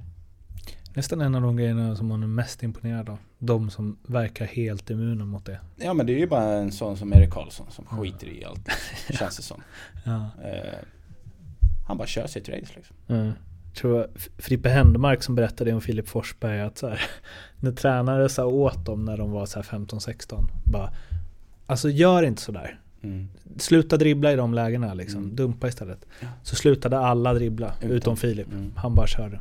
Nästan 0.96 1.22
en 1.22 1.36
av 1.36 1.42
de 1.42 1.58
grejerna 1.58 1.96
som 1.96 2.08
man 2.08 2.24
är 2.24 2.28
mest 2.28 2.64
imponerad 2.64 3.10
av. 3.10 3.18
De 3.40 3.70
som 3.70 3.98
verkar 4.08 4.46
helt 4.46 4.90
immuna 4.90 5.26
mot 5.26 5.46
det. 5.46 5.60
Ja 5.76 5.94
men 5.94 6.06
det 6.06 6.14
är 6.14 6.18
ju 6.20 6.28
bara 6.28 6.44
en 6.54 6.72
sån 6.72 6.98
som 6.98 7.14
Erik 7.14 7.30
Karlsson 7.30 7.66
som 7.72 7.86
skiter 7.86 8.28
i 8.28 8.46
allt. 8.46 8.70
Känns 9.20 9.38
det 9.38 9.44
som. 9.44 9.62
Ja. 10.04 10.30
Eh, 10.44 10.80
han 11.88 11.98
bara 11.98 12.08
kör 12.08 12.28
sitt 12.28 12.50
race 12.50 12.74
liksom. 12.76 12.96
Mm. 13.08 13.26
Jag 13.66 13.76
tror 13.76 14.08
Frippe 14.38 14.70
Händemark 14.70 15.24
som 15.24 15.36
berättade 15.36 15.74
om 15.74 15.82
Filip 15.82 16.08
Forsberg 16.10 16.62
att 16.62 16.78
så 16.78 16.88
här, 16.90 17.02
när 17.60 17.72
tränare 17.72 18.30
sa 18.30 18.46
åt 18.46 18.86
dem 18.86 19.06
när 19.06 19.18
de 19.18 19.32
var 19.32 19.46
så 19.46 19.60
här 19.60 19.64
15-16 19.80 20.44
bara 20.66 20.94
Alltså 21.66 21.90
gör 21.90 22.24
inte 22.24 22.42
sådär. 22.42 22.80
Mm. 23.04 23.28
Sluta 23.58 23.98
dribbla 23.98 24.34
i 24.34 24.36
de 24.36 24.54
lägena 24.54 24.94
liksom. 24.94 25.24
Mm. 25.24 25.36
Dumpa 25.36 25.68
istället. 25.68 26.06
Ja. 26.20 26.28
Så 26.44 26.56
slutade 26.56 26.98
alla 27.00 27.34
dribbla 27.34 27.74
utom, 27.82 27.92
Utom- 27.92 28.18
Filip. 28.18 28.48
Mm. 28.52 28.74
Han 28.76 28.96
bara 28.96 29.08
körde. 29.08 29.40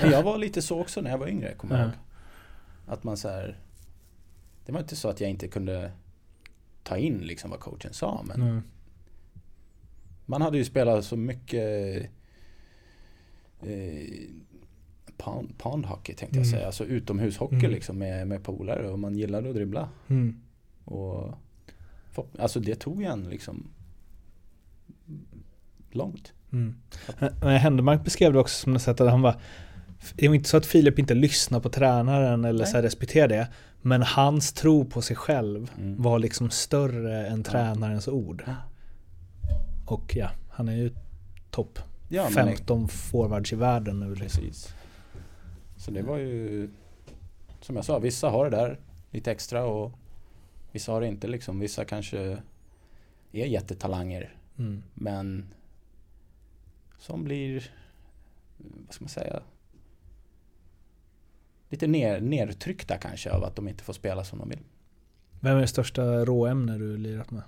Jag 0.00 0.22
var 0.22 0.38
lite 0.38 0.62
så 0.62 0.80
också 0.80 1.00
när 1.00 1.10
jag 1.10 1.18
var 1.18 1.26
yngre, 1.28 1.54
kommer 1.54 1.74
jag 1.76 1.82
Ja. 1.82 1.86
ihåg. 1.86 1.94
Att 2.86 3.04
man 3.04 3.16
så 3.16 3.28
här, 3.28 3.58
Det 4.66 4.72
var 4.72 4.80
inte 4.80 4.96
så 4.96 5.08
att 5.08 5.20
jag 5.20 5.30
inte 5.30 5.48
kunde 5.48 5.92
ta 6.82 6.96
in 6.96 7.18
liksom 7.18 7.50
vad 7.50 7.60
coachen 7.60 7.92
sa, 7.92 8.22
men 8.26 8.42
Mm. 8.42 8.62
man 10.26 10.42
hade 10.42 10.58
ju 10.58 10.64
spelat 10.64 11.04
så 11.04 11.16
mycket 11.16 12.10
eh, 13.60 14.06
pound, 15.16 15.58
pound 15.58 15.86
hockey 15.86 16.14
tänkte 16.14 16.38
jag 16.38 16.46
Mm. 16.46 16.54
säga. 16.58 16.66
Alltså 16.66 16.84
utomhushockey 16.84 17.56
Mm. 17.56 17.70
liksom 17.70 17.98
med, 17.98 18.26
med 18.28 18.44
polare 18.44 18.88
och 18.88 18.98
man 18.98 19.16
gillade 19.16 19.48
att 19.48 19.54
dribbla. 19.54 19.88
Mm. 20.08 20.40
Och, 20.84 21.34
alltså 22.38 22.60
det 22.60 22.74
tog 22.74 23.02
en 23.02 23.22
liksom 23.30 23.70
långt. 25.90 26.32
Mm. 26.52 26.74
Men 27.40 27.56
Händemark 27.58 28.04
beskrev 28.04 28.32
det 28.32 28.38
också 28.38 28.62
som 28.62 28.72
något 28.72 28.82
sätt 28.82 29.00
att 29.00 29.10
han 29.10 29.22
var 29.22 29.40
Det 30.14 30.26
är 30.26 30.34
inte 30.34 30.48
så 30.48 30.56
att 30.56 30.66
Filip 30.66 30.98
inte 30.98 31.14
lyssnar 31.14 31.60
på 31.60 31.68
tränaren 31.68 32.44
eller 32.44 32.64
Nej. 32.64 32.72
så 32.72 32.78
respekterar 32.78 33.28
det. 33.28 33.48
Men 33.82 34.02
hans 34.02 34.52
tro 34.52 34.84
på 34.84 35.02
sig 35.02 35.16
själv 35.16 35.70
Mm. 35.78 36.02
var 36.02 36.18
liksom 36.18 36.50
större 36.50 37.26
än 37.26 37.42
tränarens 37.42 38.08
ord. 38.08 38.42
Ja. 38.46 38.54
Och 39.86 40.16
ja, 40.16 40.30
han 40.50 40.68
är 40.68 40.76
ju 40.76 40.90
topp 41.50 41.78
Ja, 42.08 42.22
men- 42.24 42.32
15 42.32 42.88
forwards 42.88 43.52
i 43.52 43.56
världen 43.56 44.00
nu 44.00 44.14
liksom. 44.14 44.42
Precis. 44.44 44.74
Så 45.76 45.90
det 45.90 46.02
var 46.02 46.16
ju 46.18 46.70
Som 47.60 47.76
jag 47.76 47.84
sa, 47.84 47.98
vissa 47.98 48.28
har 48.28 48.50
det 48.50 48.56
där 48.56 48.78
lite 49.10 49.32
extra 49.32 49.64
och 49.64 49.92
Vissa 50.72 50.92
har 50.92 51.00
det 51.00 51.06
inte 51.06 51.26
liksom. 51.28 51.60
Vissa 51.60 51.84
kanske 51.84 52.18
är 53.32 53.46
jättetalanger 53.46 54.34
Mm. 54.58 54.82
men 54.94 55.46
Som 56.98 57.24
blir 57.24 57.70
Vad 58.58 58.94
ska 58.94 59.04
man 59.04 59.08
säga 59.08 59.40
Lite 61.72 61.86
ner, 61.86 62.20
nertryckta 62.20 62.98
kanske 62.98 63.30
av 63.30 63.44
att 63.44 63.56
de 63.56 63.68
inte 63.68 63.84
får 63.84 63.92
spela 63.92 64.24
som 64.24 64.38
de 64.38 64.48
vill. 64.48 64.58
Vem 65.40 65.56
är 65.56 65.60
det 65.60 65.66
största 65.66 66.24
råämne 66.24 66.78
du 66.78 66.96
lirat 66.96 67.30
med? 67.30 67.42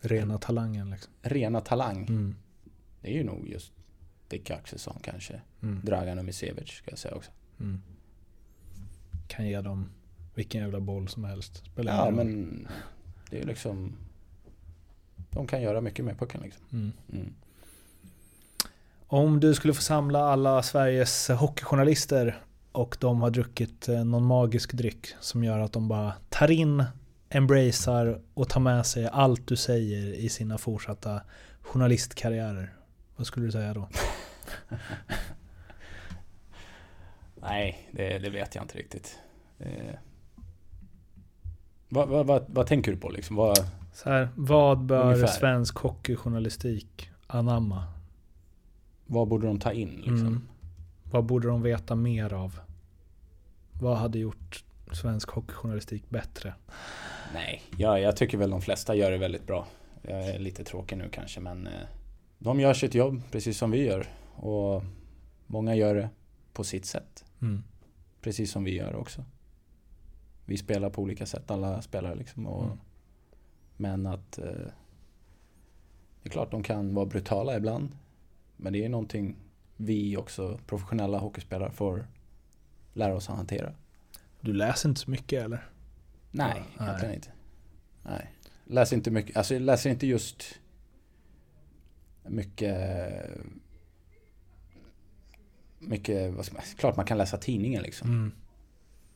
Rena 0.00 0.38
talangen 0.38 0.90
liksom. 0.90 1.12
Rena 1.22 1.60
talang. 1.60 2.06
Mm. 2.06 2.36
Det 3.00 3.08
är 3.08 3.12
ju 3.12 3.24
nog 3.24 3.48
just 3.48 3.72
Dick 4.28 4.50
Axelsson 4.50 4.96
kanske. 5.02 5.40
Mm. 5.62 5.80
Dragan 5.84 6.18
Umicevic 6.18 6.68
ska 6.68 6.90
jag 6.90 6.98
säga 6.98 7.14
också. 7.14 7.30
Mm. 7.60 7.82
Kan 9.28 9.48
ge 9.48 9.60
dem 9.60 9.88
vilken 10.34 10.60
jävla 10.60 10.80
boll 10.80 11.08
som 11.08 11.24
helst. 11.24 11.56
Spelar 11.56 12.04
Ja 12.04 12.10
men 12.10 12.68
Det 13.30 13.36
är 13.36 13.40
ju 13.40 13.46
liksom 13.46 13.92
De 15.30 15.46
kan 15.46 15.62
göra 15.62 15.80
mycket 15.80 16.04
med 16.04 16.18
pucken 16.18 16.40
liksom. 16.40 16.64
Mm. 16.72 16.92
Mm. 17.12 17.34
Om 19.06 19.40
du 19.40 19.54
skulle 19.54 19.74
få 19.74 19.82
samla 19.82 20.18
alla 20.18 20.62
Sveriges 20.62 21.28
hockeyjournalister 21.28 22.42
och 22.72 22.96
de 23.00 23.22
har 23.22 23.30
druckit 23.30 23.88
eh, 23.88 24.04
någon 24.04 24.24
magisk 24.24 24.72
dryck 24.72 25.06
som 25.20 25.44
gör 25.44 25.58
att 25.58 25.72
de 25.72 25.88
bara 25.88 26.12
tar 26.28 26.50
in, 26.50 26.84
embracear 27.28 28.20
och 28.34 28.48
tar 28.48 28.60
med 28.60 28.86
sig 28.86 29.06
allt 29.06 29.46
du 29.46 29.56
säger 29.56 30.12
i 30.14 30.28
sina 30.28 30.58
fortsatta 30.58 31.20
journalistkarriärer. 31.60 32.72
Vad 33.16 33.26
skulle 33.26 33.46
du 33.46 33.52
säga 33.52 33.74
då? 33.74 33.88
Nej, 37.42 37.88
det, 37.92 38.18
det 38.18 38.30
vet 38.30 38.54
jag 38.54 38.64
inte 38.64 38.78
riktigt. 38.78 39.18
Eh, 39.58 39.94
vad, 41.88 42.08
vad, 42.08 42.26
vad, 42.26 42.44
vad 42.48 42.66
tänker 42.66 42.92
du 42.92 42.98
på 42.98 43.08
liksom? 43.08 43.36
Vad, 43.36 43.58
Så 43.92 44.10
här, 44.10 44.28
vad 44.36 44.78
bör 44.78 45.04
Ungefär. 45.04 45.26
svensk 45.26 45.76
hockeyjournalistik 45.76 47.10
anamma? 47.26 47.84
vad 49.06 49.28
borde 49.28 49.46
de 49.46 49.60
ta 49.60 49.72
in 49.72 49.90
liksom? 49.96 50.16
Mm. 50.26 50.48
Vad 51.12 51.24
borde 51.24 51.48
de 51.48 51.62
veta 51.62 51.94
mer 51.94 52.32
av? 52.34 52.60
Vad 53.80 53.96
hade 53.96 54.18
gjort 54.18 54.64
svensk 54.92 55.30
hockeyjournalistik 55.30 56.10
bättre? 56.10 56.54
Nej, 57.34 57.62
ja, 57.76 57.98
jag 57.98 58.16
tycker 58.16 58.38
väl 58.38 58.50
de 58.50 58.60
flesta 58.60 58.94
gör 58.94 59.10
det 59.10 59.18
väldigt 59.18 59.46
bra. 59.46 59.66
Jag 60.02 60.28
är 60.28 60.38
lite 60.38 60.64
tråkig 60.64 60.98
nu 60.98 61.08
kanske 61.12 61.40
men 61.40 61.66
eh, 61.66 61.72
De 62.38 62.60
gör 62.60 62.74
sitt 62.74 62.94
jobb 62.94 63.22
precis 63.30 63.58
som 63.58 63.70
vi 63.70 63.84
gör. 63.84 64.06
Och 64.34 64.82
många 65.46 65.74
gör 65.74 65.94
det 65.94 66.08
på 66.52 66.64
sitt 66.64 66.84
sätt. 66.84 67.24
Mm. 67.42 67.62
Precis 68.20 68.52
som 68.52 68.64
vi 68.64 68.74
gör 68.76 68.96
också. 68.96 69.24
Vi 70.44 70.56
spelar 70.56 70.90
på 70.90 71.02
olika 71.02 71.26
sätt, 71.26 71.50
alla 71.50 71.82
spelare 71.82 72.14
liksom. 72.14 72.46
Och, 72.46 72.64
Mm. 72.64 72.78
Men 73.76 74.06
att 74.06 74.38
eh, 74.38 74.44
Det 76.22 76.28
är 76.28 76.30
klart 76.30 76.50
de 76.50 76.62
kan 76.62 76.94
vara 76.94 77.06
brutala 77.06 77.56
ibland. 77.56 77.96
Men 78.56 78.72
det 78.72 78.84
är 78.84 78.88
någonting 78.88 79.36
vi 79.76 80.16
också, 80.16 80.58
professionella 80.66 81.18
hockeyspelare, 81.18 81.70
får 81.70 82.06
lära 82.92 83.14
oss 83.14 83.30
att 83.30 83.36
hantera. 83.36 83.72
Du 84.40 84.52
läser 84.52 84.88
inte 84.88 85.00
så 85.00 85.10
mycket 85.10 85.44
eller? 85.44 85.68
Nej, 86.30 86.62
Ja, 86.78 86.84
egentligen 86.84 87.08
nej. 87.08 87.14
inte. 87.14 87.30
Nej. 88.02 88.32
Läser 88.64 88.96
inte 88.96 89.10
mycket, 89.10 89.36
alltså 89.36 89.54
jag 89.54 89.62
läser 89.62 89.90
inte 89.90 90.06
just 90.06 90.44
mycket 92.22 92.76
mycket, 95.78 96.34
vad 96.34 96.44
ska 96.46 96.54
man, 96.54 96.62
klart 96.76 96.96
man 96.96 97.06
kan 97.06 97.18
läsa 97.18 97.38
tidningen 97.38 97.82
liksom. 97.82 98.08
Mm. 98.08 98.32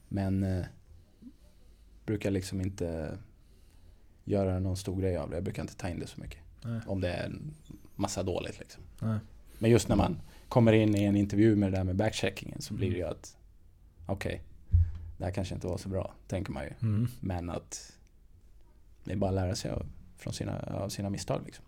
Men 0.09 0.43
eh, 0.43 0.67
brukar 2.07 2.31
liksom 2.31 2.61
inte 2.61 3.19
göra 4.25 4.59
någon 4.59 4.77
stor 4.77 5.01
grej 5.01 5.17
av 5.17 5.31
det. 5.31 5.37
Jag 5.37 5.45
brukar 5.45 5.63
inte 5.63 5.77
ta 5.77 5.89
in 5.89 5.99
det 6.01 6.07
så 6.07 6.21
mycket. 6.21 6.39
Nej. 6.65 6.81
Om 6.87 7.01
det 7.01 7.09
är 7.13 7.25
en 7.27 7.55
massa 7.95 8.23
dåligt 8.23 8.59
liksom. 8.59 8.83
Nej. 9.01 9.19
Men 9.59 9.71
just 9.71 9.89
när 9.89 9.97
man 9.97 10.21
kommer 10.49 10.73
in 10.73 10.97
i 10.97 11.05
en 11.05 11.17
intervju 11.17 11.57
med 11.57 11.73
det 11.73 11.77
där 11.77 11.85
med 11.85 11.97
backcheckingen 11.97 12.61
så 12.63 12.75
blir 12.75 12.91
det 12.91 12.97
ju 12.97 13.07
att 13.07 13.37
okej, 14.07 14.43
det 15.19 15.25
här 15.25 15.33
kanske 15.33 15.55
inte 15.55 15.67
var 15.67 15.79
så 15.79 15.89
bra, 15.89 16.15
tänker 16.27 16.53
man 16.53 16.65
ju. 16.65 16.71
Mm. 16.83 17.09
Men 17.21 17.51
att 17.51 17.93
det 19.05 19.13
är 19.13 19.17
bara 19.17 19.31
att 19.31 19.35
lära 19.35 19.55
sig 19.55 19.71
att 19.71 19.87
från 20.17 20.33
sina, 20.33 20.61
av 20.61 20.89
sina 20.89 21.11
misstag. 21.11 21.41
Liksom. 21.45 21.65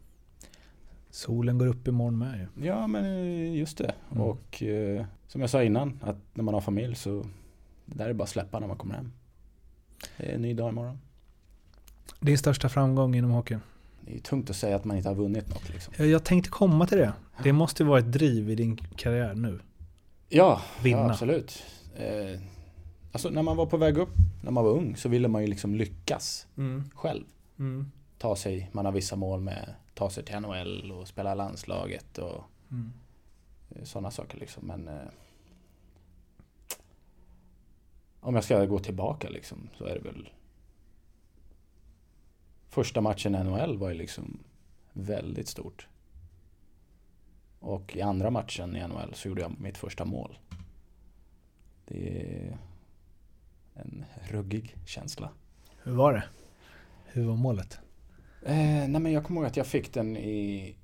Solen 1.10 1.58
går 1.58 1.66
upp 1.66 1.88
imorgon 1.88 2.18
med 2.18 2.38
ju. 2.38 2.66
Ja, 2.66 2.86
men 2.86 3.04
eh, 3.04 3.56
just 3.56 3.78
det. 3.78 3.94
Mm. 4.10 4.22
Och 4.22 4.62
eh, 4.62 5.06
som 5.26 5.40
jag 5.40 5.50
sa 5.50 5.62
innan, 5.62 6.00
att 6.02 6.16
när 6.34 6.44
man 6.44 6.54
har 6.54 6.60
familj 6.60 6.94
så 6.94 7.26
det 7.86 7.98
där 7.98 8.08
är 8.08 8.12
bara 8.12 8.24
att 8.24 8.30
släppa 8.30 8.60
när 8.60 8.66
man 8.66 8.76
kommer 8.76 8.94
hem. 8.94 9.12
Det 10.16 10.30
är 10.30 10.34
en 10.34 10.42
ny 10.42 10.54
dag 10.54 10.68
imorgon. 10.68 10.98
Din 12.20 12.38
största 12.38 12.68
framgång 12.68 13.14
inom 13.14 13.30
hockeyn? 13.30 13.60
Det 14.08 14.14
är 14.14 14.18
tungt 14.20 14.50
att 14.50 14.56
säga 14.56 14.76
att 14.76 14.84
man 14.84 14.96
inte 14.96 15.08
har 15.08 15.16
vunnit 15.16 15.48
något 15.48 15.68
liksom. 15.68 16.06
Jag, 16.06 16.24
tänkte 16.24 16.50
komma 16.50 16.86
till 16.86 16.98
det. 16.98 17.12
Det 17.42 17.52
måste 17.52 17.84
vara 17.84 17.98
ett 17.98 18.12
driv 18.12 18.50
i 18.50 18.54
din 18.54 18.76
karriär 18.76 19.34
nu. 19.34 19.60
Ja, 20.28 20.62
Vinna. 20.82 20.98
ja 20.98 21.10
absolut. 21.10 21.62
Eh, 21.96 22.40
alltså 23.12 23.30
när 23.30 23.42
man 23.42 23.56
var 23.56 23.66
på 23.66 23.76
väg 23.76 23.98
upp, 23.98 24.10
när 24.42 24.50
man 24.50 24.64
var 24.64 24.70
ung, 24.72 24.96
så 24.96 25.08
ville 25.08 25.28
man 25.28 25.42
ju 25.42 25.48
liksom 25.48 25.74
lyckas 25.74 26.46
själv. 26.94 27.24
Mm. 27.58 27.90
Ta 28.18 28.36
sig, 28.36 28.70
man 28.72 28.84
har 28.84 28.92
vissa 28.92 29.16
mål 29.16 29.40
med 29.40 29.74
ta 29.94 30.10
sig 30.10 30.24
till 30.24 30.40
NHL 30.40 30.92
och 30.92 31.08
spela 31.08 31.34
landslaget 31.34 32.18
och 32.18 32.44
Mm. 32.70 32.92
sådana 33.82 34.10
saker 34.10 34.38
liksom. 34.38 34.66
Men 34.66 34.88
eh, 34.88 34.94
om 38.20 38.34
jag 38.34 38.44
ska 38.44 38.64
gå 38.64 38.78
tillbaka 38.78 39.28
liksom 39.28 39.68
så 39.78 39.84
är 39.84 39.94
det 39.94 40.00
väl 40.00 40.28
Första 42.78 43.00
matchen 43.00 43.34
i 43.34 43.44
NHL 43.44 43.78
var 43.78 43.88
ju 43.88 43.94
liksom 43.94 44.38
väldigt 44.92 45.48
stort. 45.48 45.88
Och 47.58 47.96
i 47.96 48.00
andra 48.00 48.30
matchen 48.30 48.76
i 48.76 48.88
NHL 48.88 49.14
så 49.14 49.28
gjorde 49.28 49.42
jag 49.42 49.60
mitt 49.60 49.78
första 49.78 50.04
mål. 50.04 50.38
Det 51.84 52.18
är 52.18 52.58
en 53.74 54.04
ruggig 54.30 54.76
känsla. 54.86 55.30
Hur 55.82 55.92
var 55.92 56.12
det? 56.12 56.24
Hur 57.06 57.24
var 57.24 57.36
målet? 57.36 57.78
Eh, 58.42 58.56
nej 58.88 59.00
men 59.00 59.12
jag 59.12 59.24
kommer 59.24 59.40
ihåg 59.40 59.48
att 59.48 59.56
jag 59.56 59.66
fick 59.66 59.94
den 59.94 60.16
i 60.16 60.76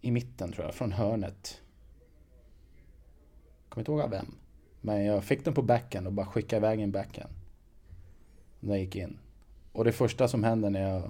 i 0.00 0.10
mitten 0.10 0.52
tror 0.52 0.66
jag, 0.66 0.74
från 0.74 0.92
hörnet. 0.92 1.62
Kommer 3.68 3.82
inte 3.82 3.92
ihåg 3.92 4.00
av 4.00 4.10
vem. 4.10 4.34
Men 4.80 5.04
jag 5.04 5.24
fick 5.24 5.44
den 5.44 5.54
på 5.54 5.62
backen 5.62 6.06
och 6.06 6.12
bara 6.12 6.26
skickade 6.26 6.66
iväg 6.66 6.80
en 6.80 6.92
backen. 6.92 7.28
Den 8.60 8.80
gick 8.80 8.96
in. 8.96 9.18
Och 9.76 9.84
det 9.84 9.92
första 9.92 10.28
som 10.28 10.44
hände 10.44 10.70
när 10.70 10.80
jag 10.90 11.02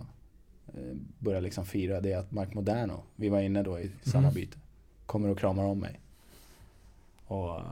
eh, 0.66 0.96
började 1.18 1.44
liksom 1.44 1.66
fira 1.66 2.00
det 2.00 2.12
är 2.12 2.18
att 2.18 2.32
Mark 2.32 2.54
Moderno, 2.54 3.02
vi 3.16 3.28
var 3.28 3.40
inne 3.40 3.62
då 3.62 3.80
i 3.80 3.90
samma 4.02 4.26
Mhm. 4.26 4.34
byte, 4.34 4.58
kommer 5.06 5.28
och 5.28 5.38
kramar 5.38 5.64
om 5.64 5.78
mig. 5.80 6.00
Och 7.26 7.56
eh, 7.56 7.62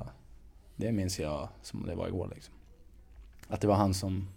det 0.77 0.93
minns 0.93 1.19
jag 1.21 1.49
som 1.63 1.87
det 1.87 1.95
var 1.95 2.09
igår 2.09 2.31
liksom. 2.35 2.55
Att 3.49 3.61
det 3.61 3.67
var 3.67 3.75
han 3.75 3.95
som 3.95 4.29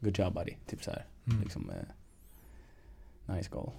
Good 0.00 0.18
job 0.18 0.34
buddy, 0.34 0.54
typ 0.66 0.84
så 0.84 0.90
här. 0.90 1.04
Mm. 1.26 1.42
Liksom, 1.42 1.70
eh, 1.70 3.34
nice 3.36 3.50
goal. 3.50 3.70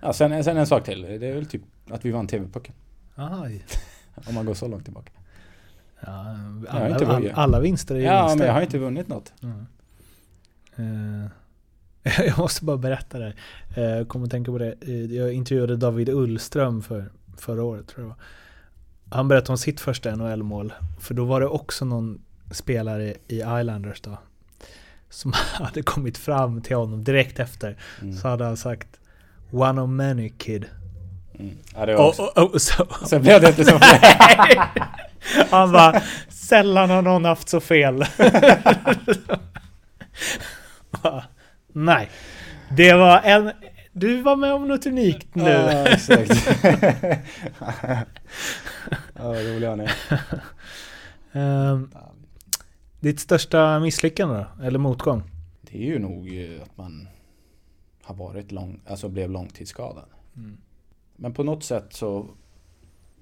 Ja, 0.00 0.12
sen, 0.12 0.44
sen 0.44 0.56
en 0.56 0.66
sak 0.66 0.84
till. 0.84 1.02
Det 1.02 1.26
är 1.26 1.34
väl 1.34 1.46
typ 1.46 1.62
att 1.90 2.04
vi 2.04 2.10
vann 2.10 2.26
TV-pucken. 2.26 2.74
Om 4.28 4.34
man 4.34 4.46
går 4.46 4.54
så 4.54 4.68
långt 4.68 4.84
tillbaka. 4.84 5.12
Ja, 6.00 6.36
alla, 6.68 6.94
alla, 6.96 7.32
alla 7.34 7.60
vinster 7.60 7.94
är 7.94 7.98
ju 7.98 8.04
Ja, 8.04 8.22
vinster. 8.22 8.38
men 8.38 8.46
jag 8.46 8.54
har 8.54 8.62
inte 8.62 8.78
vunnit 8.78 9.08
något. 9.08 9.32
Mm. 9.42 9.66
Eh, 10.76 11.26
jag 12.26 12.38
måste 12.38 12.64
bara 12.64 12.76
berätta 12.76 13.18
det. 13.18 13.32
Eh, 13.76 13.82
Jag 13.84 14.08
kommer 14.08 14.24
att 14.26 14.30
tänka 14.30 14.50
på 14.52 14.58
det. 14.58 14.74
Eh, 14.80 14.94
Jag 15.16 15.32
intervjuade 15.32 15.76
David 15.76 16.08
Ullström 16.08 16.82
för 16.82 17.10
förra 17.38 17.62
året 17.64 17.88
tror 17.88 18.06
jag. 18.06 18.14
Han 19.16 19.28
berättade 19.28 19.52
om 19.52 19.58
sitt 19.58 19.80
första 19.80 20.16
NHL-mål. 20.16 20.72
För 21.00 21.14
då 21.14 21.24
var 21.24 21.40
det 21.40 21.46
också 21.46 21.84
någon 21.84 22.20
spelare 22.50 23.14
i 23.28 23.36
Islanders 23.36 24.00
då. 24.00 24.18
Som 25.10 25.32
hade 25.52 25.82
kommit 25.82 26.18
fram 26.18 26.62
till 26.62 26.76
honom 26.76 27.04
direkt 27.04 27.38
efter. 27.38 27.76
Mm. 28.02 28.16
Så 28.16 28.28
hade 28.28 28.44
han 28.44 28.56
sagt 28.56 28.88
One 29.50 29.80
of 29.80 29.90
many 29.90 30.28
kid. 30.28 30.64
Mm. 31.38 31.56
Ja, 31.74 31.86
det 31.86 31.94
var 31.94 32.02
Och, 32.02 32.08
också. 32.08 32.22
och, 32.22 32.54
och, 32.54 32.62
så, 32.62 32.86
Sen 33.06 33.22
blev 33.22 33.40
det 33.40 33.48
inte 33.48 33.64
så. 33.64 33.78
han 35.50 35.72
bara 35.72 36.02
Sällan 36.28 36.90
har 36.90 37.02
någon 37.02 37.24
haft 37.24 37.48
så 37.48 37.60
fel. 37.60 38.04
Nej. 41.72 42.10
Det 42.76 42.92
var 42.94 43.20
en... 43.24 43.52
Du 43.92 44.22
var 44.22 44.36
med 44.36 44.52
om 44.52 44.68
något 44.68 44.86
unikt 44.86 45.34
nu. 45.34 45.50
Ja, 45.50 45.86
exakt. 45.86 46.30
ja, 49.14 49.24
rolig 49.24 49.66
han 49.66 49.80
är. 49.80 49.92
Ehm, 51.32 51.90
ditt 53.00 53.20
största 53.20 53.80
misslyckande 53.80 54.34
då? 54.34 54.64
Eller 54.64 54.78
motgång? 54.78 55.22
Det 55.60 55.78
är 55.78 55.86
ju 55.86 55.98
nog 55.98 56.38
eh, 56.38 56.62
att 56.62 56.76
man 56.76 57.08
har 58.02 58.14
varit 58.14 58.52
lång, 58.52 58.80
alltså 58.86 59.08
blev 59.08 59.30
långtidsskadad. 59.30 60.08
Mm. 60.36 60.56
Men 61.16 61.34
på 61.34 61.42
något 61.42 61.64
sätt 61.64 61.92
så, 61.92 62.26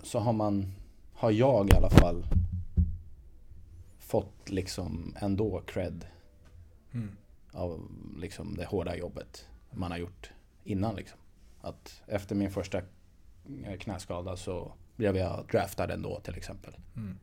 så 0.02 0.18
har 0.18 0.32
man, 0.32 0.74
har 1.14 1.30
jag 1.30 1.72
i 1.72 1.76
alla 1.76 1.90
fall 1.90 2.26
fått 3.98 4.51
liksom 4.51 5.16
ändå 5.20 5.62
cred 5.66 6.05
Mm. 6.94 7.16
Av 7.55 7.90
liksom 8.16 8.56
det 8.56 8.64
hårda 8.64 8.97
jobbet 8.97 9.48
man 9.70 9.90
har 9.90 9.98
gjort 9.98 10.31
innan 10.64 10.97
liksom. 10.97 11.18
Att 11.60 12.02
efter 12.06 12.35
min 12.35 12.51
första 12.51 12.78
eh, 13.64 13.78
knäskada 13.78 14.36
så 14.36 14.72
blev 14.97 15.16
jag 15.16 15.47
draftad 15.51 15.93
ändå 15.93 16.20
till 16.20 16.36
exempel. 16.36 16.76
Mm. 16.97 17.18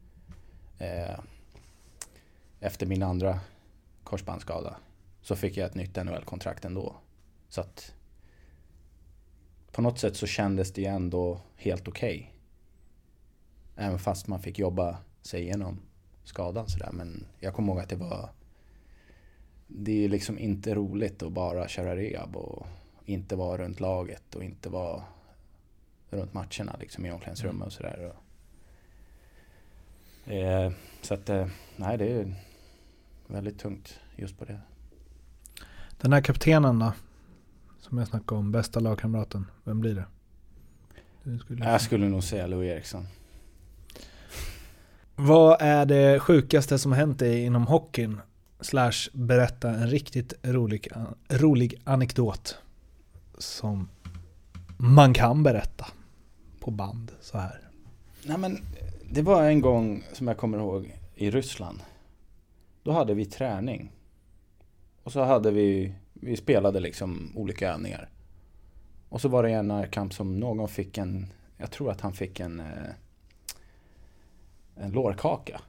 Eh, 0.78 1.20
efter 2.60 2.86
min 2.86 3.04
andra 3.04 3.40
korsbandsskada 4.04 4.78
så 5.22 5.36
fick 5.36 5.58
jag 5.58 5.66
ett 5.66 5.76
nytt 5.76 5.96
NHL-kontrakt 5.96 6.66
ändå. 6.66 6.96
Så 7.50 7.62
att 7.62 7.96
på 9.72 9.82
något 9.82 10.00
sätt 10.00 10.16
så 10.16 10.28
kändes 10.28 10.74
det 10.74 10.86
ändå 10.86 11.42
helt 11.56 11.88
okej. 11.88 12.34
Även 13.76 14.00
fast 14.00 14.28
man 14.28 14.40
fick 14.40 14.60
jobba 14.60 14.98
sig 15.22 15.42
igenom 15.42 15.82
skadan 16.24 16.68
sådär. 16.70 16.90
Men 16.92 17.26
jag 17.40 17.54
kommer 17.54 17.74
ihåg 17.74 17.82
att 17.82 17.90
det 17.90 17.96
var 17.96 18.30
det 19.76 20.06
är 20.06 20.10
liksom 20.10 20.40
inte 20.40 20.76
roligt 20.76 21.24
att 21.24 21.32
bara 21.32 21.68
köra 21.68 21.96
rehab 21.96 22.36
och 22.36 22.68
inte 23.06 23.36
vara 23.36 23.58
runt 23.58 23.80
laget 23.80 24.36
och 24.36 24.44
inte 24.44 24.70
vara 24.70 25.04
runt 26.10 26.34
matcherna 26.34 26.76
liksom 26.80 27.06
i 27.06 27.12
omklädningsrummet 27.12 27.68
och 27.68 27.74
sådär. 27.74 28.14
Eh, 30.26 30.72
så 31.02 31.14
att, 31.14 31.30
eh, 31.30 31.48
nej 31.76 31.98
det 31.98 32.12
är 32.12 32.36
väldigt 33.28 33.60
tungt 33.60 34.00
just 34.16 34.40
på 34.40 34.46
det. 34.46 34.60
Den 36.02 36.14
här 36.14 36.22
kaptenen 36.22 36.80
då? 36.80 36.94
Som 37.80 37.98
jag 37.98 38.08
snackade 38.08 38.40
om, 38.40 38.52
bästa 38.52 38.80
lagkamraten. 38.80 39.46
Vem 39.64 39.80
blir 39.80 39.96
det? 39.96 40.06
Du 41.24 41.40
skulle... 41.40 41.66
Jag 41.66 41.82
skulle 41.82 42.10
nog 42.10 42.24
säga 42.24 42.48
Louis 42.48 42.72
Eriksson. 42.72 43.08
Vad 45.16 45.62
är 45.62 45.86
det 45.86 46.20
sjukaste 46.20 46.80
som 46.80 46.92
har 46.92 47.00
hänt 47.00 47.20
dig 47.20 47.46
inom 47.46 47.68
hockeyn? 47.68 48.22
Slash 48.62 49.10
berätta 49.14 49.70
en 49.70 49.88
riktigt 49.88 50.34
rolig, 50.44 50.88
rolig 51.30 51.82
anekdot. 51.84 52.58
Som 53.38 53.90
man 54.78 55.14
kan 55.14 55.44
berätta 55.44 55.88
på 56.60 56.72
band 56.72 57.12
så 57.22 57.38
här. 57.38 57.60
Nej 58.24 58.38
men 58.38 58.58
det 59.12 59.22
var 59.22 59.44
en 59.44 59.62
gång 59.62 60.04
som 60.14 60.28
jag 60.28 60.38
kommer 60.38 60.58
ihåg 60.58 60.98
i 61.16 61.32
Ryssland. 61.32 61.80
Då 62.84 62.92
hade 62.92 63.14
vi 63.14 63.26
träning. 63.26 63.92
Och 65.04 65.12
så 65.12 65.24
hade 65.24 65.52
vi, 65.52 65.94
vi 66.14 66.38
spelade 66.38 66.80
liksom 66.80 67.34
olika 67.36 67.74
övningar. 67.74 68.10
Och 69.10 69.22
så 69.22 69.30
var 69.30 69.44
det 69.44 69.50
en 69.50 69.68
närkamp 69.68 70.14
som 70.14 70.40
någon 70.40 70.68
fick 70.68 70.98
en, 70.98 71.28
jag 71.58 71.72
tror 71.72 71.92
att 71.92 72.02
han 72.02 72.14
fick 72.14 72.40
en, 72.40 72.60
eh, 72.60 72.90
en 74.76 74.92
lårkaka. 74.92 75.62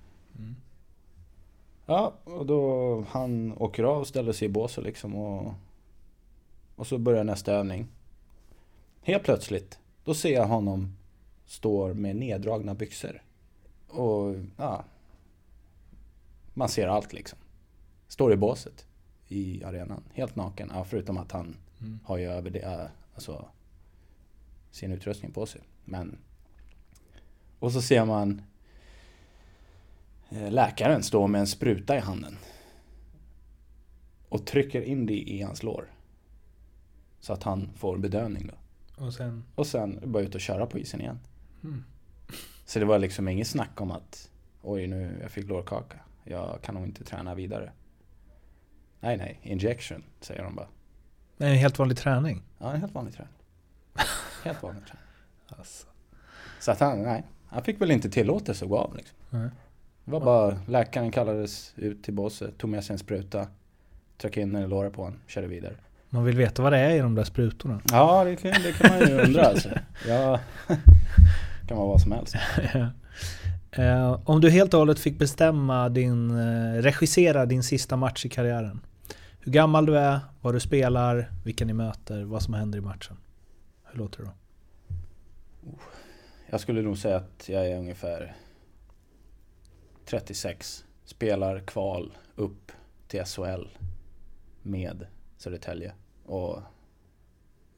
Ja, 1.86 2.14
och 2.24 2.46
då 2.46 3.04
han 3.09 3.52
åker 3.59 3.84
av 3.84 4.00
och 4.00 4.06
ställer 4.06 4.32
sig 4.32 4.46
i 4.46 4.50
båset 4.50 4.84
liksom 4.84 5.16
och, 5.16 5.54
och 6.76 6.86
så 6.86 6.98
börjar 6.98 7.24
nästa 7.24 7.52
övning. 7.52 7.88
Helt 9.02 9.24
plötsligt, 9.24 9.78
då 10.04 10.14
ser 10.14 10.32
jag 10.32 10.46
honom 10.46 10.96
står 11.46 11.94
med 11.94 12.16
neddragna 12.16 12.74
byxor. 12.74 13.22
Och 13.88 14.34
ja, 14.56 14.84
man 16.54 16.68
ser 16.68 16.88
allt 16.88 17.12
liksom. 17.12 17.38
Står 18.09 18.32
i 18.32 18.36
båset 18.36 18.86
i 19.28 19.64
arenan, 19.64 20.02
helt 20.12 20.36
naken. 20.36 20.70
Ja, 20.74 20.84
förutom 20.84 21.16
att 21.16 21.32
han 21.32 21.56
har 22.04 22.18
ju 22.18 22.26
över 22.26 22.50
det, 22.50 22.90
alltså 23.14 23.48
sin 24.70 24.92
utrustning 24.92 25.32
på 25.32 25.46
sig. 25.46 25.60
Men 25.84 26.18
och 27.59 27.72
så 27.72 27.82
ser 27.82 28.04
man 28.04 28.42
läkaren 30.50 31.02
stå 31.02 31.26
med 31.26 31.40
en 31.40 31.46
spruta 31.46 31.96
i 31.96 32.00
handen. 32.00 32.36
Och 34.28 34.46
trycker 34.46 34.82
in 34.82 35.06
det 35.06 35.30
i 35.30 35.42
hans 35.42 35.62
lår. 35.62 35.92
Så 37.20 37.32
att 37.32 37.42
han 37.42 37.70
får 37.76 37.98
bedövning 37.98 38.46
då. 38.46 38.54
Och 39.04 39.14
sen... 39.14 39.44
Och 39.54 39.66
sen 39.66 40.00
bara 40.04 40.22
ut 40.22 40.34
och 40.34 40.40
köra 40.40 40.66
på 40.66 40.78
isen 40.78 41.00
igen. 41.00 41.18
Mm. 41.64 41.84
Så 42.64 42.78
det 42.78 42.84
var 42.84 42.98
liksom 42.98 43.28
inget 43.28 43.48
snack 43.48 43.80
om 43.80 43.90
att 43.90 44.30
oj 44.62 44.86
nu, 44.86 45.18
jag 45.22 45.30
fick 45.30 45.48
lårkaka. 45.48 45.98
Jag 46.24 46.59
kan 46.62 46.74
nog 46.74 46.84
inte 46.84 47.04
träna 47.04 47.34
vidare. 47.34 47.72
Nej, 49.00 49.16
nej, 49.16 49.40
injection 49.42 50.02
säger 50.20 50.42
de 50.42 50.54
bara. 50.54 50.68
Är 51.38 51.50
en 51.50 51.56
helt 51.56 51.78
vanlig 51.78 51.98
träning. 51.98 52.42
Ja, 52.59 52.72
en 52.72 52.80
helt 52.80 52.94
vanlig 52.94 53.14
träning. 53.14 53.34
Helt 54.44 54.62
vanlig 54.62 54.86
träning. 54.86 55.04
Alltså. 55.46 55.86
Så 56.60 56.70
att 56.70 56.80
han, 56.80 57.02
nej, 57.02 57.24
han 57.46 57.64
fick 57.64 57.80
väl 57.80 57.90
inte 57.90 58.10
tillåtelse 58.10 58.64
att 58.64 58.70
gå 58.70 58.78
av 58.78 58.96
liksom. 58.96 59.16
Nej. 59.30 59.50
Det 60.04 60.10
var 60.10 60.20
bara, 60.20 60.58
läkaren 60.66 61.10
kallades 61.10 61.72
ut 61.76 62.04
till 62.04 62.14
båset, 62.14 62.58
tog 62.58 62.70
med 62.70 62.84
sig 62.84 62.94
en 62.94 62.98
spruta, 62.98 63.46
tryckte 64.18 64.40
in 64.40 64.52
den 64.52 64.62
i 64.62 64.66
låret 64.66 64.92
på 64.92 65.02
honom, 65.02 65.18
körde 65.26 65.46
vidare. 65.46 65.74
Man 66.08 66.24
vill 66.24 66.36
veta 66.36 66.62
vad 66.62 66.72
det 66.72 66.78
är 66.78 66.90
i 66.90 66.98
de 66.98 67.14
där 67.14 67.24
sprutorna. 67.24 67.80
Ja, 67.90 68.24
det 68.24 68.36
kan, 68.36 68.50
det 68.50 68.72
kan 68.72 68.98
man 68.98 69.08
ju 69.08 69.20
undra 69.24 69.42
alltså. 69.42 69.68
Ja, 70.08 70.40
kan 71.68 71.76
vara 71.76 71.88
vad 71.88 72.00
som 72.00 72.12
helst. 72.12 72.34
Eh, 73.74 74.20
om 74.24 74.40
du 74.40 74.50
helt 74.50 74.74
och 74.74 74.78
hållet 74.80 74.98
fick 74.98 75.18
bestämma 75.18 75.88
din, 75.88 76.30
eh, 76.30 76.82
regissera 76.82 77.46
din 77.46 77.62
sista 77.62 77.96
match 77.96 78.26
i 78.26 78.28
karriären. 78.28 78.80
Hur 79.40 79.52
gammal 79.52 79.86
du 79.86 79.98
är, 79.98 80.20
vad 80.40 80.54
du 80.54 80.60
spelar, 80.60 81.30
vilka 81.44 81.64
ni 81.64 81.72
möter, 81.72 82.22
vad 82.22 82.42
som 82.42 82.54
händer 82.54 82.78
i 82.78 82.80
matchen. 82.80 83.16
Hur 83.84 83.98
låter 83.98 84.18
det 84.18 84.24
då? 84.24 84.32
Jag 86.50 86.60
skulle 86.60 86.82
nog 86.82 86.98
säga 86.98 87.16
att 87.16 87.48
jag 87.48 87.66
är 87.66 87.78
ungefär 87.78 88.34
36. 90.12 90.84
Spelar 91.05 91.60
kval 91.60 92.12
upp 92.34 92.72
till 93.09 93.24
SHL 93.24 93.68
med 94.62 95.06
Södertälje. 95.36 95.93
Och 96.24 96.62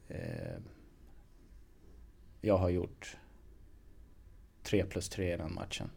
eh, 0.07 0.57
jag 2.41 2.57
har 2.57 2.69
gjort 2.69 3.17
3 4.63 4.85
plus 4.85 5.09
3 5.09 5.33
i 5.33 5.37
den 5.37 5.53
matchen. 5.53 5.89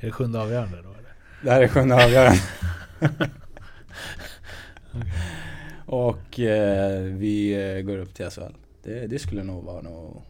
Är 0.00 0.06
det 0.06 0.12
sjunde 0.12 0.40
avgörande 0.40 0.82
då 0.82 0.90
eller? 0.90 1.14
Det 1.42 1.50
här 1.50 1.62
är 1.62 1.68
sjunde 1.68 2.04
avgörande. 2.04 2.40
Och 5.86 6.40
eh, 6.40 7.02
vi 7.02 7.82
går 7.86 7.98
upp 7.98 8.14
till 8.14 8.30
SHL. 8.30 8.54
Det, 8.82 9.06
det 9.06 9.18
skulle 9.18 9.42
nog 9.42 9.64
vara 9.64 9.80
något 9.80 10.24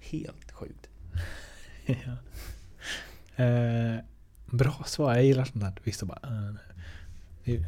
helt 0.00 0.52
sjukt. 0.52 0.88
ja 1.86 2.16
eh, 3.36 4.04
bra 4.46 4.84
svar, 4.86 5.14
jag 5.14 5.24
gillar 5.24 5.44
sånt 5.44 5.64
där. 5.64 5.72
Vissa 5.84 6.06
bara... 6.06 6.54
Eh, 7.44 7.60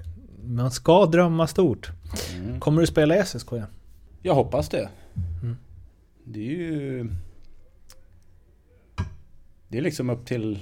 man 0.45 0.71
ska 0.71 1.07
drömma 1.07 1.47
stort. 1.47 1.91
Mm. 2.35 2.61
Kommer 2.61 2.81
du 2.81 2.87
spela 2.87 3.17
i 3.17 3.25
SSK 3.25 3.53
igen? 3.53 3.67
Jag 4.23 4.35
hoppas 4.35 4.69
det. 4.69 4.89
Mm. 5.43 5.57
Det 6.25 6.41
är 6.41 6.53
ju... 6.53 7.09
Det 9.69 9.79
är 9.79 9.83
liksom 9.83 10.11
upp 10.11 10.27
till 10.27 10.59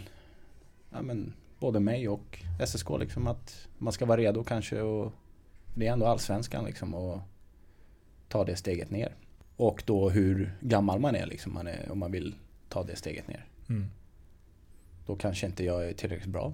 ja, 0.91 1.03
men, 1.03 1.33
både 1.59 1.81
mig 1.81 2.09
och 2.09 2.39
SSK 2.67 2.91
liksom 3.01 3.27
att 3.27 3.69
man 3.79 3.93
ska 3.93 4.07
vara 4.07 4.21
redo 4.21 4.45
kanske 4.45 4.81
och 4.81 5.13
det 5.75 5.87
är 5.87 5.93
ändå 5.93 6.07
allsvenskan 6.07 6.65
liksom 6.65 6.95
och 6.95 7.21
ta 8.29 8.45
det 8.45 8.57
steget 8.57 8.91
ner. 8.91 9.15
Och 9.57 9.83
då 9.87 10.11
hur 10.11 10.57
gammal 10.61 11.01
man 11.01 11.15
är 11.15 11.27
liksom 11.27 11.55
man 11.55 11.67
är, 11.67 11.93
om 11.93 11.99
man 11.99 12.13
vill 12.13 12.35
ta 12.69 12.85
det 12.85 12.97
steget 12.97 13.29
ner. 13.29 13.47
Mm. 13.69 13.91
Då 15.07 15.17
kanske 15.17 15.47
inte 15.47 15.65
jag 15.65 15.89
är 15.89 15.93
tillräckligt 15.93 16.33
bra. 16.33 16.53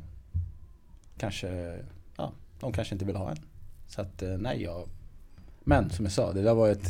Kanske, 1.18 1.78
ja, 2.16 2.32
de 2.60 2.72
kanske 2.72 2.94
inte 2.94 3.04
vill 3.04 3.16
ha 3.16 3.30
en. 3.30 3.36
Så 3.86 4.00
att 4.00 4.22
eh, 4.22 4.38
nej, 4.38 4.62
jag... 4.62 4.88
Men 5.64 5.90
som 5.90 6.04
jag 6.04 6.12
sa, 6.12 6.32
det 6.32 6.42
där 6.42 6.54
var 6.54 6.68
ett, 6.68 6.86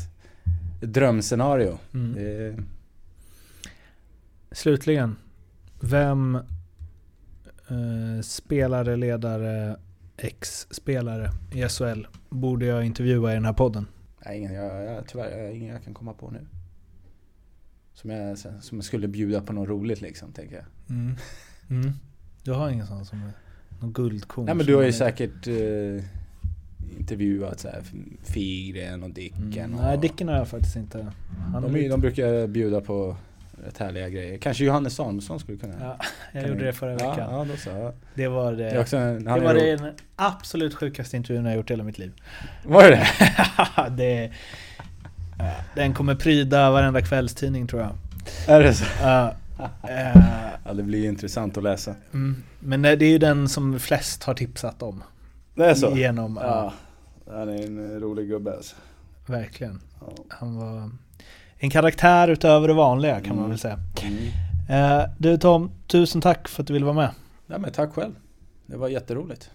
ett 0.82 0.92
drömscenario. 0.92 1.78
Mm. 1.94 2.14
Det, 2.14 2.56
Slutligen. 4.50 5.16
Vem 5.80 6.34
eh, 7.68 8.22
spelare, 8.22 8.96
ledare, 8.96 9.76
ex-spelare 10.16 11.30
i 11.52 11.68
SHL 11.68 12.06
borde 12.28 12.66
jag 12.66 12.84
intervjua 12.84 13.30
i 13.32 13.34
den 13.34 13.44
här 13.44 13.52
podden? 13.52 13.86
nej, 14.28 14.38
ingen, 14.38 14.54
jag, 14.54 14.84
jag, 14.84 15.06
tyvärr, 15.06 15.50
ingen 15.50 15.74
jag 15.74 15.84
kan 15.84 15.94
komma 15.94 16.12
på 16.12 16.30
nu. 16.30 16.46
Som 17.94 18.10
jag, 18.10 18.38
som 18.38 18.78
jag 18.78 18.84
skulle 18.84 19.08
bjuda 19.08 19.42
på 19.42 19.52
något 19.52 19.68
roligt 19.68 20.00
liksom, 20.00 20.32
tänker 20.32 20.56
jag. 20.56 20.64
Mm. 20.96 21.16
Mm. 21.70 21.92
Du 22.42 22.52
har 22.52 22.70
ingen 22.70 22.86
sån 22.86 23.04
som 23.04 23.18
är 23.22 23.30
någon 23.80 23.92
guldkorn? 23.92 24.44
Nej 24.46 24.54
men 24.54 24.66
du 24.66 24.74
har 24.74 24.82
ju 24.82 24.92
säkert 24.92 25.46
eh, 25.46 26.04
intervjuat 26.98 27.60
så 27.60 27.68
här 27.68 27.82
Figren 28.24 29.02
och 29.02 29.10
Dicken. 29.10 29.52
Mm. 29.64 29.74
och, 29.74 29.80
Nej, 29.84 29.98
Dicken 29.98 30.28
har 30.28 30.36
jag 30.36 30.48
faktiskt 30.48 30.76
inte. 30.76 31.06
Han 31.52 31.62
de, 31.62 31.76
är- 31.76 31.88
de 31.90 32.00
brukar 32.00 32.46
bjuda 32.46 32.80
på 32.80 33.16
rätt 33.64 33.78
härliga 33.78 34.08
grejer. 34.08 34.38
Kanske 34.38 34.64
Johannes 34.64 34.94
Samuelsson 34.94 35.40
skulle 35.40 35.58
kunna. 35.58 35.74
Ja, 35.80 35.96
jag 36.32 36.42
kan 36.42 36.50
gjorde 36.50 36.60
du- 36.60 36.66
det 36.66 36.72
förra 36.72 36.92
veckan. 36.94 37.14
Ja, 37.18 37.38
ja 37.38 37.44
då 37.50 37.56
så. 37.56 37.92
Det 38.14 38.28
var 38.28 38.52
Det 38.52 38.64
är 38.70 38.74
det. 38.74 38.80
också 38.80 38.96
en, 38.96 39.24
Det 39.24 39.30
var 39.40 39.54
är, 39.54 39.76
den 39.76 39.92
absolut 40.16 40.74
sjukaste 40.74 41.16
intervjun 41.16 41.44
jag 41.44 41.56
gjort 41.56 41.70
i 41.70 41.72
hela 41.72 41.84
mitt 41.84 41.98
liv. 41.98 42.12
Var 42.64 42.82
det 42.82 42.88
det? 42.90 43.06
det 43.96 44.32
den 45.74 45.94
kommer 45.94 46.14
pryda 46.14 46.70
varenda 46.70 47.02
kvällstidning 47.02 47.66
tror 47.66 47.82
jag. 47.82 47.90
Är 48.56 48.62
det 48.62 48.74
så? 48.74 48.84
Eh, 49.06 49.30
Ja, 50.64 50.72
det 50.74 50.82
blir 50.82 51.04
intressant 51.08 51.56
att 51.56 51.62
läsa. 51.62 51.94
mm, 52.12 52.42
men 52.60 52.82
det 52.82 52.88
är 52.88 53.02
ju 53.10 53.18
den 53.18 53.48
som 53.48 53.78
flest 53.80 54.24
har 54.24 54.34
tipsat 54.34 54.82
om. 54.82 55.02
Det 55.54 55.64
är 55.70 55.74
så? 55.74 55.96
Genom, 55.96 56.38
ja, 56.42 56.72
Ja. 57.26 57.32
Han 57.34 57.48
är 57.48 57.66
en 57.66 58.00
rolig 58.00 58.28
gubbe 58.28 58.56
alltså. 58.56 58.76
verkligen. 59.26 59.80
Ja. 60.00 60.12
Han 60.28 60.56
var 60.56 60.90
en 61.56 61.70
karaktär 61.70 62.28
utöver 62.28 62.68
det 62.68 62.74
vanliga 62.74 63.20
kan 63.20 63.28
man 63.28 63.38
Mm. 63.38 63.50
väl 63.50 63.58
säga. 63.58 63.78
Mm. 64.02 65.00
Eh, 65.00 65.08
du 65.18 65.36
Tom, 65.38 65.70
tusen 65.86 66.20
tack 66.20 66.48
för 66.48 66.62
att 66.62 66.66
du 66.66 66.72
ville 66.72 66.84
vara 66.86 66.96
med. 66.96 67.10
Ja, 67.46 67.58
men 67.58 67.72
tack 67.72 67.92
själv. 67.92 68.12
Det 68.66 68.76
var 68.76 68.88
jätteroligt. 68.88 69.50